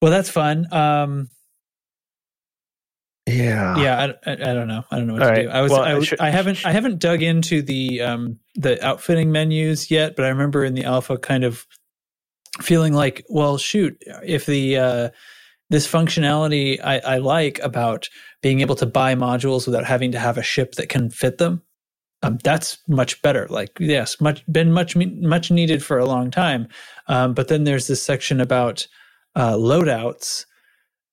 Well, 0.00 0.10
that's 0.10 0.30
fun. 0.30 0.66
Um, 0.72 1.28
yeah. 3.26 3.76
yeah, 3.78 4.14
I, 4.26 4.30
I, 4.30 4.32
I 4.32 4.54
don't 4.54 4.66
know. 4.66 4.82
I 4.90 4.96
don't 4.96 5.06
know 5.06 5.12
what 5.14 5.22
All 5.22 5.28
to 5.28 5.34
right. 5.34 5.42
do. 5.44 5.50
I 5.50 5.60
was, 5.60 5.70
Well, 5.70 5.82
I, 5.82 5.90
I 5.90 5.94
was- 5.94 6.08
should- 6.08 6.20
I 6.20 6.30
haven't, 6.30 6.64
I 6.66 6.72
haven't 6.72 6.98
dug 6.98 7.22
into 7.22 7.62
the 7.62 8.00
um 8.00 8.38
the 8.56 8.84
outfitting 8.84 9.30
menus 9.30 9.90
yet, 9.90 10.16
but 10.16 10.24
I 10.24 10.28
remember 10.28 10.64
in 10.64 10.74
the 10.74 10.84
alpha 10.84 11.16
kind 11.18 11.44
of 11.44 11.66
feeling 12.60 12.92
like, 12.94 13.24
well, 13.28 13.56
shoot, 13.58 13.96
if 14.24 14.46
the 14.46 14.76
uh, 14.78 15.08
this 15.68 15.86
functionality 15.86 16.80
I, 16.82 16.98
I 17.00 17.18
like 17.18 17.60
about 17.60 18.08
being 18.42 18.60
able 18.60 18.74
to 18.76 18.86
buy 18.86 19.14
modules 19.14 19.66
without 19.66 19.84
having 19.84 20.10
to 20.12 20.18
have 20.18 20.36
a 20.38 20.42
ship 20.42 20.72
that 20.72 20.88
can 20.88 21.10
fit 21.10 21.38
them. 21.38 21.62
Um, 22.22 22.38
that's 22.42 22.78
much 22.88 23.20
better. 23.22 23.46
Like, 23.48 23.70
yes, 23.78 24.20
much 24.20 24.44
been 24.50 24.72
much 24.72 24.96
much 24.96 25.50
needed 25.50 25.84
for 25.84 25.98
a 25.98 26.06
long 26.06 26.30
time. 26.30 26.66
Um, 27.06 27.32
but 27.34 27.48
then 27.48 27.64
there's 27.64 27.86
this 27.86 28.02
section 28.02 28.40
about 28.40 28.86
uh, 29.36 29.54
loadouts, 29.54 30.44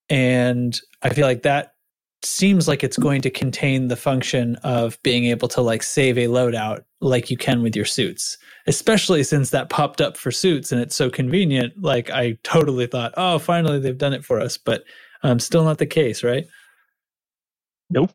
and 0.09 0.79
I 1.01 1.09
feel 1.09 1.25
like 1.27 1.43
that 1.43 1.73
seems 2.23 2.67
like 2.67 2.83
it's 2.83 2.97
going 2.97 3.21
to 3.21 3.29
contain 3.29 3.87
the 3.89 3.95
function 3.95 4.55
of 4.63 4.97
being 5.03 5.25
able 5.25 5.47
to 5.47 5.61
like 5.61 5.83
save 5.83 6.17
a 6.17 6.25
loadout 6.25 6.81
like 6.99 7.29
you 7.29 7.37
can 7.37 7.61
with 7.61 7.75
your 7.75 7.85
suits 7.85 8.39
especially 8.65 9.23
since 9.23 9.51
that 9.51 9.69
popped 9.69 10.01
up 10.01 10.17
for 10.17 10.31
suits 10.31 10.71
and 10.71 10.81
it's 10.81 10.95
so 10.95 11.11
convenient 11.11 11.71
like 11.79 12.09
i 12.09 12.35
totally 12.43 12.87
thought 12.87 13.13
oh 13.17 13.37
finally 13.37 13.79
they've 13.79 13.99
done 13.99 14.13
it 14.13 14.25
for 14.25 14.39
us 14.39 14.57
but 14.57 14.83
um 15.21 15.39
still 15.39 15.63
not 15.63 15.77
the 15.77 15.85
case 15.85 16.23
right 16.23 16.47
nope 17.91 18.11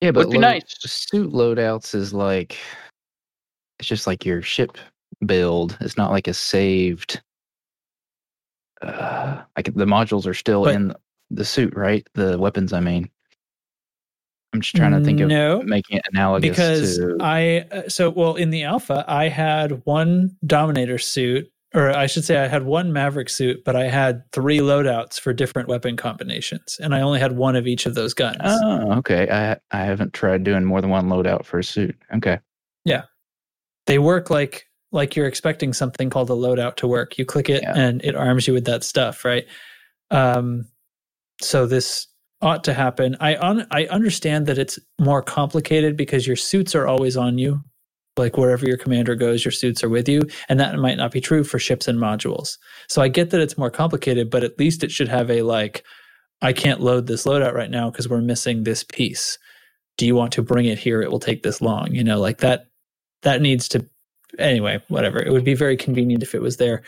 Yeah, 0.00 0.10
but 0.12 0.26
Would 0.26 0.32
be 0.32 0.38
load- 0.38 0.40
nice. 0.54 0.64
suit 0.80 1.32
loadouts 1.34 1.94
is 1.94 2.14
like 2.14 2.56
it's 3.78 3.88
just 3.88 4.06
like 4.06 4.24
your 4.24 4.40
ship 4.40 4.78
build. 5.26 5.76
It's 5.82 5.98
not 5.98 6.12
like 6.12 6.28
a 6.28 6.34
saved. 6.34 7.20
Uh, 8.84 9.42
like 9.56 9.66
the 9.74 9.84
modules 9.86 10.26
are 10.26 10.34
still 10.34 10.64
But- 10.64 10.74
in 10.74 10.94
the 11.30 11.44
suit, 11.44 11.74
right? 11.76 12.06
The 12.14 12.38
weapons, 12.38 12.72
I 12.72 12.80
mean. 12.80 13.08
I'm 14.52 14.60
just 14.60 14.76
trying 14.76 14.92
to 14.92 15.00
think 15.00 15.18
of 15.18 15.28
no 15.28 15.62
making 15.62 15.96
it 15.96 16.04
analogous 16.12 16.48
because 16.48 16.98
to. 16.98 17.16
I 17.20 17.66
uh, 17.72 17.88
so 17.88 18.08
well 18.10 18.36
in 18.36 18.50
the 18.50 18.62
alpha 18.62 19.04
I 19.08 19.26
had 19.28 19.82
one 19.84 20.36
Dominator 20.46 20.96
suit, 20.96 21.50
or 21.74 21.90
I 21.90 22.06
should 22.06 22.24
say 22.24 22.36
I 22.38 22.46
had 22.46 22.62
one 22.62 22.92
Maverick 22.92 23.28
suit, 23.30 23.64
but 23.64 23.74
I 23.74 23.88
had 23.88 24.22
three 24.30 24.60
loadouts 24.60 25.18
for 25.18 25.32
different 25.32 25.68
weapon 25.68 25.96
combinations, 25.96 26.78
and 26.80 26.94
I 26.94 27.00
only 27.00 27.18
had 27.18 27.32
one 27.32 27.56
of 27.56 27.66
each 27.66 27.84
of 27.84 27.96
those 27.96 28.14
guns. 28.14 28.36
oh, 28.44 28.92
okay. 28.98 29.28
I 29.28 29.56
I 29.76 29.84
haven't 29.84 30.12
tried 30.12 30.44
doing 30.44 30.64
more 30.64 30.80
than 30.80 30.90
one 30.90 31.08
loadout 31.08 31.44
for 31.44 31.58
a 31.58 31.64
suit. 31.64 31.96
Okay. 32.14 32.38
Yeah. 32.84 33.02
They 33.86 33.98
work 33.98 34.30
like 34.30 34.68
like 34.94 35.16
you're 35.16 35.26
expecting 35.26 35.72
something 35.72 36.08
called 36.08 36.30
a 36.30 36.34
loadout 36.34 36.76
to 36.76 36.86
work. 36.86 37.18
You 37.18 37.24
click 37.26 37.50
it 37.50 37.62
Yeah. 37.62 37.74
and 37.76 38.02
it 38.04 38.14
arms 38.14 38.46
you 38.46 38.54
with 38.54 38.64
that 38.66 38.84
stuff, 38.84 39.24
right? 39.24 39.44
Um, 40.10 40.68
so 41.42 41.66
this 41.66 42.06
ought 42.40 42.64
to 42.64 42.72
happen. 42.74 43.16
I 43.20 43.36
un- 43.36 43.66
I 43.70 43.86
understand 43.86 44.46
that 44.46 44.58
it's 44.58 44.78
more 45.00 45.22
complicated 45.22 45.96
because 45.96 46.26
your 46.26 46.36
suits 46.36 46.74
are 46.74 46.86
always 46.86 47.16
on 47.16 47.38
you. 47.38 47.60
Like 48.16 48.36
wherever 48.36 48.64
your 48.64 48.76
commander 48.76 49.16
goes, 49.16 49.44
your 49.44 49.50
suits 49.50 49.82
are 49.82 49.88
with 49.88 50.08
you, 50.08 50.22
and 50.48 50.60
that 50.60 50.78
might 50.78 50.96
not 50.96 51.10
be 51.10 51.20
true 51.20 51.42
for 51.42 51.58
ships 51.58 51.88
and 51.88 51.98
modules. 51.98 52.56
So 52.88 53.02
I 53.02 53.08
get 53.08 53.30
that 53.30 53.40
it's 53.40 53.58
more 53.58 53.70
complicated, 53.70 54.30
but 54.30 54.44
at 54.44 54.56
least 54.58 54.84
it 54.84 54.92
should 54.92 55.08
have 55.08 55.28
a 55.30 55.42
like, 55.42 55.84
I 56.40 56.52
can't 56.52 56.80
load 56.80 57.08
this 57.08 57.24
loadout 57.26 57.54
right 57.54 57.70
now 57.70 57.90
because 57.90 58.08
we're 58.08 58.20
missing 58.20 58.62
this 58.62 58.84
piece. 58.84 59.36
Do 59.98 60.06
you 60.06 60.14
want 60.14 60.32
to 60.34 60.42
bring 60.42 60.66
it 60.66 60.78
here? 60.78 61.02
It 61.02 61.10
will 61.10 61.18
take 61.18 61.42
this 61.42 61.60
long. 61.60 61.92
You 61.92 62.04
know, 62.04 62.20
like 62.20 62.38
that 62.38 62.66
that 63.22 63.42
needs 63.42 63.66
to 63.70 63.84
anyway 64.38 64.80
whatever 64.88 65.20
it 65.22 65.32
would 65.32 65.44
be 65.44 65.54
very 65.54 65.76
convenient 65.76 66.22
if 66.22 66.34
it 66.34 66.40
was 66.42 66.56
there 66.56 66.82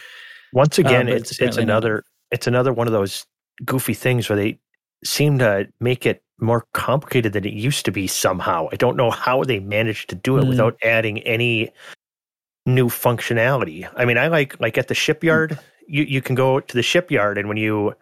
Once 0.53 0.79
again, 0.79 1.07
but 1.07 1.17
it's 1.17 1.31
it's 1.33 1.41
it's 1.41 1.57
another 1.57 2.03
it's 2.31 2.47
another 2.47 2.73
one 2.73 2.87
of 2.87 2.93
those 2.93 3.25
goofy 3.65 3.95
things 3.95 4.29
where 4.29 4.37
they 4.37 4.59
seem 5.05 5.39
to 5.39 5.69
make 5.81 6.07
it 6.07 6.23
more 6.39 6.67
complicated 6.73 7.33
than 7.33 7.45
it 7.45 7.53
used 7.53 7.85
to 7.85 7.93
be 7.93 8.07
somehow. 8.07 8.69
I 8.73 8.77
don't 8.77 8.97
know 8.97 9.11
how 9.11 9.43
they 9.45 9.61
managed 9.61 10.09
to 10.11 10.15
do 10.17 10.37
it 10.39 10.45
Mm. 10.45 10.49
without 10.49 10.77
adding 10.83 11.21
any 11.21 11.71
new 12.67 12.89
functionality. 12.89 13.89
I 13.97 14.05
mean, 14.05 14.19
I 14.19 14.29
like 14.29 14.59
like 14.61 14.77
at 14.79 14.89
the 14.89 14.95
shipyard, 14.95 15.59
you 15.87 16.03
you 16.05 16.21
can 16.21 16.35
go 16.35 16.61
to 16.61 16.75
the 16.75 16.83
shipyard 16.83 17.39
and 17.39 17.49
when 17.49 17.57
you 17.57 17.95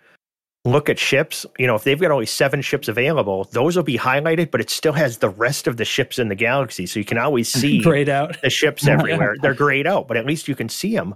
look 0.64 0.88
at 0.88 0.98
ships, 0.98 1.44
you 1.58 1.66
know, 1.66 1.74
if 1.74 1.84
they've 1.84 2.00
got 2.00 2.10
only 2.10 2.26
7 2.26 2.62
ships 2.62 2.88
available, 2.88 3.48
those 3.52 3.76
will 3.76 3.82
be 3.82 3.98
highlighted, 3.98 4.50
but 4.50 4.60
it 4.60 4.70
still 4.70 4.94
has 4.94 5.18
the 5.18 5.28
rest 5.28 5.66
of 5.66 5.76
the 5.76 5.84
ships 5.84 6.18
in 6.18 6.28
the 6.28 6.34
galaxy 6.34 6.86
so 6.86 6.98
you 6.98 7.04
can 7.04 7.18
always 7.18 7.48
see 7.52 7.82
grayed 7.82 8.08
out 8.08 8.40
the 8.40 8.50
ships 8.50 8.86
everywhere. 8.88 9.36
They're 9.40 9.54
grayed 9.54 9.86
out, 9.86 10.08
but 10.08 10.16
at 10.16 10.26
least 10.26 10.48
you 10.48 10.54
can 10.54 10.68
see 10.68 10.94
them. 10.94 11.14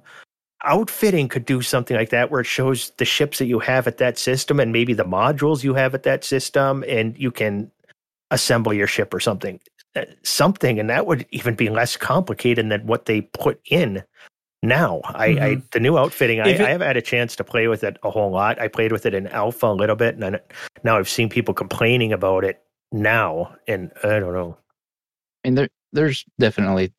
Outfitting 0.65 1.29
could 1.29 1.45
do 1.45 1.63
something 1.63 1.97
like 1.97 2.11
that 2.11 2.31
where 2.31 2.41
it 2.41 2.47
shows 2.47 2.91
the 2.99 3.05
ships 3.05 3.39
that 3.39 3.47
you 3.47 3.61
have 3.61 3.87
at 3.87 3.99
that 3.99 4.19
system 4.19 4.59
and 4.59 4.73
maybe 4.73 4.93
the 4.93 5.05
modules 5.05 5.63
you 5.63 5.73
have 5.75 5.95
at 5.95 6.03
that 6.03 6.25
system, 6.25 6.85
and 6.89 7.17
you 7.17 7.31
can 7.31 7.71
assemble 8.31 8.75
your 8.75 8.89
ship 8.89 9.15
or 9.15 9.21
something. 9.21 9.61
Uh, 9.97 10.05
Something, 10.23 10.79
and 10.79 10.91
that 10.91 11.07
would 11.07 11.25
even 11.31 11.55
be 11.55 11.71
less 11.71 11.97
complicated 11.97 12.69
than 12.69 12.87
what 12.87 13.07
they 13.07 13.23
put 13.23 13.61
in 13.71 14.03
now. 14.63 15.01
I, 15.05 15.27
I 15.27 15.63
the 15.73 15.81
new 15.81 15.97
outfitting, 15.99 16.41
I, 16.41 16.45
Mm-hmm. 16.45 16.55
If 16.55 16.61
it- 16.61 16.67
I 16.67 16.71
have 16.71 16.81
had 16.81 16.97
a 16.97 17.03
chance 17.03 17.37
to 17.37 17.45
play 17.45 17.69
with 17.69 17.85
it 17.85 17.97
a 18.03 18.11
whole 18.11 18.31
lot. 18.31 18.61
I 18.61 18.69
played 18.69 18.93
with 18.93 19.07
it 19.07 19.15
in 19.15 19.27
alpha 19.29 19.67
a 19.67 19.73
little 19.73 19.97
bit, 19.97 20.15
and 20.15 20.23
then 20.23 20.41
now 20.85 20.99
I've 20.99 21.09
seen 21.09 21.29
people 21.29 21.55
complaining 21.55 22.13
about 22.13 22.45
it 22.45 22.63
now, 22.93 23.55
and 23.67 23.91
I 24.03 24.19
don't 24.21 24.33
know. 24.35 24.57
I 25.45 25.49
mean, 25.49 25.55
there 25.55 25.69
there's 25.93 26.25
definitely 26.39 26.93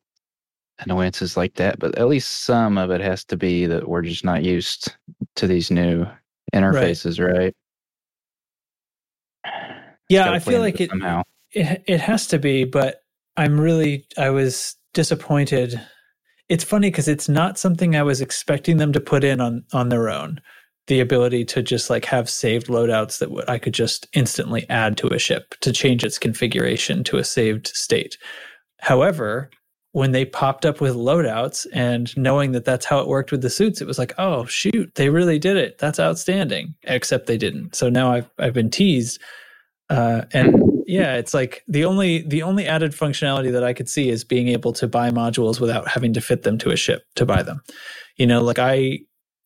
annoyances 0.80 1.36
like 1.36 1.54
that, 1.54 1.78
but 1.78 1.96
at 1.98 2.08
least 2.08 2.44
some 2.44 2.78
of 2.78 2.90
it 2.90 3.00
has 3.00 3.24
to 3.26 3.36
be 3.36 3.66
that 3.66 3.88
we're 3.88 4.02
just 4.02 4.24
not 4.24 4.42
used 4.42 4.94
to 5.36 5.46
these 5.46 5.70
new 5.70 6.06
interfaces, 6.54 7.20
right? 7.24 7.54
yeah 10.08 10.30
i 10.32 10.38
feel 10.38 10.60
like 10.60 10.80
it, 10.80 10.90
somehow. 10.90 11.22
it 11.52 11.82
it 11.86 12.00
has 12.00 12.26
to 12.26 12.38
be 12.38 12.64
but 12.64 13.02
i'm 13.36 13.58
really 13.60 14.06
i 14.18 14.28
was 14.28 14.76
disappointed 14.92 15.80
it's 16.50 16.64
funny 16.64 16.90
because 16.90 17.08
it's 17.08 17.28
not 17.28 17.58
something 17.58 17.96
i 17.96 18.02
was 18.02 18.20
expecting 18.20 18.76
them 18.76 18.92
to 18.92 19.00
put 19.00 19.24
in 19.24 19.40
on 19.40 19.64
on 19.72 19.88
their 19.88 20.10
own. 20.10 20.40
The 20.88 21.00
ability 21.00 21.44
to 21.46 21.62
just 21.62 21.88
like 21.88 22.04
have 22.06 22.28
saved 22.28 22.66
loadouts 22.66 23.18
that 23.18 23.48
i 23.48 23.56
could 23.56 23.72
just 23.72 24.06
instantly 24.12 24.68
add 24.68 24.98
to 24.98 25.08
a 25.08 25.18
ship 25.18 25.54
to 25.60 25.72
change 25.72 26.04
its 26.04 26.18
configuration 26.18 27.04
to 27.04 27.16
a 27.16 27.24
saved 27.24 27.68
state. 27.68 28.18
However 28.80 29.50
when 29.92 30.12
they 30.12 30.24
popped 30.24 30.64
up 30.64 30.80
with 30.80 30.94
loadouts 30.94 31.66
and 31.72 32.16
knowing 32.16 32.52
that 32.52 32.64
that's 32.64 32.86
how 32.86 33.00
it 33.00 33.08
worked 33.08 33.32
with 33.32 33.42
the 33.42 33.50
suits 33.50 33.80
it 33.80 33.86
was 33.86 33.98
like 33.98 34.12
oh 34.18 34.44
shoot 34.46 34.92
they 34.96 35.08
really 35.08 35.38
did 35.38 35.56
it. 35.56 35.78
That's 35.78 36.00
outstanding. 36.00 36.74
Except 36.82 37.26
they 37.26 37.38
didn't. 37.38 37.76
So 37.76 37.88
now 37.88 38.12
i've 38.12 38.28
i've 38.38 38.54
been 38.54 38.70
teased 38.70 39.20
uh, 39.90 40.22
and 40.32 40.79
yeah, 40.90 41.14
it's 41.14 41.32
like 41.32 41.62
the 41.68 41.84
only 41.84 42.22
the 42.22 42.42
only 42.42 42.66
added 42.66 42.92
functionality 42.92 43.52
that 43.52 43.62
I 43.62 43.72
could 43.72 43.88
see 43.88 44.08
is 44.08 44.24
being 44.24 44.48
able 44.48 44.72
to 44.72 44.88
buy 44.88 45.10
modules 45.10 45.60
without 45.60 45.86
having 45.86 46.12
to 46.14 46.20
fit 46.20 46.42
them 46.42 46.58
to 46.58 46.70
a 46.70 46.76
ship 46.76 47.04
to 47.14 47.24
buy 47.24 47.42
them. 47.44 47.62
You 48.16 48.26
know, 48.26 48.42
like 48.42 48.58
I 48.58 48.98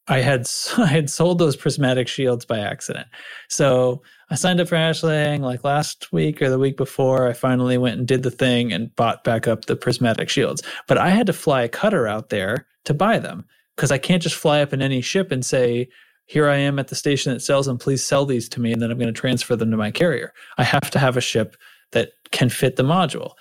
I 0.08 0.18
had 0.20 0.48
I 0.78 0.86
had 0.86 1.10
sold 1.10 1.38
those 1.38 1.54
prismatic 1.54 2.08
shields 2.08 2.46
by 2.46 2.60
accident. 2.60 3.08
So 3.50 4.02
I 4.30 4.36
signed 4.36 4.58
up 4.58 4.68
for 4.68 4.76
Aisling 4.76 5.40
like 5.40 5.64
last 5.64 6.10
week 6.12 6.40
or 6.40 6.48
the 6.48 6.58
week 6.58 6.78
before. 6.78 7.28
I 7.28 7.34
finally 7.34 7.76
went 7.76 7.98
and 7.98 8.08
did 8.08 8.22
the 8.22 8.30
thing 8.30 8.72
and 8.72 8.94
bought 8.96 9.22
back 9.22 9.46
up 9.46 9.66
the 9.66 9.76
prismatic 9.76 10.30
shields. 10.30 10.62
But 10.88 10.96
I 10.96 11.10
had 11.10 11.26
to 11.26 11.34
fly 11.34 11.62
a 11.62 11.68
cutter 11.68 12.08
out 12.08 12.30
there 12.30 12.66
to 12.84 12.94
buy 12.94 13.18
them 13.18 13.44
because 13.76 13.92
I 13.92 13.98
can't 13.98 14.22
just 14.22 14.36
fly 14.36 14.62
up 14.62 14.72
in 14.72 14.80
any 14.80 15.02
ship 15.02 15.30
and 15.30 15.44
say, 15.44 15.88
here 16.26 16.48
I 16.48 16.56
am 16.56 16.78
at 16.78 16.88
the 16.88 16.94
station 16.94 17.32
that 17.32 17.40
sells 17.40 17.66
them. 17.66 17.78
Please 17.78 18.04
sell 18.04 18.24
these 18.26 18.48
to 18.50 18.60
me, 18.60 18.72
and 18.72 18.80
then 18.80 18.90
I'm 18.90 18.98
going 18.98 19.12
to 19.12 19.20
transfer 19.20 19.56
them 19.56 19.70
to 19.70 19.76
my 19.76 19.90
carrier. 19.90 20.32
I 20.58 20.64
have 20.64 20.90
to 20.92 20.98
have 20.98 21.16
a 21.16 21.20
ship 21.20 21.56
that 21.92 22.10
can 22.32 22.48
fit 22.48 22.76
the 22.76 22.82
module. 22.82 23.32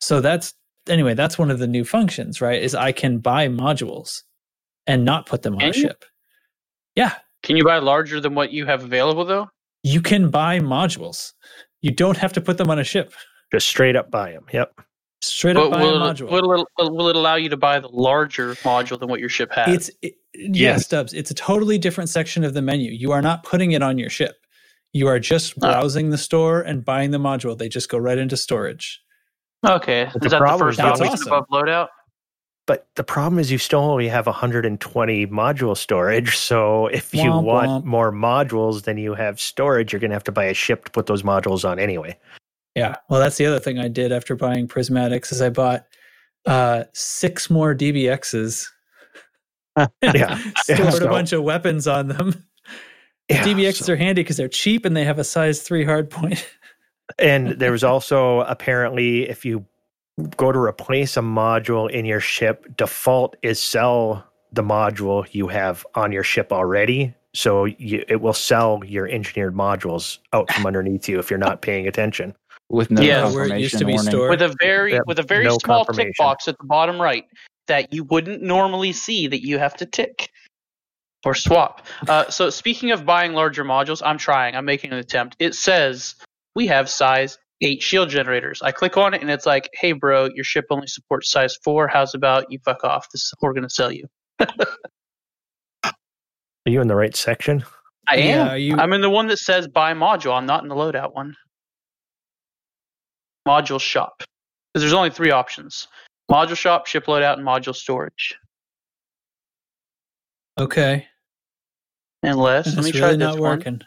So 0.00 0.20
that's 0.20 0.54
anyway. 0.88 1.14
That's 1.14 1.38
one 1.38 1.50
of 1.50 1.58
the 1.58 1.66
new 1.66 1.84
functions, 1.84 2.40
right? 2.40 2.62
Is 2.62 2.74
I 2.74 2.92
can 2.92 3.18
buy 3.18 3.48
modules 3.48 4.22
and 4.86 5.04
not 5.04 5.26
put 5.26 5.42
them 5.42 5.54
on 5.54 5.60
Can 5.60 5.70
a 5.70 5.76
you? 5.76 5.82
ship. 5.82 6.04
Yeah, 6.96 7.14
Can 7.42 7.56
you 7.56 7.64
buy 7.64 7.78
larger 7.78 8.20
than 8.20 8.34
what 8.34 8.52
you 8.52 8.66
have 8.66 8.82
available 8.84 9.24
though? 9.24 9.48
you 9.82 10.02
can 10.02 10.28
buy 10.30 10.58
modules. 10.60 11.32
You 11.80 11.90
don't 11.90 12.16
have 12.18 12.32
to 12.34 12.40
put 12.42 12.58
them 12.58 12.68
on 12.70 12.78
a 12.78 12.84
ship. 12.84 13.14
Just 13.52 13.66
straight 13.68 13.96
up 13.96 14.10
buy 14.10 14.32
them. 14.32 14.44
Yep. 14.52 14.78
Straight 15.22 15.56
up 15.56 15.70
But 15.70 15.78
buy 15.78 15.82
a 15.82 15.84
will, 15.86 16.04
it, 16.06 16.16
module. 16.16 16.30
will, 16.30 16.60
it, 16.78 16.92
will 16.92 17.08
it 17.08 17.16
allow 17.16 17.36
you 17.36 17.48
to 17.48 17.56
buy 17.56 17.78
the 17.80 17.88
larger 17.88 18.54
module 18.56 18.98
than 18.98 19.08
what 19.08 19.20
your 19.20 19.28
ship 19.30 19.50
has? 19.52 19.74
It's 19.74 19.90
it, 20.02 20.14
yes, 20.34 20.50
Yes. 20.56 20.88
Dubs. 20.88 21.12
It's 21.12 21.30
a 21.30 21.34
totally 21.34 21.78
different 21.78 22.10
section 22.10 22.44
of 22.44 22.54
the 22.54 22.62
menu. 22.62 22.90
You 22.90 23.12
are 23.12 23.22
not 23.22 23.42
putting 23.44 23.72
it 23.72 23.82
on 23.82 23.98
your 23.98 24.10
ship. 24.10 24.36
You 24.92 25.06
are 25.08 25.18
just 25.18 25.54
Oh. 25.56 25.60
browsing 25.60 26.10
the 26.10 26.18
store 26.18 26.60
and 26.60 26.84
buying 26.84 27.10
the 27.10 27.18
module. 27.18 27.56
They 27.56 27.68
just 27.68 27.88
go 27.88 27.98
right 27.98 28.18
into 28.18 28.36
storage. 28.36 29.00
okay. 29.66 30.08
But 30.12 30.22
the 30.22 30.26
Is 30.26 30.32
that 30.32 30.40
the 30.40 30.58
first 30.58 30.78
is 30.78 30.84
That's 30.84 31.00
option 31.00 31.12
awesome. 31.12 31.28
above 31.28 31.46
loadout? 31.52 31.88
But 32.66 32.86
the 32.94 33.02
problem 33.04 33.38
is 33.40 33.50
you 33.50 33.58
still 33.58 33.80
only 33.80 34.06
have 34.08 34.26
120 34.26 35.26
module 35.26 35.76
storage. 35.76 36.36
So 36.36 36.86
if 36.86 37.12
you 37.14 37.30
Womp 37.30 37.42
want 37.42 37.68
womp. 37.68 37.84
more 37.84 38.12
modules 38.12 38.84
than 38.84 38.96
you 38.96 39.14
have 39.14 39.40
storage, 39.40 39.92
you're 39.92 39.98
going 40.00 40.10
to 40.10 40.14
have 40.14 40.24
to 40.24 40.32
buy 40.32 40.44
a 40.44 40.54
ship 40.54 40.84
to 40.84 40.90
put 40.92 41.06
those 41.06 41.22
modules 41.24 41.68
on 41.68 41.78
anyway. 41.80 42.16
Yeah. 42.76 42.94
Well, 43.08 43.18
that's 43.18 43.36
the 43.36 43.46
other 43.46 43.58
thing 43.58 43.78
I 43.80 43.88
did 43.88 44.12
after 44.12 44.36
buying 44.36 44.68
Prismatics 44.68 45.32
is 45.32 45.42
I 45.42 45.50
bought 45.50 45.84
uh, 46.46 46.84
six 46.94 47.50
more 47.50 47.74
DBXs. 47.74 48.66
Yeah. 50.02 50.38
Stored 50.58 50.92
so- 50.94 51.06
a 51.06 51.08
bunch 51.08 51.32
of 51.32 51.42
weapons 51.42 51.86
on 51.86 52.08
them. 52.08 52.44
Yeah, 53.28 53.44
DBXs 53.44 53.84
so- 53.84 53.92
are 53.92 53.96
handy 53.96 54.22
because 54.22 54.36
they're 54.36 54.48
cheap 54.48 54.84
and 54.84 54.96
they 54.96 55.04
have 55.04 55.18
a 55.18 55.24
size 55.24 55.62
three 55.62 55.84
hard 55.84 56.10
point. 56.10 56.46
and 57.18 57.48
there 57.60 57.72
was 57.72 57.84
also 57.84 58.40
apparently 58.40 59.28
if 59.28 59.44
you 59.44 59.64
go 60.36 60.52
to 60.52 60.58
replace 60.58 61.16
a 61.16 61.20
module 61.20 61.88
in 61.90 62.04
your 62.04 62.20
ship, 62.20 62.66
default 62.76 63.36
is 63.42 63.60
sell 63.60 64.24
the 64.52 64.62
module 64.62 65.26
you 65.32 65.46
have 65.48 65.86
on 65.94 66.10
your 66.12 66.24
ship 66.24 66.52
already. 66.52 67.14
So 67.32 67.64
you, 67.66 68.04
it 68.08 68.20
will 68.20 68.32
sell 68.32 68.82
your 68.84 69.06
engineered 69.08 69.54
modules 69.54 70.18
out 70.32 70.52
from 70.52 70.66
underneath 70.66 71.08
you 71.08 71.20
if 71.20 71.30
you're 71.30 71.38
not 71.38 71.62
paying 71.62 71.86
attention. 71.86 72.34
with 72.68 72.90
no 72.90 73.00
Yeah, 73.00 73.32
where 73.32 73.44
it 73.44 73.60
used 73.60 73.74
confirmation 73.74 73.78
to 73.78 73.84
be 73.84 73.92
warning. 73.92 74.10
stored. 74.10 74.30
With 74.30 74.42
a 74.42 74.56
very 74.60 74.92
Yep, 74.94 75.02
with 75.06 75.18
a 75.20 75.22
very 75.22 75.44
no 75.44 75.56
small 75.58 75.84
tick 75.84 76.12
box 76.18 76.48
at 76.48 76.58
the 76.58 76.64
bottom 76.66 77.00
right 77.00 77.24
that 77.70 77.92
you 77.94 78.02
wouldn't 78.04 78.42
normally 78.42 78.92
see 78.92 79.28
that 79.28 79.42
you 79.46 79.56
have 79.58 79.76
to 79.76 79.86
tick 79.86 80.28
or 81.24 81.34
swap. 81.36 81.86
Uh, 82.08 82.28
so 82.28 82.50
speaking 82.50 82.90
of 82.90 83.06
buying 83.06 83.32
larger 83.32 83.64
modules, 83.64 84.02
I'm 84.04 84.18
trying. 84.18 84.56
I'm 84.56 84.64
making 84.64 84.92
an 84.92 84.98
attempt. 84.98 85.36
It 85.38 85.54
says 85.54 86.16
we 86.56 86.66
have 86.66 86.88
size 86.90 87.38
eight 87.60 87.80
shield 87.80 88.08
generators. 88.08 88.60
I 88.60 88.72
click 88.72 88.96
on 88.96 89.14
it 89.14 89.20
and 89.22 89.30
it's 89.30 89.46
like, 89.46 89.68
hey 89.74 89.92
bro, 89.92 90.28
your 90.34 90.42
ship 90.44 90.64
only 90.70 90.88
supports 90.88 91.30
size 91.30 91.56
four. 91.62 91.86
How's 91.86 92.14
about 92.14 92.50
you 92.50 92.58
fuck 92.64 92.82
off? 92.82 93.06
This 93.12 93.22
is 93.22 93.34
what 93.38 93.48
we're 93.48 93.54
gonna 93.54 93.70
sell 93.70 93.92
you. 93.92 94.06
Are 95.84 95.92
you 96.66 96.80
in 96.80 96.88
the 96.88 96.96
right 96.96 97.14
section? 97.14 97.64
I 98.08 98.16
am. 98.16 98.28
Yeah, 98.28 98.48
are 98.52 98.58
you- 98.58 98.76
I'm 98.76 98.92
in 98.92 99.00
the 99.00 99.10
one 99.10 99.28
that 99.28 99.38
says 99.38 99.68
buy 99.68 99.94
module. 99.94 100.34
I'm 100.36 100.46
not 100.46 100.62
in 100.62 100.68
the 100.68 100.74
loadout 100.74 101.14
one. 101.14 101.36
Module 103.46 103.80
shop. 103.80 104.22
Because 104.72 104.82
there's 104.82 104.92
only 104.92 105.10
three 105.10 105.30
options. 105.30 105.86
Module 106.30 106.56
shop, 106.56 106.86
ship 106.86 107.06
loadout, 107.06 107.34
and 107.38 107.46
module 107.46 107.74
storage. 107.74 108.36
Okay. 110.58 111.06
Unless 112.22 112.66
let 112.76 112.84
me 112.84 112.90
It's 112.90 112.98
try 112.98 113.08
really 113.08 113.18
this 113.18 113.26
not 113.34 113.38
one. 113.40 113.58
working. 113.58 113.80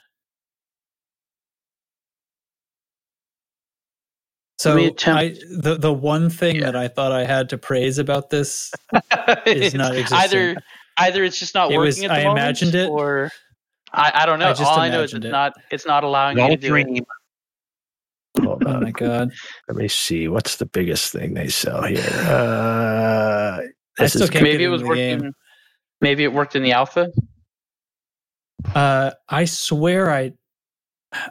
So 4.60 4.76
me 4.76 4.94
I, 5.08 5.36
the 5.60 5.78
the 5.78 5.92
one 5.94 6.30
thing 6.30 6.56
Yeah. 6.58 6.66
that 6.72 6.76
I 6.76 6.88
thought 6.88 7.12
I 7.12 7.26
had 7.26 7.50
to 7.50 7.58
praise 7.58 7.98
about 7.98 8.30
this 8.30 8.72
It's 9.46 9.74
not 9.76 9.94
either 10.14 10.56
either 10.98 11.24
it's 11.24 11.38
just 11.40 11.54
not 11.54 11.72
It 11.72 11.78
working 11.78 11.86
was- 11.86 12.04
at 12.04 12.08
the 12.08 12.14
I 12.14 12.24
moment, 12.24 12.40
imagined 12.40 12.76
it. 12.76 12.90
or 12.90 13.30
I, 13.92 14.12
I 14.24 14.26
don't 14.26 14.40
know. 14.40 14.50
I 14.50 14.54
just 14.54 14.72
All 14.72 14.80
I 14.80 14.90
know 14.90 15.04
is 15.04 15.14
it's 15.14 15.26
it. 15.26 15.30
not 15.30 15.54
it's 15.70 15.86
not 15.86 16.04
allowing 16.04 16.38
you 16.38 16.44
All 16.44 16.50
to 16.50 16.56
do 16.58 16.76
it. 16.76 16.88
Dream. 18.36 18.48
Hold 18.48 18.64
oh 18.66 18.76
on. 18.76 18.82
my 18.82 18.92
god 18.92 19.32
Let 19.68 19.78
me 19.78 19.88
see. 19.88 20.28
What's 20.28 20.58
the 20.58 20.66
biggest 20.66 21.12
thing 21.12 21.34
they 21.34 21.50
sell 21.50 21.84
here? 21.84 22.00
Uh, 22.28 23.62
I 24.00 24.04
this 24.04 24.14
still 24.14 24.24
is 24.24 24.30
can't 24.30 24.44
Maybe 24.44 24.64
it 24.64 24.70
was 24.70 24.82
into 24.82 24.94
game. 24.94 25.20
working. 25.20 25.34
Maybe 26.02 26.24
it 26.24 26.34
worked 26.34 26.56
in 26.56 26.64
the 26.64 26.72
alpha. 26.74 27.10
uh 28.76 29.12
I 29.30 29.46
swear 29.46 30.12
I, 30.12 30.32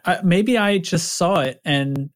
I 0.04 0.20
maybe 0.22 0.58
I 0.58 0.78
just 0.78 1.14
saw 1.14 1.40
it 1.40 1.60
and 1.64 2.10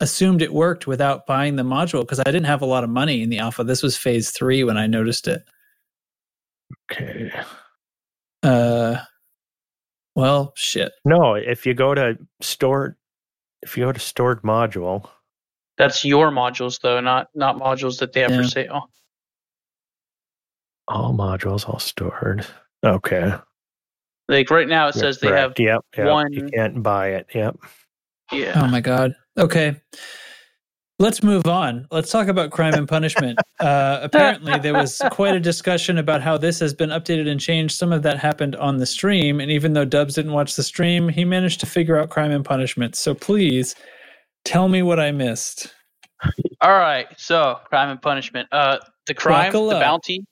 assumed 0.00 0.42
it 0.42 0.52
worked 0.52 0.86
without 0.86 1.26
buying 1.26 1.56
the 1.56 1.62
module 1.62 2.00
because 2.00 2.20
I 2.20 2.24
didn't 2.24 2.44
have 2.46 2.62
a 2.62 2.66
lot 2.66 2.84
of 2.84 2.90
money 2.90 3.22
in 3.22 3.28
the 3.30 3.38
alpha 3.38 3.64
this 3.64 3.82
was 3.82 3.96
phase 3.96 4.30
3 4.30 4.64
when 4.64 4.76
I 4.76 4.86
noticed 4.88 5.28
it 5.28 5.42
okay. 6.90 7.30
uh 8.42 8.96
well 10.16 10.52
shit 10.56 10.92
No, 11.04 11.34
if 11.34 11.66
you 11.66 11.74
go 11.74 11.94
to 11.94 12.16
stored, 12.40 12.96
if 13.62 13.76
you 13.76 13.84
go 13.84 13.92
to 13.92 14.00
stored 14.00 14.42
module, 14.42 15.08
That's 15.78 16.04
your 16.04 16.30
modules 16.30 16.80
though, 16.80 17.00
not 17.00 17.28
not 17.34 17.56
modules 17.58 17.98
that 18.00 18.12
they 18.12 18.20
have 18.20 18.34
for 18.34 18.44
sale. 18.44 18.90
all 20.88 21.14
modules, 21.14 21.68
all 21.68 21.78
stored. 21.78 22.46
Okay. 22.84 23.32
Like 24.28 24.50
right 24.50 24.68
now, 24.68 24.88
it 24.88 24.94
You're 24.94 25.02
says 25.02 25.20
they 25.20 25.28
have 25.28 25.54
correct. 25.54 25.60
Yep. 25.60 25.80
yep. 25.96 26.26
You 26.30 26.48
can't 26.48 26.82
buy 26.82 27.08
it. 27.10 27.26
Yep. 27.34 27.56
yeah. 28.32 28.60
Oh 28.62 28.66
my 28.66 28.80
god. 28.80 29.14
Okay. 29.38 29.76
Let's 31.02 31.20
move 31.20 31.48
on. 31.48 31.88
Let's 31.90 32.12
talk 32.12 32.28
about 32.28 32.52
crime 32.52 32.74
and 32.74 32.88
punishment. 32.88 33.38
Uh, 33.60 34.00
apparently, 34.02 34.58
there 34.58 34.74
was 34.74 35.00
quite 35.12 35.36
a 35.36 35.38
discussion 35.38 35.96
about 35.96 36.20
how 36.20 36.36
this 36.36 36.58
has 36.58 36.74
been 36.74 36.90
updated 36.90 37.28
and 37.28 37.38
changed. 37.38 37.76
Some 37.76 37.92
of 37.92 38.02
that 38.02 38.18
happened 38.18 38.56
on 38.56 38.78
the 38.78 38.86
stream, 38.86 39.38
and 39.38 39.52
even 39.52 39.72
though 39.72 39.84
Dubs 39.84 40.16
didn't 40.16 40.32
watch 40.32 40.56
the 40.56 40.64
stream, 40.64 41.08
he 41.08 41.24
managed 41.24 41.60
to 41.60 41.66
figure 41.66 41.96
out 41.96 42.10
crime 42.10 42.32
and 42.32 42.44
punishment. 42.44 42.96
So 42.96 43.14
please 43.14 43.76
tell 44.44 44.66
me 44.66 44.82
what 44.82 44.98
I 44.98 45.12
missed. 45.12 45.72
All 46.60 46.72
right, 46.72 47.06
so 47.16 47.60
crime 47.66 47.90
and 47.90 48.02
punishment. 48.02 48.48
Uh, 48.50 48.78
the 49.06 49.14
crime, 49.14 49.52
Buckle 49.52 49.68
the 49.68 49.76
up. 49.76 49.82
bounty. 49.82 50.24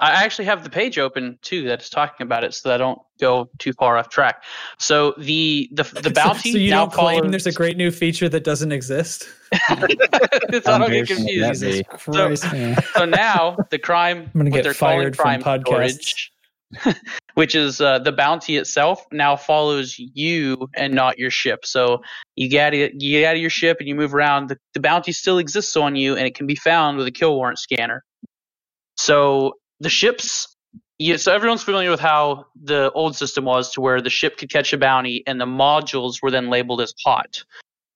I 0.00 0.24
actually 0.24 0.44
have 0.44 0.62
the 0.62 0.70
page 0.70 0.98
open 0.98 1.38
too 1.42 1.64
that's 1.64 1.90
talking 1.90 2.24
about 2.24 2.44
it, 2.44 2.54
so 2.54 2.68
that 2.68 2.76
I 2.76 2.78
don't 2.78 3.00
go 3.20 3.50
too 3.58 3.72
far 3.72 3.98
off 3.98 4.08
track. 4.08 4.44
So 4.78 5.14
the 5.18 5.68
the 5.72 5.82
the 6.02 6.10
bounty 6.10 6.52
So, 6.52 6.58
so 6.58 6.58
you 6.58 6.70
now 6.70 6.86
don't 6.86 6.92
claim 6.92 7.18
follows- 7.18 7.30
there's 7.32 7.46
a 7.46 7.52
great 7.52 7.76
new 7.76 7.90
feature 7.90 8.28
that 8.28 8.44
doesn't 8.44 8.70
exist? 8.72 9.28
it's 9.52 10.68
I 10.68 10.78
don't 10.78 10.90
get 10.90 11.08
confused. 11.08 11.62
that'd 11.62 11.78
be- 11.78 11.84
Christ. 11.84 12.44
So 12.94 13.04
now 13.04 13.56
the 13.70 13.78
crime 13.78 14.30
I'm 14.34 14.40
gonna 14.40 14.50
get 14.50 14.62
they're 14.64 14.74
fired 14.74 15.16
from 15.16 15.40
crime 15.40 15.42
podcasts. 15.42 15.92
storage, 15.92 16.32
which 17.34 17.54
is 17.54 17.80
uh, 17.80 17.98
the 17.98 18.12
bounty 18.12 18.56
itself 18.56 19.04
now 19.10 19.34
follows 19.36 19.96
you 19.98 20.68
and 20.76 20.92
not 20.94 21.18
your 21.18 21.30
ship 21.30 21.64
so 21.64 22.02
you 22.36 22.46
get 22.48 22.74
it 22.74 22.92
you 23.00 23.18
get 23.18 23.26
out 23.26 23.36
of 23.36 23.40
your 23.40 23.48
ship 23.48 23.78
and 23.80 23.88
you 23.88 23.94
move 23.94 24.14
around 24.14 24.48
the, 24.50 24.58
the 24.74 24.80
bounty 24.80 25.10
still 25.12 25.38
exists 25.38 25.76
on 25.78 25.96
you 25.96 26.14
and 26.14 26.26
it 26.26 26.34
can 26.34 26.46
be 26.46 26.54
found 26.54 26.98
with 26.98 27.06
a 27.06 27.10
kill 27.10 27.34
warrant 27.36 27.58
scanner 27.58 28.04
so 28.98 29.54
the 29.80 29.88
ships 29.88 30.54
yeah, 31.00 31.16
so 31.16 31.32
everyone's 31.32 31.62
familiar 31.62 31.90
with 31.90 32.00
how 32.00 32.46
the 32.60 32.90
old 32.90 33.14
system 33.14 33.44
was 33.44 33.72
to 33.74 33.80
where 33.80 34.00
the 34.00 34.10
ship 34.10 34.36
could 34.36 34.50
catch 34.50 34.72
a 34.72 34.78
bounty 34.78 35.22
and 35.28 35.40
the 35.40 35.46
modules 35.46 36.20
were 36.20 36.30
then 36.30 36.50
labeled 36.50 36.80
as 36.80 36.92
hot 37.04 37.44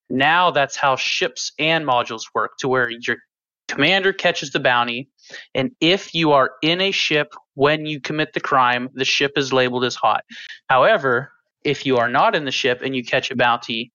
now 0.08 0.50
that's 0.50 0.76
how 0.76 0.96
ships 0.96 1.52
and 1.58 1.84
modules 1.84 2.22
work 2.34 2.52
to 2.58 2.68
where 2.68 2.90
your 2.90 3.16
commander 3.68 4.12
catches 4.12 4.50
the 4.50 4.60
bounty 4.60 5.08
and 5.54 5.72
if 5.80 6.14
you 6.14 6.32
are 6.32 6.52
in 6.62 6.80
a 6.80 6.90
ship 6.90 7.34
when 7.54 7.86
you 7.86 8.00
commit 8.00 8.32
the 8.32 8.40
crime, 8.40 8.88
the 8.94 9.04
ship 9.04 9.32
is 9.36 9.52
labeled 9.52 9.84
as 9.84 9.94
hot. 9.94 10.24
However, 10.68 11.32
if 11.64 11.86
you 11.86 11.98
are 11.98 12.08
not 12.08 12.34
in 12.34 12.44
the 12.44 12.50
ship 12.50 12.80
and 12.82 12.96
you 12.96 13.04
catch 13.04 13.30
a 13.30 13.36
bounty, 13.36 13.92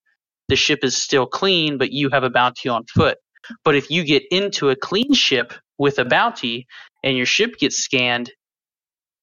the 0.48 0.56
ship 0.56 0.80
is 0.84 0.96
still 0.96 1.26
clean, 1.26 1.78
but 1.78 1.92
you 1.92 2.10
have 2.10 2.24
a 2.24 2.30
bounty 2.30 2.70
on 2.70 2.86
foot. 2.86 3.18
But 3.64 3.76
if 3.76 3.90
you 3.90 4.04
get 4.04 4.24
into 4.32 4.70
a 4.70 4.76
clean 4.76 5.14
ship 5.14 5.54
with 5.78 6.00
a 6.00 6.06
bounty 6.06 6.68
and 7.04 7.16
your 7.18 7.26
ship 7.26 7.58
gets 7.60 7.78
scanned, 7.78 8.32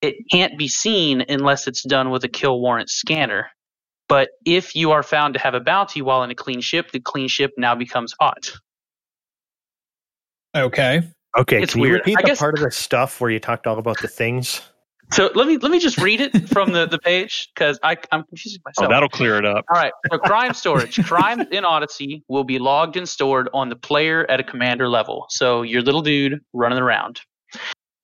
it 0.02 0.14
can't 0.31 0.56
be 0.59 0.68
seen 0.68 1.24
unless 1.28 1.66
it's 1.66 1.82
done 1.82 2.10
with 2.10 2.24
a 2.24 2.28
kill 2.28 2.60
warrant 2.60 2.90
scanner. 2.90 3.48
But 4.09 4.28
if 4.44 4.74
you 4.76 4.90
are 4.90 5.02
found 5.02 5.35
to 5.35 5.40
have 5.40 5.55
a 5.55 5.60
bounty 5.60 6.02
while 6.02 6.22
in 6.22 6.31
a 6.31 6.35
clean 6.35 6.60
ship, 6.60 6.90
the 6.93 7.01
clean 7.01 7.28
ship 7.28 7.52
now 7.56 7.74
becomes 7.74 8.14
hot. 8.20 8.52
Okay. 10.55 11.02
Okay, 11.36 11.62
It's 11.62 11.72
can 11.72 11.81
weird. 11.81 11.90
you 11.93 11.97
repeat 11.98 12.18
I 12.18 12.22
the 12.22 12.26
guess- 12.28 12.39
part 12.39 12.55
of 12.56 12.62
the 12.64 12.70
stuff 12.70 13.20
where 13.20 13.31
you 13.31 13.40
talked 13.40 13.66
all 13.66 13.78
about 13.78 13.98
the 14.01 14.06
things? 14.09 14.60
So 15.12 15.31
let 15.35 15.47
me 15.47 15.59
let 15.59 15.70
me 15.70 15.78
just 15.78 15.98
read 15.98 16.20
it 16.20 16.48
from 16.48 16.72
the, 16.72 16.86
the 16.86 16.98
page 16.98 17.51
because 17.55 17.78
I'm 17.82 18.24
confusing 18.24 18.60
myself. 18.64 18.74
Oh, 18.78 18.82
myself. 18.82 18.90
that'll 18.90 19.09
clear 19.09 19.36
it 19.36 19.44
up. 19.44 19.64
All 19.72 19.81
right. 19.81 19.93
So 20.10 20.18
crime 20.18 20.55
storage. 20.55 21.05
crime 21.05 21.40
in 21.52 21.64
Odyssey 21.64 22.24
will 22.28 22.44
be 22.44 22.59
logged 22.59 22.97
and 22.97 23.09
stored 23.09 23.48
on 23.52 23.68
the 23.68 23.76
player 23.76 24.28
at 24.31 24.40
a 24.40 24.43
commander 24.43 24.89
level. 24.89 25.26
So 25.28 25.62
your 25.62 25.82
little 25.82 26.02
dude 26.02 26.40
running 26.52 26.78
around. 26.78 27.20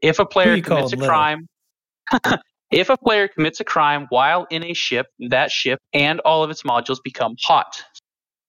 If 0.02 0.18
a 0.18 0.24
player 0.24 0.60
commits 0.62 0.92
a 0.92 0.96
little? 0.96 1.08
crime, 1.08 1.48
if 2.70 2.88
a 2.88 2.96
player 2.96 3.28
commits 3.28 3.60
a 3.60 3.64
crime 3.64 4.06
while 4.08 4.46
in 4.50 4.64
a 4.64 4.72
ship, 4.72 5.06
that 5.28 5.50
ship 5.50 5.78
and 5.92 6.20
all 6.20 6.42
of 6.42 6.50
its 6.50 6.62
modules 6.62 6.98
become 7.02 7.34
hot, 7.42 7.82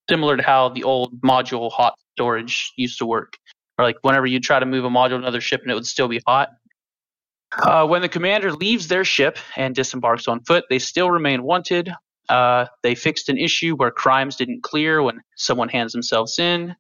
similar 0.09 0.37
to 0.37 0.43
how 0.43 0.69
the 0.69 0.83
old 0.83 1.19
module 1.21 1.71
hot 1.71 1.95
storage 2.13 2.71
used 2.77 2.99
to 2.99 3.05
work. 3.05 3.37
Or 3.77 3.85
like 3.85 3.97
whenever 4.01 4.27
you 4.27 4.39
try 4.39 4.59
to 4.59 4.65
move 4.65 4.85
a 4.85 4.89
module 4.89 5.09
to 5.09 5.15
another 5.15 5.41
ship 5.41 5.61
and 5.61 5.71
it 5.71 5.73
would 5.73 5.87
still 5.87 6.07
be 6.07 6.21
hot. 6.25 6.49
Uh, 7.57 7.85
when 7.85 8.01
the 8.01 8.09
commander 8.09 8.53
leaves 8.53 8.87
their 8.87 9.03
ship 9.03 9.37
and 9.57 9.75
disembarks 9.75 10.27
on 10.27 10.43
foot, 10.43 10.63
they 10.69 10.79
still 10.79 11.11
remain 11.11 11.43
wanted. 11.43 11.91
Uh, 12.29 12.65
they 12.81 12.95
fixed 12.95 13.27
an 13.29 13.37
issue 13.37 13.75
where 13.75 13.91
crimes 13.91 14.37
didn't 14.37 14.63
clear 14.63 15.01
when 15.01 15.19
someone 15.35 15.67
hands 15.67 15.91
themselves 15.91 16.39
in. 16.39 16.75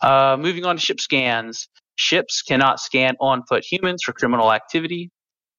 Uh, 0.00 0.36
moving 0.38 0.64
on 0.64 0.76
to 0.76 0.82
ship 0.82 1.00
scans. 1.00 1.68
Ships 1.94 2.42
cannot 2.42 2.80
scan 2.80 3.16
on 3.20 3.44
foot 3.48 3.64
humans 3.64 4.02
for 4.02 4.12
criminal 4.12 4.52
activity. 4.52 5.10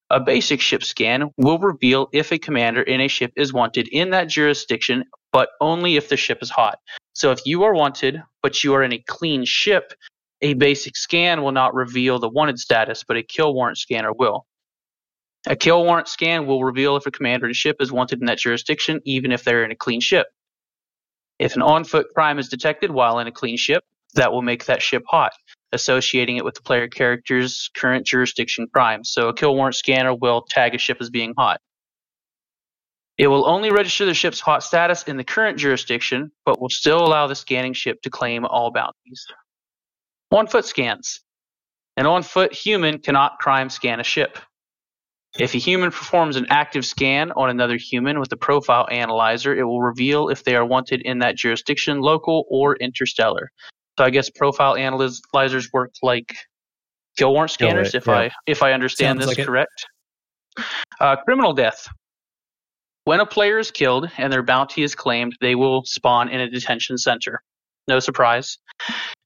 A 0.10 0.20
basic 0.20 0.60
ship 0.60 0.84
scan 0.84 1.30
will 1.38 1.58
reveal 1.58 2.10
if 2.12 2.32
a 2.32 2.38
commander 2.38 2.82
in 2.82 3.00
a 3.00 3.08
ship 3.08 3.32
is 3.38 3.54
wanted 3.54 3.88
in 3.88 4.10
that 4.10 4.28
jurisdiction, 4.28 5.06
but 5.32 5.50
only 5.62 5.96
if 5.96 6.10
the 6.10 6.18
ship 6.18 6.40
is 6.42 6.50
hot. 6.50 6.80
So 7.14 7.32
if 7.32 7.40
you 7.46 7.64
are 7.64 7.74
wanted, 7.74 8.22
but 8.42 8.64
you 8.64 8.74
are 8.76 8.84
in 8.84 8.94
a 8.94 9.04
clean 9.08 9.46
ship, 9.46 9.94
a 10.44 10.54
basic 10.54 10.98
scan 10.98 11.42
will 11.42 11.54
not 11.54 11.74
reveal 11.74 12.20
the 12.20 12.30
wanted 12.30 12.60
status, 12.60 13.04
but 13.04 13.18
a 13.18 13.24
kill 13.24 13.54
warrant 13.54 13.78
scanner 13.78 14.12
will. 14.12 14.46
A 15.48 15.56
kill 15.56 15.84
warrant 15.86 16.10
scan 16.10 16.46
will 16.46 16.64
reveal 16.64 16.98
if 16.98 17.06
a 17.06 17.12
commander 17.12 17.48
and 17.48 17.56
ship 17.56 17.78
is 17.80 17.92
wanted 17.92 18.20
in 18.20 18.26
that 18.26 18.38
jurisdiction, 18.38 19.00
even 19.06 19.32
if 19.32 19.44
they're 19.44 19.64
in 19.64 19.72
a 19.72 19.76
clean 19.76 20.02
ship. 20.02 20.28
If 21.40 21.56
an 21.56 21.62
on 21.62 21.86
foot 21.86 22.08
crime 22.14 22.40
is 22.40 22.50
detected 22.50 22.92
while 22.92 23.20
in 23.20 23.28
a 23.28 23.32
clean 23.32 23.58
ship, 23.58 23.84
that 24.16 24.32
will 24.32 24.42
make 24.42 24.66
that 24.66 24.82
ship 24.82 25.04
hot, 25.08 25.32
associating 25.72 26.38
it 26.38 26.46
with 26.46 26.56
the 26.56 26.62
player 26.62 26.88
character's 26.88 27.70
current 27.74 28.06
jurisdiction 28.06 28.68
crime. 28.72 29.04
So 29.06 29.30
a 29.30 29.34
kill 29.34 29.56
warrant 29.56 29.76
scanner 29.76 30.14
will 30.14 30.46
tag 30.48 30.76
a 30.76 30.78
ship 30.78 30.98
as 31.00 31.10
being 31.10 31.34
hot. 31.38 31.62
It 33.18 33.28
will 33.28 33.48
only 33.48 33.72
register 33.72 34.06
the 34.06 34.14
ship's 34.14 34.42
hot 34.42 34.64
status 34.64 35.04
in 35.04 35.16
the 35.18 35.24
current 35.24 35.58
jurisdiction, 35.58 36.32
but 36.46 36.60
will 36.60 36.70
still 36.70 37.02
allow 37.02 37.28
the 37.28 37.36
scanning 37.36 37.74
ship 37.74 38.02
to 38.02 38.10
claim 38.10 38.46
all 38.46 38.72
bounties. 38.72 39.26
On 40.34 40.48
foot 40.48 40.66
scans. 40.66 41.22
An 41.96 42.08
on 42.08 42.24
foot 42.24 42.52
human 42.52 42.98
cannot 42.98 43.38
crime 43.38 43.70
scan 43.70 44.00
a 44.00 44.04
ship. 44.04 44.40
If 45.38 45.54
a 45.54 45.60
human 45.60 45.92
performs 45.92 46.38
an 46.38 46.48
active 46.50 46.86
scan 46.86 47.32
on 47.34 47.52
another 47.52 47.78
human 47.78 48.20
with 48.20 48.32
a 48.32 48.38
profile 48.38 48.88
analyzer, 48.90 49.56
it 49.56 49.64
will 49.64 49.82
reveal 49.82 50.30
if 50.30 50.44
they 50.44 50.56
are 50.56 50.66
wanted 50.66 51.02
in 51.04 51.20
that 51.20 51.36
jurisdiction, 51.36 52.02
local 52.02 52.46
or 52.50 52.76
interstellar. 52.78 53.52
So 54.00 54.06
I 54.06 54.10
guess 54.10 54.32
profile 54.32 54.76
analyzers 54.76 55.72
work 55.72 55.92
like 56.02 56.36
kill 57.16 57.34
warrant 57.34 57.56
Kill 57.56 57.70
scanners, 57.70 57.94
it, 57.94 57.98
if 57.98 58.08
yeah. 58.08 58.14
I 58.14 58.32
if 58.48 58.64
I 58.64 58.74
understand 58.74 59.20
Sounds 59.20 59.30
this 59.30 59.38
like 59.38 59.46
correct. 59.46 59.86
Uh, 61.00 61.16
criminal 61.18 61.54
death. 61.54 61.88
When 63.06 63.20
a 63.20 63.26
player 63.26 63.60
is 63.60 63.70
killed 63.70 64.10
and 64.18 64.34
their 64.34 64.44
bounty 64.44 64.82
is 64.82 64.96
claimed, 64.96 65.36
they 65.42 65.54
will 65.54 65.84
spawn 65.86 66.30
in 66.30 66.40
a 66.40 66.50
detention 66.50 66.98
center. 66.98 67.44
No 67.88 68.00
surprise. 68.00 68.58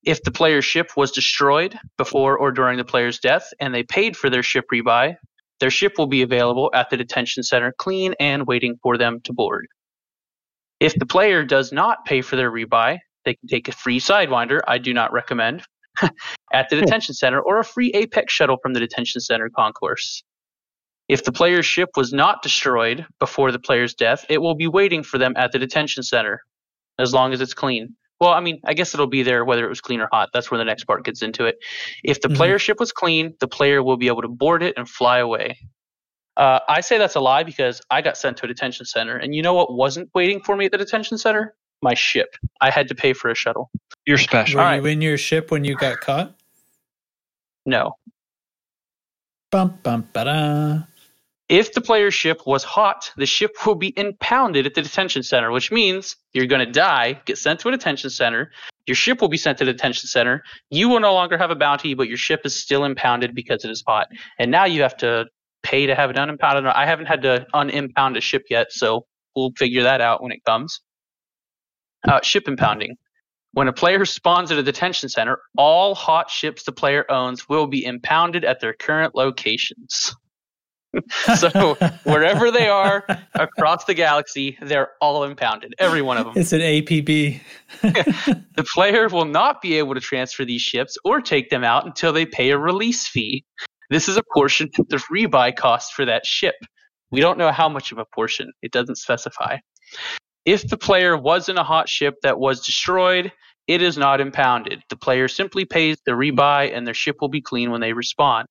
If 0.08 0.24
the 0.24 0.32
player's 0.32 0.64
ship 0.64 0.92
was 0.96 1.12
destroyed 1.12 1.78
before 1.98 2.38
or 2.38 2.54
during 2.54 2.78
the 2.78 2.86
player's 2.86 3.20
death 3.20 3.54
and 3.60 3.76
they 3.76 3.84
paid 3.84 4.16
for 4.16 4.30
their 4.30 4.42
ship 4.42 4.64
rebuy, 4.72 5.18
their 5.60 5.70
ship 5.70 5.96
will 5.98 6.08
be 6.08 6.22
available 6.22 6.72
at 6.74 6.90
the 6.90 6.96
detention 6.96 7.44
center 7.44 7.74
clean 7.78 8.16
and 8.18 8.48
waiting 8.48 8.80
for 8.82 8.98
them 8.98 9.20
to 9.26 9.34
board. 9.34 9.68
If 10.80 10.96
the 10.96 11.06
player 11.06 11.44
does 11.44 11.74
not 11.74 12.06
pay 12.06 12.22
for 12.22 12.38
their 12.38 12.50
rebuy, 12.50 13.00
they 13.26 13.34
can 13.34 13.50
take 13.50 13.68
a 13.68 13.74
free 13.74 14.00
Sidewinder, 14.00 14.62
I 14.66 14.78
do 14.78 14.94
not 14.94 15.12
recommend, 15.12 15.64
at 16.54 16.70
the 16.70 16.78
hmm. 16.78 16.86
detention 16.86 17.14
center 17.14 17.42
or 17.42 17.60
a 17.60 17.66
free 17.66 17.92
Apex 17.94 18.32
shuttle 18.32 18.60
from 18.64 18.72
the 18.72 18.80
detention 18.80 19.20
center 19.20 19.50
concourse. 19.50 20.24
If 21.10 21.26
the 21.26 21.34
player's 21.34 21.66
ship 21.66 21.90
was 21.98 22.14
not 22.14 22.42
destroyed 22.42 23.06
before 23.20 23.52
the 23.52 23.60
player's 23.60 23.94
death, 23.94 24.26
it 24.30 24.42
will 24.42 24.56
be 24.56 24.68
waiting 24.68 25.04
for 25.04 25.18
them 25.18 25.34
at 25.36 25.52
the 25.52 25.60
detention 25.60 26.04
center 26.04 26.44
as 26.98 27.14
long 27.14 27.34
as 27.34 27.42
it's 27.42 27.54
clean. 27.54 27.98
Well, 28.19 28.31
I 28.31 28.39
mean, 28.39 28.60
I 28.65 28.73
guess 28.73 28.94
it'll 28.94 29.07
be 29.07 29.23
there 29.23 29.45
whether 29.45 29.64
it 29.64 29.69
was 29.69 29.81
clean 29.81 30.02
or 30.02 30.10
hot. 30.11 30.30
That's 30.34 30.49
where 30.49 30.57
the 30.57 30.65
next 30.65 30.85
part 30.85 31.06
gets 31.06 31.22
into 31.22 31.45
it. 31.45 31.57
If 32.03 32.22
the 32.22 32.30
Mhm. 32.30 32.35
player's 32.35 32.61
ship 32.61 32.80
was 32.80 32.91
clean, 32.91 33.35
the 33.39 33.48
player 33.48 33.84
will 33.84 33.98
be 33.98 34.07
able 34.07 34.23
to 34.23 34.27
board 34.27 34.64
it 34.64 34.73
and 34.76 34.89
fly 34.89 35.19
away. 35.19 35.60
Uh, 36.35 36.60
I 36.68 36.81
say 36.81 36.98
that's 36.98 37.15
a 37.15 37.19
lie 37.19 37.44
because 37.44 37.81
I 37.89 38.02
got 38.02 38.18
sent 38.18 38.38
to 38.38 38.45
a 38.45 38.48
detention 38.48 38.85
center, 38.85 39.18
and 39.18 39.34
you 39.35 39.41
know 39.41 39.53
what 39.53 39.73
wasn't 39.73 40.10
waiting 40.14 40.39
for 40.41 40.56
me 40.56 40.65
at 40.65 40.72
the 40.72 40.77
detention 40.77 41.18
center? 41.18 41.56
My 41.81 41.94
ship. 41.94 42.35
I 42.61 42.69
had 42.72 42.88
to 42.89 42.95
pay 42.95 43.14
for 43.14 43.30
a 43.30 43.35
shuttle. 43.35 43.69
You're 44.06 44.18
special. 44.18 44.60
Were 44.60 44.65
All 44.65 44.76
you 44.76 44.85
in 44.85 45.02
your 45.02 45.18
ship 45.18 45.52
when 45.52 45.64
you 45.64 45.76
got 45.76 45.99
caught? 46.02 46.34
No. 47.65 47.98
Bum 49.52 49.80
bum 49.84 50.07
ba 50.14 50.88
If 51.49 51.74
the 51.74 51.82
player's 51.82 52.14
ship 52.14 52.41
was 52.45 52.65
hot, 52.65 53.10
the 53.15 53.26
ship 53.26 53.56
will 53.65 53.76
be 53.76 53.98
impounded 53.98 54.65
at 54.65 54.74
the 54.74 54.82
detention 54.82 55.24
center, 55.24 55.49
which 55.49 55.72
means 55.72 56.18
you're 56.34 56.45
going 56.45 56.65
to 56.65 56.72
die, 56.72 57.22
get 57.26 57.38
sent 57.38 57.61
to 57.61 57.69
a 57.69 57.72
detention 57.72 58.10
center. 58.10 58.52
Your 58.86 58.95
ship 58.95 59.22
will 59.22 59.30
be 59.30 59.38
sent 59.38 59.57
to 59.60 59.65
the 59.65 59.72
detention 59.72 60.07
center. 60.07 60.44
You 60.69 60.90
will 60.90 60.99
no 60.99 61.14
longer 61.14 61.38
have 61.38 61.49
a 61.49 61.56
bounty, 61.56 61.94
but 61.94 62.10
your 62.10 62.18
ship 62.18 62.41
is 62.44 62.53
still 62.53 62.84
impounded 62.84 63.34
because 63.34 63.64
it 63.64 63.72
is 63.72 63.82
hot. 63.88 64.07
And 64.38 64.52
now 64.52 64.65
you 64.65 64.82
have 64.82 64.98
to 64.98 65.28
pay 65.64 65.86
to 65.86 65.95
have 65.95 66.10
it 66.10 66.18
unimpounded. 66.18 66.65
I 66.65 66.86
haven't 66.86 67.06
had 67.06 67.22
to 67.22 67.45
unimpound 67.53 68.18
a 68.18 68.22
ship 68.22 68.44
yet, 68.49 68.74
so 68.74 69.06
we'll 69.34 69.52
figure 69.57 69.84
that 69.84 70.02
out 70.02 70.22
when 70.22 70.34
it 70.34 70.44
comes. 70.44 70.82
Uh, 72.06 72.19
ship 72.22 72.45
impounding. 72.48 72.98
When 73.53 73.69
a 73.69 73.74
player 73.74 74.03
spawns 74.03 74.52
at 74.52 74.57
a 74.57 74.64
detention 74.64 75.07
center, 75.07 75.40
all 75.57 75.95
hot 75.95 76.30
ships 76.30 76.64
the 76.64 76.74
player 76.74 77.10
owns 77.10 77.48
will 77.48 77.68
be 77.68 77.86
impounded 77.86 78.44
at 78.44 78.60
their 78.60 78.74
current 78.74 79.15
locations. 79.15 80.14
So, 81.38 81.76
wherever 82.03 82.52
they 82.52 82.68
are 82.68 83.06
across 83.36 83.86
the 83.86 83.94
galaxy, 83.94 84.57
they're 84.61 84.91
all 85.02 85.24
impounded, 85.24 85.76
every 85.80 86.02
one 86.02 86.18
of 86.18 86.26
them. 86.26 86.34
It's 86.36 86.53
an 86.53 86.61
APB. 86.61 87.40
The 88.57 88.65
player 88.74 89.07
will 89.07 89.26
not 89.26 89.61
be 89.61 89.78
able 89.78 89.94
to 89.94 89.99
transfer 89.99 90.44
these 90.44 90.64
ships 90.64 90.98
or 91.03 91.22
take 91.22 91.52
them 91.52 91.64
out 91.64 91.86
until 91.86 92.11
they 92.11 92.26
pay 92.26 92.49
a 92.49 92.57
release 92.57 93.07
fee. 93.07 93.45
This 93.91 94.10
is 94.10 94.18
a 94.18 94.24
portion 94.34 94.69
of 94.80 94.90
the 94.90 94.98
rebuy 95.11 95.56
cost 95.56 95.94
for 95.94 96.06
that 96.06 96.26
ship. 96.26 96.56
We 97.11 97.22
don't 97.22 97.38
know 97.38 97.52
how 97.52 97.69
much 97.69 97.91
of 97.91 97.99
a 97.99 98.06
portion, 98.15 98.52
it 98.64 98.72
doesn't 98.72 98.95
specify. 98.95 99.57
If 100.45 100.68
the 100.68 100.78
player 100.78 101.15
was 101.15 101.49
in 101.49 101.57
a 101.57 101.64
hot 101.64 101.88
ship 101.88 102.15
that 102.24 102.40
was 102.40 102.65
destroyed, 102.65 103.32
it 103.68 103.82
is 103.82 103.98
not 103.98 104.22
impounded. 104.22 104.82
The 104.90 104.95
player 104.95 105.28
simply 105.28 105.65
pays 105.65 105.98
the 106.06 106.14
rebuy 106.14 106.76
and 106.76 106.88
their 106.88 106.94
ship 106.94 107.18
will 107.22 107.30
be 107.30 107.41
clean 107.41 107.69
when 107.69 107.82
they 107.82 107.91
respawn. 107.91 108.45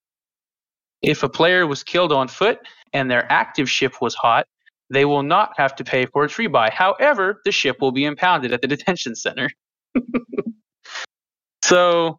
If 1.02 1.23
a 1.23 1.28
player 1.28 1.66
was 1.66 1.82
killed 1.82 2.12
on 2.12 2.28
foot 2.28 2.59
and 2.93 3.10
their 3.10 3.31
active 3.31 3.68
ship 3.70 4.01
was 4.01 4.14
hot, 4.14 4.47
they 4.90 5.05
will 5.05 5.23
not 5.23 5.52
have 5.56 5.74
to 5.77 5.85
pay 5.85 6.06
for 6.06 6.24
its 6.24 6.35
rebuy. 6.35 6.70
However, 6.70 7.40
the 7.44 7.52
ship 7.52 7.78
will 7.81 7.93
be 7.93 8.05
impounded 8.05 8.52
at 8.52 8.62
the 8.62 8.68
detention 8.68 9.14
center. 9.14 9.51
so, 11.62 12.18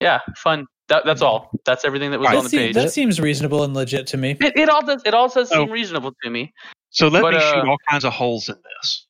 yeah, 0.00 0.20
fun. 0.36 0.66
That, 0.88 1.04
that's 1.06 1.22
all. 1.22 1.50
That's 1.64 1.84
everything 1.84 2.10
that 2.10 2.20
was 2.20 2.26
Alright. 2.26 2.38
on 2.38 2.44
the 2.44 2.50
seems, 2.50 2.62
page. 2.62 2.74
that 2.74 2.92
seems 2.92 3.18
reasonable 3.20 3.62
and 3.64 3.72
legit 3.74 4.06
to 4.08 4.16
me. 4.18 4.36
It, 4.40 4.52
it 4.56 4.68
all 4.68 4.84
does. 4.84 5.02
It 5.06 5.14
all 5.14 5.28
does 5.28 5.48
seem 5.48 5.60
Oh. 5.60 5.66
reasonable 5.72 6.12
to 6.22 6.30
me. 6.30 6.52
So 6.90 7.08
let 7.08 7.22
But, 7.22 7.32
me 7.34 7.38
uh, 7.38 7.52
shoot 7.54 7.68
all 7.68 7.78
kinds 7.88 8.04
of 8.04 8.12
holes 8.12 8.48
in 8.50 8.56
this. 8.80 9.06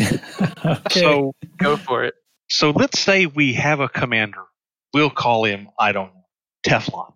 okay. 0.64 1.00
So 1.00 1.32
Go 1.58 1.76
for 1.76 2.04
it. 2.04 2.14
so 2.48 2.70
let's 2.70 2.98
say 2.98 3.26
we 3.26 3.52
have 3.54 3.80
a 3.80 3.88
commander. 3.88 4.44
We'll 4.94 5.10
call 5.10 5.44
him, 5.44 5.68
I 5.78 5.92
don't 5.92 6.12
know, 6.14 6.24
Teflon. 6.66 7.12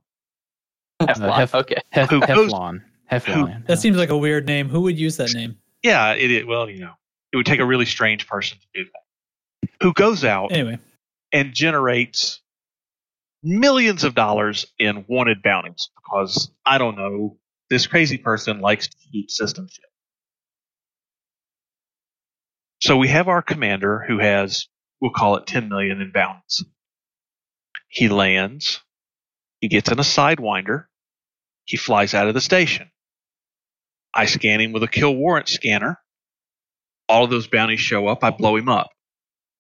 Uh, 1.03 1.15
Teflon. 1.15 1.37
Hef- 1.37 1.55
okay. 1.55 1.77
Hef- 1.91 2.11
Who 2.11 2.21
Heflon. 2.21 2.83
Heflon. 3.11 3.67
that 3.67 3.79
seems 3.79 3.97
like 3.97 4.11
a 4.11 4.17
weird 4.17 4.47
name. 4.47 4.69
Who 4.69 4.83
would 4.83 4.99
use 4.99 5.17
that 5.19 5.33
name? 5.35 5.59
Yeah, 5.83 6.13
it, 6.15 6.31
it 6.31 6.47
well, 6.47 6.69
you 6.71 6.81
know, 6.81 6.93
it 7.33 7.37
would 7.37 7.47
take 7.47 7.61
a 7.61 7.67
really 7.67 7.87
strange 7.87 8.27
person 8.27 8.59
to 8.59 8.83
do 8.83 8.91
that. 8.91 9.71
Who 9.83 9.93
goes 9.93 10.25
out 10.25 10.53
Anyway, 10.53 10.79
and 11.33 11.53
generates 11.53 12.41
millions 13.43 14.05
of 14.05 14.15
dollars 14.15 14.67
in 14.79 15.05
wanted 15.09 15.43
bounties 15.43 15.91
because 15.97 16.51
I 16.65 16.79
don't 16.79 16.97
know, 16.97 17.37
this 17.69 17.87
crazy 17.87 18.19
person 18.19 18.61
likes 18.61 18.89
to 18.89 18.97
shoot 19.13 19.31
system 19.31 19.67
shit. 19.71 19.85
So 22.81 22.97
we 22.97 23.09
have 23.09 23.29
our 23.29 23.43
commander 23.43 24.05
who 24.07 24.19
has, 24.19 24.67
we'll 25.01 25.13
call 25.13 25.37
it 25.37 25.47
10 25.47 25.69
million 25.69 26.01
in 26.01 26.11
bounties. 26.13 26.65
He 27.89 28.09
lands, 28.09 28.81
he 29.61 29.69
gets 29.69 29.91
in 29.91 29.99
a 29.99 30.03
sidewinder, 30.03 30.87
he 31.65 31.77
flies 31.77 32.15
out 32.15 32.29
of 32.29 32.35
the 32.35 32.41
station. 32.41 32.91
I 34.15 34.27
scan 34.27 34.61
him 34.61 34.73
with 34.73 34.83
a 34.83 34.89
kill 34.89 35.15
warrant 35.15 35.49
scanner. 35.49 35.99
All 37.09 37.25
of 37.25 37.31
those 37.31 37.47
bounties 37.47 37.81
show 37.81 38.07
up. 38.09 38.23
I 38.25 38.31
blow 38.31 38.57
him 38.57 38.69
up. 38.69 38.91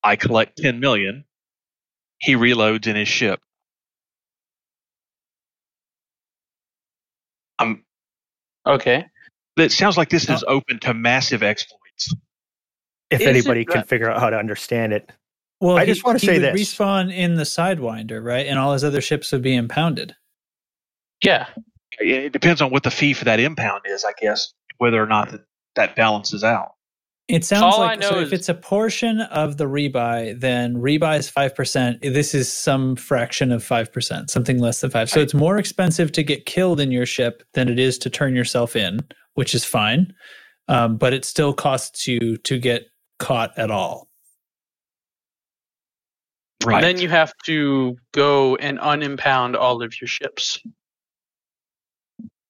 I 0.02 0.16
collect 0.16 0.58
10 0.58 0.80
million. 0.80 1.24
He 2.18 2.34
reloads 2.34 2.86
in 2.86 2.96
his 2.96 3.08
ship. 3.08 3.40
I'm, 7.58 7.84
Okay. 8.66 9.06
it 9.56 9.72
sounds 9.72 9.96
like 9.96 10.08
this 10.10 10.28
is 10.28 10.44
open 10.46 10.78
to 10.80 10.94
massive 10.94 11.42
exploits. 11.42 12.12
If 13.10 13.20
Is 13.20 13.26
it 13.26 13.30
anybody 13.30 13.64
can 13.64 13.80
right- 13.80 13.88
figure 13.88 14.10
out 14.10 14.20
how 14.20 14.30
to 14.30 14.38
understand 14.38 14.92
it. 14.92 15.10
Well, 15.60 15.76
I 15.78 15.84
he- 15.84 15.92
just 15.92 16.04
wanna 16.04 16.18
he 16.18 16.26
say 16.26 16.38
would 16.40 16.54
this. 16.54 16.74
respawn 16.74 17.14
in 17.14 17.34
the 17.34 17.44
Sidewinder, 17.44 18.22
right? 18.24 18.46
And 18.46 18.58
all 18.58 18.72
his 18.72 18.82
other 18.84 19.00
ships 19.00 19.30
would 19.32 19.42
be 19.42 19.54
impounded. 19.54 20.16
Yeah. 21.22 21.48
It 21.98 22.32
depends 22.32 22.60
on 22.60 22.70
what 22.70 22.82
the 22.82 22.90
fee 22.90 23.12
for 23.12 23.24
that 23.24 23.40
impound 23.40 23.82
is, 23.86 24.04
I 24.04 24.12
guess, 24.20 24.52
whether 24.78 25.02
or 25.02 25.06
not 25.06 25.30
that, 25.30 25.40
that 25.76 25.96
balances 25.96 26.42
out. 26.42 26.72
It 27.28 27.44
sounds 27.44 27.74
All 27.74 27.80
like 27.80 28.02
so 28.02 28.18
is- 28.18 28.28
if 28.28 28.32
it's 28.32 28.48
a 28.48 28.54
portion 28.54 29.20
of 29.20 29.56
the 29.56 29.64
rebuy, 29.64 30.38
then 30.38 30.74
rebuy 30.74 31.18
is 31.18 31.30
five 31.30 31.54
percent. 31.54 32.02
This 32.02 32.34
is 32.34 32.52
some 32.52 32.96
fraction 32.96 33.52
of 33.52 33.62
five 33.62 33.92
percent, 33.92 34.28
something 34.28 34.58
less 34.58 34.80
than 34.80 34.90
five. 34.90 35.08
So 35.08 35.20
it's 35.20 35.32
more 35.32 35.56
expensive 35.56 36.12
to 36.12 36.22
get 36.22 36.46
killed 36.46 36.80
in 36.80 36.90
your 36.90 37.06
ship 37.06 37.42
than 37.54 37.68
it 37.68 37.78
is 37.78 37.96
to 37.98 38.10
turn 38.10 38.34
yourself 38.34 38.74
in, 38.74 39.00
which 39.34 39.54
is 39.54 39.64
fine. 39.64 40.12
Um, 40.68 40.96
but 40.96 41.12
it 41.12 41.24
still 41.24 41.52
costs 41.54 42.06
you 42.08 42.36
to 42.38 42.58
get 42.58 42.86
caught 43.18 43.56
at 43.56 43.70
all. 43.70 44.08
Right. 46.64 46.80
Then 46.80 47.00
you 47.00 47.08
have 47.08 47.32
to 47.46 47.96
go 48.12 48.56
and 48.56 48.78
unimpound 48.78 49.56
all 49.56 49.82
of 49.82 50.00
your 50.00 50.08
ships. 50.08 50.60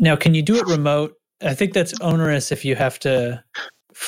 Now, 0.03 0.16
can 0.16 0.35
you 0.35 0.43
do 0.43 0.57
it 0.57 0.66
remote? 0.66 1.15
I 1.41 1.55
think 1.55 1.73
that's 1.73 1.99
onerous 2.01 2.53
if 2.53 2.65
you 2.65 2.74
have 2.77 2.99
to 3.01 3.43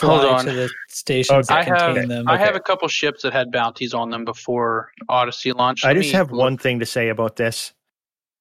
Hold 0.00 0.22
fly 0.22 0.28
on. 0.28 0.44
to 0.46 0.52
the 0.52 0.70
stations 0.88 1.48
Okay. 1.50 1.60
I 1.60 1.64
that 1.64 1.78
have 1.78 1.94
contain 1.94 2.08
them. 2.08 2.28
I 2.28 2.36
have 2.36 2.56
a 2.56 2.60
couple 2.60 2.86
ships 2.88 3.22
that 3.22 3.32
had 3.32 3.50
bounties 3.52 3.94
on 3.94 4.10
them 4.10 4.24
before 4.24 4.90
Odyssey 5.08 5.52
launched. 5.52 5.84
I 5.84 5.94
just 5.94 6.08
me 6.08 6.12
have 6.12 6.30
look. 6.32 6.40
one 6.40 6.58
thing 6.58 6.80
to 6.80 6.86
say 6.86 7.08
about 7.10 7.36
this 7.36 7.72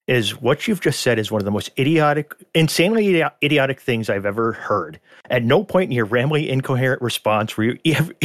is 0.07 0.41
what 0.41 0.67
you've 0.67 0.81
just 0.81 0.99
said 0.99 1.17
is 1.17 1.31
one 1.31 1.39
of 1.41 1.45
the 1.45 1.51
most 1.51 1.69
idiotic, 1.79 2.33
insanely 2.53 3.23
idiotic 3.41 3.79
things 3.79 4.09
I've 4.09 4.25
ever 4.25 4.51
heard. 4.53 4.99
At 5.29 5.43
no 5.43 5.63
point 5.63 5.85
in 5.91 5.91
your 5.95 6.05
rambling, 6.05 6.43
incoherent 6.45 7.01
response 7.01 7.55
were 7.55 7.63
you 7.63 7.77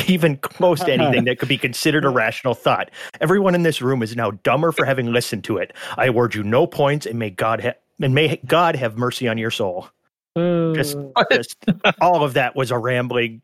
even 0.09 0.37
close 0.39 0.81
to 0.81 0.93
anything 0.93 1.25
that 1.27 1.39
could 1.39 1.49
be 1.49 1.59
considered 1.59 2.05
a 2.05 2.09
rational 2.09 2.55
thought. 2.55 2.91
Everyone 3.21 3.55
in 3.55 3.63
this 3.63 3.81
room 3.81 4.03
is 4.03 4.17
now 4.17 4.33
dumber 4.43 4.73
for 4.73 4.85
having 4.87 5.13
listened 5.13 5.45
to 5.45 5.59
it. 5.59 5.73
I 5.97 6.07
award 6.07 6.35
you 6.35 6.43
no 6.43 6.67
points, 6.67 7.07
and 7.07 7.19
may 7.19 7.31
God 7.31 7.63
ha- 7.63 7.75
and 8.01 8.15
may 8.15 8.41
God 8.47 8.77
have 8.77 8.97
mercy 8.99 9.29
on 9.29 9.39
your 9.39 9.51
soul. 9.51 9.89
Just, 10.37 10.97
just 11.33 11.57
all 12.01 12.23
of 12.23 12.35
that 12.35 12.55
was 12.55 12.71
a 12.71 12.79
rambling 12.79 13.43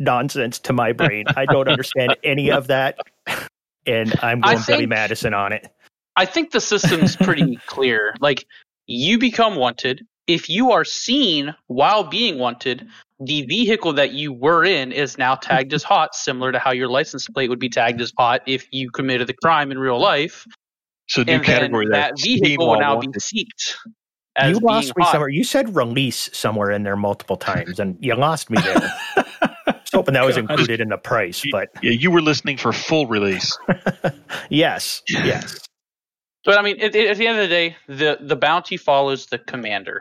nonsense 0.00 0.58
to 0.60 0.72
my 0.72 0.92
brain. 0.92 1.26
I 1.36 1.46
don't 1.46 1.68
understand 1.68 2.16
any 2.24 2.50
of 2.50 2.66
that, 2.66 2.98
and 3.86 4.12
I'm 4.20 4.42
I 4.44 4.54
going 4.54 4.64
Billy 4.66 4.78
think- 4.80 4.88
Madison 4.88 5.34
on 5.34 5.52
it. 5.52 5.68
I 6.16 6.26
think 6.26 6.50
the 6.52 6.60
system's 6.60 7.16
pretty 7.16 7.56
clear. 7.66 8.14
Like 8.20 8.46
you 8.86 9.18
become 9.18 9.56
wanted. 9.56 10.06
If 10.26 10.48
you 10.48 10.72
are 10.72 10.84
seen 10.84 11.54
while 11.66 12.02
being 12.04 12.38
wanted, 12.38 12.88
the 13.20 13.42
vehicle 13.42 13.92
that 13.92 14.12
you 14.12 14.32
were 14.32 14.64
in 14.64 14.90
is 14.90 15.18
now 15.18 15.34
tagged 15.34 15.74
as 15.74 15.82
hot, 15.82 16.14
similar 16.14 16.50
to 16.50 16.58
how 16.58 16.72
your 16.72 16.88
license 16.88 17.28
plate 17.28 17.50
would 17.50 17.58
be 17.58 17.68
tagged 17.68 18.00
as 18.00 18.12
hot 18.18 18.40
if 18.46 18.66
you 18.72 18.90
committed 18.90 19.26
the 19.26 19.34
crime 19.34 19.70
in 19.70 19.78
real 19.78 20.00
life. 20.00 20.46
So 21.08 21.22
new 21.22 21.34
and 21.34 21.44
category 21.44 21.86
then 21.86 21.92
that 21.92 22.14
vehicle 22.20 22.68
will 22.68 22.80
now 22.80 22.98
be 22.98 23.08
seeked 23.08 23.74
as 24.36 24.56
you 24.56 24.60
lost 24.66 24.96
me 24.96 25.04
hot. 25.04 25.12
somewhere. 25.12 25.28
You 25.28 25.44
said 25.44 25.74
release 25.76 26.28
somewhere 26.32 26.70
in 26.70 26.82
there 26.82 26.96
multiple 26.96 27.36
times, 27.36 27.78
and 27.78 27.96
you 28.00 28.14
lost 28.16 28.50
me 28.50 28.58
there. 28.60 28.76
I 29.16 29.24
was 29.66 29.90
hoping 29.92 30.14
that 30.14 30.24
was 30.24 30.36
included 30.36 30.80
in 30.80 30.88
the 30.88 30.96
price, 30.98 31.44
but 31.52 31.68
Yeah, 31.82 31.92
you 31.92 32.10
were 32.10 32.20
listening 32.22 32.56
for 32.56 32.72
full 32.72 33.06
release. 33.06 33.56
yes, 34.50 35.02
yes. 35.08 35.58
But 36.44 36.58
I 36.58 36.62
mean, 36.62 36.80
at, 36.80 36.94
at 36.96 37.16
the 37.16 37.26
end 37.26 37.38
of 37.38 37.42
the 37.42 37.48
day, 37.48 37.76
the 37.86 38.18
the 38.20 38.36
bounty 38.36 38.76
follows 38.76 39.26
the 39.26 39.38
commander, 39.38 40.00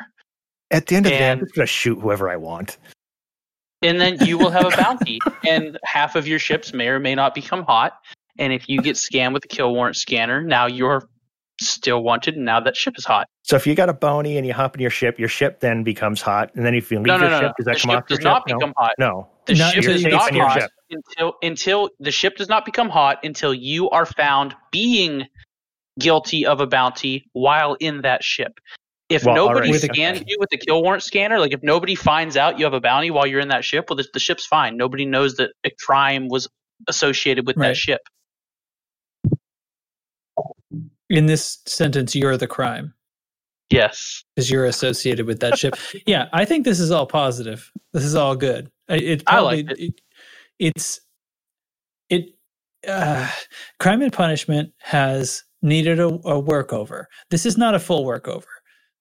At 0.71 0.87
the 0.87 0.95
end 0.95 1.05
of 1.05 1.11
the 1.11 1.17
day, 1.17 1.25
I'm 1.29 1.37
And- 1.39 1.41
just 1.47 1.55
gonna 1.55 1.65
shoot 1.67 1.99
whoever 1.99 2.29
I 2.29 2.35
want. 2.37 2.77
and 3.83 3.99
then 4.01 4.17
you 4.25 4.37
will 4.37 4.49
have 4.49 4.65
a 4.65 4.75
bounty, 4.75 5.19
and 5.47 5.77
half 5.83 6.15
of 6.15 6.27
your 6.27 6.39
ships 6.39 6.73
may 6.73 6.87
or 6.87 6.99
may 6.99 7.13
not 7.15 7.35
become 7.35 7.63
hot. 7.65 7.93
And 8.39 8.51
if 8.51 8.67
you 8.67 8.81
get 8.81 8.97
scanned 8.97 9.33
with 9.33 9.43
the 9.43 9.47
kill 9.47 9.73
warrant 9.73 9.95
scanner, 9.95 10.41
now 10.41 10.65
you're 10.65 11.07
still 11.61 12.01
wanted, 12.03 12.35
and 12.35 12.45
now 12.45 12.59
that 12.59 12.75
ship 12.75 12.95
is 12.97 13.05
hot. 13.05 13.27
So 13.43 13.55
if 13.55 13.67
you 13.67 13.75
got 13.75 13.89
a 13.89 13.93
bounty 13.93 14.37
and 14.37 14.47
you 14.47 14.53
hop 14.53 14.75
in 14.75 14.81
your 14.81 14.89
ship, 14.89 15.19
your 15.19 15.27
ship 15.29 15.59
then 15.59 15.83
becomes 15.83 16.21
hot, 16.21 16.49
and 16.55 16.65
then 16.65 16.73
if 16.73 16.91
you 16.91 16.97
leave 16.97 17.07
No, 17.07 17.17
no, 17.17 17.21
your 17.23 17.29
no, 17.29 17.39
ship, 17.39 17.47
no. 17.47 17.53
does 17.57 17.65
that 17.65 17.73
The 17.75 17.79
come 17.81 17.89
ship 17.91 17.97
off 18.03 18.09
your 18.09 18.17
does 18.17 18.23
not 18.25 18.43
ship? 18.47 18.57
become 18.57 18.73
hot. 18.75 18.93
No, 18.97 19.27
The 19.45 19.53
Not 19.55 19.73
ship 19.73 19.83
until 19.83 19.95
is 19.95 20.03
not 20.05 20.33
hot 20.35 20.61
ship. 20.61 20.71
until 20.89 21.33
until 21.43 21.89
the 21.99 22.11
ship 22.11 22.35
does 22.37 22.49
not 22.49 22.65
become 22.65 22.89
hot 22.89 23.19
until 23.23 23.53
you 23.53 23.89
are 23.91 24.05
found 24.05 24.55
being 24.71 25.27
guilty 25.99 26.45
of 26.45 26.59
a 26.59 26.65
bounty 26.67 27.29
while 27.33 27.75
in 27.79 28.01
that 28.01 28.23
ship. 28.23 28.59
If 29.09 29.25
Well, 29.25 29.35
nobody 29.35 29.69
alright, 29.69 29.81
scans 29.81 30.23
you 30.25 30.37
with 30.39 30.49
the 30.49 30.57
kill 30.57 30.81
warrant 30.81 31.03
scanner, 31.03 31.37
like 31.39 31.53
if 31.53 31.61
nobody 31.61 31.93
finds 31.93 32.35
out 32.35 32.57
you 32.57 32.65
have 32.65 32.73
a 32.73 32.81
bounty 32.81 33.11
while 33.11 33.27
you're 33.27 33.41
in 33.41 33.49
that 33.49 33.63
ship, 33.63 33.85
well, 33.89 33.97
the, 33.97 34.07
the 34.13 34.19
ship's 34.19 34.45
fine. 34.45 34.75
Nobody 34.75 35.05
knows 35.05 35.35
that 35.35 35.51
a 35.63 35.69
crime 35.85 36.29
was 36.29 36.47
associated 36.87 37.45
with 37.45 37.57
Right. 37.57 37.67
that 37.69 37.77
ship. 37.77 38.01
In 41.13 41.27
this 41.27 41.59
sentence, 41.67 42.15
you're 42.15 42.37
the 42.37 42.47
crime 42.47 42.91
Yes. 43.69 44.23
because 44.35 44.49
you're 44.49 44.65
associated 44.65 45.27
with 45.27 45.39
that 45.41 45.59
ship. 45.59 45.75
yeah, 46.07 46.27
I 46.33 46.43
think 46.43 46.65
this 46.65 46.79
is 46.79 46.89
all 46.89 47.05
positive. 47.05 47.71
This 47.93 48.03
is 48.03 48.15
all 48.15 48.35
good. 48.35 48.71
I- 48.89 48.95
It 48.95 49.23
I 49.27 49.31
probably 49.33 49.63
liked 49.63 49.79
it- 49.79 50.01
it's 50.59 51.01
it 52.09 52.25
uh, 52.87 53.29
crime 53.79 54.01
and 54.01 54.11
punishment 54.11 54.73
has 54.79 55.43
needed 55.61 55.99
a, 55.99 56.07
a 56.07 56.41
workover. 56.41 57.05
This 57.29 57.45
is 57.45 57.57
not 57.59 57.75
a 57.75 57.79
full 57.79 58.05
workover. 58.05 58.45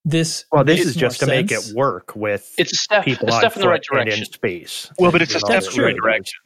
This 0.04 0.44
well, 0.52 0.64
this 0.64 0.84
is 0.84 0.94
just 0.94 1.20
to 1.20 1.26
more 1.26 1.34
make 1.36 1.50
it 1.50 1.72
work 1.74 2.14
with 2.14 2.52
It's 2.58 2.72
a 2.72 2.76
step, 2.76 3.04
people 3.06 3.28
a 3.28 3.32
step 3.32 3.56
in 3.56 3.62
the 3.62 3.68
right 3.68 3.82
direction. 3.82 4.18
in 4.20 4.24
space. 4.26 4.90
Well, 4.98 5.12
but 5.12 5.22
it's 5.22 5.34
a 5.34 5.40
step 5.40 5.62
in 5.62 5.76
the 5.76 5.82
right 5.82 5.96
direction. 5.96 6.38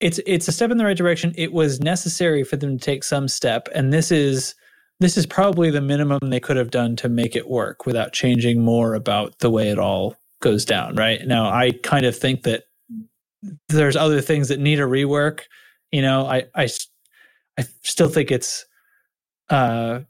it's 0.00 0.18
it's 0.26 0.48
a 0.48 0.52
step 0.52 0.70
in 0.72 0.78
the 0.78 0.84
right 0.84 0.96
direction. 0.96 1.32
It 1.36 1.52
was 1.52 1.78
necessary 1.80 2.42
for 2.42 2.56
them 2.56 2.76
to 2.78 2.84
take 2.84 3.04
some 3.04 3.28
step, 3.28 3.68
and 3.74 3.92
this 3.92 4.10
is 4.10 4.54
this 5.00 5.16
is 5.16 5.26
probably 5.26 5.70
the 5.70 5.80
minimum 5.80 6.18
they 6.24 6.40
could 6.40 6.58
have 6.58 6.70
done 6.70 6.94
to 6.96 7.08
make 7.08 7.34
it 7.34 7.48
work 7.48 7.86
without 7.86 8.12
changing 8.12 8.62
more 8.62 8.94
about 8.94 9.38
the 9.38 9.50
way 9.50 9.70
it 9.70 9.78
all 9.78 10.14
goes 10.40 10.64
down. 10.64 10.94
Right 10.94 11.26
now, 11.26 11.50
I 11.50 11.72
kind 11.82 12.04
of 12.04 12.16
think 12.16 12.42
that 12.42 12.64
there's 13.68 13.96
other 13.96 14.20
things 14.20 14.48
that 14.48 14.60
need 14.60 14.78
a 14.78 14.84
rework. 14.84 15.40
You 15.90 16.02
know, 16.02 16.26
I 16.26 16.44
I 16.54 16.68
still 17.82 18.08
think 18.08 18.30
it's. 18.30 18.66
Uh, 19.48 20.00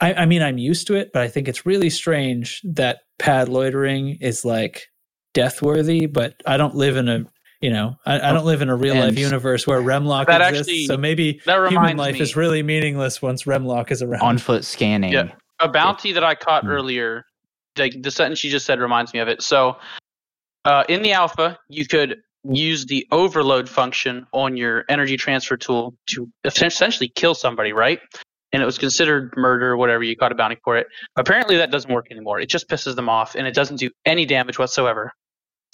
I, 0.00 0.14
I 0.14 0.26
mean, 0.26 0.42
I'm 0.42 0.58
used 0.58 0.86
to 0.88 0.94
it, 0.94 1.10
but 1.12 1.22
I 1.22 1.28
think 1.28 1.48
it's 1.48 1.66
really 1.66 1.90
strange 1.90 2.60
that 2.64 3.00
pad 3.18 3.48
loitering 3.48 4.18
is 4.20 4.44
like 4.44 4.88
death 5.32 5.62
worthy. 5.62 6.06
But 6.06 6.42
I 6.46 6.58
don't 6.58 6.74
live 6.74 6.96
in 6.96 7.08
a 7.08 7.24
you 7.64 7.70
know 7.70 7.96
I, 8.04 8.14
I 8.28 8.32
don't 8.32 8.44
live 8.44 8.60
in 8.62 8.68
a 8.68 8.76
real 8.76 8.94
life 8.94 9.18
universe 9.18 9.66
where 9.66 9.80
Remlok 9.80 10.26
That 10.26 10.40
exists. 10.42 10.68
actually- 10.70 10.86
so 10.86 10.96
maybe 10.96 11.40
That 11.46 11.68
human 11.70 11.96
life 11.96 12.14
me. 12.14 12.20
is 12.20 12.36
really 12.36 12.62
meaningless 12.62 13.22
once 13.22 13.44
Remlok 13.44 13.90
is 13.90 14.02
around. 14.02 14.20
On 14.22 14.38
foot 14.38 14.64
scanning. 14.64 15.12
Yeah. 15.12 15.28
a 15.60 15.68
bounty 15.68 16.12
that 16.12 16.22
I 16.24 16.34
caught 16.34 16.64
Hmm. 16.64 16.70
earlier, 16.70 17.24
like 17.78 17.94
the 18.02 18.10
sentence 18.10 18.44
you 18.44 18.50
just 18.50 18.66
said 18.66 18.80
reminds 18.80 19.14
me 19.14 19.20
of 19.20 19.28
it. 19.28 19.40
So, 19.42 19.76
uh, 20.64 20.84
in 20.88 21.02
the 21.02 21.12
alpha, 21.12 21.58
you 21.68 21.86
could 21.86 22.16
use 22.44 22.84
the 22.86 23.06
overload 23.12 23.68
function 23.68 24.26
on 24.32 24.56
your 24.56 24.84
energy 24.90 25.16
transfer 25.16 25.56
tool 25.56 25.94
to 26.08 26.28
essentially 26.44 27.08
kill 27.14 27.34
somebody, 27.34 27.72
right? 27.72 28.00
And 28.52 28.62
it 28.62 28.66
was 28.66 28.78
considered 28.78 29.32
murder, 29.36 29.70
or 29.72 29.76
whatever 29.76 30.02
you 30.04 30.14
caught 30.16 30.30
a 30.32 30.34
bounty 30.34 30.56
for 30.62 30.76
it. 30.76 30.86
Apparently, 31.16 31.56
that 31.56 31.70
doesn't 31.70 31.90
work 31.92 32.06
anymore. 32.10 32.38
It 32.40 32.48
just 32.50 32.68
pisses 32.68 32.94
them 32.96 33.08
off, 33.08 33.34
and 33.34 33.46
it 33.46 33.54
doesn't 33.54 33.76
do 33.76 33.90
any 34.04 34.26
damage 34.26 34.58
whatsoever. 34.58 35.12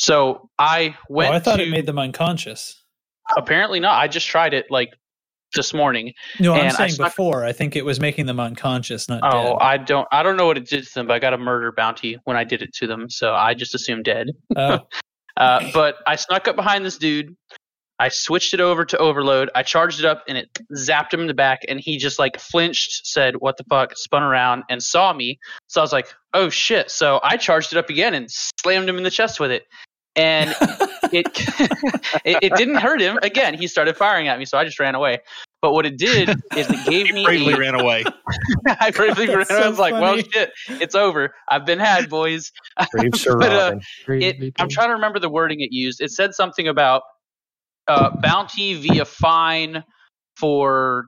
So 0.01 0.49
I 0.59 0.97
went. 1.11 1.31
oh. 1.33 1.37
I 1.37 1.41
thought 1.41 1.57
to, 1.57 1.63
it 1.63 1.71
made 1.71 1.85
them 1.85 1.99
unconscious. 1.99 2.83
Apparently 3.37 3.81
not. 3.81 4.03
I 4.03 4.09
just 4.09 4.27
tried 4.27 4.55
it 4.55 4.71
like 4.71 4.89
this 5.55 5.75
morning. 5.75 6.15
No, 6.39 6.55
I'm 6.55 6.61
And 6.61 6.77
I 6.77 6.89
saying 6.89 6.97
before. 6.97 7.45
I 7.45 7.53
think 7.53 7.77
it 7.77 7.85
was 7.85 8.01
making 8.01 8.25
them 8.25 8.41
unconscious, 8.41 9.11
not 9.11 9.21
Oh, 9.23 9.31
dead. 9.51 9.57
I 9.61 9.77
don't. 9.77 10.09
I 10.11 10.23
don't 10.23 10.39
know 10.39 10.47
what 10.47 10.57
it 10.57 10.67
did 10.67 10.87
to 10.87 10.95
them, 10.95 11.07
but 11.07 11.13
I 11.15 11.19
got 11.19 11.35
a 11.35 11.39
murder 11.39 11.71
bounty 11.71 12.19
when 12.25 12.39
I 12.39 12.45
did 12.45 12.63
it 12.63 12.73
to 12.77 12.87
them, 12.87 13.11
so 13.11 13.35
I 13.35 13.53
just 13.53 13.75
assumed 13.75 14.05
dead. 14.05 14.29
Oh, 14.57 14.81
Uh, 15.37 15.71
but 15.73 15.97
I 16.07 16.17
snuck 16.17 16.49
up 16.49 16.57
behind 16.57 16.85
this 16.85 16.99
dude. 16.99 17.35
I 17.99 18.09
switched 18.09 18.53
it 18.53 18.61
over 18.61 18.85
to 18.87 18.99
overload. 18.99 19.49
I 19.55 19.63
charged 19.63 19.99
it 20.01 20.05
up 20.05 20.23
and 20.29 20.37
it 20.37 20.49
zapped 20.77 21.15
him 21.15 21.21
in 21.21 21.29
the 21.29 21.35
back, 21.35 21.61
and 21.69 21.79
he 21.79 21.99
just 21.99 22.19
like 22.19 22.39
flinched, 22.41 23.07
said, 23.07 23.37
"What 23.37 23.57
the 23.59 23.65
fuck?" 23.65 23.97
Spun 23.97 24.23
around 24.23 24.65
and 24.69 24.83
saw 24.83 25.13
me. 25.13 25.39
So 25.69 25.81
I 25.81 25.85
was 25.85 25.93
like, 25.93 26.09
"Oh 26.35 26.49
shit!" 26.49 26.91
So 26.91 27.21
I 27.23 27.37
charged 27.37 27.73
it 27.73 27.79
up 27.79 27.89
again 27.91 28.13
and 28.15 28.27
slammed 28.31 28.89
him 28.89 28.97
in 28.99 29.03
the 29.05 29.11
chest 29.11 29.39
with 29.41 29.51
it, 29.51 29.65
and 30.17 30.51
it, 31.13 31.27
it 32.25 32.39
it 32.43 32.55
didn't 32.57 32.77
hurt 32.77 33.01
him. 33.01 33.19
Again, 33.23 33.55
he 33.55 33.67
started 33.67 33.97
firing 33.97 34.29
at 34.29 34.39
me, 34.39 34.45
so 34.45 34.59
I 34.59 34.65
just 34.65 34.79
ran 34.81 34.95
away. 34.95 35.19
But 35.63 35.73
what 35.73 35.85
it 35.85 35.99
did 35.99 36.31
is 36.57 36.71
it 36.71 36.87
gave 36.87 37.13
me. 37.13 37.25
Bravely 37.25 37.53
a- 37.55 37.59
ran 37.59 37.75
away. 37.75 38.05
I 38.81 38.91
bravely 38.91 39.29
ran. 39.29 39.39
That's 39.39 39.51
I 39.51 39.63
so 39.63 39.71
was 39.71 39.79
like, 39.79 39.93
"Well, 39.93 40.17
funny. 40.17 40.29
shit, 40.33 40.53
it's 40.69 40.95
over. 40.95 41.35
I've 41.49 41.67
been 41.67 41.79
had, 41.79 42.09
boys." 42.09 42.51
Brave 42.93 43.15
Sir 43.15 43.37
But, 43.39 43.53
uh, 43.53 43.79
Robin. 44.09 44.23
it, 44.23 44.55
I'm 44.59 44.69
trying 44.69 44.89
to 44.89 44.95
remember 44.95 45.19
the 45.19 45.29
wording 45.29 45.61
it 45.61 45.71
used. 45.73 46.01
It 46.01 46.11
said 46.13 46.35
something 46.35 46.67
about 46.67 47.03
uh, 47.89 48.11
bounty 48.23 48.75
via 48.75 49.05
fine 49.05 49.85
for 50.37 51.07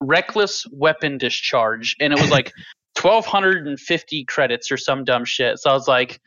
reckless 0.00 0.64
weapon 0.70 1.18
discharge, 1.18 1.96
and 2.00 2.12
it 2.12 2.20
was 2.20 2.30
like 2.30 2.52
1,250 3.02 4.24
credits 4.26 4.70
or 4.70 4.76
some 4.76 5.04
dumb 5.04 5.24
shit. 5.24 5.58
So 5.58 5.70
I 5.70 5.72
was 5.72 5.88
like, 5.88 6.20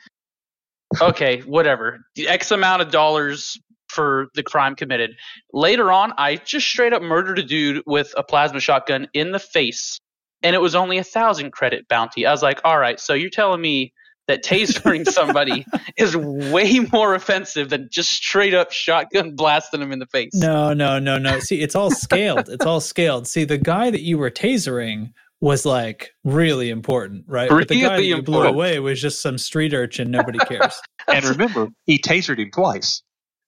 okay, 1.02 1.42
whatever. 1.42 2.00
The 2.16 2.28
X 2.28 2.52
amount 2.52 2.82
of 2.82 2.92
dollars 2.92 3.58
for 3.88 4.28
the 4.36 4.44
crime 4.44 4.76
committed. 4.76 5.16
Later 5.54 5.92
on, 5.92 6.14
I 6.18 6.36
just 6.38 6.68
straight 6.68 6.94
up 6.94 7.02
murdered 7.02 7.40
a 7.40 7.44
dude 7.44 7.84
with 7.86 8.14
a 8.16 8.24
plasma 8.24 8.60
shotgun 8.60 9.08
in 9.14 9.32
the 9.32 9.40
face, 9.40 10.00
and 10.44 10.56
it 10.56 10.60
was 10.60 10.76
only 10.76 10.98
a 10.98 11.04
thousand 11.04 11.52
credit 11.52 11.88
bounty. 11.88 12.26
I 12.26 12.32
was 12.32 12.44
like, 12.44 12.62
all 12.64 12.80
right, 12.80 13.00
so 13.00 13.14
you're 13.14 13.30
telling 13.30 13.62
me 13.62 13.94
that 14.28 14.44
tasering 14.44 15.08
somebody 15.12 15.66
is 15.98 16.16
way 16.16 16.80
more 16.94 17.16
offensive 17.16 17.70
than 17.70 17.90
just 17.92 18.12
straight 18.12 18.54
up 18.54 18.72
shotgun 18.72 19.36
blasting 19.36 19.80
them 19.82 19.92
in 19.92 20.00
the 20.00 20.06
face. 20.06 20.34
No, 20.34 20.74
no, 20.74 21.00
no, 21.00 21.18
no. 21.18 21.40
See, 21.40 21.62
it's 21.62 21.76
all 21.76 21.92
scaled. 21.92 22.48
It's 22.48 22.66
all 22.66 22.80
scaled. 22.80 23.28
See, 23.28 23.44
the 23.44 23.58
guy 23.58 23.90
that 23.90 24.02
you 24.02 24.18
were 24.18 24.32
tasering 24.32 25.14
was 25.42 25.66
like 25.66 26.12
really 26.24 26.70
important, 26.70 27.26
right? 27.28 27.50
but 27.50 27.68
the 27.68 27.82
guy 27.82 27.98
that 27.98 28.04
you 28.04 28.22
blew 28.22 28.40
important. 28.40 28.56
away 28.56 28.80
was 28.80 29.02
just 29.02 29.22
some 29.22 29.38
street 29.38 29.74
urchin. 29.74 30.12
Nobody 30.12 30.40
cares. 30.48 30.82
And 31.08 31.24
remember, 31.26 31.70
he 31.86 31.98
tasered 31.98 32.40
him 32.40 32.52
twice. 32.52 33.02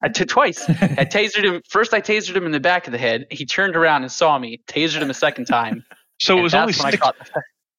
I 0.03 0.09
t- 0.09 0.26
twice. 0.26 0.68
I 0.68 0.73
tasered 1.05 1.43
him. 1.43 1.61
First, 1.69 1.93
I 1.93 2.01
tasered 2.01 2.35
him 2.35 2.45
in 2.45 2.51
the 2.51 2.59
back 2.59 2.88
of 2.88 2.91
the 2.91 2.97
head. 2.97 3.26
He 3.30 3.45
turned 3.45 3.76
around 3.76 4.01
and 4.03 4.11
saw 4.11 4.39
me. 4.39 4.61
Tasered 4.68 5.01
him 5.01 5.09
a 5.09 5.13
second 5.13 5.45
time. 5.45 5.84
So 6.19 6.38
it 6.38 6.41
was 6.41 6.53
only 6.53 6.73
six, 6.73 6.97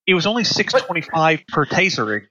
it 0.06 0.14
was 0.14 0.26
only 0.26 0.44
six 0.44 0.72
twenty 0.72 1.00
five 1.00 1.40
per 1.48 1.64
tasering. 1.64 2.22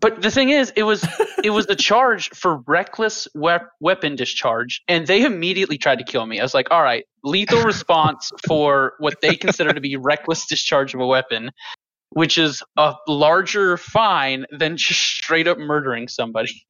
But 0.00 0.22
the 0.22 0.30
thing 0.30 0.50
is, 0.50 0.72
it 0.76 0.82
was 0.82 1.06
it 1.42 1.50
was 1.50 1.66
the 1.66 1.76
charge 1.76 2.30
for 2.30 2.58
reckless 2.66 3.28
wep- 3.34 3.70
weapon 3.80 4.16
discharge, 4.16 4.82
and 4.88 5.06
they 5.06 5.24
immediately 5.24 5.78
tried 5.78 5.98
to 5.98 6.04
kill 6.04 6.26
me. 6.26 6.40
I 6.40 6.42
was 6.42 6.54
like, 6.54 6.70
"All 6.70 6.82
right, 6.82 7.04
lethal 7.22 7.62
response 7.62 8.32
for 8.46 8.94
what 8.98 9.20
they 9.20 9.36
consider 9.36 9.72
to 9.72 9.80
be 9.80 9.96
reckless 9.96 10.46
discharge 10.46 10.94
of 10.94 11.00
a 11.00 11.06
weapon, 11.06 11.50
which 12.10 12.38
is 12.38 12.62
a 12.76 12.94
larger 13.06 13.76
fine 13.76 14.46
than 14.50 14.76
just 14.76 15.00
straight 15.00 15.48
up 15.48 15.58
murdering 15.58 16.08
somebody." 16.08 16.64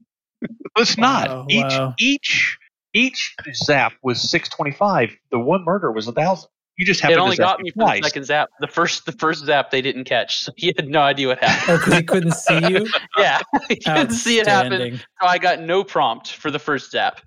It's 0.76 0.98
not. 0.98 1.28
Wow, 1.28 1.46
each 1.48 1.62
wow. 1.64 1.94
each 1.98 2.58
each 2.92 3.34
zap 3.54 3.94
was 4.02 4.30
six 4.30 4.48
twenty 4.48 4.72
five. 4.72 5.10
The 5.30 5.38
one 5.38 5.64
murder 5.64 5.90
was 5.90 6.06
a 6.08 6.12
thousand. 6.12 6.50
You 6.76 6.84
just 6.84 7.00
It 7.00 7.04
happened 7.04 7.20
only 7.20 7.36
got 7.36 7.58
him 7.58 7.64
me 7.64 7.70
for 7.70 7.84
the 7.86 8.02
second 8.02 8.24
zap. 8.24 8.50
The 8.60 8.66
first 8.66 9.06
the 9.06 9.12
first 9.12 9.44
zap 9.44 9.70
they 9.70 9.80
didn't 9.80 10.04
catch, 10.04 10.38
so 10.44 10.52
he 10.56 10.72
had 10.76 10.88
no 10.88 11.00
idea 11.00 11.28
what 11.28 11.38
Oh, 11.42 11.46
happened. 11.46 11.78
because 11.78 11.94
he 11.94 12.02
couldn't 12.02 12.32
see 12.32 12.68
you. 12.70 12.86
yeah, 13.18 13.40
he 13.68 13.76
didn't 13.76 14.10
see 14.10 14.38
it 14.38 14.46
happen. 14.46 15.00
So 15.20 15.26
I 15.26 15.38
got 15.38 15.60
no 15.60 15.82
prompt 15.84 16.32
for 16.32 16.50
the 16.50 16.58
first 16.58 16.90
zap. 16.90 17.20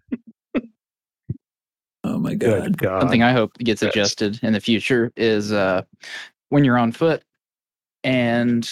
Oh 2.03 2.17
my 2.17 2.33
god. 2.33 2.77
God. 2.77 3.01
Something 3.01 3.23
I 3.23 3.33
hope 3.33 3.57
gets 3.57 3.81
Yes. 3.81 3.91
adjusted 3.91 4.39
in 4.41 4.53
the 4.53 4.59
future 4.59 5.11
is 5.17 5.51
uh, 5.51 5.81
when 6.49 6.63
you're 6.63 6.77
on 6.77 6.91
foot 6.91 7.23
and 8.03 8.69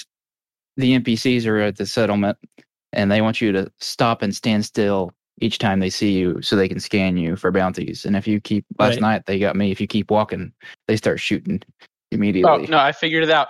the 0.77 0.97
NPCs 0.99 1.45
are 1.45 1.59
at 1.59 1.77
the 1.77 1.85
settlement 1.85 2.37
and 2.93 3.11
they 3.11 3.21
want 3.21 3.41
you 3.41 3.51
to 3.51 3.71
stop 3.79 4.21
and 4.21 4.33
stand 4.33 4.63
still 4.63 5.11
each 5.39 5.59
time 5.59 5.79
they 5.79 5.89
see 5.89 6.11
you 6.11 6.41
so 6.41 6.55
they 6.55 6.67
can 6.67 6.79
scan 6.79 7.17
you 7.17 7.35
for 7.35 7.51
bounties. 7.51 8.05
And 8.05 8.15
if 8.15 8.27
you 8.27 8.39
keep, 8.41 8.65
last 8.79 8.93
Right. 8.95 9.01
night 9.01 9.25
they 9.25 9.39
got 9.39 9.55
me, 9.55 9.71
if 9.71 9.79
you 9.79 9.87
keep 9.87 10.09
walking, 10.11 10.51
they 10.87 10.97
start 10.97 11.19
shooting 11.19 11.61
Oh 11.81 11.87
immediately. 12.11 12.67
no, 12.67 12.77
I 12.77 12.91
figured 12.91 13.23
it 13.23 13.29
out. 13.29 13.49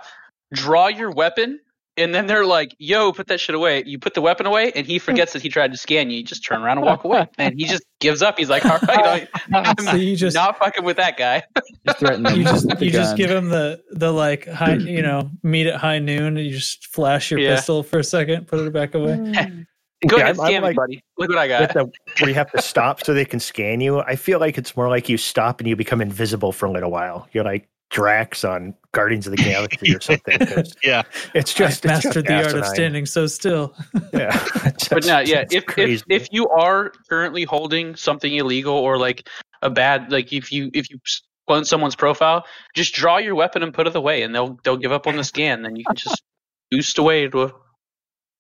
Draw 0.54 0.88
your 0.88 1.12
weapon, 1.12 1.60
and 1.98 2.14
then 2.16 2.28
they're 2.28 2.46
like, 2.46 2.74
"Yo, 2.80 3.12
put 3.12 3.28
that 3.28 3.40
shit 3.40 3.54
away." 3.56 3.84
You 3.86 4.00
put 4.00 4.14
the 4.14 4.22
weapon 4.22 4.46
away, 4.46 4.72
and 4.76 4.86
he 4.86 4.98
forgets 5.00 5.34
that 5.34 5.42
he 5.42 5.50
tried 5.50 5.72
to 5.72 5.78
scan 5.78 6.10
you. 6.10 6.18
You 6.18 6.24
just 6.24 6.44
turn 6.46 6.62
around 6.62 6.78
and 6.78 6.86
walk 6.86 7.04
away, 7.04 7.28
and 7.38 7.54
he 7.58 7.66
just 7.66 7.84
gives 8.00 8.22
up. 8.22 8.38
He's 8.38 8.50
like, 8.50 8.64
"All 8.66 8.80
right, 8.88 9.28
I, 9.54 9.74
So 9.82 9.96
I'm 9.96 9.98
you 10.02 10.16
just 10.16 10.36
not 10.36 10.58
fucking 10.58 10.84
with 10.86 10.98
that 10.98 11.18
guy." 11.18 11.44
Just 11.86 12.02
you 12.02 12.44
just 12.44 12.66
with 12.66 12.80
the 12.80 12.86
you 12.86 12.92
just 12.92 13.16
give 13.18 13.30
him 13.30 13.50
the 13.50 13.82
the 13.92 14.12
like 14.12 14.48
high 14.48 14.76
you 14.76 15.02
know 15.02 15.30
meet 15.44 15.68
at 15.68 15.76
high 15.80 16.00
noon 16.00 16.38
and 16.38 16.46
you 16.46 16.54
just 16.54 16.88
flash 16.88 17.30
your 17.32 17.40
Yeah. 17.40 17.56
pistol 17.56 17.84
for 17.84 18.00
a 18.00 18.04
second 18.04 18.48
put 18.48 18.60
it 18.60 18.74
back 18.74 18.94
away 18.96 19.18
Go 20.06 20.18
Yeah, 20.18 20.24
ahead, 20.24 20.36
I'm- 20.40 20.42
I'm 20.46 20.52
scan 20.52 20.64
me, 20.64 20.74
buddy. 20.74 21.04
Look 21.18 21.30
what 21.30 21.38
I 21.40 21.48
got. 21.48 21.74
the, 21.74 21.92
where 22.20 22.30
you 22.30 22.36
have 22.36 22.52
to 22.52 22.62
stop 22.62 23.04
so 23.04 23.14
they 23.14 23.26
can 23.26 23.40
scan 23.40 23.82
you. 23.82 24.00
I 24.02 24.16
feel 24.16 24.40
like 24.40 24.58
it's 24.58 24.76
more 24.78 24.90
like 24.90 25.10
you 25.10 25.18
stop 25.18 25.60
and 25.60 25.68
you 25.68 25.76
become 25.76 26.02
invisible 26.02 26.52
for 26.52 26.66
a 26.68 26.72
little 26.72 26.92
while. 26.92 27.28
You're 27.32 27.44
like 27.44 27.68
Drax 27.90 28.44
on 28.44 28.76
Guardians 28.92 29.26
of 29.26 29.32
the 29.32 29.38
Galaxy 29.42 29.96
or 29.96 30.02
something. 30.02 30.38
yeah. 30.84 31.02
It's 31.34 31.54
just 31.54 31.84
I've 31.86 31.96
it's 31.96 32.04
just 32.04 32.06
mastered 32.06 32.28
the 32.28 32.44
art 32.44 32.54
of 32.54 32.66
standing 32.68 33.06
so 33.08 33.26
still 33.28 33.74
Yeah, 34.14 34.46
but 34.64 34.78
just- 34.78 35.08
no, 35.08 35.20
yeah. 35.20 35.46
If, 35.50 35.64
if 35.78 36.04
if 36.10 36.28
you 36.32 36.48
are 36.50 36.92
currently 37.10 37.44
holding 37.46 37.96
something 37.96 38.34
illegal 38.34 38.76
or 38.76 38.98
like 39.00 39.28
a 39.64 39.70
bad, 39.70 40.12
like 40.12 40.32
if 40.34 40.52
you 40.52 40.70
if 40.74 40.90
you 40.92 41.00
clone 41.48 41.64
someone's 41.66 41.96
profile, 41.96 42.46
just 42.76 42.94
draw 42.94 43.18
your 43.18 43.34
weapon 43.34 43.64
and 43.64 43.74
put 43.74 43.88
it 43.88 43.96
away, 43.96 44.22
and 44.22 44.36
they'll 44.36 44.60
they'll 44.64 44.78
give 44.78 44.92
up 44.92 45.08
on 45.08 45.16
the 45.16 45.24
scan. 45.24 45.64
Then 45.64 45.76
you 45.78 45.86
can 45.86 45.96
just 45.96 46.22
boost 46.70 46.98
away 47.00 47.28
to 47.30 47.44
a 47.44 47.52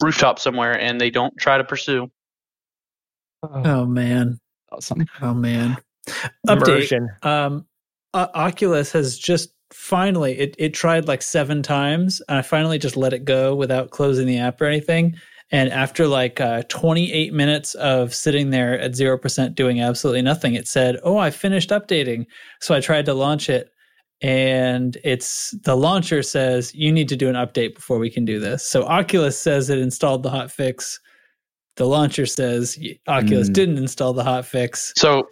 rooftop 0.01 0.39
somewhere, 0.39 0.79
and 0.79 0.99
they 0.99 1.09
don't 1.09 1.35
try 1.37 1.57
to 1.57 1.63
pursue. 1.63 2.09
oh 3.43 3.85
man. 3.85 4.39
Awesome. 4.71 5.05
oh 5.21 5.33
man. 5.33 5.77
Update. 6.47 7.25
Um 7.25 7.65
uh, 8.13 8.27
oculus 8.33 8.91
has 8.91 9.17
just 9.17 9.49
finally 9.71 10.37
it, 10.39 10.55
it 10.57 10.73
tried 10.73 11.07
like 11.07 11.21
seven 11.21 11.61
times 11.61 12.21
and 12.29 12.37
i 12.37 12.41
finally 12.41 12.79
just 12.79 12.95
let 12.95 13.11
it 13.11 13.25
go 13.25 13.53
without 13.53 13.91
closing 13.91 14.25
the 14.27 14.37
app 14.37 14.61
or 14.61 14.65
anything. 14.65 15.15
And 15.49 15.71
after 15.71 16.07
like 16.07 16.41
uh, 16.41 16.63
28 16.63 17.33
minutes 17.33 17.73
of 17.75 18.13
sitting 18.13 18.49
there 18.49 18.77
at 18.77 18.91
0% 18.91 19.55
doing 19.55 19.79
absolutely 19.79 20.21
nothing 20.21 20.55
it 20.55 20.67
said 20.67 20.97
oh 21.03 21.17
i 21.17 21.29
finished 21.29 21.69
updating. 21.69 22.25
So 22.61 22.73
i 22.75 22.79
tried 22.79 23.05
to 23.05 23.13
launch 23.13 23.49
it 23.49 23.71
and 24.21 24.97
it's 25.03 25.51
the 25.63 25.75
launcher 25.75 26.23
says 26.23 26.73
you 26.73 26.91
need 26.91 27.07
to 27.07 27.15
do 27.15 27.29
an 27.29 27.35
update 27.35 27.75
before 27.75 27.99
we 27.99 28.09
can 28.09 28.25
do 28.25 28.39
this 28.39 28.67
so 28.67 28.83
oculus 28.85 29.37
says 29.39 29.69
it 29.69 29.77
installed 29.77 30.23
the 30.23 30.29
hot 30.29 30.49
fix 30.51 30.99
the 31.75 31.85
launcher 31.85 32.25
says 32.25 32.79
oculus 33.07 33.49
Mm. 33.49 33.53
didn't 33.53 33.77
install 33.77 34.13
the 34.13 34.23
hot 34.23 34.45
fix 34.45 34.91
So 34.97 35.27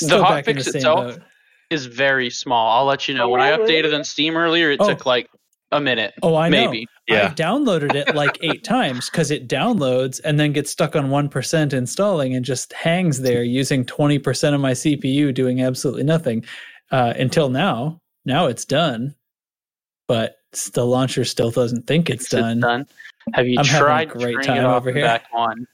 The 0.00 0.06
Still 0.06 0.22
hot 0.24 0.30
back 0.30 0.44
fix 0.46 0.64
the 0.64 0.72
same 0.72 0.76
itself? 0.78 1.16
boat. 1.16 1.22
is 1.70 1.86
very 1.86 2.30
small. 2.30 2.70
I'll 2.78 2.84
let 2.86 3.06
you 3.08 3.14
know. 3.14 3.28
When 3.28 3.40
I 3.40 3.50
updated 3.56 3.94
on 3.94 4.02
Steam 4.04 4.36
earlier, 4.36 4.70
it 4.70 4.80
Oh. 4.80 4.88
took 4.88 5.06
like 5.06 5.28
a 5.72 5.80
minute. 5.80 6.14
Oh, 6.22 6.34
I 6.36 6.48
know. 6.48 6.64
maybe. 6.70 6.86
Yeah. 7.08 7.26
I've 7.26 7.34
downloaded 7.36 7.94
it 7.94 8.14
like 8.14 8.38
eight 8.42 8.64
times 8.76 9.08
because 9.10 9.30
it 9.30 9.48
downloads 9.48 10.20
and 10.24 10.38
then 10.40 10.52
gets 10.52 10.70
stuck 10.70 10.96
on 10.96 11.10
1% 11.10 11.72
installing 11.72 12.34
and 12.34 12.44
just 12.44 12.72
hangs 12.72 13.20
there 13.20 13.42
using 13.60 13.84
20% 13.84 14.54
of 14.54 14.60
my 14.60 14.72
CPU 14.72 15.32
doing 15.34 15.62
absolutely 15.62 16.04
nothing 16.04 16.44
uh, 16.90 17.14
until 17.16 17.48
now. 17.48 18.00
Now 18.24 18.46
it's 18.46 18.64
done, 18.64 19.14
but 20.08 20.36
the 20.72 20.86
launcher 20.86 21.24
still 21.24 21.50
doesn't 21.50 21.86
think 21.86 22.08
it's 22.08 22.28
done. 22.28 22.60
done. 22.60 22.86
Have 23.32 23.46
you 23.46 23.58
I'm 23.58 23.64
having 23.64 23.80
a 23.80 23.84
tried 23.84 24.08
great 24.10 24.42
time 24.42 24.58
it 24.58 24.64
off 24.64 24.82
over 24.82 24.92
here. 24.92 25.04
back 25.04 25.24
on? 25.32 25.66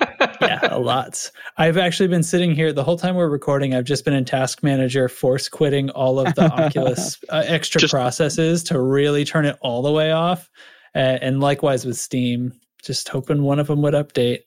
yeah, 0.40 0.74
lots. 0.74 1.32
I've 1.56 1.76
actually 1.76 2.08
been 2.08 2.22
sitting 2.22 2.54
here 2.54 2.72
the 2.72 2.84
whole 2.84 2.96
time 2.96 3.16
we're 3.16 3.28
recording. 3.28 3.74
I've 3.74 3.84
just 3.84 4.04
been 4.04 4.14
in 4.14 4.24
Task 4.24 4.62
Manager, 4.62 5.08
force 5.08 5.48
quitting 5.48 5.90
all 5.90 6.18
of 6.18 6.34
the 6.34 6.50
Oculus 6.50 7.18
uh, 7.28 7.42
extra 7.46 7.80
Just- 7.80 7.92
processes 7.92 8.62
to 8.64 8.80
really 8.80 9.24
turn 9.24 9.44
it 9.44 9.56
all 9.60 9.82
the 9.82 9.92
way 9.92 10.12
off. 10.12 10.50
Uh, 10.94 11.18
and 11.22 11.40
likewise 11.40 11.84
with 11.84 11.96
Steam, 11.96 12.52
just 12.82 13.08
hoping 13.08 13.42
one 13.42 13.58
of 13.58 13.68
them 13.68 13.82
would 13.82 13.94
update. 13.94 14.40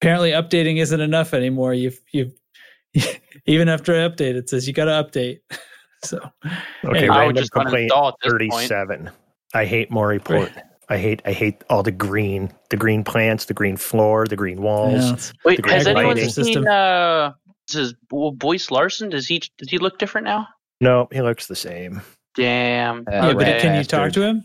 Apparently, 0.00 0.30
updating 0.30 0.78
isn't 0.78 1.00
enough 1.00 1.32
anymore. 1.32 1.72
You've 1.74 2.00
you've 2.10 2.32
even 3.46 3.68
after 3.68 3.92
I 3.94 4.08
update, 4.08 4.34
it 4.34 4.48
says 4.48 4.66
you 4.66 4.72
got 4.74 4.84
to 4.86 4.90
update. 4.92 5.38
so 6.04 6.18
Okay, 6.84 6.98
Anyway, 6.98 7.08
I 7.08 7.26
would 7.26 7.36
random 7.36 7.36
just 7.36 7.52
complaint 7.52 7.90
uninstall 7.92 8.08
at 8.08 8.14
this 8.22 8.30
point. 8.32 8.50
thirty-seven. 8.50 9.10
I 9.54 9.64
hate 9.64 9.90
more 9.90 10.08
report. 10.08 10.52
I 10.88 10.98
hate 10.98 11.22
I 11.24 11.32
hate 11.32 11.62
all 11.70 11.82
the 11.82 11.90
green, 11.92 12.52
the 12.70 12.76
green 12.76 13.04
plants, 13.04 13.46
the 13.46 13.54
green 13.54 13.76
floor, 13.76 14.26
the 14.26 14.36
green 14.36 14.60
walls. 14.62 14.92
yeah, 15.02 15.12
it's- 15.12 15.32
Wait, 15.44 15.62
The 15.62 15.70
has 15.72 15.86
anyone 15.86 16.16
lighting. 16.16 16.28
seen 16.30 16.68
uh 16.68 17.32
this 17.68 17.76
is 17.76 17.94
Bo- 18.10 18.32
Boyce 18.32 18.70
Larson? 18.70 19.08
Does 19.08 19.26
he 19.26 19.38
does 19.58 19.70
he 19.70 19.78
look 19.78 19.98
different 19.98 20.26
now? 20.26 20.46
No, 20.82 21.08
he 21.10 21.22
looks 21.22 21.46
the 21.46 21.56
same. 21.56 22.02
Damn. 22.34 23.04
Yeah, 23.10 23.32
but 23.32 23.60
can 23.60 23.76
you 23.78 23.84
talk 23.84 24.12
to 24.12 24.22
him? 24.22 24.44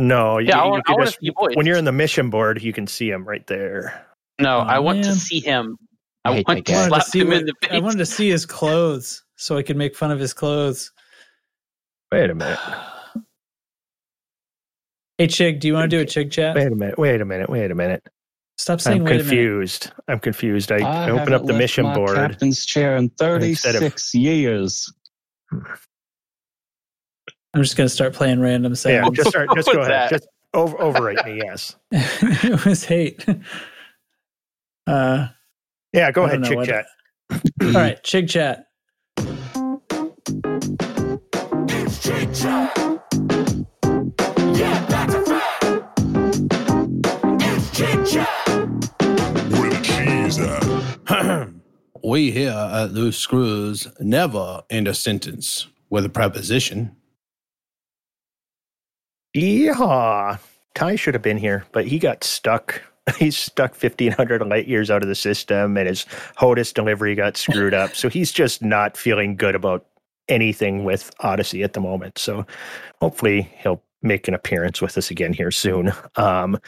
No, 0.00 0.38
you, 0.38 0.48
Yeah, 0.48 0.60
I 0.60 0.64
you 0.66 0.70
want, 0.72 0.82
I 0.86 0.92
can 0.92 0.94
want 0.96 1.06
just- 1.06 1.18
to 1.20 1.24
see 1.26 1.30
Boyce. 1.30 1.56
when 1.56 1.64
you're 1.64 1.78
in 1.78 1.84
the 1.86 1.92
mission 1.92 2.28
board, 2.28 2.62
you 2.62 2.72
can 2.74 2.86
see 2.86 3.08
him 3.10 3.24
right 3.26 3.46
there. 3.46 4.04
no, 4.38 4.58
Oh, 4.58 4.60
I 4.60 4.78
want 4.80 5.02
to 5.04 5.14
see 5.14 5.40
him. 5.40 5.78
I 6.28 6.38
I, 6.38 6.44
want 6.46 6.66
to 6.66 6.72
wanted 6.72 6.88
slap 6.88 7.04
to 7.04 7.10
see 7.10 7.20
him 7.20 7.28
what- 7.28 7.36
in 7.38 7.46
the 7.46 7.54
face. 7.62 7.70
I 7.72 7.78
wanted 7.80 7.98
to 7.98 8.06
see 8.06 8.28
his 8.30 8.46
clothes 8.46 9.22
so 9.36 9.56
I 9.56 9.62
could 9.62 9.76
make 9.76 9.96
fun 9.96 10.10
of 10.10 10.18
his 10.18 10.32
clothes. 10.32 10.92
Wait 12.12 12.30
a 12.30 12.34
minute. 12.34 12.58
Hey 15.18 15.26
Chig, 15.26 15.60
do 15.60 15.66
you 15.68 15.74
want 15.74 15.90
to 15.90 15.96
do 15.96 16.00
a 16.00 16.06
Chig 16.06 16.30
chat? 16.30 16.54
Wait 16.54 16.66
a 16.66 16.74
minute. 16.74 16.98
Wait 16.98 17.20
a 17.20 17.24
minute. 17.24 17.50
Wait 17.50 17.70
a 17.70 17.74
minute. 17.74 18.06
Stop 18.56 18.80
saying 18.80 18.98
I'm 19.00 19.04
wait 19.04 19.10
a 19.12 19.14
minute. 19.18 19.28
confused. 19.28 19.92
I'm 20.08 20.18
confused. 20.20 20.72
I, 20.72 20.78
I 20.78 21.10
open 21.10 21.32
up 21.32 21.42
the 21.42 21.48
left 21.52 21.58
mission 21.58 21.84
my 21.84 21.94
board. 21.94 22.16
captain's 22.16 22.64
chair 22.66 22.96
in 22.96 23.04
Instead 23.04 23.74
of- 23.76 23.80
36 23.82 24.14
years. 24.14 24.92
I'm 27.54 27.62
just 27.62 27.76
gonna 27.76 27.88
start 27.88 28.12
playing 28.14 28.40
random 28.40 28.74
Yeah, 28.84 29.08
just 29.12 29.30
start, 29.30 29.48
just 29.54 29.68
go 29.72 29.78
ahead. 29.80 29.90
that? 29.90 30.10
Just 30.10 30.28
over, 30.54 30.76
overwrite 30.76 31.24
me. 31.24 31.40
Yes. 31.44 31.76
it 31.92 32.64
was 32.64 32.84
hate. 32.84 33.24
Uh, 34.86 35.28
Yeah, 35.92 36.10
go 36.12 36.24
I 36.24 36.26
ahead, 36.28 36.42
don't 36.42 36.42
know 36.42 36.48
chick 36.48 36.56
what- 36.56 36.66
chat. 36.68 36.86
all 37.62 37.72
right, 37.72 38.02
chig 38.02 38.28
chat. 38.28 38.66
Where 49.58 49.70
the 49.70 49.80
cheese 49.82 50.38
at? 50.38 51.48
we 52.04 52.30
here 52.30 52.50
at 52.50 52.92
Loose 52.92 53.18
Screws 53.18 53.88
never 53.98 54.62
end 54.70 54.86
a 54.86 54.94
sentence 54.94 55.66
with 55.90 56.04
a 56.04 56.08
preposition. 56.08 56.94
Yeehaw. 59.36 60.38
Ty 60.74 60.94
should 60.96 61.14
have 61.14 61.22
been 61.22 61.38
here, 61.38 61.64
but 61.72 61.86
he 61.86 61.98
got 61.98 62.22
stuck. 62.22 62.80
He's 63.18 63.36
stuck 63.36 63.70
1,500 63.70 64.46
light 64.46 64.66
years 64.66 64.90
out 64.90 65.02
of 65.02 65.08
the 65.08 65.14
system, 65.14 65.76
and 65.76 65.88
his 65.88 66.04
HOTAS 66.36 66.72
delivery 66.72 67.14
got 67.14 67.36
screwed 67.36 67.74
up. 67.74 67.94
So 67.94 68.08
he's 68.08 68.32
just 68.32 68.62
not 68.62 68.96
feeling 68.96 69.36
good 69.36 69.54
about 69.54 69.86
anything 70.28 70.84
with 70.84 71.10
Odyssey 71.20 71.62
at 71.62 71.72
the 71.72 71.80
moment. 71.80 72.18
So 72.18 72.46
hopefully 73.00 73.50
he'll 73.58 73.82
make 74.02 74.28
an 74.28 74.34
appearance 74.34 74.80
with 74.80 74.96
us 74.96 75.10
again 75.10 75.32
here 75.32 75.50
soon. 75.50 75.92
Um, 76.16 76.58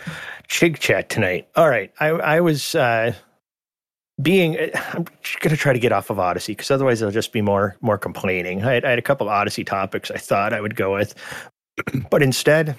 Chig 0.48 0.78
chat 0.78 1.08
tonight. 1.08 1.48
All 1.56 1.68
right. 1.68 1.92
I, 2.00 2.08
I 2.08 2.40
was 2.40 2.74
uh, 2.74 3.12
being, 4.20 4.56
I'm 4.58 5.04
going 5.40 5.50
to 5.50 5.56
try 5.56 5.72
to 5.72 5.78
get 5.78 5.92
off 5.92 6.10
of 6.10 6.18
Odyssey 6.18 6.52
because 6.52 6.70
otherwise 6.70 7.00
it'll 7.00 7.12
just 7.12 7.32
be 7.32 7.42
more 7.42 7.76
more 7.80 7.98
complaining. 7.98 8.64
I 8.64 8.74
had, 8.74 8.84
I 8.84 8.90
had 8.90 8.98
a 8.98 9.02
couple 9.02 9.28
Odyssey 9.28 9.64
topics 9.64 10.10
I 10.10 10.16
thought 10.16 10.52
I 10.52 10.60
would 10.60 10.76
go 10.76 10.94
with, 10.94 11.14
but 12.10 12.22
instead, 12.22 12.76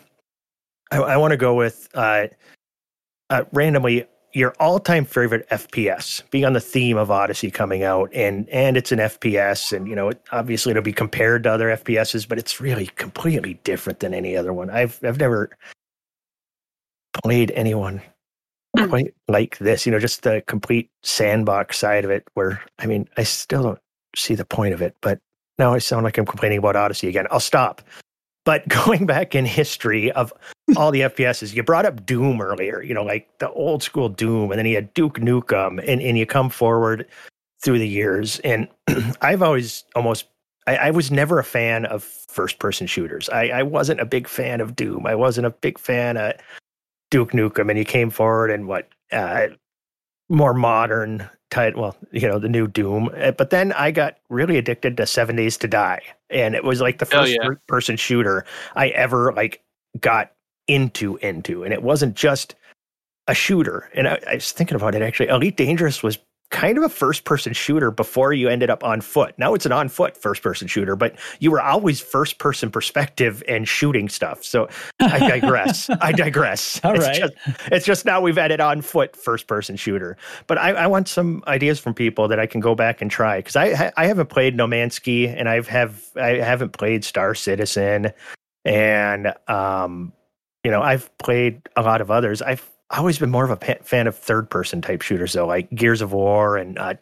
I, 0.91 0.97
I 0.97 1.17
want 1.17 1.31
to 1.31 1.37
go 1.37 1.55
with 1.55 1.87
uh, 1.93 2.27
uh, 3.31 3.45
randomly 3.53 4.05
your 4.33 4.53
all-time 4.59 5.03
favorite 5.05 5.47
FPS, 5.49 6.21
being 6.31 6.45
on 6.45 6.53
the 6.53 6.61
theme 6.61 6.97
of 6.97 7.11
Odyssey 7.11 7.51
coming 7.51 7.83
out, 7.83 8.09
and 8.13 8.47
and 8.49 8.77
it's 8.77 8.91
an 8.91 8.99
FPS, 8.99 9.75
and 9.75 9.87
you 9.87 9.95
know, 9.95 10.09
it, 10.09 10.21
obviously 10.31 10.71
it'll 10.71 10.83
be 10.83 10.93
compared 10.93 11.43
to 11.43 11.51
other 11.51 11.67
FPSs, 11.69 12.27
but 12.27 12.37
it's 12.37 12.61
really 12.61 12.87
completely 12.95 13.55
different 13.63 13.99
than 13.99 14.13
any 14.13 14.37
other 14.37 14.53
one. 14.53 14.69
I've 14.69 14.99
I've 15.03 15.19
never 15.19 15.49
played 17.23 17.51
anyone 17.51 18.01
quite 18.77 19.13
like 19.27 19.57
this. 19.57 19.85
You 19.85 19.91
know, 19.91 19.99
just 19.99 20.23
the 20.23 20.43
complete 20.47 20.89
sandbox 21.03 21.77
side 21.77 22.05
of 22.05 22.11
it. 22.11 22.23
Where 22.33 22.61
I 22.79 22.85
mean, 22.85 23.07
I 23.17 23.23
still 23.23 23.63
don't 23.63 23.79
see 24.15 24.35
the 24.35 24.45
point 24.45 24.73
of 24.73 24.81
it, 24.81 24.95
but 25.01 25.19
now 25.59 25.73
I 25.73 25.79
sound 25.79 26.03
like 26.03 26.17
I'm 26.17 26.25
complaining 26.25 26.59
about 26.59 26.75
Odyssey 26.75 27.07
again. 27.07 27.27
I'll 27.31 27.39
stop. 27.39 27.81
But 28.45 28.67
going 28.85 29.05
back 29.05 29.35
in 29.35 29.45
history 29.45 30.11
of 30.11 30.33
all 30.75 30.91
the 30.91 31.01
FPSs, 31.01 31.53
you 31.53 31.63
brought 31.63 31.85
up 31.85 32.05
Doom 32.05 32.41
earlier, 32.41 32.81
you 32.81 32.93
know, 32.93 33.03
like 33.03 33.27
the 33.39 33.49
old 33.51 33.83
school 33.83 34.09
Doom, 34.09 34.51
and 34.51 34.59
then 34.59 34.65
you 34.65 34.75
had 34.75 34.93
Duke 34.93 35.19
Nukem, 35.19 35.79
and, 35.87 36.01
and 36.01 36.17
you 36.17 36.25
come 36.25 36.49
forward 36.49 37.07
through 37.63 37.79
the 37.79 37.87
years. 37.87 38.39
And 38.39 38.67
I've 39.21 39.41
always 39.41 39.83
almost, 39.95 40.25
I, 40.67 40.77
I 40.77 40.91
was 40.91 41.11
never 41.11 41.39
a 41.39 41.43
fan 41.43 41.85
of 41.85 42.03
first 42.03 42.59
person 42.59 42.87
shooters. 42.87 43.29
I, 43.29 43.49
I 43.49 43.63
wasn't 43.63 43.99
a 43.99 44.05
big 44.05 44.27
fan 44.27 44.61
of 44.61 44.75
Doom. 44.75 45.05
I 45.05 45.15
wasn't 45.15 45.47
a 45.47 45.51
big 45.51 45.77
fan 45.77 46.17
of 46.17 46.33
Duke 47.09 47.31
Nukem, 47.31 47.69
and 47.69 47.77
you 47.77 47.85
came 47.85 48.09
forward 48.09 48.51
and 48.51 48.67
what, 48.67 48.89
uh, 49.11 49.47
more 50.31 50.53
modern 50.53 51.29
type, 51.49 51.75
well, 51.75 51.95
you 52.11 52.27
know, 52.27 52.39
the 52.39 52.49
new 52.49 52.67
Doom. 52.67 53.09
Uh, 53.15 53.31
But 53.31 53.49
then 53.49 53.73
I 53.73 53.91
got 53.91 54.17
really 54.29 54.57
addicted 54.57 54.97
to 54.97 55.05
Seven 55.05 55.35
Days 55.35 55.57
to 55.57 55.67
Die, 55.67 56.01
and 56.29 56.55
it 56.55 56.63
was 56.63 56.81
like 56.81 56.97
the 56.97 57.05
first 57.05 57.33
yeah. 57.33 57.49
person 57.67 57.97
shooter 57.97 58.45
I 58.75 58.89
ever 58.89 59.33
like 59.33 59.61
got 59.99 60.31
into 60.67 61.17
into, 61.17 61.63
and 61.63 61.73
it 61.73 61.83
wasn't 61.83 62.15
just 62.15 62.55
a 63.27 63.35
shooter. 63.35 63.89
And 63.93 64.07
I, 64.07 64.19
I 64.27 64.33
was 64.35 64.51
thinking 64.51 64.75
about 64.75 64.95
it 64.95 65.01
actually. 65.01 65.29
Elite 65.29 65.57
Dangerous 65.57 66.01
was 66.01 66.17
kind 66.51 66.77
of 66.77 66.83
a 66.83 66.89
first 66.89 67.23
person 67.23 67.53
shooter 67.53 67.91
before 67.91 68.33
you 68.33 68.47
ended 68.47 68.69
up 68.69 68.83
on 68.83 69.01
foot. 69.01 69.33
Now 69.37 69.53
it's 69.53 69.65
an 69.65 69.71
on 69.71 69.89
foot 69.89 70.15
first 70.15 70.43
person 70.43 70.67
shooter, 70.67 70.95
but 70.95 71.15
you 71.39 71.49
were 71.49 71.61
always 71.61 71.99
first 71.99 72.37
person 72.37 72.69
perspective 72.69 73.41
and 73.47 73.67
shooting 73.67 74.09
stuff. 74.09 74.43
So 74.43 74.69
I 74.99 75.19
digress. 75.19 75.89
I 76.01 76.11
digress. 76.13 76.79
All 76.83 76.93
it's 76.93 77.05
right. 77.05 77.17
Just, 77.17 77.33
it's 77.71 77.85
just 77.85 78.05
now 78.05 78.21
we've 78.21 78.37
added 78.37 78.59
on 78.59 78.81
foot 78.81 79.15
first 79.15 79.47
person 79.47 79.75
shooter. 79.75 80.17
But 80.47 80.57
I, 80.57 80.71
I 80.71 80.87
want 80.87 81.07
some 81.07 81.43
ideas 81.47 81.79
from 81.79 81.93
people 81.93 82.27
that 82.27 82.39
I 82.39 82.45
can 82.45 82.61
go 82.61 82.75
back 82.75 83.01
and 83.01 83.09
try 83.09 83.39
because 83.39 83.55
I 83.55 83.91
I 83.97 84.05
haven't 84.05 84.29
played 84.29 84.55
No 84.55 84.67
Man's 84.67 84.99
and 85.07 85.49
I've 85.49 85.67
have 85.67 86.03
I 86.15 86.35
haven't 86.35 86.73
played 86.73 87.03
Star 87.03 87.33
Citizen 87.33 88.11
and 88.65 89.33
um 89.47 90.13
you 90.63 90.69
know 90.69 90.81
I've 90.81 91.15
played 91.17 91.61
a 91.75 91.81
lot 91.81 92.01
of 92.01 92.11
others. 92.11 92.41
I've 92.41 92.69
always 92.99 93.17
been 93.19 93.31
more 93.31 93.43
of 93.43 93.51
a 93.51 93.75
fan 93.83 94.07
of 94.07 94.15
third 94.17 94.49
person 94.49 94.81
type 94.81 95.01
shooters 95.01 95.33
though, 95.33 95.47
like 95.47 95.69
Gears 95.71 96.01
of 96.01 96.13
War 96.13 96.57
and 96.57 96.77
uh, 96.77 96.95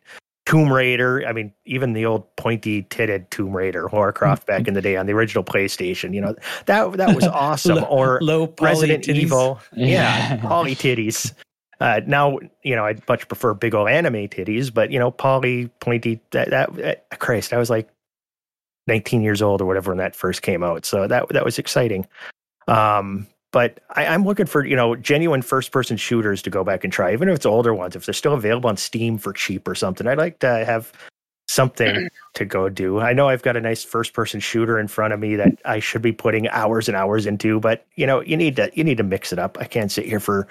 Tomb 0.45 0.71
Raider. 0.71 1.23
I 1.27 1.33
mean, 1.33 1.53
even 1.65 1.93
the 1.93 2.05
old 2.05 2.35
pointy 2.35 2.83
titted 2.83 3.29
Tomb 3.29 3.55
Raider, 3.55 3.89
Lara 3.93 4.13
Croft 4.13 4.47
back 4.47 4.67
in 4.67 4.73
the 4.73 4.81
day 4.81 4.95
on 4.97 5.05
the 5.05 5.13
original 5.13 5.43
PlayStation. 5.43 6.13
You 6.13 6.21
know 6.21 6.35
that 6.65 6.91
that 6.97 7.15
was 7.15 7.25
awesome. 7.27 7.77
Low- 7.77 7.83
or 7.83 8.19
low 8.21 8.53
Resident 8.59 9.03
titties. 9.03 9.15
Evil. 9.15 9.59
Yeah, 9.73 10.35
Yeah. 10.35 10.37
poly 10.41 10.75
titties. 10.75 11.33
Uh, 11.81 12.01
now, 12.05 12.37
you 12.63 12.75
know, 12.75 12.83
I'd 12.85 13.07
much 13.07 13.25
prefer 13.29 13.53
big 13.53 13.73
old 13.73 13.87
anime 13.87 14.27
titties, 14.27 14.73
but 14.73 14.91
you 14.91 14.99
know, 14.99 15.11
poly 15.11 15.67
pointy. 15.79 16.19
That, 16.31 16.49
that, 16.49 16.75
that 16.75 17.19
Christ, 17.19 17.53
I 17.53 17.57
was 17.57 17.69
like 17.69 17.87
19 18.87 19.21
years 19.21 19.41
old 19.41 19.61
or 19.61 19.65
whatever 19.65 19.91
when 19.91 19.97
that 19.99 20.15
first 20.15 20.41
came 20.41 20.61
out, 20.63 20.85
so 20.85 21.07
that 21.07 21.29
that 21.29 21.45
was 21.45 21.57
exciting. 21.57 22.05
Um, 22.67 23.27
but 23.51 23.79
I, 23.95 24.05
I'm 24.07 24.25
looking 24.25 24.45
for 24.45 24.65
you 24.65 24.75
know 24.75 24.95
genuine 24.95 25.41
first 25.41 25.71
person 25.71 25.97
shooters 25.97 26.41
to 26.43 26.49
go 26.49 26.63
back 26.63 26.83
and 26.83 26.93
try, 26.93 27.13
even 27.13 27.29
if 27.29 27.35
it's 27.35 27.45
older 27.45 27.73
ones. 27.73 27.95
If 27.95 28.05
they're 28.05 28.13
still 28.13 28.33
available 28.33 28.69
on 28.69 28.77
Steam 28.77 29.17
for 29.17 29.33
cheap 29.33 29.67
or 29.67 29.75
something, 29.75 30.07
I'd 30.07 30.17
like 30.17 30.39
to 30.39 30.65
have 30.65 30.91
something 31.47 31.87
mm-hmm. 31.87 32.07
to 32.35 32.45
go 32.45 32.69
do. 32.69 32.99
I 32.99 33.11
know 33.11 33.27
I've 33.27 33.41
got 33.41 33.57
a 33.57 33.61
nice 33.61 33.83
first 33.83 34.13
person 34.13 34.39
shooter 34.39 34.79
in 34.79 34.87
front 34.87 35.13
of 35.13 35.19
me 35.19 35.35
that 35.35 35.59
I 35.65 35.79
should 35.79 36.03
be 36.03 36.11
putting 36.11 36.47
hours 36.49 36.87
and 36.87 36.95
hours 36.95 37.25
into, 37.25 37.59
but 37.59 37.87
you 37.95 38.05
know, 38.05 38.21
you 38.21 38.37
need 38.37 38.55
to 38.57 38.69
you 38.73 38.83
need 38.83 38.97
to 38.97 39.03
mix 39.03 39.33
it 39.33 39.39
up. 39.39 39.57
I 39.59 39.65
can't 39.65 39.91
sit 39.91 40.05
here 40.05 40.19
for 40.19 40.47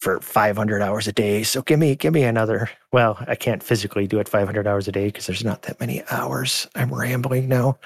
for 0.00 0.20
500 0.20 0.82
hours 0.82 1.08
a 1.08 1.12
day. 1.12 1.42
So 1.42 1.62
give 1.62 1.78
me 1.78 1.94
give 1.94 2.12
me 2.12 2.24
another. 2.24 2.68
Well, 2.92 3.18
I 3.28 3.34
can't 3.34 3.62
physically 3.62 4.06
do 4.06 4.18
it 4.18 4.28
500 4.28 4.66
hours 4.66 4.88
a 4.88 4.92
day 4.92 5.06
because 5.06 5.26
there's 5.26 5.44
not 5.44 5.62
that 5.62 5.80
many 5.80 6.02
hours. 6.10 6.66
I'm 6.74 6.92
rambling 6.92 7.48
now. 7.48 7.78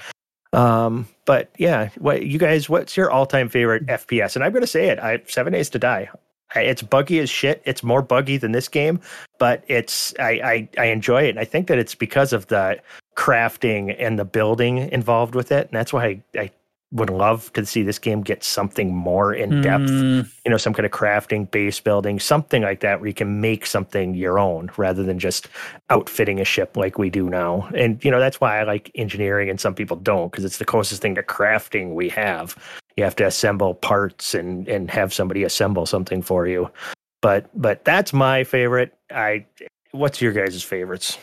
Um, 0.52 1.08
but 1.24 1.50
yeah, 1.58 1.90
what 1.98 2.26
you 2.26 2.38
guys? 2.38 2.68
What's 2.68 2.96
your 2.96 3.10
all 3.10 3.26
time 3.26 3.48
favorite 3.48 3.86
FPS? 3.86 4.34
And 4.34 4.44
I'm 4.44 4.52
to 4.52 4.66
say 4.66 4.88
it. 4.88 4.98
I 4.98 5.22
Seven 5.26 5.52
Days 5.52 5.70
to 5.70 5.78
Die. 5.78 6.08
It's 6.56 6.82
buggy 6.82 7.20
as 7.20 7.30
shit. 7.30 7.62
It's 7.64 7.84
more 7.84 8.02
buggy 8.02 8.36
than 8.36 8.50
this 8.50 8.66
game, 8.66 9.00
but 9.38 9.62
it's 9.68 10.12
I, 10.18 10.68
I 10.76 10.82
I 10.82 10.84
enjoy 10.86 11.22
it. 11.22 11.30
And 11.30 11.38
I 11.38 11.44
think 11.44 11.68
that 11.68 11.78
it's 11.78 11.94
because 11.94 12.32
of 12.32 12.48
the 12.48 12.80
crafting 13.16 13.94
and 13.98 14.18
the 14.18 14.24
building 14.24 14.78
involved 14.78 15.34
with 15.36 15.52
it, 15.52 15.68
and 15.68 15.72
that's 15.72 15.92
why 15.92 16.04
I, 16.06 16.22
I 16.36 16.50
would 16.92 17.10
love 17.10 17.52
to 17.52 17.64
see 17.64 17.82
this 17.82 17.98
game 17.98 18.20
get 18.20 18.42
something 18.42 18.94
more 18.94 19.32
in 19.32 19.62
depth 19.62 19.90
Mm, 19.90 20.30
you 20.44 20.50
know, 20.50 20.56
some 20.56 20.72
kind 20.72 20.84
of 20.84 20.92
crafting, 20.92 21.50
base 21.50 21.78
building, 21.80 22.18
something 22.18 22.62
like 22.62 22.80
that, 22.80 23.00
where 23.00 23.08
you 23.08 23.14
can 23.14 23.40
make 23.40 23.64
something 23.64 24.14
your 24.14 24.38
own 24.38 24.70
rather 24.76 25.02
than 25.02 25.18
just 25.18 25.48
outfitting 25.88 26.40
a 26.40 26.44
ship 26.44 26.76
like 26.76 26.98
we 26.98 27.10
do 27.10 27.30
now. 27.30 27.68
And 27.74 28.04
you 28.04 28.10
know, 28.10 28.18
that's 28.18 28.40
why 28.40 28.60
I 28.60 28.64
like 28.64 28.90
engineering, 28.94 29.48
and 29.48 29.60
some 29.60 29.74
people 29.74 29.96
don't, 29.96 30.30
because 30.30 30.44
it's 30.44 30.58
the 30.58 30.64
closest 30.64 31.00
thing 31.00 31.14
to 31.14 31.22
crafting 31.22 31.94
we 31.94 32.08
have. 32.10 32.56
You 32.96 33.04
have 33.04 33.16
to 33.16 33.26
assemble 33.26 33.74
parts 33.74 34.34
and 34.34 34.66
and 34.68 34.90
have 34.90 35.14
somebody 35.14 35.44
assemble 35.44 35.86
something 35.86 36.22
for 36.22 36.46
you. 36.46 36.70
But 37.22 37.48
but 37.54 37.84
that's 37.84 38.12
my 38.12 38.44
favorite. 38.44 38.94
I 39.10 39.46
what's 39.92 40.20
your 40.20 40.32
guys' 40.32 40.62
favorites? 40.62 41.18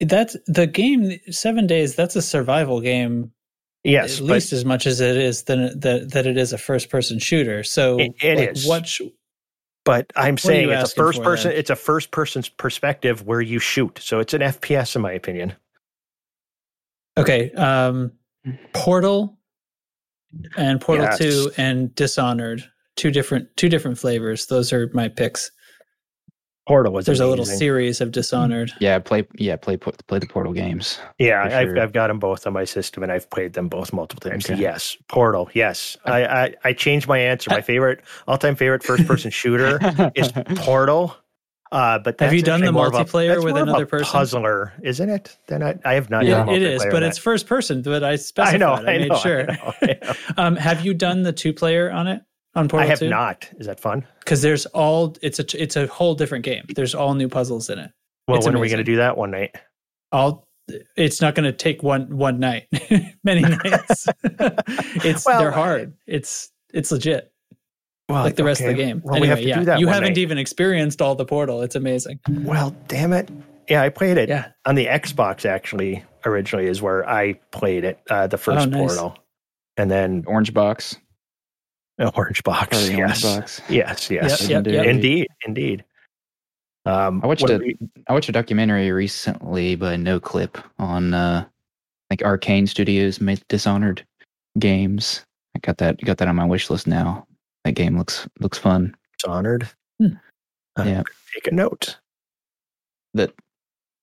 that's 0.00 0.36
the 0.46 0.66
game. 0.66 1.18
Seven 1.30 1.66
Days. 1.66 1.94
That's 1.94 2.16
a 2.16 2.22
survival 2.22 2.80
game. 2.80 3.32
Yes, 3.86 4.18
at 4.18 4.24
least 4.24 4.52
as 4.52 4.64
much 4.64 4.86
as 4.86 5.00
it 5.00 5.16
is 5.16 5.44
than 5.44 5.78
that 5.80 6.10
that 6.12 6.26
it 6.26 6.36
is 6.36 6.52
a 6.52 6.58
first 6.58 6.90
person 6.90 7.18
shooter. 7.18 7.62
So 7.62 7.98
It- 8.00 8.14
it 8.22 8.38
like, 8.38 8.48
is. 8.56 8.66
What 8.66 8.86
sh- 8.88 9.02
but 9.84 10.12
I'm 10.16 10.34
are 10.34 10.38
saying 10.38 10.70
it's 10.70 10.92
a 10.92 10.94
first 10.96 11.22
person. 11.22 11.50
then? 11.50 11.58
It's 11.58 11.70
a 11.70 11.76
first 11.76 12.10
person's 12.10 12.48
perspective 12.48 13.24
where 13.26 13.40
you 13.40 13.58
shoot. 13.60 14.00
So 14.02 14.18
it's 14.18 14.34
an 14.34 14.42
FPS 14.42 14.96
in 14.96 15.02
my 15.02 15.12
opinion. 15.12 15.54
okay, 17.16 17.50
um, 17.52 18.12
Portal 18.72 19.38
and 20.56 20.80
Portal 20.80 21.04
Yes. 21.06 21.18
Two 21.18 21.50
and 21.56 21.94
Dishonored. 21.94 22.64
Two 22.96 23.10
different 23.10 23.48
two 23.56 23.68
different 23.68 23.98
flavors. 23.98 24.46
Those 24.46 24.72
are 24.72 24.90
my 24.94 25.08
picks. 25.08 25.50
Portal 26.66 26.92
was 26.92 27.06
There's 27.06 27.20
a 27.20 27.26
little 27.26 27.44
series 27.44 28.00
of 28.00 28.10
Dishonored. 28.10 28.72
Yeah, 28.80 28.98
play 28.98 29.24
yeah 29.36 29.54
play 29.54 29.76
play 29.76 30.18
the 30.18 30.26
Portal 30.26 30.52
games. 30.52 30.98
Yeah, 31.18 31.48
for 31.48 31.54
I've. 31.54 31.78
I've 31.78 31.92
got 31.92 32.08
them 32.08 32.18
both 32.18 32.44
on 32.46 32.52
my 32.52 32.64
system, 32.64 33.04
and 33.04 33.12
I've 33.12 33.30
played 33.30 33.52
them 33.52 33.68
both 33.68 33.92
multiple 33.92 34.28
times. 34.28 34.50
Okay. 34.50 34.60
Yes, 34.60 34.96
Portal. 35.08 35.48
Yes, 35.54 35.96
I, 36.04 36.24
I 36.24 36.54
I 36.64 36.72
changed 36.72 37.06
my 37.06 37.18
answer. 37.18 37.50
My 37.50 37.60
favorite 37.62 38.00
all 38.26 38.36
time 38.36 38.56
favorite 38.56 38.82
first 38.82 39.06
person 39.06 39.30
shooter 39.30 39.78
is 40.16 40.32
Portal. 40.56 41.16
Uh, 41.72 41.98
but 41.98 42.18
Have 42.20 42.32
you 42.32 42.42
done 42.42 42.60
the 42.60 42.66
actually 42.66 42.74
more 42.74 42.86
of 42.86 42.94
a- 42.94 43.04
multiplayer 43.04 43.36
with 43.42 43.54
more 43.54 43.62
of 43.62 43.68
a 43.68 43.70
another 43.70 43.86
person? 43.86 44.06
Puzzler, 44.06 44.72
isn't 44.82 45.10
it? 45.10 45.36
Then 45.48 45.62
I, 45.62 45.78
I 45.84 45.94
have 45.94 46.10
not. 46.10 46.24
It- 46.24 46.30
done 46.30 46.48
it 46.48 46.62
is, 46.62 46.84
but 46.90 47.02
it's 47.02 47.18
first 47.18 47.46
person. 47.46 47.82
But 47.82 48.02
I 48.02 48.16
specified. 48.16 48.54
I 48.54 48.58
know. 48.58 48.72
I, 48.72 48.94
I 48.94 48.98
made 48.98 49.08
know. 49.08 49.18
sure. 49.18 49.46
Know, 49.46 49.72
I 49.82 49.98
know. 50.02 50.12
um, 50.36 50.56
have 50.56 50.84
you 50.84 50.94
done 50.94 51.22
the 51.22 51.32
two 51.32 51.52
player 51.52 51.90
on 51.90 52.06
it 52.08 52.22
on 52.56 52.64
I 52.64 52.68
Portal 52.68 52.88
have 52.88 52.98
2? 52.98 53.08
not. 53.08 53.48
Is 53.58 53.66
that 53.66 53.78
fun? 53.78 54.04
because 54.20 54.42
there's 54.42 54.66
all 54.66 55.14
it's 55.22 55.38
a 55.38 55.62
it's 55.62 55.76
a 55.76 55.86
whole 55.86 56.14
different 56.16 56.44
game. 56.44 56.64
There's 56.74 56.94
all 56.94 57.14
new 57.14 57.28
puzzles 57.28 57.70
in 57.70 57.78
it. 57.78 57.90
Well, 58.26 58.38
It's 58.38 58.46
when 58.46 58.56
are 58.56 58.58
we 58.58 58.68
going 58.68 58.78
to 58.78 58.84
do 58.84 58.96
that 58.96 59.16
one 59.16 59.30
night? 59.30 59.54
All 60.10 60.48
it's 60.96 61.20
not 61.20 61.36
going 61.36 61.44
to 61.44 61.52
take 61.52 61.84
one 61.84 62.16
one 62.16 62.40
night, 62.40 62.66
many 63.24 63.40
nights. 63.64 64.08
it's 64.24 65.24
Well, 65.24 65.38
they're 65.38 65.52
hard. 65.52 65.92
It's 66.08 66.50
it's 66.74 66.90
legit, 66.90 67.30
Well, 68.08 68.24
like 68.24 68.34
the 68.34 68.42
rest 68.42 68.60
of 68.62 68.66
the 68.66 68.74
game. 68.74 69.00
Well, 69.04 69.14
anyway, 69.14 69.26
we 69.26 69.28
have 69.28 69.38
to 69.38 69.44
yeah, 69.48 69.58
do 69.60 69.64
that. 69.66 69.78
you 69.78 69.86
one 69.86 69.94
haven't 69.94 70.08
night. 70.10 70.18
even 70.18 70.38
experienced 70.38 71.00
all 71.00 71.14
the 71.14 71.24
Portal. 71.24 71.62
It's 71.62 71.76
amazing. 71.76 72.18
Well, 72.28 72.74
damn 72.88 73.12
it. 73.12 73.30
Yeah, 73.68 73.82
I 73.82 73.88
played 73.90 74.16
it 74.18 74.28
Yeah. 74.28 74.48
on 74.64 74.74
the 74.74 74.86
Xbox. 74.86 75.44
Actually, 75.44 76.04
originally 76.24 76.66
is 76.66 76.82
where 76.82 77.08
I 77.08 77.34
played 77.52 77.84
it. 77.84 78.00
Uh, 78.10 78.26
the 78.26 78.38
first 78.38 78.66
Oh, 78.66 78.70
nice. 78.70 78.78
Portal, 78.96 79.16
and 79.76 79.88
then 79.90 80.24
Orange 80.26 80.52
box. 80.52 80.96
uh, 82.06 82.10
Orange 82.14 82.42
Box. 82.44 82.76
Or 82.88 82.90
Yes, 82.90 82.98
orange 82.98 83.22
box. 83.22 83.62
yes, 83.68 84.10
yes. 84.10 84.48
Yep, 84.48 84.66
yep, 84.66 84.74
yep. 84.74 84.86
Indeed, 84.86 85.28
indeed. 85.46 85.84
Um, 86.84 87.20
I 87.24 87.26
watched 87.26 87.42
what 87.42 87.50
a- 87.50 87.58
we- 87.58 87.76
I 88.08 88.12
watched 88.12 88.28
a 88.28 88.32
documentary 88.32 88.90
recently 88.92 89.74
by 89.74 89.96
Noclip 89.96 90.62
on 90.78 91.14
uh 91.14 91.44
like 92.10 92.20
Arkane 92.20 92.68
Studios 92.68 93.20
made 93.20 93.42
Dishonored 93.48 94.04
games. 94.58 95.24
I 95.56 95.58
got 95.60 95.78
that 95.78 95.98
got 96.02 96.18
that 96.18 96.28
on 96.28 96.36
my 96.36 96.44
wish 96.44 96.70
list 96.70 96.86
now. 96.86 97.26
That 97.64 97.72
game 97.72 97.98
looks 97.98 98.28
looks 98.38 98.58
fun. 98.58 98.94
Dishonored. 99.18 99.68
Hmm. 100.00 100.14
I'm 100.76 100.88
Yeah. 100.88 101.02
Take 101.34 101.48
a 101.48 101.54
note. 101.54 101.96
That 103.14 103.32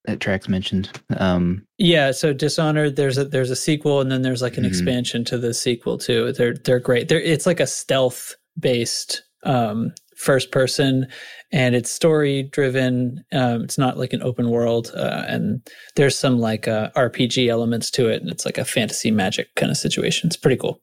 that 0.06 0.20
Trax 0.20 0.48
mentioned. 0.50 0.90
Um 1.18 1.66
Yeah, 1.78 2.12
so 2.12 2.34
Dishonored, 2.34 2.96
there's 2.96 3.18
a 3.18 3.26
there's 3.26 3.50
a 3.52 3.56
sequel, 3.56 4.02
and 4.02 4.12
then 4.12 4.22
there's 4.22 4.42
like 4.42 4.58
an 4.58 4.64
Mhm. 4.64 4.68
expansion 4.68 5.24
to 5.26 5.38
the 5.38 5.54
sequel 5.54 5.98
too. 5.98 6.32
They're 6.34 6.54
they're 6.56 6.80
great. 6.80 7.08
They're 7.08 7.22
it's 7.22 7.46
like 7.46 7.60
a 7.60 7.68
stealth 7.68 8.36
based 8.60 9.24
um, 9.44 9.94
first 10.16 10.52
person, 10.52 11.06
and 11.52 11.76
it's 11.76 11.92
story 11.92 12.44
driven. 12.44 13.24
Um, 13.34 13.64
it's 13.64 13.78
not 13.78 13.98
like 13.98 14.14
an 14.14 14.22
open 14.24 14.50
world, 14.50 14.92
uh, 14.96 15.26
and 15.28 15.62
there's 15.96 16.18
some 16.18 16.40
like 16.40 16.66
uh, 16.68 16.92
RPG 16.96 17.50
elements 17.50 17.92
to 17.92 18.08
it, 18.10 18.22
and 18.22 18.32
it's 18.32 18.46
like 18.46 18.58
a 18.58 18.64
fantasy 18.64 19.12
magic 19.12 19.54
kind 19.56 19.70
of 19.72 19.78
situation. 19.78 20.28
It's 20.28 20.38
pretty 20.38 20.56
cool. 20.58 20.82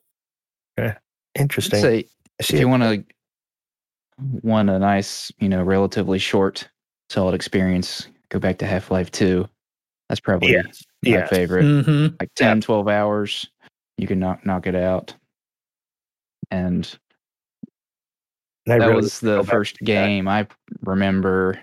I'd 0.79 0.97
Interesting. 1.39 1.81
say 1.81 2.05
if 2.39 2.51
you 2.51 2.69
want 2.69 2.83
to 2.83 3.05
want 4.43 4.69
a 4.69 4.79
nice, 4.79 5.33
you 5.39 5.49
know, 5.49 5.63
relatively 5.63 6.19
short, 6.19 6.69
solid 7.09 7.35
experience, 7.35 8.09
go 8.31 8.39
back 8.39 8.59
to 8.59 8.67
Half 8.67 8.91
Life 8.91 9.11
Two. 9.11 9.49
That's 10.09 10.21
probably 10.21 10.53
Yes, 10.53 10.85
my 11.05 11.13
yes. 11.13 11.29
favorite. 11.31 11.85
hmm 11.85 12.07
Like 12.19 12.31
10, 12.35 12.61
12 12.63 12.89
hours, 12.89 13.49
you 13.99 14.07
can 14.07 14.19
knock 14.19 14.45
knock 14.45 14.67
it 14.67 14.75
out. 14.75 15.15
And 16.51 16.89
And 18.67 18.75
I 18.75 18.79
that 18.79 18.89
really 18.89 19.03
was 19.03 19.21
the 19.21 19.45
first 19.45 19.77
to 19.77 19.85
that. 19.85 19.87
game 19.87 20.27
I 20.29 20.47
remember 20.83 21.63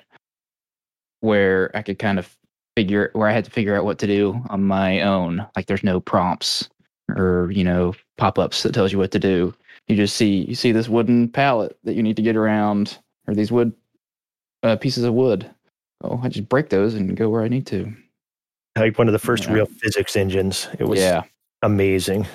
where 1.22 1.76
I 1.76 1.82
could 1.82 2.00
kind 2.00 2.20
of 2.20 2.36
figure 2.76 3.10
where 3.14 3.28
I 3.28 3.34
had 3.34 3.46
to 3.46 3.52
figure 3.52 3.76
out 3.76 3.86
what 3.86 4.00
to 4.00 4.08
do 4.08 4.42
on 4.50 4.64
my 4.64 5.02
own. 5.02 5.46
Like 5.56 5.66
there's 5.66 5.84
no 5.84 6.00
prompts 6.00 6.70
or 7.10 7.50
you 7.52 7.64
know 7.64 7.94
pop-ups 8.18 8.64
that 8.64 8.74
tells 8.74 8.92
you 8.92 8.98
what 8.98 9.12
to 9.12 9.20
do. 9.20 9.54
You 9.88 9.96
just 9.96 10.16
see 10.16 10.46
you 10.48 10.56
see 10.56 10.72
this 10.72 10.90
wooden 10.90 11.28
pallet 11.30 11.78
that 11.84 11.96
you 11.96 12.04
need 12.04 12.16
to 12.18 12.22
get 12.22 12.36
around 12.36 12.98
or 13.28 13.34
these 13.34 13.52
wood 13.52 13.74
uh, 14.64 14.76
pieces 14.78 15.04
of 15.04 15.14
wood. 15.14 15.50
Oh, 16.02 16.20
I 16.24 16.30
just 16.30 16.48
break 16.50 16.70
those 16.70 16.94
and 16.94 17.16
go 17.18 17.30
where 17.30 17.44
I 17.44 17.48
need 17.48 17.66
to. 17.68 17.92
Like 18.78 18.98
one 18.98 19.08
of 19.08 19.14
the 19.14 19.20
first 19.20 19.46
Yeah. 19.46 19.54
real 19.54 19.66
physics 19.66 20.16
engines. 20.16 20.68
It 20.80 20.84
was 20.88 21.00
yeah, 21.00 21.24
amazing. 21.64 22.28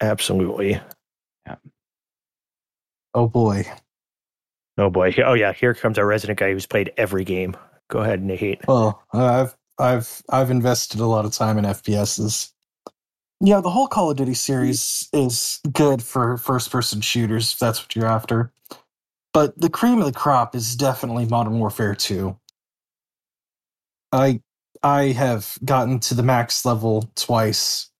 Absolutely. 0.00 0.80
Yeah. 1.46 1.56
Oh 3.14 3.28
boy. 3.28 3.64
Oh 4.78 4.88
boy. 4.88 5.14
Oh 5.24 5.34
yeah. 5.34 5.52
Here 5.52 5.74
comes 5.74 5.98
our 5.98 6.06
resident 6.06 6.38
guy 6.38 6.52
who's 6.52 6.66
played 6.66 6.92
every 6.96 7.24
game. 7.24 7.54
Go 7.90 7.98
ahead, 7.98 8.22
Nate. 8.22 8.66
Well, 8.66 9.02
I've 9.12 9.54
I've 9.78 10.22
I've 10.30 10.50
invested 10.50 11.00
a 11.00 11.06
lot 11.06 11.26
of 11.26 11.32
time 11.32 11.58
in 11.58 11.64
FPSs. 11.66 12.50
Yeah, 13.44 13.60
the 13.60 13.70
whole 13.70 13.88
Call 13.88 14.10
of 14.10 14.16
Duty 14.16 14.34
series 14.34 15.08
is 15.12 15.60
good 15.72 16.02
for 16.02 16.38
first 16.38 16.70
person 16.70 17.00
shooters 17.00 17.52
if 17.52 17.58
that's 17.58 17.82
what 17.82 17.94
you're 17.94 18.06
after. 18.06 18.52
But 19.34 19.58
the 19.60 19.68
cream 19.68 19.98
of 19.98 20.04
the 20.06 20.12
crop 20.12 20.54
is 20.54 20.76
definitely 20.76 21.26
Modern 21.26 21.58
Warfare 21.58 21.94
2. 21.94 22.36
I 24.12 24.40
I 24.82 25.06
have 25.12 25.58
gotten 25.64 26.00
to 26.00 26.14
the 26.14 26.22
max 26.22 26.64
level 26.64 27.10
twice. 27.14 27.90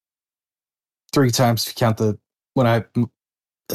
Three 1.13 1.31
times 1.31 1.67
if 1.67 1.71
you 1.71 1.75
count 1.79 1.99
the 1.99 2.19
when 2.55 2.67
I 2.67 2.85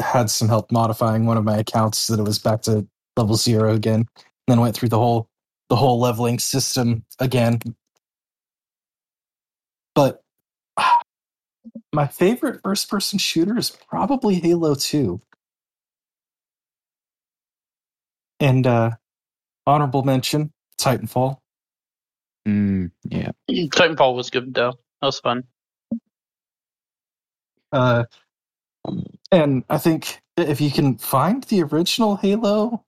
had 0.00 0.30
some 0.30 0.48
help 0.48 0.70
modifying 0.70 1.26
one 1.26 1.36
of 1.36 1.44
my 1.44 1.58
accounts 1.58 1.98
so 1.98 2.14
that 2.14 2.22
it 2.22 2.26
was 2.26 2.38
back 2.38 2.62
to 2.62 2.86
level 3.16 3.36
0 3.36 3.74
again. 3.74 4.06
Then 4.46 4.60
went 4.60 4.76
through 4.76 4.90
the 4.90 4.98
whole 4.98 5.28
the 5.68 5.76
whole 5.76 5.98
leveling 6.00 6.38
system 6.38 7.04
again. 7.18 7.60
But 9.94 10.22
my 11.92 12.06
favorite 12.06 12.60
first 12.62 12.88
person 12.88 13.18
shooter 13.18 13.58
is 13.58 13.70
probably 13.70 14.36
Halo 14.36 14.74
2. 14.74 15.20
And 18.40 18.66
uh 18.66 18.90
honorable 19.66 20.02
mention, 20.04 20.52
Titanfall. 20.78 21.38
Mm, 22.48 22.90
yeah. 23.04 23.30
Titanfall 23.50 24.14
was 24.14 24.30
good 24.30 24.54
though. 24.54 24.72
That 25.00 25.06
was 25.06 25.20
fun. 25.20 25.44
Uh 27.72 28.04
and 29.30 29.64
I 29.68 29.78
think 29.78 30.20
if 30.36 30.60
you 30.60 30.70
can 30.70 30.96
find 30.96 31.44
the 31.44 31.62
original 31.62 32.16
Halo, 32.16 32.84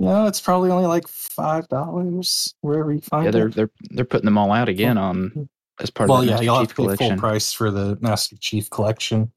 you 0.00 0.06
know, 0.06 0.26
it's 0.26 0.40
probably 0.40 0.70
only 0.70 0.86
like 0.86 1.06
five 1.06 1.68
dollars 1.68 2.54
wherever 2.62 2.92
you 2.92 3.00
find 3.00 3.26
Yeah, 3.26 3.30
they're 3.30 3.48
it. 3.48 3.54
they're 3.54 3.70
they're 3.90 4.04
putting 4.04 4.24
them 4.24 4.38
all 4.38 4.50
out 4.52 4.68
again 4.68 4.98
on 4.98 5.48
as 5.80 5.90
part 5.90 6.08
well, 6.08 6.18
of 6.20 6.24
the 6.24 6.30
yeah, 6.30 6.32
Master 6.34 6.44
you'll 6.44 6.58
have 6.58 6.68
Chief 6.68 6.70
to 6.70 6.74
pay 6.76 6.82
collection. 6.84 7.08
full 7.10 7.18
price 7.18 7.52
for 7.52 7.70
the 7.70 7.98
Master 8.00 8.36
Chief 8.40 8.68
collection. 8.70 9.30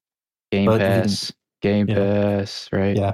Game 0.51 0.65
but 0.65 0.81
if 0.81 0.87
you 0.87 0.87
can- 0.93 1.01
Pass, 1.03 1.33
Game 1.61 1.89
yeah. 1.89 1.95
Pass, 1.95 2.69
right? 2.71 2.95
Yeah. 2.97 3.13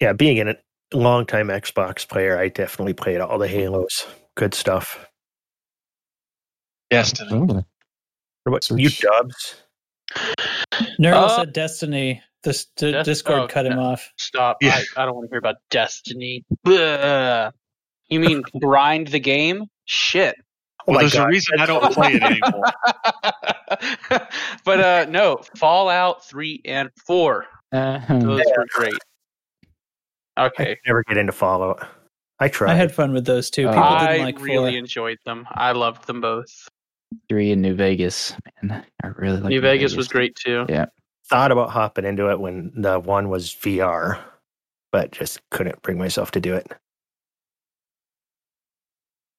Yeah, 0.00 0.12
being 0.12 0.46
a 0.46 0.54
longtime 0.92 1.48
Xbox 1.48 2.06
player, 2.08 2.38
I 2.38 2.48
definitely 2.48 2.92
played 2.92 3.20
all 3.20 3.38
the 3.38 3.48
Halos. 3.48 4.06
Good 4.36 4.52
stuff. 4.54 5.08
Destiny. 6.92 7.30
I'm 7.32 7.46
gonna 7.46 7.66
What 8.44 8.50
about 8.68 8.78
you, 8.80 8.88
Search. 8.88 9.02
Dubs? 9.10 9.62
Nurgle 11.00 11.24
Uh, 11.24 11.36
said 11.36 11.52
Destiny. 11.52 12.22
This 12.42 12.66
d- 12.76 12.90
Des- 12.92 13.04
Discord 13.04 13.38
oh, 13.42 13.46
cut 13.48 13.66
him 13.66 13.76
no. 13.76 13.82
off. 13.82 14.10
Stop. 14.18 14.56
Yeah. 14.60 14.80
I, 14.96 15.02
I 15.02 15.06
don't 15.06 15.14
want 15.14 15.26
to 15.26 15.30
hear 15.32 15.38
about 15.38 15.56
Destiny. 15.70 16.44
Ugh. 16.66 17.52
You 18.08 18.20
mean 18.20 18.42
grind 18.60 19.08
the 19.08 19.20
game? 19.20 19.66
Shit. 19.84 20.34
Oh 20.80 20.84
Well, 20.88 20.94
my 20.96 21.00
there's 21.02 21.14
a 21.14 21.26
reason 21.28 21.60
I 21.60 21.66
don't 21.66 21.92
play 21.92 22.14
it 22.14 22.22
anymore. 22.22 22.64
but 24.64 24.80
uh 24.80 25.06
no, 25.08 25.40
Fallout 25.56 26.24
3 26.26 26.60
and 26.64 26.90
4. 27.06 27.46
Uh-huh. 27.72 28.18
Those 28.18 28.42
were 28.56 28.66
great. 28.74 28.94
Okay. 30.38 30.72
I 30.72 30.76
never 30.86 31.04
get 31.04 31.16
into 31.18 31.32
Fallout. 31.32 31.86
I 32.40 32.48
tried. 32.48 32.72
I 32.72 32.74
had 32.74 32.92
fun 32.92 33.12
with 33.12 33.24
those 33.24 33.50
two. 33.50 33.68
Uh, 33.68 33.72
People 33.72 33.84
I 33.84 34.06
didn't 34.14 34.24
like 34.26 34.40
really 34.40 34.72
four. 34.72 34.78
enjoyed 34.78 35.18
them. 35.24 35.46
I 35.52 35.72
loved 35.72 36.06
them 36.08 36.20
both. 36.20 36.68
Three 37.28 37.50
in 37.50 37.62
New 37.62 37.74
Vegas. 37.74 38.34
Man, 38.62 38.84
I 39.02 39.06
really 39.08 39.38
like 39.38 39.50
New 39.50 39.60
Vegas 39.60 39.94
was 39.94 40.08
great 40.08 40.36
too. 40.36 40.66
Yeah. 40.68 40.86
thought 41.28 41.52
about 41.52 41.70
hopping 41.70 42.04
into 42.04 42.30
it 42.30 42.40
when 42.40 42.72
the 42.74 42.98
one 43.00 43.28
was 43.28 43.50
VR, 43.50 44.18
but 44.90 45.10
just 45.12 45.40
couldn't 45.50 45.80
bring 45.82 45.98
myself 45.98 46.30
to 46.32 46.40
do 46.40 46.54
it. 46.54 46.72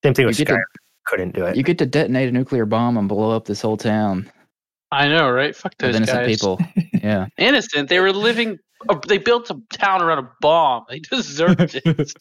Same 0.03 0.13
thing 0.13 0.25
with 0.25 0.37
get 0.37 0.47
Skyrim. 0.47 0.61
Couldn't 1.05 1.35
do 1.35 1.45
it. 1.45 1.55
You 1.55 1.63
get 1.63 1.77
to 1.79 1.85
detonate 1.85 2.29
a 2.29 2.31
nuclear 2.31 2.65
bomb 2.65 2.97
and 2.97 3.09
blow 3.09 3.31
up 3.31 3.45
this 3.45 3.61
whole 3.61 3.77
town 3.77 4.31
I 4.93 5.07
know, 5.07 5.31
right? 5.31 5.55
Fuck 5.55 5.75
those 5.79 5.95
innocent 5.95 6.19
guys. 6.19 6.37
people. 6.37 6.59
Yeah. 7.03 7.27
Innocent. 7.37 7.89
They 7.89 7.99
were 7.99 8.13
living. 8.13 8.57
They 9.07 9.17
built 9.17 9.49
a 9.49 9.61
town 9.73 10.01
around 10.01 10.19
a 10.19 10.29
bomb. 10.41 10.85
They 10.89 10.99
deserved 10.99 11.79
it. 11.83 12.13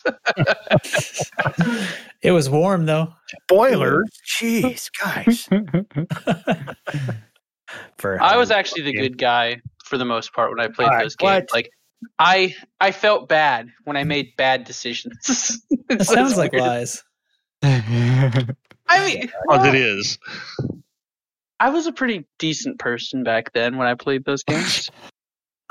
it 2.22 2.32
was 2.32 2.50
warm 2.50 2.86
though. 2.86 3.14
Boilers, 3.48 4.10
jeez, 4.38 4.90
guys. 5.00 5.48
For 7.98 8.20
I 8.22 8.36
was 8.36 8.50
actually 8.50 8.82
the 8.82 8.94
yeah. 8.94 9.02
good 9.02 9.18
guy 9.18 9.62
for 9.84 9.96
the 9.96 10.04
most 10.04 10.34
part 10.34 10.50
when 10.50 10.60
I 10.60 10.68
played 10.68 10.88
Alright, 10.88 11.04
those 11.04 11.16
games. 11.16 11.30
what? 11.30 11.52
Like, 11.52 11.70
I 12.18 12.54
I 12.80 12.90
felt 12.90 13.28
bad 13.28 13.68
when 13.84 13.96
I 13.96 14.04
made 14.04 14.36
bad 14.36 14.64
decisions. 14.64 15.62
It 15.90 16.06
sounds 16.06 16.38
like 16.38 16.54
lies. 16.54 17.02
I 17.62 19.06
mean, 19.06 19.30
As 19.50 19.66
it 19.66 19.74
is. 19.74 20.18
I 21.62 21.70
was 21.70 21.86
a 21.86 21.93
pretty 21.93 22.26
decent 22.40 22.78
person 22.80 23.22
back 23.22 23.52
then 23.52 23.76
when 23.76 23.86
I 23.86 23.94
played 23.94 24.24
those 24.24 24.43
games. 24.43 24.90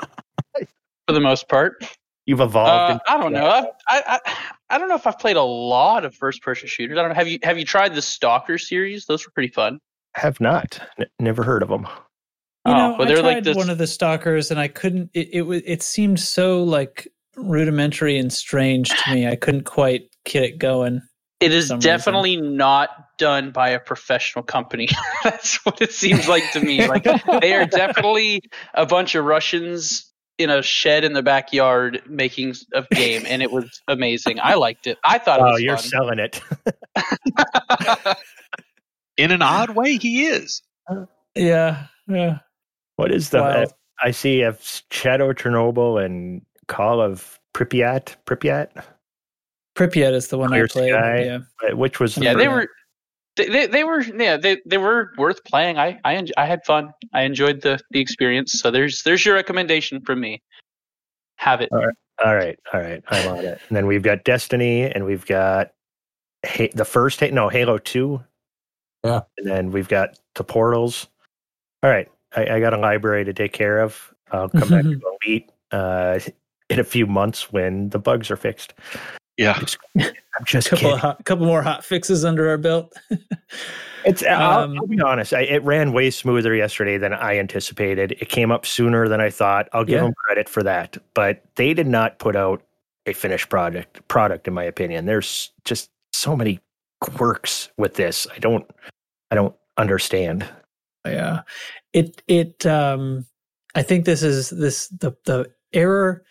for 1.06 1.12
the 1.12 1.20
most 1.20 1.48
part. 1.48 1.84
You've 2.26 2.40
evolved. 2.40 3.00
Uh, 3.06 3.12
I 3.12 3.18
don't 3.18 3.32
know. 3.32 3.46
I, 3.46 3.66
I 3.88 4.02
I 4.26 4.34
I 4.70 4.78
don't 4.78 4.88
know 4.88 4.94
if 4.94 5.06
I've 5.06 5.18
played 5.18 5.36
a 5.36 5.42
lot 5.42 6.04
of 6.04 6.14
first 6.14 6.40
person 6.42 6.68
shooters. 6.68 6.96
I 6.96 7.02
don't 7.02 7.10
know. 7.10 7.14
Have 7.14 7.28
you 7.28 7.38
have 7.42 7.58
you 7.58 7.64
tried 7.64 7.94
the 7.94 8.02
Stalker 8.02 8.58
series? 8.58 9.06
Those 9.06 9.26
were 9.26 9.32
pretty 9.32 9.52
fun. 9.52 9.80
Have 10.14 10.40
not. 10.40 10.80
N- 10.98 11.06
never 11.18 11.42
heard 11.42 11.62
of 11.62 11.68
them. 11.68 11.82
You 12.64 12.72
Oh, 12.72 12.72
know, 12.74 12.90
well, 12.92 13.02
I 13.02 13.04
they're 13.06 13.16
tried 13.18 13.34
like 13.34 13.44
this- 13.44 13.56
one 13.56 13.70
of 13.70 13.78
the 13.78 13.86
stalkers, 13.88 14.50
and 14.52 14.60
I 14.60 14.68
couldn't. 14.68 15.10
It 15.14 15.28
it, 15.32 15.42
it 15.66 15.82
seemed 15.82 16.20
so 16.20 16.62
like 16.62 17.08
rudimentary 17.36 18.16
and 18.18 18.32
strange 18.32 18.88
to 18.90 19.14
me. 19.14 19.26
I 19.26 19.34
couldn't 19.36 19.64
quite 19.64 20.02
get 20.24 20.44
it 20.44 20.58
going. 20.58 21.02
It 21.40 21.52
is 21.52 21.66
some 21.68 21.78
reason. 21.78 21.90
definitely 21.90 22.36
not 22.36 22.90
done 23.22 23.52
by 23.52 23.68
a 23.70 23.78
professional 23.78 24.42
company. 24.42 24.88
That's 25.24 25.64
what 25.64 25.80
it 25.80 25.92
seems 25.92 26.26
like 26.26 26.42
to 26.52 26.60
me. 26.60 26.86
Like 26.88 27.04
they 27.40 27.54
are 27.54 27.64
definitely 27.66 28.42
a 28.74 28.84
bunch 28.84 29.14
of 29.14 29.24
Russians 29.24 30.10
in 30.38 30.50
a 30.50 30.60
shed 30.62 31.04
in 31.04 31.12
the 31.12 31.22
backyard 31.22 32.02
making 32.08 32.54
a 32.74 32.84
game, 32.92 33.22
and 33.26 33.42
it 33.42 33.52
was 33.52 33.80
amazing. 33.86 34.40
I 34.42 34.54
liked 34.54 34.86
it. 34.88 34.98
I 35.04 35.18
thought 35.18 35.38
it 35.38 35.44
Oh, 35.46 35.52
was 35.52 35.60
you're 35.62 35.76
fun. 35.76 35.86
selling 35.86 36.18
it. 36.18 36.40
In 39.18 39.30
an 39.30 39.42
odd 39.42 39.70
way, 39.76 39.98
he 39.98 40.24
is. 40.26 40.62
Yeah, 41.36 41.86
yeah. 42.08 42.38
What 42.96 43.12
is 43.12 43.30
the? 43.30 43.40
Wow. 43.40 43.64
I 44.02 44.10
see 44.10 44.40
of 44.42 44.58
Shadow 44.90 45.32
Chernobyl 45.32 46.02
and 46.04 46.42
Call 46.66 47.00
of 47.00 47.38
Pripyat. 47.54 48.16
Pripyat. 48.26 48.68
Pripyat 49.76 50.12
is 50.14 50.28
the 50.28 50.38
one 50.38 50.48
Clear 50.48 50.64
I 50.64 50.66
played. 50.68 50.90
Sky. 50.90 51.24
Yeah, 51.24 51.38
Uh, 51.70 51.76
Which 51.76 52.00
was 52.00 52.14
the 52.16 52.24
yeah, 52.24 52.34
they 52.34 52.48
were. 52.48 52.68
They, 53.36 53.48
they, 53.48 53.66
they 53.66 53.84
were 53.84 54.02
yeah 54.02 54.36
they, 54.36 54.58
they 54.66 54.78
were 54.78 55.12
worth 55.16 55.42
playing. 55.44 55.78
I 55.78 55.98
I, 56.04 56.14
enj- 56.16 56.32
I 56.36 56.46
had 56.46 56.64
fun. 56.64 56.92
I 57.14 57.22
enjoyed 57.22 57.62
the, 57.62 57.78
the 57.90 58.00
experience. 58.00 58.52
So 58.52 58.70
there's 58.70 59.02
there's 59.04 59.24
your 59.24 59.34
recommendation 59.34 60.00
from 60.02 60.20
me. 60.20 60.42
Have 61.36 61.60
it. 61.60 61.70
All 61.72 62.34
right, 62.36 62.58
all 62.72 62.80
right. 62.80 63.02
I'm 63.08 63.28
on 63.28 63.38
it. 63.44 63.60
And 63.68 63.76
then 63.76 63.86
we've 63.86 64.02
got 64.02 64.24
Destiny, 64.24 64.82
and 64.82 65.04
we've 65.04 65.26
got 65.26 65.72
ha- 66.46 66.70
the 66.74 66.84
first 66.84 67.20
Ha- 67.20 67.30
no 67.30 67.48
Halo 67.48 67.78
Two. 67.78 68.22
Yeah. 69.02 69.22
And 69.38 69.46
then 69.46 69.70
we've 69.72 69.88
got 69.88 70.18
the 70.34 70.44
Portals. 70.44 71.08
All 71.82 71.90
right, 71.90 72.08
I, 72.36 72.46
I 72.46 72.60
got 72.60 72.74
a 72.74 72.78
library 72.78 73.24
to 73.24 73.32
take 73.32 73.52
care 73.52 73.80
of. 73.80 74.14
I'll 74.30 74.50
come 74.50 74.68
back 74.68 74.82
to 74.84 75.00
Elite 75.24 75.50
uh, 75.72 76.20
in 76.70 76.78
a 76.78 76.84
few 76.84 77.06
months 77.06 77.50
when 77.50 77.88
the 77.88 77.98
bugs 77.98 78.30
are 78.30 78.36
fixed. 78.36 78.74
Yeah. 79.42 79.58
I'm 79.98 80.44
just 80.46 80.68
couple 80.70 80.78
kidding. 80.82 80.94
of 80.94 81.00
hot, 81.00 81.24
couple 81.24 81.46
more 81.46 81.62
hot 81.62 81.84
fixes 81.84 82.24
under 82.24 82.48
our 82.48 82.58
belt. 82.58 82.92
It's. 84.04 84.24
I'll, 84.24 84.64
Um, 84.64 84.78
I'll 84.80 84.86
be 84.88 85.00
honest. 85.00 85.32
I, 85.32 85.42
it 85.42 85.62
ran 85.62 85.92
way 85.92 86.10
smoother 86.10 86.56
yesterday 86.56 86.98
than 86.98 87.12
I 87.12 87.38
anticipated. 87.38 88.16
It 88.20 88.30
came 88.30 88.50
up 88.50 88.66
sooner 88.66 89.06
than 89.06 89.20
I 89.20 89.30
thought. 89.30 89.68
I'll 89.72 89.84
give 89.84 89.98
Yeah. 89.98 90.02
them 90.06 90.14
credit 90.26 90.48
for 90.48 90.60
that. 90.64 90.96
But 91.14 91.44
they 91.54 91.72
did 91.72 91.86
not 91.86 92.18
put 92.18 92.34
out 92.34 92.64
a 93.06 93.12
finished 93.12 93.48
project 93.48 94.00
product, 94.08 94.48
in 94.48 94.54
my 94.54 94.64
opinion. 94.64 95.06
There's 95.06 95.52
just 95.64 95.88
so 96.12 96.34
many 96.34 96.58
quirks 97.00 97.68
with 97.76 97.94
this. 97.94 98.26
I 98.34 98.40
don't. 98.40 98.68
I 99.30 99.36
don't 99.36 99.54
understand. 99.78 100.48
yeah 101.06 101.42
it 101.92 102.22
it 102.28 102.66
um 102.66 103.24
i 103.76 103.82
think 103.82 104.04
this 104.04 104.22
is 104.24 104.50
this 104.50 104.88
the 104.88 105.12
the 105.26 105.48
error 105.72 106.22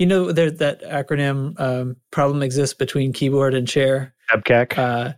you 0.00 0.06
know 0.06 0.32
there 0.32 0.50
that 0.50 0.82
acronym 0.82 1.58
um 1.60 1.96
problem 2.10 2.42
exists 2.42 2.74
between 2.74 3.12
keyboard 3.12 3.54
and 3.54 3.68
chair 3.68 4.14
PEBKAC. 4.32 4.78
uh 4.78 5.12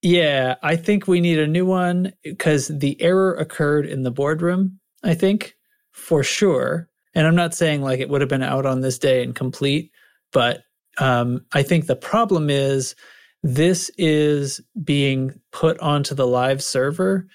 yeah 0.00 0.54
i 0.62 0.76
think 0.76 1.06
we 1.06 1.20
need 1.20 1.38
a 1.38 1.46
new 1.46 1.66
one 1.66 2.12
because 2.22 2.68
the 2.68 3.00
error 3.02 3.34
occurred 3.34 3.84
in 3.84 4.04
the 4.04 4.10
boardroom 4.10 4.78
i 5.02 5.12
think 5.12 5.56
for 5.90 6.22
sure 6.22 6.88
and 7.14 7.26
i'm 7.26 7.34
not 7.34 7.54
saying 7.54 7.82
like 7.82 8.00
it 8.00 8.08
would 8.08 8.22
have 8.22 8.30
been 8.30 8.42
out 8.42 8.64
on 8.64 8.80
this 8.80 8.98
day 8.98 9.22
and 9.22 9.34
complete 9.34 9.90
but 10.32 10.62
um 10.98 11.44
i 11.52 11.62
think 11.62 11.86
the 11.86 11.96
problem 11.96 12.48
is 12.48 12.94
this 13.42 13.90
is 13.98 14.60
being 14.84 15.34
put 15.50 15.76
onto 15.80 16.14
the 16.14 16.26
live 16.26 16.62
server 16.62 17.26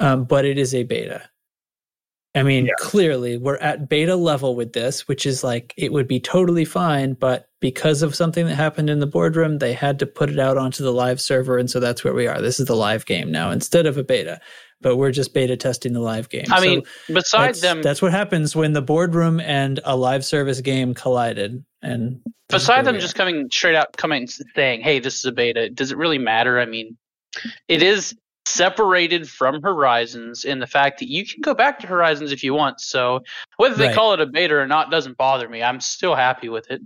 um, 0.00 0.24
but 0.24 0.44
it 0.44 0.58
is 0.58 0.74
a 0.74 0.84
beta. 0.84 1.28
I 2.34 2.42
mean, 2.42 2.66
Yeah. 2.66 2.72
clearly 2.78 3.38
we're 3.38 3.56
at 3.56 3.88
beta 3.88 4.14
level 4.14 4.54
with 4.54 4.72
this, 4.72 5.08
which 5.08 5.26
is 5.26 5.42
like 5.42 5.74
it 5.76 5.92
would 5.92 6.06
be 6.06 6.20
totally 6.20 6.64
fine, 6.64 7.14
but 7.14 7.48
because 7.60 8.02
of 8.02 8.14
something 8.14 8.46
that 8.46 8.54
happened 8.54 8.90
in 8.90 9.00
the 9.00 9.06
boardroom, 9.06 9.58
they 9.58 9.72
had 9.72 9.98
to 9.98 10.06
put 10.06 10.30
it 10.30 10.38
out 10.38 10.56
onto 10.56 10.84
the 10.84 10.92
live 10.92 11.20
server, 11.20 11.58
and 11.58 11.70
so 11.70 11.80
that's 11.80 12.04
where 12.04 12.14
we 12.14 12.26
are. 12.26 12.40
This 12.40 12.60
is 12.60 12.66
the 12.66 12.76
live 12.76 13.06
game 13.06 13.32
now 13.32 13.50
instead 13.50 13.86
of 13.86 13.96
a 13.98 14.04
beta, 14.04 14.40
but 14.80 14.96
we're 14.96 15.10
just 15.10 15.34
beta 15.34 15.56
testing 15.56 15.94
the 15.94 16.00
live 16.00 16.28
game. 16.28 16.44
I 16.52 16.60
So 16.60 16.66
mean, 16.68 16.82
besides 17.08 17.60
that's, 17.60 17.60
them, 17.60 17.82
that's 17.82 18.02
what 18.02 18.12
happens 18.12 18.54
when 18.54 18.74
the 18.74 18.82
boardroom 18.82 19.40
and 19.40 19.80
a 19.84 19.96
live 19.96 20.24
service 20.24 20.60
game 20.60 20.94
collided. 20.94 21.64
And 21.82 22.20
this 22.50 22.62
is 22.62 22.68
Beside 22.68 22.84
them 22.84 23.00
just 23.00 23.14
coming 23.14 23.48
straight 23.50 23.74
out, 23.74 23.96
coming 23.96 24.28
saying, 24.54 24.82
"Hey, 24.82 25.00
this 25.00 25.18
is 25.18 25.24
a 25.24 25.32
beta," 25.32 25.70
does 25.70 25.90
it 25.90 25.98
really 25.98 26.18
matter? 26.18 26.60
I 26.60 26.66
mean, 26.66 26.96
it 27.68 27.82
is 27.82 28.14
separated 28.48 29.28
from 29.28 29.62
Horizons 29.62 30.44
in 30.44 30.58
the 30.58 30.66
fact 30.66 30.98
that 31.00 31.08
you 31.08 31.26
can 31.26 31.40
go 31.40 31.54
back 31.54 31.78
to 31.80 31.86
Horizons 31.86 32.32
if 32.32 32.42
you 32.42 32.54
want. 32.54 32.80
So 32.80 33.20
whether 33.56 33.74
they 33.74 33.86
Right. 33.88 33.94
call 33.94 34.12
it 34.14 34.20
a 34.20 34.26
beta 34.26 34.54
or 34.56 34.66
not 34.66 34.90
doesn't 34.90 35.16
bother 35.16 35.48
me. 35.48 35.62
I'm 35.62 35.80
still 35.80 36.14
happy 36.14 36.48
with 36.48 36.70
it. 36.70 36.80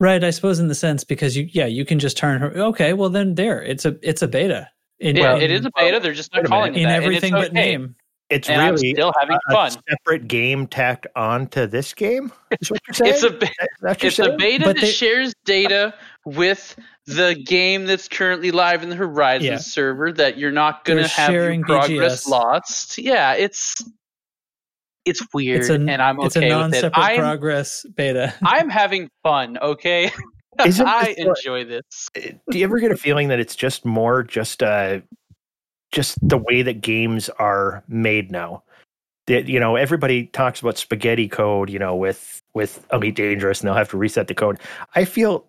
right, 0.00 0.22
I 0.24 0.30
suppose 0.30 0.58
in 0.58 0.66
the 0.68 0.74
sense 0.74 1.04
because 1.04 1.36
you, 1.36 1.48
yeah, 1.52 1.66
you 1.66 1.84
can 1.84 1.98
just 2.00 2.16
turn 2.16 2.40
her. 2.40 2.50
Okay, 2.56 2.92
well 2.92 3.08
then 3.08 3.34
there, 3.36 3.62
it's 3.62 3.84
a 3.84 3.96
it's 4.02 4.20
a 4.22 4.28
beta. 4.28 4.68
In, 4.98 5.16
Yeah, 5.16 5.36
in- 5.36 5.42
it 5.42 5.50
is 5.50 5.64
a 5.64 5.70
beta. 5.76 6.00
They're 6.00 6.12
just 6.12 6.32
not 6.32 6.40
wait 6.42 6.46
a 6.46 6.48
calling 6.48 6.74
in 6.74 6.80
it 6.80 6.84
that, 6.84 7.02
everything 7.02 7.32
it's 7.34 7.40
but 7.42 7.50
okay. 7.50 7.70
name. 7.70 7.94
It's 8.30 8.48
And 8.48 8.62
I'm 8.62 8.74
really 8.74 8.90
still 8.92 9.12
having 9.20 9.36
a, 9.50 9.52
fun. 9.52 9.68
a 9.68 9.90
separate 9.90 10.26
game 10.26 10.66
tacked 10.66 11.06
onto 11.14 11.66
this 11.66 11.92
game. 11.92 12.32
Is 12.60 12.70
what 12.70 12.80
you're 12.88 12.94
saying? 12.94 13.12
It's 13.14 13.22
a 13.24 13.30
be- 13.30 13.46
that 13.58 13.68
what 13.80 14.04
it's 14.04 14.18
a 14.18 14.36
beta 14.36 14.64
But 14.64 14.76
that 14.76 14.80
they- 14.80 14.90
shares 14.90 15.34
data 15.44 15.92
with 16.24 16.74
the 17.06 17.34
game 17.46 17.86
that's 17.86 18.08
currently 18.08 18.50
live 18.52 18.82
in 18.82 18.88
the 18.88 18.96
Horizon 18.96 19.46
Yeah. 19.46 19.56
server 19.58 20.12
that 20.12 20.38
you're 20.38 20.52
not 20.52 20.84
going 20.84 20.98
to 20.98 21.02
They're 21.02 21.08
have 21.08 21.32
your 21.32 21.64
progress 21.64 22.24
BGS. 22.24 22.28
lost. 22.28 22.98
Yeah, 22.98 23.32
it's 23.34 23.74
it's 25.04 25.20
weird, 25.34 25.60
It's 25.62 25.68
a 25.70 25.74
and 25.74 25.90
I'm 26.00 26.20
it's 26.20 26.36
a 26.36 26.38
okay 26.38 26.46
with 26.48 26.52
it. 26.56 26.58
non-separate 26.60 27.02
I'm 27.02 27.18
progress 27.18 27.84
beta. 27.96 28.32
I'm 28.44 28.68
having 28.68 29.08
fun. 29.24 29.58
Okay, 29.58 30.10
Isn't 30.64 30.86
I 30.86 31.14
this 31.16 31.18
enjoy 31.44 31.64
this. 31.64 32.08
do 32.14 32.58
you 32.58 32.64
ever 32.64 32.78
get 32.78 32.92
a 32.92 32.96
feeling 32.96 33.28
that 33.28 33.40
it's 33.40 33.56
just 33.56 33.84
more 33.84 34.22
just 34.22 34.62
uh 34.62 35.00
just 35.90 36.16
the 36.26 36.38
way 36.38 36.62
that 36.62 36.80
games 36.82 37.28
are 37.38 37.82
made 37.88 38.30
now 38.30 38.62
that 39.26 39.48
you 39.48 39.58
know 39.58 39.76
everybody 39.76 40.26
talks 40.26 40.60
about 40.60 40.76
spaghetti 40.78 41.26
code 41.28 41.68
you 41.70 41.78
know 41.78 41.96
with 41.96 42.40
with 42.54 42.86
elite 42.92 43.14
dangerous 43.16 43.60
and 43.60 43.68
they'll 43.68 43.74
have 43.74 43.88
to 43.90 43.96
reset 43.98 44.26
the 44.28 44.34
code 44.34 44.58
i 44.94 45.04
feel 45.04 45.44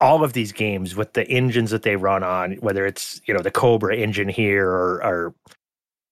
all 0.00 0.22
of 0.22 0.32
these 0.32 0.52
games 0.52 0.94
with 0.94 1.12
the 1.14 1.26
engines 1.28 1.70
that 1.70 1.82
they 1.82 1.96
run 1.96 2.22
on 2.22 2.52
whether 2.56 2.84
it's 2.86 3.20
you 3.26 3.34
know 3.34 3.40
the 3.40 3.50
cobra 3.50 3.96
engine 3.96 4.28
here 4.28 4.68
or 4.68 5.02
or 5.04 5.34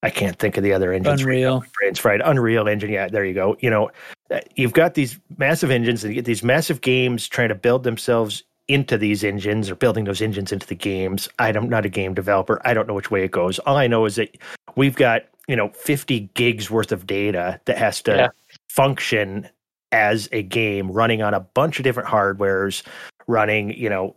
i 0.02 0.10
can't 0.10 0.38
think 0.38 0.56
of 0.56 0.62
the 0.62 0.72
other 0.72 0.92
engines. 0.92 1.20
Unreal. 1.20 1.62
Brain's 1.78 1.98
fried 1.98 2.22
unreal 2.24 2.66
engine 2.68 2.90
yeah 2.90 3.08
there 3.08 3.24
you 3.24 3.34
go 3.34 3.56
you 3.60 3.70
know 3.70 3.90
uh, 4.30 4.40
you've 4.56 4.72
got 4.72 4.94
these 4.94 5.20
massive 5.36 5.70
engines 5.70 6.02
and 6.02 6.12
you 6.12 6.16
get 6.16 6.24
these 6.24 6.42
massive 6.42 6.80
games 6.80 7.28
trying 7.28 7.50
to 7.50 7.54
build 7.54 7.82
themselves 7.84 8.42
into 8.68 8.96
these 8.96 9.22
engines 9.24 9.70
or 9.70 9.74
building 9.74 10.04
those 10.04 10.22
engines 10.22 10.50
into 10.50 10.66
the 10.66 10.74
games. 10.74 11.28
I'm 11.38 11.68
not 11.68 11.84
a 11.84 11.90
game 11.90 12.14
developer. 12.14 12.60
I 12.64 12.72
don't 12.72 12.88
know 12.88 12.94
which 12.94 13.10
way 13.10 13.24
it 13.24 13.30
goes. 13.30 13.58
All 13.60 13.76
I 13.76 13.86
know 13.86 14.06
is 14.06 14.16
that 14.16 14.38
we've 14.76 14.96
got, 14.96 15.22
you 15.48 15.56
know, 15.56 15.68
50 15.68 16.30
gigs 16.34 16.70
worth 16.70 16.90
of 16.90 17.06
data 17.06 17.60
that 17.66 17.76
has 17.76 18.00
to 18.02 18.16
Yeah. 18.16 18.28
function 18.70 19.48
as 19.94 20.28
a 20.32 20.42
game 20.42 20.90
running 20.90 21.22
on 21.22 21.32
a 21.34 21.40
bunch 21.40 21.78
of 21.78 21.84
different 21.84 22.08
hardwares, 22.08 22.82
running, 23.28 23.72
you 23.78 23.88
know, 23.88 24.16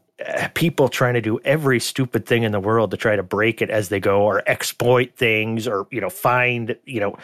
people 0.55 0.89
trying 0.89 1.13
to 1.13 1.21
do 1.21 1.39
every 1.45 1.79
stupid 1.79 2.25
thing 2.25 2.41
in 2.41 2.51
the 2.51 2.59
world 2.59 2.89
to 2.89 2.97
try 2.97 3.15
to 3.15 3.21
break 3.21 3.61
it 3.61 3.69
as 3.69 3.89
they 3.89 3.99
go 3.99 4.23
or 4.23 4.41
exploit 4.47 5.15
things 5.15 5.67
or, 5.67 5.85
you 5.91 6.01
know, 6.01 6.09
find, 6.09 6.75
you 6.85 6.99
know, 6.99 7.15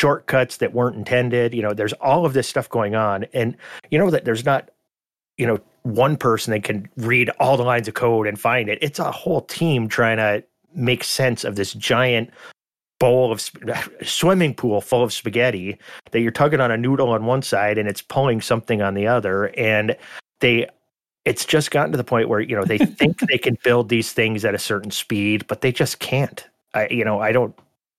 shortcuts 0.00 0.56
that 0.56 0.74
weren't 0.74 0.96
intended. 0.96 1.54
You 1.54 1.62
know, 1.62 1.72
there's 1.72 1.92
all 1.94 2.26
of 2.26 2.32
this 2.32 2.48
stuff 2.48 2.68
going 2.68 2.96
on. 2.96 3.26
And 3.32 3.56
you 3.92 3.98
know 3.98 4.10
that 4.10 4.24
there's 4.24 4.44
not, 4.44 4.70
you 5.36 5.46
know, 5.46 5.60
one 5.82 6.16
person 6.16 6.50
that 6.50 6.64
can 6.64 6.88
read 6.96 7.30
all 7.38 7.56
the 7.56 7.62
lines 7.62 7.86
of 7.86 7.94
code 7.94 8.26
and 8.26 8.40
find 8.40 8.68
it. 8.68 8.78
It's 8.82 8.98
a 8.98 9.12
whole 9.12 9.42
team 9.42 9.88
trying 9.88 10.16
to 10.16 10.42
make 10.74 11.04
sense 11.04 11.44
of 11.44 11.54
this 11.54 11.74
giant 11.74 12.30
bowl 13.00 13.32
of 13.32 13.50
swimming 14.02 14.54
pool 14.54 14.80
full 14.80 15.02
of 15.02 15.12
spaghetti 15.12 15.76
that 16.12 16.20
you're 16.20 16.30
tugging 16.30 16.60
on 16.60 16.70
a 16.70 16.76
noodle 16.76 17.10
on 17.10 17.26
one 17.26 17.42
side 17.42 17.78
and 17.78 17.88
it's 17.88 18.02
pulling 18.02 18.40
something 18.40 18.80
on 18.80 18.94
the 18.94 19.08
other. 19.08 19.46
And 19.58 19.96
they 20.38 20.68
it's 21.24 21.44
just 21.44 21.70
gotten 21.70 21.92
to 21.92 21.98
the 21.98 22.04
point 22.04 22.28
where 22.28 22.40
you 22.40 22.56
know 22.56 22.64
they 22.64 22.78
think 23.00 23.18
they 23.20 23.38
can 23.38 23.58
build 23.64 23.88
these 23.88 24.12
things 24.12 24.44
at 24.44 24.54
a 24.54 24.58
certain 24.58 24.90
speed 24.90 25.46
but 25.48 25.60
they 25.60 25.72
just 25.72 25.98
can't. 25.98 26.46
I 26.72 26.86
you 26.88 27.04
know 27.04 27.18
i 27.18 27.32
don't 27.32 27.52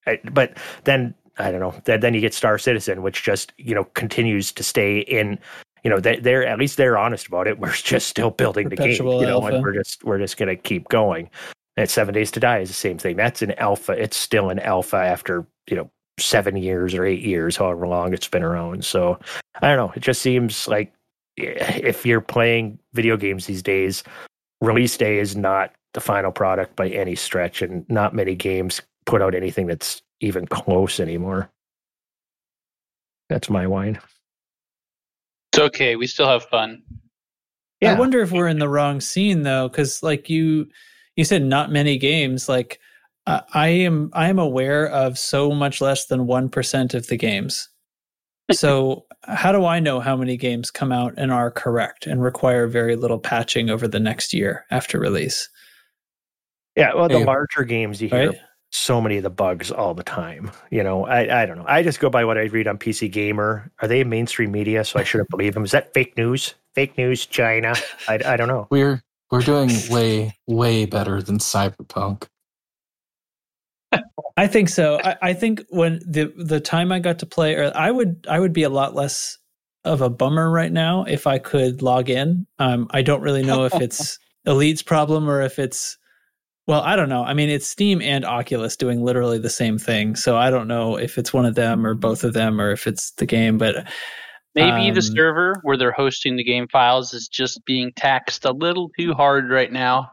I, 0.08 0.22
but 0.32 0.58
then 0.86 1.14
i 1.38 1.52
don't 1.52 1.60
know 1.60 1.76
then, 1.84 2.00
then 2.00 2.14
you 2.14 2.22
get 2.22 2.34
star 2.34 2.58
citizen 2.58 3.02
which 3.02 3.22
just 3.22 3.52
you 3.58 3.76
know 3.76 3.84
continues 3.84 4.54
to 4.54 4.64
stay 4.64 5.00
in 5.00 5.38
you 5.84 5.90
know 5.90 6.00
they, 6.00 6.18
they're 6.20 6.46
at 6.46 6.58
least 6.58 6.78
they're 6.78 6.98
honest 6.98 7.28
about 7.28 7.48
it. 7.48 7.60
We're 7.60 7.74
just 7.74 8.08
still 8.08 8.32
building 8.32 8.70
the 8.70 8.76
game 8.76 8.92
you 8.92 9.04
know 9.04 9.42
alpha. 9.42 9.56
and 9.56 9.64
we're 9.64 9.74
just 9.74 10.04
we're 10.04 10.20
just 10.20 10.38
gonna 10.38 10.56
keep 10.56 10.88
going 10.90 11.30
and 11.78 11.90
seven 11.90 12.14
days 12.14 12.32
to 12.32 12.40
die 12.40 12.60
is 12.60 12.70
the 12.70 12.74
same 12.74 12.98
thing 12.98 13.16
that's 13.16 13.42
an 13.42 13.52
alpha 13.54 13.94
it's 13.94 14.18
still 14.18 14.50
an 14.50 14.60
alpha 14.60 14.98
after 14.98 15.46
you 15.70 15.76
know 15.76 15.90
seven 16.20 16.56
years 16.56 16.94
or 16.94 17.06
eight 17.06 17.22
years 17.22 17.56
however 17.56 17.88
long 17.88 18.14
it's 18.14 18.28
been 18.28 18.44
around 18.44 18.84
so 18.86 19.18
i 19.62 19.68
don't 19.68 19.78
know 19.78 19.94
it 19.96 20.02
just 20.02 20.22
seems 20.22 20.68
like 20.68 20.94
eh, 21.40 21.80
if 21.84 22.06
you're 22.06 22.22
playing 22.22 22.80
video 22.94 23.18
games 23.18 23.46
these 23.46 23.64
days, 23.64 24.04
release 24.62 24.98
day 24.98 25.20
is 25.20 25.36
not 25.36 25.74
the 25.94 26.02
final 26.02 26.32
product 26.32 26.76
by 26.76 26.90
any 26.90 27.16
stretch, 27.16 27.62
and 27.62 27.88
not 27.90 28.14
many 28.14 28.36
games 28.36 28.82
put 29.06 29.22
out 29.22 29.36
anything 29.36 29.68
that's 29.68 30.02
even 30.22 30.46
close 30.48 31.00
anymore. 31.00 31.50
That's 33.30 33.50
my 33.50 33.68
wine. 33.68 34.00
It's 35.54 35.60
okay. 35.60 35.96
We 35.96 36.08
still 36.08 36.28
have 36.28 36.46
fun. 36.46 36.84
Yeah. 37.82 37.94
I 37.94 38.00
wonder 38.00 38.22
if 38.22 38.32
we're 38.32 38.48
in 38.48 38.60
the 38.60 38.70
wrong 38.70 39.02
scene 39.02 39.44
though, 39.44 39.68
because 39.68 40.04
like 40.04 40.30
you, 40.30 40.68
you 41.22 41.26
said 41.26 41.44
not 41.44 41.72
many 41.72 42.00
games. 42.00 42.50
Like 42.50 42.80
uh, 43.28 43.42
I 43.54 43.68
am, 43.68 44.10
I 44.14 44.28
am 44.28 44.40
aware 44.40 44.88
of 44.90 45.20
so 45.20 45.52
much 45.52 45.80
less 45.82 46.08
than 46.08 46.26
one 46.26 46.50
percent 46.50 46.96
of 46.96 47.06
the 47.08 47.16
games. 47.18 47.70
So 48.54 49.06
how 49.22 49.52
do 49.54 49.66
I 49.66 49.80
know 49.80 50.00
how 50.02 50.18
many 50.18 50.36
games 50.36 50.72
come 50.72 50.92
out 50.92 51.14
and 51.16 51.32
are 51.32 51.52
correct 51.52 52.06
and 52.08 52.22
require 52.22 52.68
very 52.68 52.96
little 52.98 53.20
patching 53.20 53.70
over 53.70 53.88
the 53.88 54.00
next 54.00 54.34
year 54.34 54.66
after 54.72 55.00
release? 55.00 55.48
Yeah, 56.76 56.94
well, 56.96 57.08
the 57.08 57.20
Hey. 57.20 57.26
larger 57.26 57.64
games 57.64 58.02
you 58.02 58.10
hear 58.10 58.30
Right? 58.30 58.40
so 58.72 59.00
many 59.00 59.18
of 59.18 59.24
the 59.24 59.30
bugs 59.30 59.72
all 59.72 59.94
the 59.94 60.04
time. 60.04 60.52
You 60.72 60.84
know, 60.84 61.06
I 61.06 61.44
I 61.44 61.46
don't 61.46 61.60
know. 61.60 61.66
I 61.68 61.84
just 61.84 62.00
go 62.02 62.10
by 62.10 62.26
what 62.26 62.38
I 62.38 62.46
read 62.46 62.68
on 62.68 62.78
PC 62.78 63.10
Gamer. 63.12 63.72
Are 63.82 63.88
they 63.88 64.04
mainstream 64.04 64.52
media? 64.52 64.84
So 64.84 65.00
I 65.00 65.04
shouldn't 65.04 65.30
believe 65.30 65.54
them. 65.54 65.64
Is 65.64 65.72
that 65.72 65.94
fake 65.94 66.18
news? 66.18 66.56
Fake 66.74 66.98
news, 66.98 67.26
China? 67.26 67.76
I, 68.10 68.20
I 68.26 68.36
don't 68.38 68.48
know. 68.50 68.68
We're 68.72 69.02
we're 69.32 69.42
doing 69.42 69.70
way 69.90 70.38
way 70.48 70.86
better 70.86 71.22
than 71.22 71.40
Cyberpunk. 71.40 72.28
I 74.38 74.48
think 74.48 74.70
so. 74.70 75.00
I, 75.04 75.18
I 75.22 75.34
think 75.34 75.64
when 75.70 76.00
the 76.06 76.34
the 76.38 76.60
time 76.60 76.92
I 76.92 77.00
got 77.00 77.20
to 77.20 77.26
play, 77.26 77.56
or 77.56 77.72
I 77.76 77.92
would 77.92 78.26
I 78.30 78.40
would 78.40 78.54
be 78.54 78.64
a 78.64 78.70
lot 78.70 78.96
less 78.96 79.38
of 79.84 80.02
a 80.02 80.10
bummer 80.10 80.50
right 80.50 80.72
now 80.72 81.04
if 81.06 81.28
I 81.28 81.40
could 81.40 81.82
log 81.82 82.10
in. 82.10 82.46
Um, 82.60 82.88
I 82.92 83.02
don't 83.02 83.22
really 83.22 83.44
know 83.44 83.66
if 83.66 83.74
it's 83.76 84.20
Elite's 84.46 84.84
problem 84.84 85.30
or 85.30 85.42
if 85.42 85.60
it's 85.60 85.98
well, 86.68 86.82
I 86.82 86.96
don't 86.96 87.10
know. 87.10 87.24
I 87.24 87.34
mean, 87.34 87.50
it's 87.50 87.68
Steam 87.68 88.02
and 88.02 88.24
Oculus 88.24 88.78
doing 88.78 89.04
literally 89.04 89.40
the 89.40 89.50
same 89.50 89.78
thing, 89.78 90.16
so 90.16 90.38
I 90.38 90.50
don't 90.50 90.68
know 90.68 90.96
if 90.96 91.18
it's 91.18 91.34
one 91.34 91.46
of 91.46 91.56
them 91.56 91.86
or 91.86 91.96
both 91.96 92.24
of 92.24 92.34
them 92.34 92.62
or 92.62 92.72
if 92.72 92.88
it's 92.88 93.12
the 93.14 93.26
game. 93.26 93.58
But 93.58 93.88
Maybe 94.56 94.92
the 94.92 94.98
um, 94.98 95.02
server 95.02 95.56
where 95.64 95.78
they're 95.78 95.92
hosting 95.94 96.36
the 96.36 96.44
game 96.44 96.68
files 96.68 97.14
is 97.14 97.28
just 97.30 97.64
being 97.66 97.92
taxed 97.96 98.44
a 98.46 98.52
little 98.52 98.90
too 99.00 99.14
hard 99.14 99.50
right 99.50 99.72
now. 99.72 100.12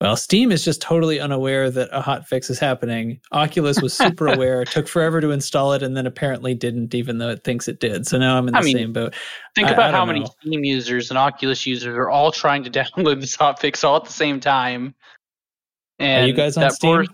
Well, 0.00 0.16
Steam 0.16 0.52
is 0.52 0.64
just 0.64 0.80
totally 0.80 1.18
unaware 1.18 1.70
that 1.72 1.88
a 1.90 2.00
hot 2.00 2.28
fix 2.28 2.50
is 2.50 2.60
happening. 2.60 3.20
Oculus 3.32 3.82
was 3.82 3.92
super 3.92 4.28
aware, 4.32 4.64
took 4.64 4.86
forever 4.86 5.20
to 5.20 5.32
install 5.32 5.72
it, 5.72 5.82
and 5.82 5.96
then 5.96 6.06
apparently 6.06 6.54
didn't, 6.54 6.94
even 6.94 7.18
though 7.18 7.30
it 7.30 7.42
thinks 7.42 7.66
it 7.66 7.80
did. 7.80 8.06
So 8.06 8.16
now 8.16 8.38
I'm 8.38 8.46
in 8.46 8.54
the 8.54 8.60
I 8.60 8.62
mean, 8.62 8.76
same 8.76 8.92
boat. 8.92 9.14
Think 9.56 9.68
I- 9.68 9.72
about 9.72 9.88
I 9.88 9.98
how 9.98 10.04
don't 10.04 10.14
many. 10.14 10.26
Steam 10.40 10.62
users 10.64 11.10
and 11.10 11.18
Oculus 11.18 11.66
users 11.66 11.96
are 11.96 12.08
all 12.08 12.30
trying 12.30 12.62
to 12.62 12.70
download 12.70 13.20
this 13.20 13.36
hotfix 13.36 13.82
all 13.82 13.96
at 13.96 14.04
the 14.04 14.12
same 14.12 14.38
time. 14.38 14.94
And 15.98 16.24
Are 16.24 16.28
you 16.28 16.32
guys 16.32 16.56
on 16.56 16.70
Steam? 16.70 16.94
poor- 16.94 17.06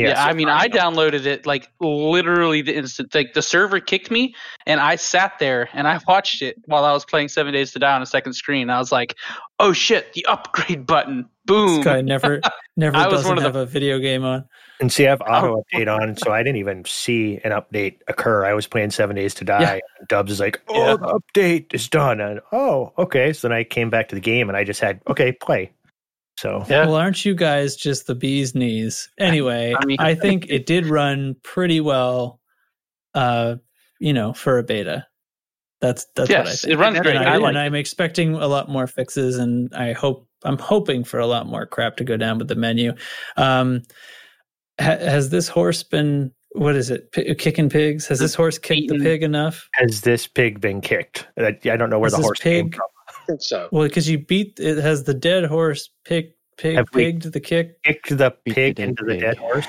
Yes. 0.00 0.16
yeah, 0.16 0.24
I 0.24 0.32
mean, 0.32 0.48
I 0.48 0.68
downloaded 0.68 1.26
it 1.26 1.46
like 1.46 1.70
literally 1.80 2.62
the 2.62 2.74
instant. 2.76 3.14
Like 3.14 3.34
the 3.34 3.42
server 3.42 3.80
kicked 3.80 4.10
me, 4.10 4.34
and 4.66 4.80
I 4.80 4.96
sat 4.96 5.38
there 5.38 5.68
and 5.72 5.86
I 5.88 5.98
watched 6.06 6.42
it 6.42 6.56
while 6.66 6.84
I 6.84 6.92
was 6.92 7.04
playing 7.04 7.28
Seven 7.28 7.52
Days 7.52 7.72
to 7.72 7.78
Die 7.78 7.92
on 7.94 8.02
a 8.02 8.06
second 8.06 8.32
screen. 8.34 8.70
I 8.70 8.78
was 8.78 8.92
like, 8.92 9.16
"Oh 9.58 9.72
shit, 9.72 10.12
the 10.12 10.24
upgrade 10.26 10.86
button! 10.86 11.28
Boom!" 11.46 11.76
This 11.76 11.84
guy 11.84 12.00
never, 12.00 12.40
never 12.76 12.96
I 12.96 13.06
was 13.06 13.18
doesn't 13.22 13.28
one 13.28 13.38
of 13.38 13.42
the- 13.52 13.58
have 13.60 13.68
a 13.68 13.70
video 13.70 13.98
game 13.98 14.24
on. 14.24 14.44
And 14.80 14.90
see, 14.90 15.06
I 15.06 15.10
have 15.10 15.20
Oh. 15.26 15.30
auto 15.30 15.62
update 15.74 15.94
on, 15.94 16.16
so 16.16 16.32
I 16.32 16.42
didn't 16.42 16.56
even 16.56 16.86
see 16.86 17.38
an 17.44 17.52
update 17.52 17.96
occur. 18.08 18.46
I 18.46 18.54
was 18.54 18.66
playing 18.66 18.92
Seven 18.92 19.14
Days 19.14 19.34
to 19.34 19.44
Die. 19.44 19.60
Yeah. 19.60 19.72
And 19.98 20.08
Dubs 20.08 20.32
is 20.32 20.40
like, 20.40 20.58
"Oh, 20.68 20.74
Yeah. 20.86 20.96
the 20.96 21.20
update 21.20 21.74
is 21.74 21.86
done." 21.88 22.18
And 22.20 22.40
oh, 22.50 22.92
okay. 22.96 23.34
So 23.34 23.48
then 23.48 23.54
I 23.56 23.64
came 23.64 23.90
back 23.90 24.08
to 24.08 24.14
the 24.14 24.22
game, 24.22 24.48
and 24.48 24.56
I 24.56 24.64
just 24.64 24.80
had 24.80 25.00
okay, 25.06 25.32
play. 25.32 25.70
So 26.40 26.64
Yeah. 26.68 26.86
Well, 26.86 26.94
aren't 26.96 27.24
you 27.24 27.34
guys 27.34 27.76
just 27.76 28.06
the 28.06 28.14
bee's 28.14 28.54
knees? 28.54 29.08
Anyway, 29.18 29.74
I 29.78 29.84
mean- 29.84 30.00
I 30.00 30.14
think 30.14 30.46
it 30.48 30.64
did 30.66 30.86
run 30.86 31.36
pretty 31.42 31.80
well. 31.80 32.40
Uh, 33.14 33.56
you 33.98 34.12
know, 34.12 34.32
for 34.32 34.58
a 34.58 34.62
beta. 34.62 35.06
That's 35.80 36.06
that's 36.14 36.28
what 36.30 36.38
I 36.38 36.44
Yes, 36.44 36.60
think. 36.62 36.72
it 36.72 36.76
runs 36.78 36.96
and 36.96 37.04
great. 37.04 37.16
I, 37.16 37.34
I 37.34 37.36
like 37.36 37.48
and 37.50 37.58
I'm 37.58 37.74
expecting 37.74 38.34
a 38.34 38.46
lot 38.46 38.68
more 38.68 38.86
fixes, 38.86 39.36
and 39.38 39.72
I 39.74 39.92
hope 39.92 40.26
I'm 40.44 40.58
hoping 40.58 41.04
for 41.04 41.18
a 41.20 41.26
lot 41.26 41.46
more 41.46 41.66
crap 41.66 41.96
to 41.98 42.04
go 42.04 42.16
down 42.16 42.38
with 42.38 42.48
the 42.48 42.54
menu. 42.54 42.92
Um, 43.36 43.82
ha- 44.80 44.98
has 44.98 45.30
this 45.30 45.48
horse 45.48 45.82
been? 45.82 46.32
What 46.52 46.76
is 46.76 46.90
it? 46.90 47.10
P- 47.12 47.34
kicking 47.34 47.68
pigs? 47.68 48.06
Has 48.08 48.18
this 48.18 48.34
horse 48.34 48.58
kicked 48.58 48.88
the 48.88 48.98
pig 48.98 49.22
enough? 49.22 49.68
has 49.74 50.00
this 50.02 50.26
pig 50.26 50.60
been 50.60 50.80
kicked? 50.80 51.26
I, 51.38 51.56
I 51.64 51.76
don't 51.76 51.90
know 51.90 51.98
where 51.98 52.06
Has 52.06 52.12
the 52.12 52.18
this 52.18 52.26
horse 52.26 52.40
came 52.40 52.66
pig- 52.70 52.76
from. 52.76 52.86
I 53.22 53.24
think 53.26 53.42
so. 53.42 53.68
Well, 53.72 53.86
because 53.86 54.08
you 54.08 54.18
beat 54.18 54.58
it 54.60 54.78
has 54.78 55.04
the 55.04 55.14
dead 55.14 55.44
horse 55.44 55.90
pig 56.04 56.32
pig 56.56 56.76
Have 56.76 56.86
we- 56.92 57.04
pigged 57.04 57.32
the 57.32 57.40
kick. 57.40 57.82
Kicked 57.84 58.16
the 58.16 58.34
Beat 58.44 58.54
the 58.54 58.54
pig 58.54 58.80
into 58.80 59.04
the 59.04 59.12
pig. 59.14 59.20
dead 59.22 59.36
horse. 59.38 59.66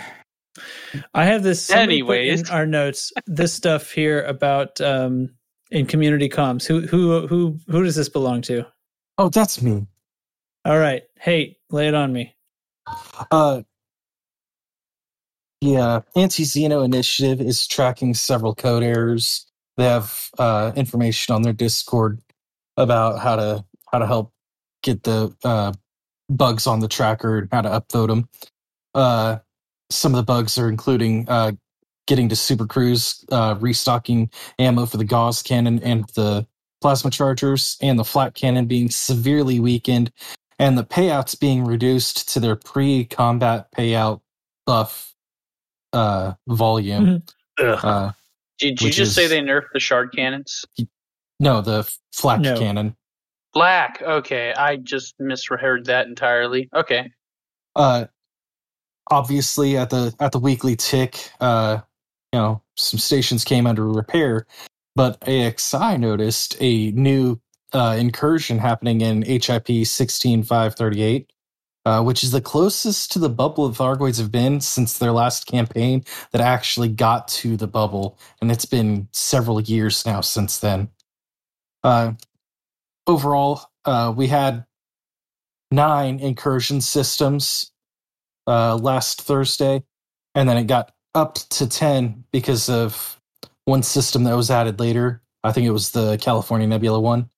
I 1.13 1.25
have 1.25 1.43
this 1.43 1.65
somebody 1.65 2.01
put 2.03 2.17
Anyways. 2.17 2.41
in 2.41 2.47
our 2.49 2.65
notes 2.65 3.13
this 3.25 3.53
stuff 3.53 3.91
here 3.91 4.23
about 4.23 4.79
um 4.81 5.29
in 5.71 5.85
community 5.85 6.27
comms. 6.29 6.65
Who 6.67 6.81
who 6.87 7.27
who 7.27 7.57
who 7.67 7.83
does 7.83 7.95
this 7.95 8.09
belong 8.09 8.41
to? 8.43 8.65
Oh, 9.17 9.29
that's 9.29 9.61
me. 9.61 9.87
All 10.65 10.77
right. 10.77 11.03
Hey, 11.19 11.57
lay 11.69 11.87
it 11.87 11.93
on 11.95 12.11
me. 12.11 12.35
Uh, 13.31 13.61
yeah, 15.61 16.01
Anti 16.15 16.43
Xeno 16.43 16.83
Initiative 16.83 17.39
is 17.39 17.67
tracking 17.67 18.13
several 18.13 18.55
code 18.55 18.83
errors. 18.83 19.45
They 19.77 19.85
have 19.85 20.29
uh, 20.39 20.71
information 20.75 21.33
on 21.35 21.43
their 21.43 21.53
Discord 21.53 22.19
about 22.77 23.19
how 23.19 23.35
to 23.35 23.65
how 23.91 23.99
to 23.99 24.07
help 24.07 24.33
get 24.83 25.03
the 25.03 25.35
uh, 25.43 25.73
bugs 26.29 26.67
on 26.67 26.79
the 26.79 26.87
tracker 26.87 27.39
and 27.39 27.49
how 27.51 27.61
to 27.61 27.69
upvote 27.69 28.07
them. 28.07 28.29
Uh, 28.93 29.37
some 29.89 30.13
of 30.13 30.17
the 30.17 30.23
bugs 30.23 30.57
are 30.57 30.69
including 30.69 31.27
uh, 31.29 31.51
getting 32.07 32.29
to 32.29 32.35
Super 32.35 32.65
Cruise, 32.65 33.23
uh, 33.31 33.55
restocking 33.59 34.29
ammo 34.59 34.85
for 34.85 34.97
the 34.97 35.05
Gauss 35.05 35.43
cannon 35.43 35.81
and 35.83 36.05
the 36.15 36.47
plasma 36.81 37.11
chargers, 37.11 37.77
and 37.81 37.99
the 37.99 38.03
flak 38.03 38.33
cannon 38.33 38.65
being 38.65 38.89
severely 38.89 39.59
weakened, 39.59 40.11
and 40.57 40.77
the 40.77 40.83
payouts 40.83 41.39
being 41.39 41.63
reduced 41.63 42.29
to 42.33 42.39
their 42.39 42.55
pre-combat 42.55 43.71
payout 43.71 44.21
buff 44.65 45.13
uh, 45.93 46.33
volume. 46.47 47.21
Ugh. 47.59 47.79
Uh, 47.83 48.11
Did 48.57 48.81
you 48.81 48.87
Which 48.87 48.95
just 48.95 49.13
say 49.13 49.27
they 49.27 49.41
nerfed 49.41 49.71
the 49.73 49.79
shard 49.79 50.11
cannons? 50.13 50.65
No, 51.41 51.61
the 51.61 51.91
flak 52.13 52.41
No. 52.41 52.57
cannon. 52.57 52.95
Black. 53.53 54.01
Okay, 54.03 54.53
I 54.53 54.77
just 54.77 55.15
misheard 55.19 55.85
that 55.87 56.07
entirely. 56.07 56.69
Okay. 56.75 57.11
uh 57.75 58.05
obviously 59.11 59.77
at 59.77 59.89
the 59.89 60.13
at 60.19 60.31
the 60.31 60.39
weekly 60.39 60.75
tick 60.75 61.31
uh 61.41 61.79
you 62.33 62.39
know 62.39 62.61
some 62.77 62.99
stations 62.99 63.43
came 63.43 63.67
under 63.67 63.87
repair 63.87 64.47
but 64.95 65.19
axi 65.21 65.99
noticed 65.99 66.57
a 66.61 66.91
new 66.93 67.39
uh 67.73 67.95
incursion 67.99 68.59
happening 68.59 69.01
in 69.01 69.23
hip 69.23 69.67
16538 69.67 71.31
uh, 71.85 72.03
which 72.03 72.23
is 72.23 72.31
the 72.31 72.41
closest 72.41 73.11
to 73.11 73.19
the 73.19 73.29
bubble 73.29 73.65
of 73.65 73.77
Thargoids 73.77 74.19
have 74.19 74.31
been 74.31 74.61
since 74.61 74.99
their 74.99 75.11
last 75.11 75.47
campaign 75.47 76.03
that 76.31 76.41
actually 76.41 76.89
got 76.89 77.27
to 77.29 77.57
the 77.57 77.67
bubble, 77.67 78.19
and 78.41 78.51
it's 78.51 78.65
been 78.65 79.07
several 79.13 79.61
years 79.61 80.05
now 80.05 80.21
since 80.21 80.59
then. 80.59 80.89
Uh, 81.83 82.13
overall, 83.07 83.61
uh, 83.85 84.13
we 84.15 84.27
had 84.27 84.65
nine 85.71 86.19
incursion 86.19 86.81
systems 86.81 87.71
uh, 88.47 88.75
last 88.75 89.21
Thursday, 89.21 89.83
and 90.35 90.47
then 90.47 90.57
it 90.57 90.67
got 90.67 90.93
up 91.15 91.35
to 91.35 91.67
10 91.67 92.23
because 92.31 92.69
of 92.69 93.19
one 93.65 93.83
system 93.83 94.23
that 94.23 94.35
was 94.35 94.51
added 94.51 94.79
later. 94.79 95.21
I 95.43 95.51
think 95.51 95.65
it 95.65 95.71
was 95.71 95.91
the 95.91 96.17
California 96.17 96.67
Nebula 96.67 96.99
one. 96.99 97.29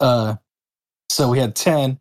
Uh, 0.00 0.36
so 1.08 1.30
we 1.30 1.38
had 1.38 1.54
10. 1.54 1.98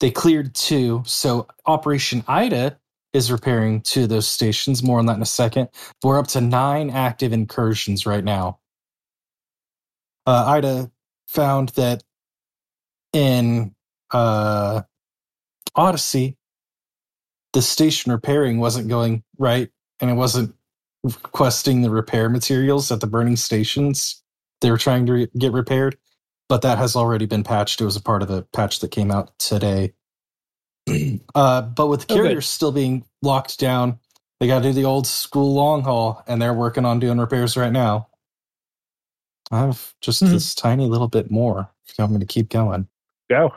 They 0.00 0.10
cleared 0.10 0.54
two. 0.54 1.02
So 1.06 1.48
Operation 1.66 2.24
Ida 2.28 2.78
is 3.12 3.32
repairing 3.32 3.80
two 3.80 4.04
of 4.04 4.08
those 4.08 4.28
stations. 4.28 4.82
More 4.82 4.98
on 4.98 5.06
that 5.06 5.16
in 5.16 5.22
a 5.22 5.26
second. 5.26 5.68
We're 6.02 6.18
up 6.18 6.28
to 6.28 6.40
nine 6.40 6.90
active 6.90 7.32
incursions 7.32 8.06
right 8.06 8.24
now. 8.24 8.58
Uh, 10.28 10.44
Ida 10.46 10.90
found 11.26 11.70
that 11.70 12.02
in 13.14 13.74
uh, 14.10 14.82
Odyssey, 15.74 16.36
the 17.54 17.62
station 17.62 18.12
repairing 18.12 18.58
wasn't 18.58 18.88
going 18.88 19.22
right 19.38 19.70
and 20.00 20.10
it 20.10 20.14
wasn't 20.14 20.54
requesting 21.02 21.80
the 21.82 21.90
repair 21.90 22.28
materials 22.28 22.92
at 22.92 23.00
the 23.00 23.06
burning 23.06 23.36
stations 23.36 24.22
they 24.60 24.70
were 24.70 24.76
trying 24.76 25.06
to 25.06 25.12
re- 25.12 25.28
get 25.38 25.52
repaired 25.52 25.96
but 26.48 26.62
that 26.62 26.76
has 26.78 26.96
already 26.96 27.26
been 27.26 27.44
patched. 27.44 27.80
It 27.80 27.84
was 27.86 27.96
a 27.96 28.02
part 28.02 28.22
of 28.22 28.28
the 28.28 28.42
patch 28.52 28.80
that 28.80 28.90
came 28.90 29.10
out 29.10 29.38
today. 29.38 29.92
Uh, 31.34 31.62
but 31.62 31.86
with 31.86 32.06
the 32.06 32.14
Oh, 32.14 32.16
good. 32.16 32.22
carriers 32.24 32.48
still 32.48 32.72
being 32.72 33.04
locked 33.22 33.58
down 33.58 33.98
they 34.40 34.46
got 34.46 34.58
to 34.62 34.68
do 34.68 34.72
the 34.74 34.84
old 34.84 35.06
school 35.06 35.54
long 35.54 35.82
haul 35.82 36.22
and 36.26 36.40
they're 36.42 36.54
working 36.54 36.84
on 36.84 36.98
doing 37.00 37.18
repairs 37.18 37.56
right 37.56 37.72
now 37.72 38.07
I 39.50 39.60
have 39.60 39.94
just 40.00 40.22
Mhm. 40.22 40.30
this 40.30 40.54
tiny 40.54 40.86
little 40.86 41.08
bit 41.08 41.30
more. 41.30 41.70
If 41.86 41.98
you 41.98 42.02
want 42.02 42.14
me 42.14 42.20
to 42.20 42.26
keep 42.26 42.48
going. 42.50 42.86
Go. 43.30 43.54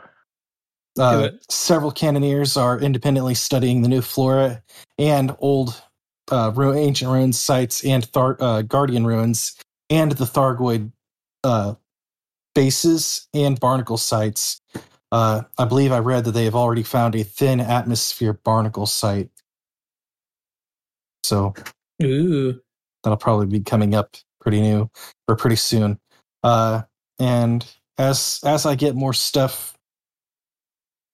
Uh, 0.98 1.30
several 1.48 1.90
cannoneers 1.90 2.56
are 2.56 2.78
independently 2.78 3.34
studying 3.34 3.82
the 3.82 3.88
new 3.88 4.02
flora 4.02 4.62
and 4.98 5.34
old 5.38 5.82
uh, 6.30 6.52
ru- 6.54 6.74
ancient 6.74 7.10
ruins 7.10 7.38
sites 7.38 7.84
and 7.84 8.04
Thar- 8.06 8.36
uh, 8.40 8.62
guardian 8.62 9.06
ruins 9.06 9.54
and 9.90 10.12
the 10.12 10.24
Thargoid 10.24 10.92
uh, 11.44 11.74
bases 12.54 13.28
and 13.34 13.58
barnacle 13.58 13.96
sites. 13.98 14.60
Uh, 15.10 15.42
I 15.58 15.64
believe 15.64 15.92
I 15.92 15.98
read 15.98 16.24
that 16.24 16.32
they 16.32 16.44
have 16.44 16.54
already 16.54 16.82
found 16.82 17.14
a 17.14 17.22
thin 17.22 17.60
atmosphere 17.60 18.32
barnacle 18.32 18.86
site. 18.86 19.30
So 21.24 21.54
Ooh. 22.02 22.60
that'll 23.02 23.16
probably 23.16 23.46
be 23.46 23.60
coming 23.60 23.94
up 23.94 24.16
pretty 24.42 24.60
new 24.60 24.90
or 25.28 25.36
pretty 25.36 25.56
soon. 25.56 25.98
Uh, 26.42 26.82
and 27.18 27.64
as 27.98 28.40
as 28.44 28.66
I 28.66 28.74
get 28.74 28.94
more 28.94 29.14
stuff, 29.14 29.76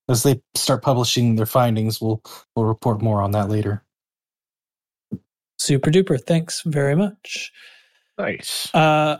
as 0.09 0.22
they 0.22 0.40
start 0.55 0.82
publishing 0.82 1.36
their 1.36 1.46
findings, 1.46 2.00
we'll 2.00 2.22
we'll 2.56 2.66
report 2.66 3.02
more 3.02 3.22
on 3.22 3.32
that 3.32 3.48
later. 3.48 3.84
Super 5.59 5.90
duper. 5.90 6.20
Thanks 6.20 6.62
very 6.64 6.96
much. 6.96 7.52
Nice. 8.16 8.72
Uh, 8.74 9.18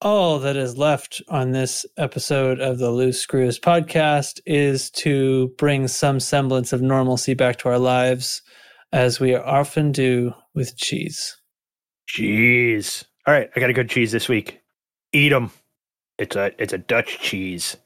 all 0.00 0.38
that 0.38 0.56
is 0.56 0.78
left 0.78 1.20
on 1.28 1.50
this 1.50 1.84
episode 1.96 2.60
of 2.60 2.78
the 2.78 2.90
Loose 2.90 3.20
Screws 3.20 3.58
podcast 3.58 4.40
is 4.46 4.90
to 4.92 5.48
bring 5.58 5.88
some 5.88 6.20
semblance 6.20 6.72
of 6.72 6.80
normalcy 6.80 7.34
back 7.34 7.58
to 7.58 7.68
our 7.68 7.78
lives, 7.78 8.42
as 8.92 9.18
we 9.18 9.34
often 9.34 9.92
do 9.92 10.32
with 10.54 10.76
cheese. 10.76 11.36
Cheese. 12.06 13.04
All 13.28 13.34
right, 13.34 13.50
I 13.54 13.60
got 13.60 13.68
a 13.68 13.74
good 13.74 13.90
cheese 13.90 14.10
this 14.10 14.26
week. 14.26 14.58
Eat 15.12 15.34
'em. 15.34 15.50
It's 16.16 16.34
a 16.34 16.50
it's 16.58 16.72
a 16.72 16.78
Dutch 16.78 17.18
cheese. 17.20 17.76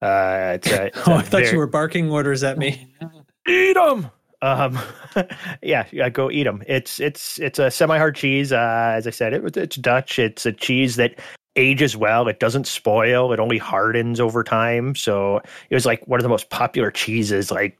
Uh, 0.00 0.52
it's 0.54 0.70
a, 0.70 0.86
it's 0.86 0.98
Oh, 1.08 1.14
a 1.14 1.16
I 1.16 1.22
thought 1.22 1.40
very- 1.40 1.50
you 1.50 1.58
were 1.58 1.66
barking 1.66 2.08
orders 2.12 2.44
at 2.44 2.58
me. 2.58 2.94
eat 3.48 3.74
them. 3.74 4.08
Um, 4.40 4.78
yeah, 5.62 5.86
yeah, 5.90 6.08
go 6.10 6.30
eat 6.30 6.44
them. 6.44 6.62
It's 6.68 7.00
it's 7.00 7.40
it's 7.40 7.58
a 7.58 7.72
semi-hard 7.72 8.14
cheese. 8.14 8.52
Uh, 8.52 8.92
as 8.94 9.08
I 9.08 9.10
said, 9.10 9.32
it, 9.32 9.56
it's 9.56 9.74
Dutch. 9.74 10.20
It's 10.20 10.46
a 10.46 10.52
cheese 10.52 10.94
that 10.94 11.18
ages 11.56 11.96
well. 11.96 12.28
It 12.28 12.38
doesn't 12.38 12.68
spoil. 12.68 13.32
It 13.32 13.40
only 13.40 13.58
hardens 13.58 14.20
over 14.20 14.44
time. 14.44 14.94
So 14.94 15.38
it 15.70 15.74
was 15.74 15.86
like 15.86 16.06
one 16.06 16.20
of 16.20 16.22
the 16.22 16.28
most 16.28 16.50
popular 16.50 16.92
cheeses, 16.92 17.50
like 17.50 17.76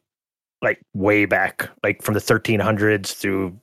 like 0.62 0.80
way 0.94 1.26
back, 1.26 1.70
like 1.84 2.02
from 2.02 2.14
the 2.14 2.20
1300s 2.20 3.12
through 3.14 3.56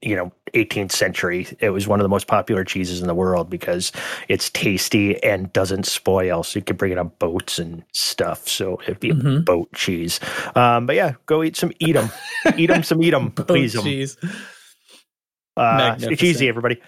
you 0.00 0.16
know 0.16 0.32
18th 0.54 0.92
century. 0.92 1.46
It 1.60 1.70
was 1.70 1.86
one 1.88 2.00
of 2.00 2.04
the 2.04 2.08
most 2.08 2.26
popular 2.26 2.64
cheeses 2.64 3.00
in 3.00 3.06
the 3.06 3.14
world 3.14 3.48
because 3.50 3.92
it's 4.28 4.50
tasty 4.50 5.22
and 5.22 5.52
doesn't 5.52 5.86
spoil. 5.86 6.42
So 6.42 6.58
you 6.58 6.64
can 6.64 6.76
bring 6.76 6.92
it 6.92 6.98
on 6.98 7.10
boats 7.18 7.58
and 7.58 7.82
stuff. 7.92 8.48
So 8.48 8.80
it'd 8.82 9.00
be 9.00 9.10
a 9.10 9.14
Mhm. 9.14 9.44
boat 9.44 9.72
cheese. 9.74 10.20
Um, 10.54 10.86
but 10.86 10.96
yeah, 10.96 11.14
go 11.26 11.42
eat 11.42 11.56
some, 11.56 11.72
eat 11.78 11.92
them, 11.92 12.10
eat 12.56 12.66
them, 12.66 12.82
some, 12.82 13.02
eat 13.02 13.10
them, 13.10 13.30
please 13.32 13.72
cheese. 13.82 14.16
Uh, 15.56 15.96
stay 15.98 16.16
cheesy, 16.16 16.48
everybody. 16.48 16.80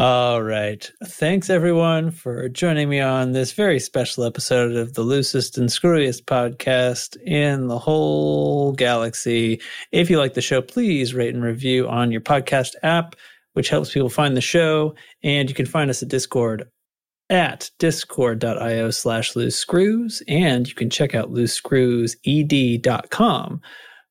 All 0.00 0.42
right. 0.42 0.90
Thanks 1.04 1.50
everyone 1.50 2.10
for 2.10 2.48
joining 2.48 2.88
me 2.88 3.00
on 3.00 3.32
this 3.32 3.52
very 3.52 3.78
special 3.78 4.24
episode 4.24 4.74
of 4.74 4.94
the 4.94 5.02
loosest 5.02 5.58
and 5.58 5.68
screwiest 5.68 6.24
podcast 6.24 7.18
in 7.26 7.66
the 7.66 7.78
whole 7.78 8.72
galaxy. 8.72 9.60
If 9.92 10.08
you 10.08 10.16
like 10.16 10.32
the 10.32 10.40
show, 10.40 10.62
please 10.62 11.12
rate 11.12 11.34
and 11.34 11.44
review 11.44 11.86
on 11.86 12.10
your 12.10 12.22
podcast 12.22 12.76
app, 12.82 13.14
which 13.52 13.68
helps 13.68 13.92
people 13.92 14.08
find 14.08 14.34
the 14.34 14.40
show. 14.40 14.94
And 15.22 15.50
you 15.50 15.54
can 15.54 15.66
find 15.66 15.90
us 15.90 16.02
at 16.02 16.08
Discord 16.08 16.66
at 17.28 17.70
discord.io 17.78 18.90
slash 18.92 19.36
loose 19.36 19.56
screws. 19.56 20.22
And 20.26 20.66
you 20.66 20.74
can 20.74 20.88
check 20.88 21.14
out 21.14 21.30
loosescrewsed.com 21.30 23.60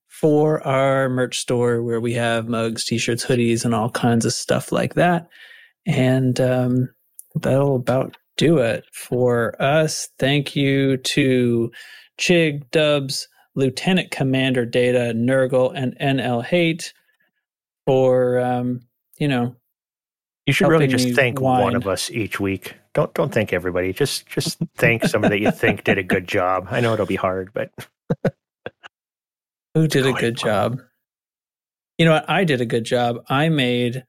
for 0.07 0.68
our 0.68 1.10
merch 1.10 1.40
store 1.40 1.82
where 1.82 1.99
we 1.99 2.14
have 2.14 2.48
mugs, 2.48 2.86
t-shirts, 2.86 3.26
hoodies, 3.26 3.66
and 3.66 3.74
all 3.74 3.90
kinds 3.90 4.24
of 4.24 4.34
stuff 4.34 4.72
like 4.72 4.94
that. 4.94 5.28
And 5.85 6.39
um, 6.39 6.89
that'll 7.35 7.76
about 7.76 8.18
do 8.38 8.60
it 8.60 8.85
for 8.93 9.61
us. 9.61 10.10
Thank 10.18 10.56
you 10.56 10.97
to 10.97 11.72
Chig, 12.19 12.69
Dubs, 12.72 13.27
Lieutenant 13.56 14.11
Commander 14.11 14.65
Data, 14.65 15.14
Nurgle, 15.15 15.73
and 15.76 15.97
NL 15.99 16.43
Hate 16.43 16.93
for, 17.85 18.39
um, 18.39 18.81
you 19.18 19.27
know, 19.27 19.56
You 20.45 20.53
should 20.53 20.68
really 20.69 20.88
just 20.88 21.14
thank 21.15 21.41
one 21.41 21.76
of 21.76 21.88
us 21.88 22.10
each 22.11 22.39
week. 22.39 22.76
Don't 22.93 23.14
don't 23.14 23.34
thank 23.34 23.53
everybody. 23.53 23.93
Just 23.93 24.27
just 24.27 24.57
thank 24.76 25.03
somebody 25.06 25.39
that 25.39 25.41
you 25.43 25.51
think 25.60 25.84
did 25.84 25.97
a 25.97 26.03
good 26.03 26.27
job. 26.27 26.68
I 26.72 26.80
know 26.80 26.93
it'll 26.93 27.06
be 27.06 27.15
hard, 27.15 27.51
but 27.53 27.72
who 29.73 29.88
did 29.88 30.06
a 30.06 30.14
good 30.14 30.38
job. 30.38 30.80
You 31.97 32.06
know 32.06 32.14
what? 32.14 32.30
I 32.30 32.45
did 32.45 32.61
a 32.61 32.65
good 32.65 32.85
job. 32.85 33.18
I 33.27 33.49
made 33.49 34.06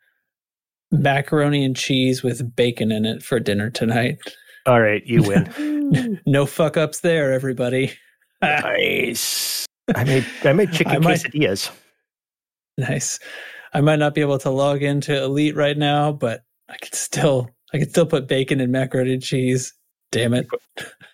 macaroni 0.90 1.64
and 1.64 1.76
cheese 1.76 2.22
with 2.22 2.54
bacon 2.56 2.90
in 2.92 3.04
it 3.04 3.22
for 3.22 3.38
dinner 3.40 3.70
tonight. 3.70 4.18
all 4.66 4.80
right, 4.80 5.04
you 5.06 5.22
win. 5.22 6.20
no 6.26 6.46
fuck 6.46 6.76
ups 6.76 7.00
there, 7.00 7.32
everybody. 7.32 7.92
nice. 8.42 9.66
I 9.94 10.04
made 10.04 10.26
I 10.44 10.52
made 10.52 10.72
chicken 10.72 10.92
I 10.94 10.98
might- 10.98 11.18
quesadillas. 11.18 11.70
Nice. 12.78 13.18
I 13.72 13.80
might 13.82 13.98
not 13.98 14.14
be 14.14 14.20
able 14.20 14.38
to 14.38 14.50
log 14.50 14.82
into 14.82 15.16
Elite 15.22 15.54
right 15.54 15.76
now, 15.76 16.12
but 16.12 16.42
I 16.68 16.76
could 16.78 16.94
still 16.94 17.50
I 17.72 17.78
could 17.78 17.90
still 17.90 18.06
put 18.06 18.26
bacon 18.28 18.60
and 18.60 18.72
macaroni 18.72 19.12
and 19.14 19.22
cheese. 19.22 19.74
Damn 20.12 20.34
it. 20.34 20.48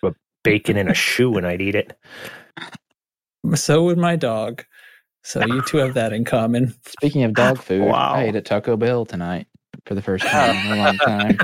Put 0.01 0.15
bacon 0.43 0.77
in 0.77 0.89
a 0.89 0.93
shoe 0.93 1.35
and 1.37 1.45
I'd 1.45 1.61
eat 1.61 1.75
it. 1.75 1.97
So 3.55 3.83
would 3.85 3.97
my 3.97 4.15
dog. 4.15 4.63
So 5.23 5.45
you 5.45 5.61
two 5.63 5.77
have 5.77 5.93
that 5.95 6.13
in 6.13 6.23
common. 6.25 6.73
Speaking 6.85 7.23
of 7.23 7.33
dog 7.33 7.57
food, 7.61 7.81
Wow. 7.83 8.13
I 8.13 8.23
ate 8.23 8.35
at 8.35 8.45
Taco 8.45 8.77
Bell 8.77 9.05
tonight 9.05 9.47
for 9.87 9.95
the 9.95 10.01
first 10.01 10.25
time 10.27 10.55
in 10.65 10.71
a 10.79 10.83
long 10.83 10.97
time, 10.97 11.37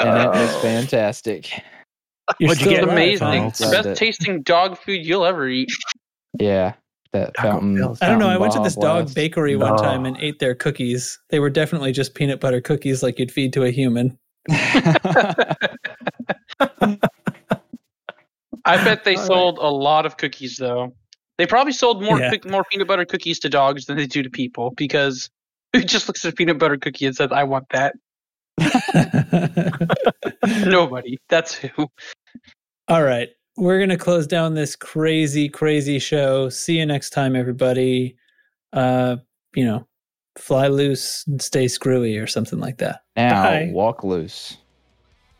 and 0.00 0.18
it 0.22 0.28
was 0.30 0.56
fantastic. 0.62 1.50
You're 2.38 2.48
What'd 2.48 2.62
you 2.64 2.70
get? 2.70 2.82
It's 2.82 2.92
amazing. 2.92 3.44
It's 3.44 3.58
the 3.60 3.64
Loved 3.66 3.76
best 3.76 3.86
it. 3.88 3.96
tasting 3.96 4.42
dog 4.42 4.76
food 4.78 5.06
you'll 5.06 5.24
ever 5.24 5.48
eat. 5.48 5.68
Yeah, 6.38 6.74
that 7.12 7.32
Taco 7.34 7.50
fountain. 7.52 7.76
Bell's- 7.76 8.02
I 8.02 8.08
don't 8.08 8.18
know. 8.18 8.28
I 8.28 8.36
went 8.36 8.52
to 8.52 8.58
Baja 8.58 8.64
this 8.64 8.74
dog 8.74 9.04
Blast. 9.04 9.14
bakery 9.14 9.56
one 9.56 9.76
No. 9.76 9.82
time 9.82 10.04
and 10.04 10.16
ate 10.18 10.38
their 10.38 10.54
cookies. 10.54 11.18
They 11.30 11.38
were 11.40 11.48
definitely 11.50 11.92
just 11.92 12.14
peanut 12.14 12.38
butter 12.40 12.60
cookies 12.60 13.02
like 13.02 13.18
you'd 13.18 13.32
feed 13.32 13.52
to 13.54 13.64
a 13.64 13.70
human. 13.70 14.18
I 18.64 18.84
bet 18.84 19.04
they 19.04 19.16
sold 19.16 19.58
a 19.58 19.68
lot 19.70 20.04
of 20.06 20.16
cookies 20.16 20.56
though. 20.56 20.92
They 21.38 21.46
probably 21.46 21.72
sold 21.72 22.02
more 22.02 22.18
Yeah. 22.18 22.30
cook- 22.30 22.50
more 22.50 22.64
peanut 22.70 22.88
butter 22.88 23.04
cookies 23.04 23.38
to 23.40 23.48
dogs 23.48 23.86
than 23.86 23.96
they 23.96 24.06
do 24.06 24.22
to 24.22 24.30
people 24.30 24.72
because 24.76 25.30
who 25.72 25.82
just 25.82 26.08
looks 26.08 26.24
at 26.24 26.32
a 26.32 26.34
peanut 26.34 26.58
butter 26.58 26.76
cookie 26.76 27.06
and 27.06 27.16
says, 27.16 27.30
"I 27.32 27.44
want 27.44 27.66
that." 27.70 27.94
Nobody. 30.66 31.18
That's 31.28 31.54
who. 31.54 31.88
All 32.88 33.02
right. 33.02 33.28
We're 33.56 33.78
going 33.78 33.90
to 33.90 33.98
close 33.98 34.26
down 34.26 34.54
this 34.54 34.76
crazy, 34.76 35.48
crazy 35.48 35.98
show. 35.98 36.48
See 36.48 36.78
you 36.78 36.86
next 36.86 37.10
time, 37.10 37.34
everybody. 37.34 38.16
Uh, 38.72 39.16
you 39.54 39.64
know, 39.64 39.86
fly 40.36 40.68
loose 40.68 41.24
and 41.26 41.42
stay 41.42 41.66
screwy 41.68 42.16
or 42.18 42.26
something 42.26 42.60
like 42.60 42.78
that. 42.78 43.02
now 43.16 43.42
Bye. 43.42 43.70
walk 43.72 44.04
loose. 44.04 44.56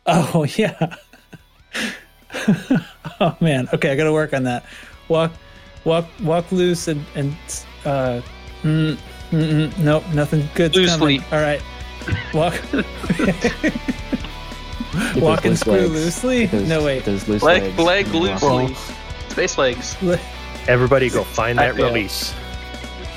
Oh, 0.05 0.43
yeah. 0.57 0.95
oh, 3.19 3.37
man. 3.39 3.67
Okay. 3.73 3.91
I 3.91 3.95
got 3.95 4.03
to 4.03 4.13
work 4.13 4.33
on 4.33 4.43
that. 4.43 4.65
Walk, 5.07 5.31
walk, 5.85 6.05
walk 6.21 6.51
loose 6.51 6.87
and, 6.87 7.03
and, 7.15 7.35
uh, 7.85 8.21
mm, 8.63 8.97
mm, 9.31 9.69
mm, 9.69 9.77
nope, 9.79 10.03
nothing 10.13 10.47
good's 10.55 10.75
Loosely. 10.75 11.19
coming. 11.19 11.33
All 11.33 11.41
right. 11.41 11.61
Walk. 12.33 12.53
those 12.71 12.85
Walk 15.21 15.45
and 15.45 15.57
screw 15.57 15.73
legs. 15.73 15.91
loosely? 15.91 16.45
Those- 16.47 16.67
no, 16.67 16.83
wait. 16.83 17.05
Those 17.05 17.27
loose 17.27 17.43
Leg 17.43 17.61
legs. 17.63 17.79
leg 17.79 18.07
Walk. 18.07 18.41
loosely. 18.41 18.75
Space 19.29 19.57
legs. 19.57 19.95
Everybody 20.67 21.09
go 21.09 21.23
find 21.23 21.57
that 21.59 21.75
release. 21.75 22.33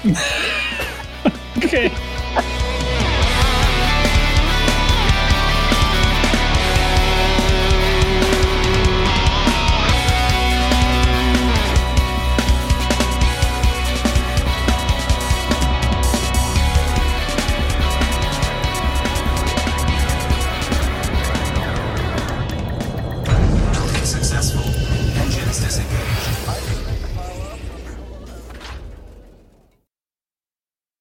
Okay. 1.65 1.95